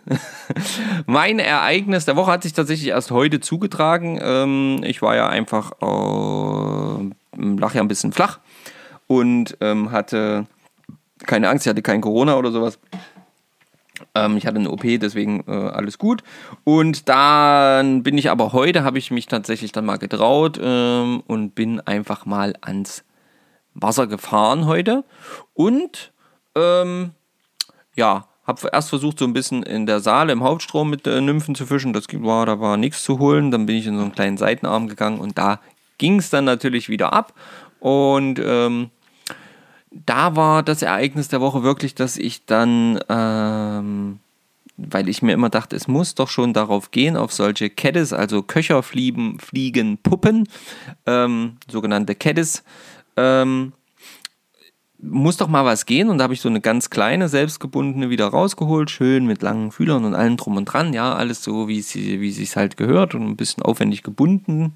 mein 1.07 1.41
Ereignis 1.41 2.05
der 2.05 2.15
Woche 2.15 2.31
hat 2.31 2.45
sich 2.45 2.53
tatsächlich 2.53 2.91
erst 2.91 3.11
heute 3.11 3.41
zugetragen. 3.41 4.21
Ähm, 4.23 4.83
ich 4.85 5.03
war 5.03 5.17
ja 5.17 5.29
einfach, 5.29 5.73
äh, 5.83 7.11
lag 7.37 7.75
ja 7.75 7.81
ein 7.81 7.89
bisschen 7.89 8.13
flach 8.13 8.39
und 9.09 9.57
ähm, 9.61 9.91
hatte 9.91 10.47
keine 11.27 11.49
Angst, 11.49 11.67
ich 11.67 11.71
hatte 11.71 11.83
kein 11.83 12.01
Corona 12.01 12.37
oder 12.37 12.53
sowas. 12.53 12.79
Ähm, 14.15 14.37
ich 14.37 14.47
hatte 14.47 14.61
eine 14.61 14.71
OP, 14.71 14.83
deswegen 14.83 15.43
äh, 15.49 15.51
alles 15.51 15.99
gut. 15.99 16.23
Und 16.63 17.09
dann 17.09 18.05
bin 18.05 18.17
ich 18.17 18.31
aber 18.31 18.53
heute, 18.53 18.85
habe 18.85 18.99
ich 18.99 19.11
mich 19.11 19.27
tatsächlich 19.27 19.73
dann 19.73 19.87
mal 19.87 19.99
getraut 19.99 20.61
ähm, 20.63 21.25
und 21.27 21.57
bin 21.57 21.81
einfach 21.81 22.27
mal 22.27 22.55
ans 22.61 23.05
Wasser 23.75 24.07
gefahren 24.07 24.67
heute. 24.67 25.05
Und 25.53 26.13
ähm, 26.55 27.11
ja, 27.97 28.30
habe 28.51 28.69
erst 28.73 28.91
versucht, 28.91 29.19
so 29.19 29.25
ein 29.25 29.33
bisschen 29.33 29.63
in 29.63 29.87
der 29.87 30.01
Saale 30.01 30.33
im 30.33 30.43
Hauptstrom 30.43 30.91
mit 30.91 31.07
äh, 31.07 31.21
Nymphen 31.21 31.55
zu 31.55 31.67
fischen. 31.67 31.93
Das 31.93 32.07
war, 32.13 32.47
da 32.47 32.61
war 32.61 32.77
nichts 32.77 33.03
zu 33.03 33.19
holen. 33.19 33.51
Dann 33.51 33.67
bin 33.67 33.77
ich 33.77 33.87
in 33.87 33.97
so 33.97 34.03
einen 34.03 34.13
kleinen 34.13 34.37
Seitenarm 34.37 34.89
gegangen 34.89 35.21
und 35.21 35.39
da 35.39 35.61
ging 35.99 36.19
es 36.19 36.31
dann 36.31 36.45
natürlich 36.45 36.89
wieder 36.89 37.13
ab. 37.13 37.33
Und 37.79 38.41
ähm, 38.45 38.91
da 39.91 40.37
war 40.37 40.63
das 40.63 40.83
Ereignis 40.83 41.29
der 41.29 41.41
Woche 41.41 41.63
wirklich, 41.63 41.95
dass 41.95 42.17
ich 42.17 42.45
dann, 42.47 43.01
ähm, 43.09 44.21
weil 44.77 45.09
ich 45.09 45.23
mir 45.23 45.33
immer 45.33 45.51
dachte, 45.51 45.77
es 45.77 45.89
muss 45.89 46.15
doch 46.15 46.29
schon 46.29 46.53
darauf 46.53 46.91
gehen, 46.91 47.17
auf 47.17 47.33
solche 47.33 47.71
Kettes, 47.71 48.13
also 48.13 48.43
Köcherfliegen, 48.43 49.39
Fliegen, 49.39 49.99
Puppen, 49.99 50.49
ähm, 51.07 51.57
sogenannte 51.69 52.15
Kettes, 52.15 52.63
ähm, 53.17 53.73
muss 55.03 55.37
doch 55.37 55.49
mal 55.49 55.65
was 55.65 55.87
gehen. 55.87 56.09
Und 56.09 56.19
da 56.19 56.25
habe 56.25 56.35
ich 56.35 56.41
so 56.41 56.49
eine 56.49 56.61
ganz 56.61 56.91
kleine, 56.91 57.29
selbstgebundene 57.29 58.11
wieder 58.11 58.27
rausgeholt, 58.29 58.91
schön 58.91 59.27
mit 59.27 59.43
langen 59.43 59.73
Fühlern 59.73 60.05
und 60.05 60.15
allem 60.15 60.37
drum 60.37 60.57
und 60.57 60.67
dran. 60.67 60.93
Ja, 60.93 61.15
alles 61.15 61.43
so, 61.43 61.69
wie 61.69 61.79
es 61.79 61.95
wie 61.95 62.43
es 62.43 62.57
halt 62.57 62.77
gehört 62.77 63.15
und 63.15 63.27
ein 63.27 63.37
bisschen 63.37 63.63
aufwendig 63.63 64.03
gebunden. 64.03 64.75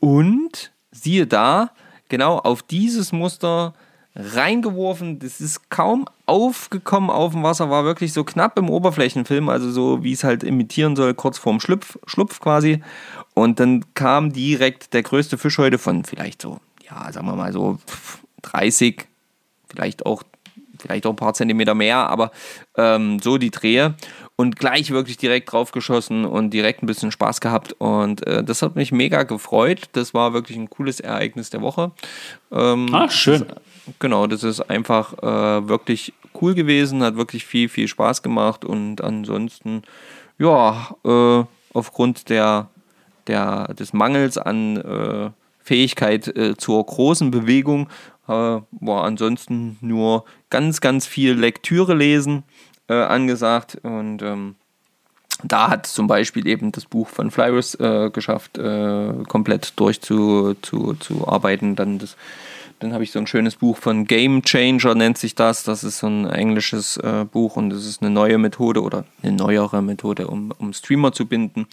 Und 0.00 0.72
siehe 0.90 1.26
da, 1.26 1.70
genau 2.08 2.38
auf 2.38 2.62
dieses 2.62 3.12
Muster 3.12 3.74
reingeworfen. 4.16 5.18
Das 5.18 5.40
ist 5.40 5.68
kaum 5.70 6.06
aufgekommen 6.24 7.10
auf 7.10 7.32
dem 7.32 7.42
Wasser, 7.42 7.70
war 7.70 7.84
wirklich 7.84 8.12
so 8.12 8.24
knapp 8.24 8.58
im 8.58 8.70
Oberflächenfilm, 8.70 9.48
also 9.48 9.70
so 9.70 10.02
wie 10.02 10.12
es 10.12 10.24
halt 10.24 10.42
imitieren 10.42 10.96
soll, 10.96 11.14
kurz 11.14 11.38
vorm 11.38 11.60
Schlupf, 11.60 11.98
Schlupf 12.06 12.40
quasi. 12.40 12.82
Und 13.34 13.60
dann 13.60 13.84
kam 13.94 14.32
direkt 14.32 14.94
der 14.94 15.02
größte 15.02 15.36
Fisch 15.36 15.58
heute 15.58 15.78
von 15.78 16.04
vielleicht 16.04 16.40
so, 16.40 16.58
ja, 16.88 17.12
sagen 17.12 17.26
wir 17.26 17.36
mal 17.36 17.52
so 17.52 17.78
30, 18.42 19.06
vielleicht 19.76 20.06
auch, 20.06 20.22
vielleicht 20.78 21.06
auch 21.06 21.10
ein 21.10 21.16
paar 21.16 21.34
Zentimeter 21.34 21.74
mehr, 21.74 22.08
aber 22.08 22.32
ähm, 22.76 23.18
so 23.20 23.38
die 23.38 23.50
Drehe. 23.50 23.94
Und 24.38 24.56
gleich 24.56 24.90
wirklich 24.90 25.16
direkt 25.16 25.50
drauf 25.50 25.72
geschossen 25.72 26.26
und 26.26 26.50
direkt 26.50 26.82
ein 26.82 26.86
bisschen 26.86 27.10
Spaß 27.10 27.40
gehabt. 27.40 27.72
Und 27.78 28.26
äh, 28.26 28.44
das 28.44 28.60
hat 28.60 28.76
mich 28.76 28.92
mega 28.92 29.22
gefreut. 29.22 29.88
Das 29.92 30.12
war 30.12 30.34
wirklich 30.34 30.58
ein 30.58 30.68
cooles 30.68 31.00
Ereignis 31.00 31.48
der 31.48 31.62
Woche. 31.62 31.92
Ähm, 32.52 32.88
ah, 32.92 33.08
schön. 33.08 33.46
Das, 33.48 33.58
genau, 33.98 34.26
das 34.26 34.44
ist 34.44 34.60
einfach 34.68 35.14
äh, 35.22 35.68
wirklich 35.68 36.12
cool 36.42 36.54
gewesen, 36.54 37.02
hat 37.02 37.16
wirklich 37.16 37.46
viel, 37.46 37.70
viel 37.70 37.88
Spaß 37.88 38.22
gemacht. 38.22 38.66
Und 38.66 39.02
ansonsten, 39.02 39.82
ja, 40.38 40.94
äh, 41.02 41.44
aufgrund 41.72 42.28
der, 42.28 42.68
der, 43.28 43.72
des 43.72 43.94
Mangels 43.94 44.36
an 44.36 44.76
äh, 44.76 45.30
Fähigkeit 45.66 46.28
äh, 46.28 46.56
zur 46.56 46.86
großen 46.86 47.30
Bewegung 47.32 47.88
war 48.26 49.04
ansonsten 49.04 49.78
nur 49.80 50.24
ganz, 50.50 50.80
ganz 50.80 51.06
viel 51.06 51.32
Lektüre 51.32 51.94
lesen 51.94 52.42
äh, 52.88 52.94
angesagt 52.94 53.78
und 53.82 54.22
ähm, 54.22 54.56
da 55.42 55.68
hat 55.68 55.86
zum 55.86 56.06
Beispiel 56.06 56.46
eben 56.46 56.72
das 56.72 56.86
Buch 56.86 57.08
von 57.08 57.30
Flyrus 57.30 57.74
äh, 57.74 58.10
geschafft, 58.10 58.58
äh, 58.58 59.12
komplett 59.28 59.78
durchzuarbeiten. 59.78 60.56
Zu, 60.62 60.94
zu. 60.98 61.74
Dann 61.74 61.98
das 61.98 62.16
dann 62.78 62.92
habe 62.92 63.04
ich 63.04 63.10
so 63.10 63.18
ein 63.18 63.26
schönes 63.26 63.56
Buch 63.56 63.78
von 63.78 64.04
Game 64.04 64.42
Changer, 64.42 64.94
nennt 64.94 65.16
sich 65.16 65.34
das. 65.34 65.64
Das 65.64 65.82
ist 65.82 65.98
so 65.98 66.08
ein 66.08 66.28
englisches 66.28 66.98
äh, 66.98 67.24
Buch 67.24 67.56
und 67.56 67.70
das 67.70 67.86
ist 67.86 68.02
eine 68.02 68.10
neue 68.10 68.36
Methode 68.36 68.82
oder 68.82 69.04
eine 69.22 69.32
neuere 69.32 69.80
Methode, 69.82 70.26
um, 70.26 70.52
um 70.58 70.72
Streamer 70.74 71.12
zu 71.12 71.26
binden. 71.26 71.66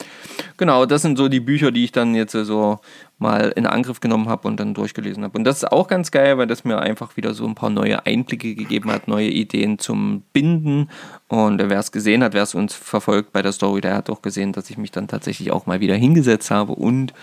Genau, 0.55 0.85
das 0.85 1.01
sind 1.01 1.17
so 1.17 1.27
die 1.27 1.41
Bücher, 1.41 1.71
die 1.71 1.83
ich 1.83 1.91
dann 1.91 2.15
jetzt 2.15 2.31
so 2.31 2.79
mal 3.17 3.51
in 3.55 3.65
Angriff 3.65 3.99
genommen 3.99 4.29
habe 4.29 4.47
und 4.47 4.59
dann 4.59 4.73
durchgelesen 4.73 5.23
habe. 5.23 5.37
Und 5.37 5.43
das 5.43 5.57
ist 5.57 5.71
auch 5.71 5.87
ganz 5.87 6.11
geil, 6.11 6.37
weil 6.37 6.47
das 6.47 6.63
mir 6.63 6.79
einfach 6.79 7.17
wieder 7.17 7.33
so 7.33 7.45
ein 7.45 7.55
paar 7.55 7.69
neue 7.69 8.05
Einblicke 8.05 8.55
gegeben 8.55 8.91
hat, 8.91 9.07
neue 9.07 9.29
Ideen 9.29 9.79
zum 9.79 10.23
Binden. 10.31 10.89
Und 11.27 11.59
wer 11.59 11.79
es 11.79 11.91
gesehen 11.91 12.23
hat, 12.23 12.33
wer 12.33 12.43
es 12.43 12.55
uns 12.55 12.73
verfolgt 12.73 13.33
bei 13.33 13.41
der 13.41 13.51
Story, 13.51 13.81
der 13.81 13.95
hat 13.95 14.09
auch 14.09 14.21
gesehen, 14.21 14.53
dass 14.53 14.69
ich 14.69 14.77
mich 14.77 14.91
dann 14.91 15.07
tatsächlich 15.07 15.51
auch 15.51 15.65
mal 15.65 15.79
wieder 15.81 15.95
hingesetzt 15.95 16.49
habe 16.49 16.73
und 16.73 17.13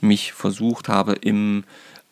mich 0.00 0.32
versucht 0.32 0.88
habe 0.88 1.14
im 1.14 1.64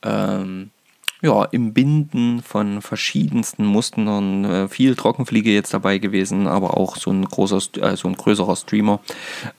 ähm, 0.02 0.70
ja, 1.20 1.44
im 1.44 1.72
Binden 1.72 2.42
von 2.42 2.80
verschiedensten 2.80 3.64
Mustern. 3.64 4.44
Äh, 4.44 4.68
viel 4.68 4.94
Trockenfliege 4.94 5.50
jetzt 5.50 5.74
dabei 5.74 5.98
gewesen, 5.98 6.46
aber 6.46 6.76
auch 6.76 6.96
so 6.96 7.10
ein 7.10 7.24
großer, 7.24 7.60
äh, 7.82 7.96
so 7.96 8.08
ein 8.08 8.14
größerer 8.14 8.54
Streamer 8.54 9.00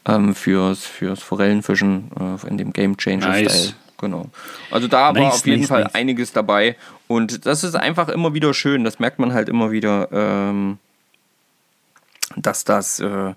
ähm, 0.06 0.36
fürs, 0.36 0.86
fürs 0.86 1.22
Forellenfischen 1.22 2.12
äh, 2.20 2.48
in 2.48 2.58
dem 2.58 2.72
Game 2.72 2.98
Changer 2.98 3.34
Style. 3.34 3.44
Nice. 3.44 3.76
Genau. 3.98 4.28
Also 4.72 4.88
da 4.88 5.12
nice, 5.12 5.22
war 5.22 5.34
auf 5.34 5.46
jeden 5.46 5.60
nice, 5.60 5.70
Fall 5.70 5.90
einiges 5.94 6.32
dabei. 6.32 6.78
Und 7.08 7.46
das 7.46 7.66
ist 7.66 7.76
einfach 7.76 8.08
immer 8.08 8.34
wieder 8.34 8.54
schön. 8.54 8.86
Das 8.86 9.00
merkt 9.00 9.20
man 9.20 9.34
halt 9.34 9.50
immer 9.50 9.72
wieder, 9.72 10.08
ähm, 10.14 10.78
dass 12.38 12.64
das, 12.64 13.02
äh, 13.02 13.34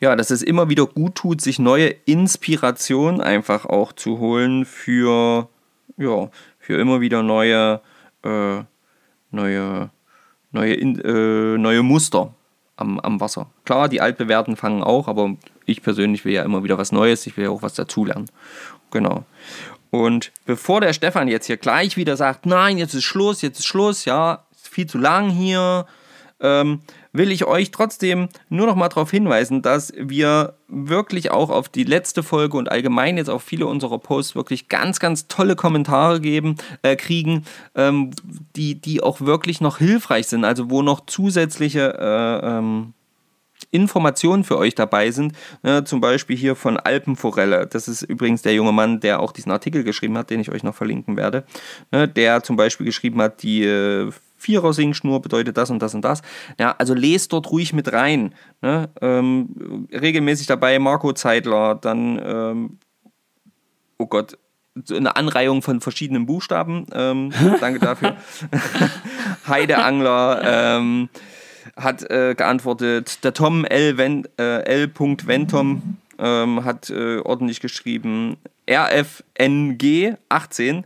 ja, 0.00 0.16
dass 0.16 0.30
es 0.30 0.42
immer 0.42 0.68
wieder 0.68 0.84
gut 0.84 1.14
tut, 1.14 1.40
sich 1.40 1.58
neue 1.58 1.88
Inspiration 2.04 3.22
einfach 3.22 3.64
auch 3.64 3.94
zu 3.94 4.18
holen 4.18 4.66
für, 4.66 5.48
ja, 5.96 6.28
für 6.64 6.80
immer 6.80 7.02
wieder 7.02 7.22
neue, 7.22 7.82
äh, 8.24 8.62
neue, 9.30 9.90
neue, 10.50 10.74
äh, 10.74 11.58
neue 11.58 11.82
Muster 11.82 12.32
am, 12.76 12.98
am 13.00 13.20
Wasser. 13.20 13.50
Klar, 13.66 13.90
die 13.90 14.00
altbewährten 14.00 14.56
fangen 14.56 14.82
auch, 14.82 15.06
aber 15.06 15.36
ich 15.66 15.82
persönlich 15.82 16.24
will 16.24 16.32
ja 16.32 16.42
immer 16.42 16.64
wieder 16.64 16.78
was 16.78 16.90
Neues, 16.90 17.26
ich 17.26 17.36
will 17.36 17.44
ja 17.44 17.50
auch 17.50 17.60
was 17.60 17.74
dazulernen. 17.74 18.30
Genau. 18.90 19.24
Und 19.90 20.32
bevor 20.46 20.80
der 20.80 20.94
Stefan 20.94 21.28
jetzt 21.28 21.46
hier 21.46 21.58
gleich 21.58 21.98
wieder 21.98 22.16
sagt, 22.16 22.46
nein, 22.46 22.78
jetzt 22.78 22.94
ist 22.94 23.04
Schluss, 23.04 23.42
jetzt 23.42 23.58
ist 23.58 23.66
Schluss, 23.66 24.06
ja, 24.06 24.44
ist 24.54 24.68
viel 24.68 24.86
zu 24.86 24.96
lang 24.96 25.28
hier, 25.28 25.86
ähm, 26.40 26.80
will 27.12 27.30
ich 27.30 27.44
euch 27.44 27.70
trotzdem 27.70 28.28
nur 28.48 28.66
noch 28.66 28.76
mal 28.76 28.88
darauf 28.88 29.10
hinweisen, 29.10 29.62
dass 29.62 29.92
wir 29.96 30.54
wirklich 30.68 31.30
auch 31.30 31.50
auf 31.50 31.68
die 31.68 31.84
letzte 31.84 32.22
Folge 32.22 32.56
und 32.56 32.70
allgemein 32.70 33.16
jetzt 33.16 33.30
auf 33.30 33.42
viele 33.42 33.66
unserer 33.66 33.98
Posts 33.98 34.34
wirklich 34.34 34.68
ganz, 34.68 34.98
ganz 35.00 35.28
tolle 35.28 35.56
Kommentare 35.56 36.20
geben, 36.20 36.56
äh, 36.82 36.96
kriegen, 36.96 37.44
ähm, 37.74 38.10
die, 38.56 38.74
die 38.80 39.02
auch 39.02 39.20
wirklich 39.20 39.60
noch 39.60 39.78
hilfreich 39.78 40.26
sind, 40.26 40.44
also 40.44 40.70
wo 40.70 40.82
noch 40.82 41.06
zusätzliche 41.06 41.96
äh, 41.98 42.46
ähm, 42.58 42.94
Informationen 43.70 44.44
für 44.44 44.58
euch 44.58 44.74
dabei 44.74 45.10
sind. 45.10 45.32
Ne, 45.62 45.84
zum 45.84 46.00
Beispiel 46.00 46.36
hier 46.36 46.56
von 46.56 46.76
Alpenforelle. 46.76 47.66
Das 47.66 47.88
ist 47.88 48.02
übrigens 48.02 48.42
der 48.42 48.54
junge 48.54 48.72
Mann, 48.72 49.00
der 49.00 49.20
auch 49.20 49.32
diesen 49.32 49.50
Artikel 49.50 49.84
geschrieben 49.84 50.16
hat, 50.16 50.30
den 50.30 50.40
ich 50.40 50.50
euch 50.50 50.62
noch 50.62 50.74
verlinken 50.74 51.16
werde. 51.16 51.44
Ne, 51.90 52.08
der 52.08 52.42
zum 52.42 52.56
Beispiel 52.56 52.86
geschrieben 52.86 53.20
hat, 53.20 53.42
die 53.42 53.64
äh, 53.64 54.10
Vierer-Singschnur 54.44 55.22
bedeutet 55.22 55.56
das 55.56 55.70
und 55.70 55.80
das 55.80 55.94
und 55.94 56.02
das. 56.04 56.22
Ja, 56.58 56.74
also 56.78 56.94
lest 56.94 57.32
dort 57.32 57.50
ruhig 57.50 57.72
mit 57.72 57.92
rein. 57.92 58.34
Ne? 58.62 58.88
Ähm, 59.00 59.88
regelmäßig 59.92 60.46
dabei 60.46 60.78
Marco 60.78 61.12
Zeitler, 61.12 61.74
dann, 61.74 62.20
ähm, 62.24 62.78
oh 63.98 64.06
Gott, 64.06 64.38
so 64.84 64.96
eine 64.96 65.16
Anreihung 65.16 65.62
von 65.62 65.80
verschiedenen 65.80 66.26
Buchstaben. 66.26 66.86
Ähm, 66.92 67.32
danke 67.60 67.78
dafür. 67.78 68.16
Heideangler 69.48 70.42
ähm, 70.44 71.08
hat 71.76 72.02
äh, 72.10 72.34
geantwortet. 72.34 73.24
Der 73.24 73.32
Tom 73.32 73.64
L. 73.64 73.96
Ven, 73.96 74.28
äh, 74.38 74.62
L. 74.64 74.90
Ventom 74.94 75.96
ähm, 76.18 76.64
hat 76.64 76.90
äh, 76.90 77.18
ordentlich 77.18 77.60
geschrieben. 77.60 78.36
RFNG 78.68 80.16
18. 80.28 80.84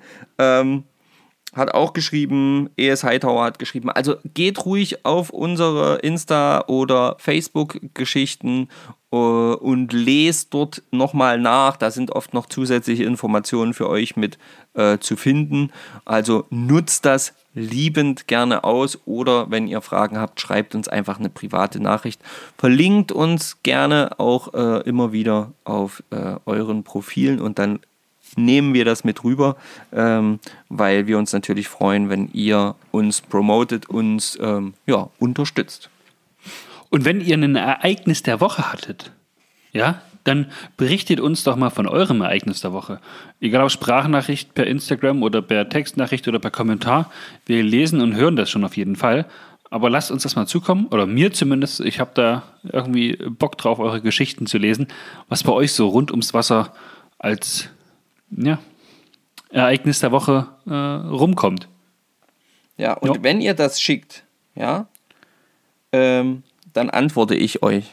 Hat 1.58 1.74
auch 1.74 1.92
geschrieben, 1.92 2.70
ES 2.76 3.04
Hightower 3.04 3.44
hat 3.44 3.58
geschrieben. 3.58 3.90
Also 3.90 4.16
geht 4.34 4.64
ruhig 4.64 5.04
auf 5.04 5.30
unsere 5.30 5.96
Insta- 5.98 6.66
oder 6.68 7.16
Facebook-Geschichten 7.18 8.68
äh, 9.10 9.16
und 9.16 9.92
lest 9.92 10.54
dort 10.54 10.82
nochmal 10.90 11.38
nach. 11.38 11.76
Da 11.76 11.90
sind 11.90 12.12
oft 12.12 12.32
noch 12.32 12.46
zusätzliche 12.46 13.04
Informationen 13.04 13.74
für 13.74 13.88
euch 13.88 14.16
mit 14.16 14.38
äh, 14.74 14.98
zu 14.98 15.16
finden. 15.16 15.72
Also 16.04 16.46
nutzt 16.50 17.04
das 17.04 17.34
liebend 17.54 18.28
gerne 18.28 18.64
aus 18.64 18.98
oder 19.04 19.50
wenn 19.50 19.66
ihr 19.66 19.80
Fragen 19.80 20.18
habt, 20.18 20.40
schreibt 20.40 20.74
uns 20.74 20.88
einfach 20.88 21.18
eine 21.18 21.28
private 21.28 21.80
Nachricht. 21.80 22.20
Verlinkt 22.56 23.12
uns 23.12 23.62
gerne 23.62 24.18
auch 24.18 24.54
äh, 24.54 24.82
immer 24.88 25.12
wieder 25.12 25.52
auf 25.64 26.02
äh, 26.10 26.36
euren 26.46 26.84
Profilen 26.84 27.40
und 27.40 27.58
dann 27.58 27.80
nehmen 28.44 28.74
wir 28.74 28.84
das 28.84 29.04
mit 29.04 29.24
rüber, 29.24 29.56
ähm, 29.92 30.40
weil 30.68 31.06
wir 31.06 31.18
uns 31.18 31.32
natürlich 31.32 31.68
freuen, 31.68 32.08
wenn 32.08 32.28
ihr 32.32 32.74
uns 32.90 33.20
promotet, 33.20 33.88
uns 33.88 34.38
ähm, 34.40 34.74
ja, 34.86 35.08
unterstützt. 35.18 35.90
Und 36.90 37.04
wenn 37.04 37.20
ihr 37.20 37.36
ein 37.36 37.56
Ereignis 37.56 38.22
der 38.22 38.40
Woche 38.40 38.72
hattet, 38.72 39.12
ja, 39.72 40.00
dann 40.24 40.46
berichtet 40.76 41.20
uns 41.20 41.44
doch 41.44 41.56
mal 41.56 41.70
von 41.70 41.86
eurem 41.86 42.20
Ereignis 42.20 42.60
der 42.60 42.72
Woche. 42.72 43.00
Egal 43.40 43.64
ob 43.64 43.70
Sprachnachricht 43.70 44.54
per 44.54 44.66
Instagram 44.66 45.22
oder 45.22 45.42
per 45.42 45.68
Textnachricht 45.68 46.28
oder 46.28 46.38
per 46.38 46.50
Kommentar. 46.50 47.10
Wir 47.46 47.62
lesen 47.62 48.00
und 48.00 48.14
hören 48.14 48.36
das 48.36 48.50
schon 48.50 48.64
auf 48.64 48.76
jeden 48.76 48.96
Fall. 48.96 49.26
Aber 49.70 49.90
lasst 49.90 50.10
uns 50.10 50.22
das 50.22 50.36
mal 50.36 50.46
zukommen, 50.46 50.86
oder 50.86 51.06
mir 51.06 51.32
zumindest. 51.32 51.80
Ich 51.80 52.00
habe 52.00 52.10
da 52.14 52.42
irgendwie 52.62 53.18
Bock 53.28 53.58
drauf, 53.58 53.78
eure 53.78 54.00
Geschichten 54.00 54.46
zu 54.46 54.58
lesen, 54.58 54.88
was 55.28 55.42
bei 55.42 55.52
euch 55.52 55.72
so 55.72 55.88
rund 55.88 56.10
ums 56.10 56.32
Wasser 56.32 56.72
als 57.18 57.68
ja, 58.30 58.58
Ereignis 59.50 60.00
der 60.00 60.12
Woche 60.12 60.48
äh, 60.66 60.72
rumkommt. 60.72 61.68
Ja, 62.76 62.94
und 62.94 63.16
ja. 63.16 63.22
wenn 63.22 63.40
ihr 63.40 63.54
das 63.54 63.80
schickt, 63.80 64.24
ja, 64.54 64.86
ähm, 65.92 66.42
dann 66.72 66.90
antworte 66.90 67.34
ich 67.34 67.62
euch. 67.62 67.90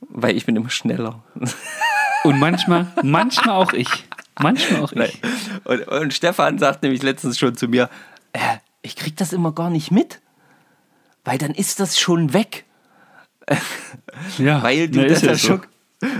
Weil 0.00 0.36
ich 0.36 0.44
bin 0.46 0.56
immer 0.56 0.70
schneller. 0.70 1.22
Und 2.24 2.38
manchmal, 2.38 2.86
manchmal 3.02 3.56
auch 3.56 3.72
ich. 3.72 3.88
Manchmal 4.40 4.82
auch 4.82 4.92
ich. 4.92 5.20
Und, 5.64 5.88
und 5.88 6.14
Stefan 6.14 6.58
sagt 6.58 6.82
nämlich 6.82 7.02
letztens 7.02 7.38
schon 7.38 7.56
zu 7.56 7.68
mir, 7.68 7.88
äh, 8.32 8.58
ich 8.82 8.96
krieg 8.96 9.16
das 9.16 9.32
immer 9.32 9.52
gar 9.52 9.70
nicht 9.70 9.90
mit. 9.90 10.20
Weil 11.24 11.38
dann 11.38 11.52
ist 11.52 11.80
das 11.80 11.98
schon 11.98 12.32
weg. 12.32 12.64
Ja, 14.38 14.62
weil 14.62 14.88
du 14.88 15.06
das 15.06 15.22
ja 15.22 15.36
schon, 15.36 15.62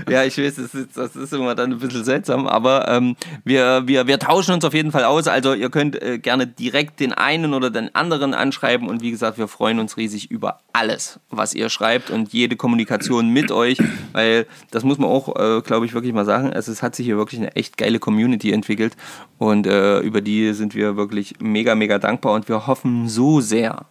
ja, 0.09 0.23
ich 0.23 0.37
weiß, 0.37 0.55
das 0.55 0.73
ist, 0.73 0.97
das 0.97 1.15
ist 1.15 1.33
immer 1.33 1.55
dann 1.55 1.71
ein 1.71 1.79
bisschen 1.79 2.03
seltsam, 2.03 2.47
aber 2.47 2.87
ähm, 2.87 3.15
wir, 3.43 3.83
wir, 3.85 4.07
wir 4.07 4.19
tauschen 4.19 4.53
uns 4.53 4.65
auf 4.65 4.73
jeden 4.73 4.91
Fall 4.91 5.03
aus. 5.03 5.27
Also 5.27 5.53
ihr 5.53 5.69
könnt 5.69 6.01
äh, 6.01 6.19
gerne 6.19 6.47
direkt 6.47 6.99
den 6.99 7.13
einen 7.13 7.53
oder 7.53 7.69
den 7.69 7.93
anderen 7.95 8.33
anschreiben 8.33 8.87
und 8.87 9.01
wie 9.01 9.11
gesagt, 9.11 9.37
wir 9.37 9.47
freuen 9.47 9.79
uns 9.79 9.97
riesig 9.97 10.31
über 10.31 10.59
alles, 10.73 11.19
was 11.29 11.53
ihr 11.53 11.69
schreibt 11.69 12.09
und 12.09 12.33
jede 12.33 12.55
Kommunikation 12.55 13.29
mit 13.29 13.51
euch, 13.51 13.77
weil 14.13 14.45
das 14.71 14.83
muss 14.83 14.97
man 14.97 15.09
auch, 15.09 15.35
äh, 15.35 15.61
glaube 15.61 15.85
ich, 15.85 15.93
wirklich 15.93 16.13
mal 16.13 16.25
sagen. 16.25 16.51
Also 16.51 16.71
es 16.71 16.81
hat 16.81 16.95
sich 16.95 17.05
hier 17.05 17.17
wirklich 17.17 17.39
eine 17.39 17.55
echt 17.55 17.77
geile 17.77 17.99
Community 17.99 18.51
entwickelt 18.51 18.95
und 19.37 19.67
äh, 19.67 19.99
über 19.99 20.21
die 20.21 20.53
sind 20.53 20.75
wir 20.75 20.95
wirklich 20.95 21.35
mega, 21.39 21.75
mega 21.75 21.99
dankbar 21.99 22.33
und 22.33 22.47
wir 22.49 22.67
hoffen 22.67 23.07
so 23.07 23.41
sehr, 23.41 23.85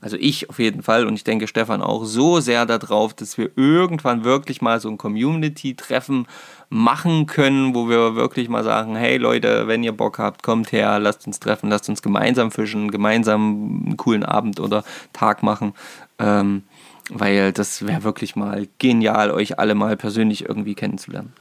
also 0.00 0.16
ich 0.18 0.50
auf 0.50 0.58
jeden 0.58 0.82
Fall 0.82 1.06
und 1.06 1.14
ich 1.14 1.24
denke 1.24 1.46
Stefan 1.46 1.82
auch 1.82 2.04
so 2.04 2.40
sehr 2.40 2.66
darauf, 2.66 3.14
dass 3.14 3.38
wir 3.38 3.50
irgendwann 3.56 4.24
wirklich 4.24 4.60
mal 4.60 4.80
so 4.80 4.88
ein 4.88 4.98
Community-Treffen 4.98 6.26
machen 6.68 7.26
können, 7.26 7.74
wo 7.74 7.88
wir 7.88 8.14
wirklich 8.14 8.48
mal 8.48 8.64
sagen, 8.64 8.96
hey 8.96 9.16
Leute, 9.16 9.68
wenn 9.68 9.82
ihr 9.82 9.92
Bock 9.92 10.18
habt, 10.18 10.42
kommt 10.42 10.72
her, 10.72 10.98
lasst 10.98 11.26
uns 11.26 11.40
treffen, 11.40 11.70
lasst 11.70 11.88
uns 11.88 12.02
gemeinsam 12.02 12.50
fischen, 12.50 12.90
gemeinsam 12.90 13.84
einen 13.86 13.96
coolen 13.96 14.24
Abend 14.24 14.60
oder 14.60 14.84
Tag 15.12 15.42
machen. 15.42 15.74
Ähm, 16.18 16.62
weil 17.08 17.52
das 17.52 17.86
wäre 17.86 18.02
wirklich 18.02 18.36
mal 18.36 18.66
genial, 18.78 19.30
euch 19.30 19.58
alle 19.58 19.74
mal 19.74 19.96
persönlich 19.96 20.48
irgendwie 20.48 20.74
kennenzulernen. 20.74 21.32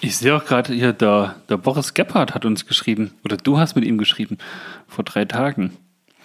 Ich 0.00 0.16
sehe 0.16 0.34
auch 0.34 0.44
gerade 0.44 0.72
hier, 0.72 0.92
der, 0.92 1.36
der 1.48 1.58
Boris 1.58 1.92
Gebhardt 1.92 2.34
hat 2.34 2.44
uns 2.44 2.66
geschrieben, 2.66 3.12
oder 3.24 3.36
du 3.36 3.58
hast 3.58 3.74
mit 3.74 3.84
ihm 3.84 3.98
geschrieben, 3.98 4.38
vor 4.86 5.04
drei 5.04 5.24
Tagen. 5.24 5.76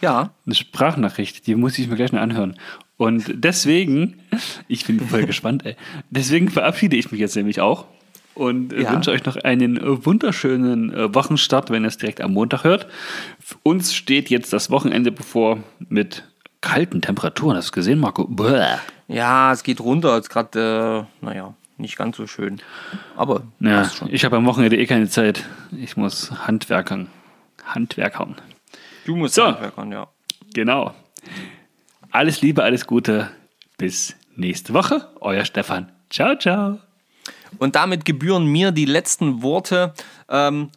Ja. 0.04 0.32
Eine 0.46 0.54
Sprachnachricht, 0.54 1.48
die 1.48 1.56
muss 1.56 1.80
ich 1.80 1.88
mir 1.88 1.96
gleich 1.96 2.12
noch 2.12 2.20
anhören. 2.20 2.56
Und 2.98 3.24
deswegen, 3.36 4.20
ich 4.68 4.86
bin 4.86 5.00
voll 5.00 5.26
gespannt, 5.26 5.66
ey. 5.66 5.78
Deswegen 6.10 6.50
verabschiede 6.50 6.98
ich 6.98 7.10
mich 7.14 7.22
jetzt 7.22 7.38
nämlich 7.38 7.62
auch 7.62 7.86
und 8.36 8.74
ja. 8.74 8.92
wünsche 8.92 9.12
euch 9.12 9.24
noch 9.24 9.38
einen 9.38 9.80
wunderschönen 10.06 10.94
äh, 10.94 11.16
Wochenstart, 11.16 11.70
wenn 11.70 11.86
ihr 11.86 11.88
es 11.88 11.98
direkt 11.98 12.20
am 12.20 12.34
Montag 12.34 12.66
hört. 12.66 12.88
Für 13.40 13.56
uns 13.64 13.96
steht 13.96 14.30
jetzt 14.30 14.52
das 14.52 14.70
Wochenende 14.70 15.10
bevor 15.10 15.60
mit 15.80 16.26
kalten 16.60 17.02
Temperaturen. 17.02 17.56
Hast 17.56 17.70
du 17.70 17.72
gesehen, 17.72 18.00
Marco? 18.00 18.26
Bäh. 18.26 18.76
Ja, 19.08 19.54
es 19.54 19.64
geht 19.64 19.80
runter. 19.80 20.18
Jetzt 20.18 20.30
gerade, 20.30 21.08
äh, 21.22 21.26
naja, 21.26 21.54
nicht 21.78 21.96
ganz 21.96 22.18
so 22.18 22.28
schön. 22.28 22.60
Aber 23.16 23.44
ja, 23.62 23.90
ich 24.10 24.26
habe 24.26 24.36
am 24.36 24.46
Wochenende 24.46 24.76
eh 24.76 24.86
keine 24.86 25.08
Zeit. 25.08 25.46
Ich 25.72 25.96
muss 25.96 26.30
Handwerkern. 26.46 27.08
Handwerkern. 27.64 28.36
Du 29.06 29.16
musst 29.16 29.36
so, 29.36 29.46
Handwerkern, 29.46 29.92
ja. 29.92 30.08
Genau. 30.54 30.94
Alles 32.12 32.42
Liebe, 32.42 32.64
alles 32.64 32.88
Gute. 32.88 33.30
Bis 33.78 34.16
nächste 34.36 34.74
Woche. 34.74 35.08
Euer 35.20 35.46
Stefan. 35.46 35.92
Ciao, 36.10 36.38
ciao. 36.38 36.80
Und 37.58 37.76
damit 37.76 38.06
gebühren 38.06 38.46
mir 38.46 38.72
die 38.72 38.86
letzten 38.86 39.42
Worte. 39.42 39.94
Ähm, 40.30 40.70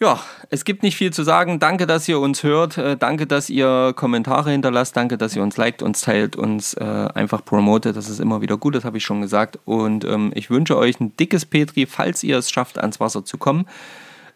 ja, 0.00 0.18
es 0.48 0.64
gibt 0.64 0.82
nicht 0.82 0.96
viel 0.96 1.12
zu 1.12 1.22
sagen. 1.22 1.58
Danke, 1.58 1.86
dass 1.86 2.08
ihr 2.08 2.18
uns 2.18 2.42
hört. 2.42 2.78
Äh, 2.78 2.96
danke, 2.96 3.26
dass 3.26 3.50
ihr 3.50 3.92
Kommentare 3.94 4.50
hinterlasst. 4.50 4.96
Danke, 4.96 5.18
dass 5.18 5.36
ihr 5.36 5.42
uns 5.42 5.56
liked, 5.58 5.82
uns 5.82 6.00
teilt, 6.00 6.36
uns 6.36 6.74
äh, 6.74 7.08
einfach 7.14 7.44
promotet. 7.44 7.96
Das 7.96 8.08
ist 8.08 8.18
immer 8.18 8.40
wieder 8.40 8.56
gut, 8.56 8.74
das 8.74 8.84
habe 8.84 8.96
ich 8.96 9.04
schon 9.04 9.20
gesagt. 9.20 9.58
Und 9.66 10.04
ähm, 10.04 10.32
ich 10.34 10.48
wünsche 10.50 10.76
euch 10.76 10.98
ein 11.00 11.16
dickes 11.18 11.44
Petri, 11.44 11.86
falls 11.86 12.24
ihr 12.24 12.38
es 12.38 12.50
schafft, 12.50 12.78
ans 12.78 12.98
Wasser 12.98 13.24
zu 13.24 13.36
kommen. 13.36 13.66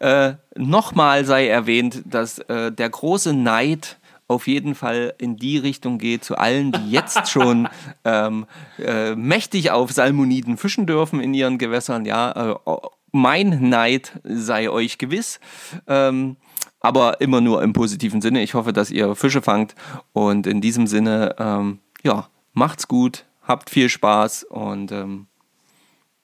Äh, 0.05 0.35
Nochmal 0.55 1.25
sei 1.25 1.47
erwähnt, 1.47 2.03
dass 2.05 2.37
äh, 2.37 2.71
der 2.71 2.89
große 2.89 3.33
Neid 3.33 3.97
auf 4.27 4.47
jeden 4.47 4.75
Fall 4.75 5.13
in 5.17 5.35
die 5.35 5.57
Richtung 5.57 5.97
geht 5.97 6.23
zu 6.23 6.37
allen, 6.37 6.71
die 6.71 6.91
jetzt 6.91 7.29
schon 7.31 7.67
ähm, 8.03 8.45
äh, 8.77 9.15
mächtig 9.15 9.71
auf 9.71 9.91
Salmoniden 9.91 10.57
fischen 10.57 10.85
dürfen 10.85 11.19
in 11.19 11.33
ihren 11.33 11.57
Gewässern. 11.57 12.05
Ja, 12.05 12.53
äh, 12.53 12.75
mein 13.11 13.69
Neid 13.69 14.19
sei 14.23 14.69
euch 14.69 14.99
gewiss. 14.99 15.39
Ähm, 15.87 16.37
aber 16.81 17.19
immer 17.19 17.41
nur 17.41 17.63
im 17.63 17.73
positiven 17.73 18.21
Sinne. 18.21 18.43
Ich 18.43 18.53
hoffe, 18.53 18.73
dass 18.73 18.91
ihr 18.91 19.15
Fische 19.15 19.41
fangt. 19.41 19.73
Und 20.13 20.45
in 20.45 20.61
diesem 20.61 20.85
Sinne, 20.85 21.35
ähm, 21.39 21.79
ja, 22.03 22.29
macht's 22.53 22.87
gut, 22.87 23.25
habt 23.41 23.71
viel 23.71 23.89
Spaß 23.89 24.43
und 24.43 24.91
ähm, 24.91 25.25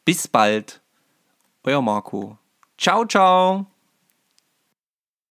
bis 0.05 0.27
bald. 0.27 0.81
Euer 1.63 1.81
Marco. 1.81 2.37
Ciao, 2.77 3.05
ciao. 3.05 3.70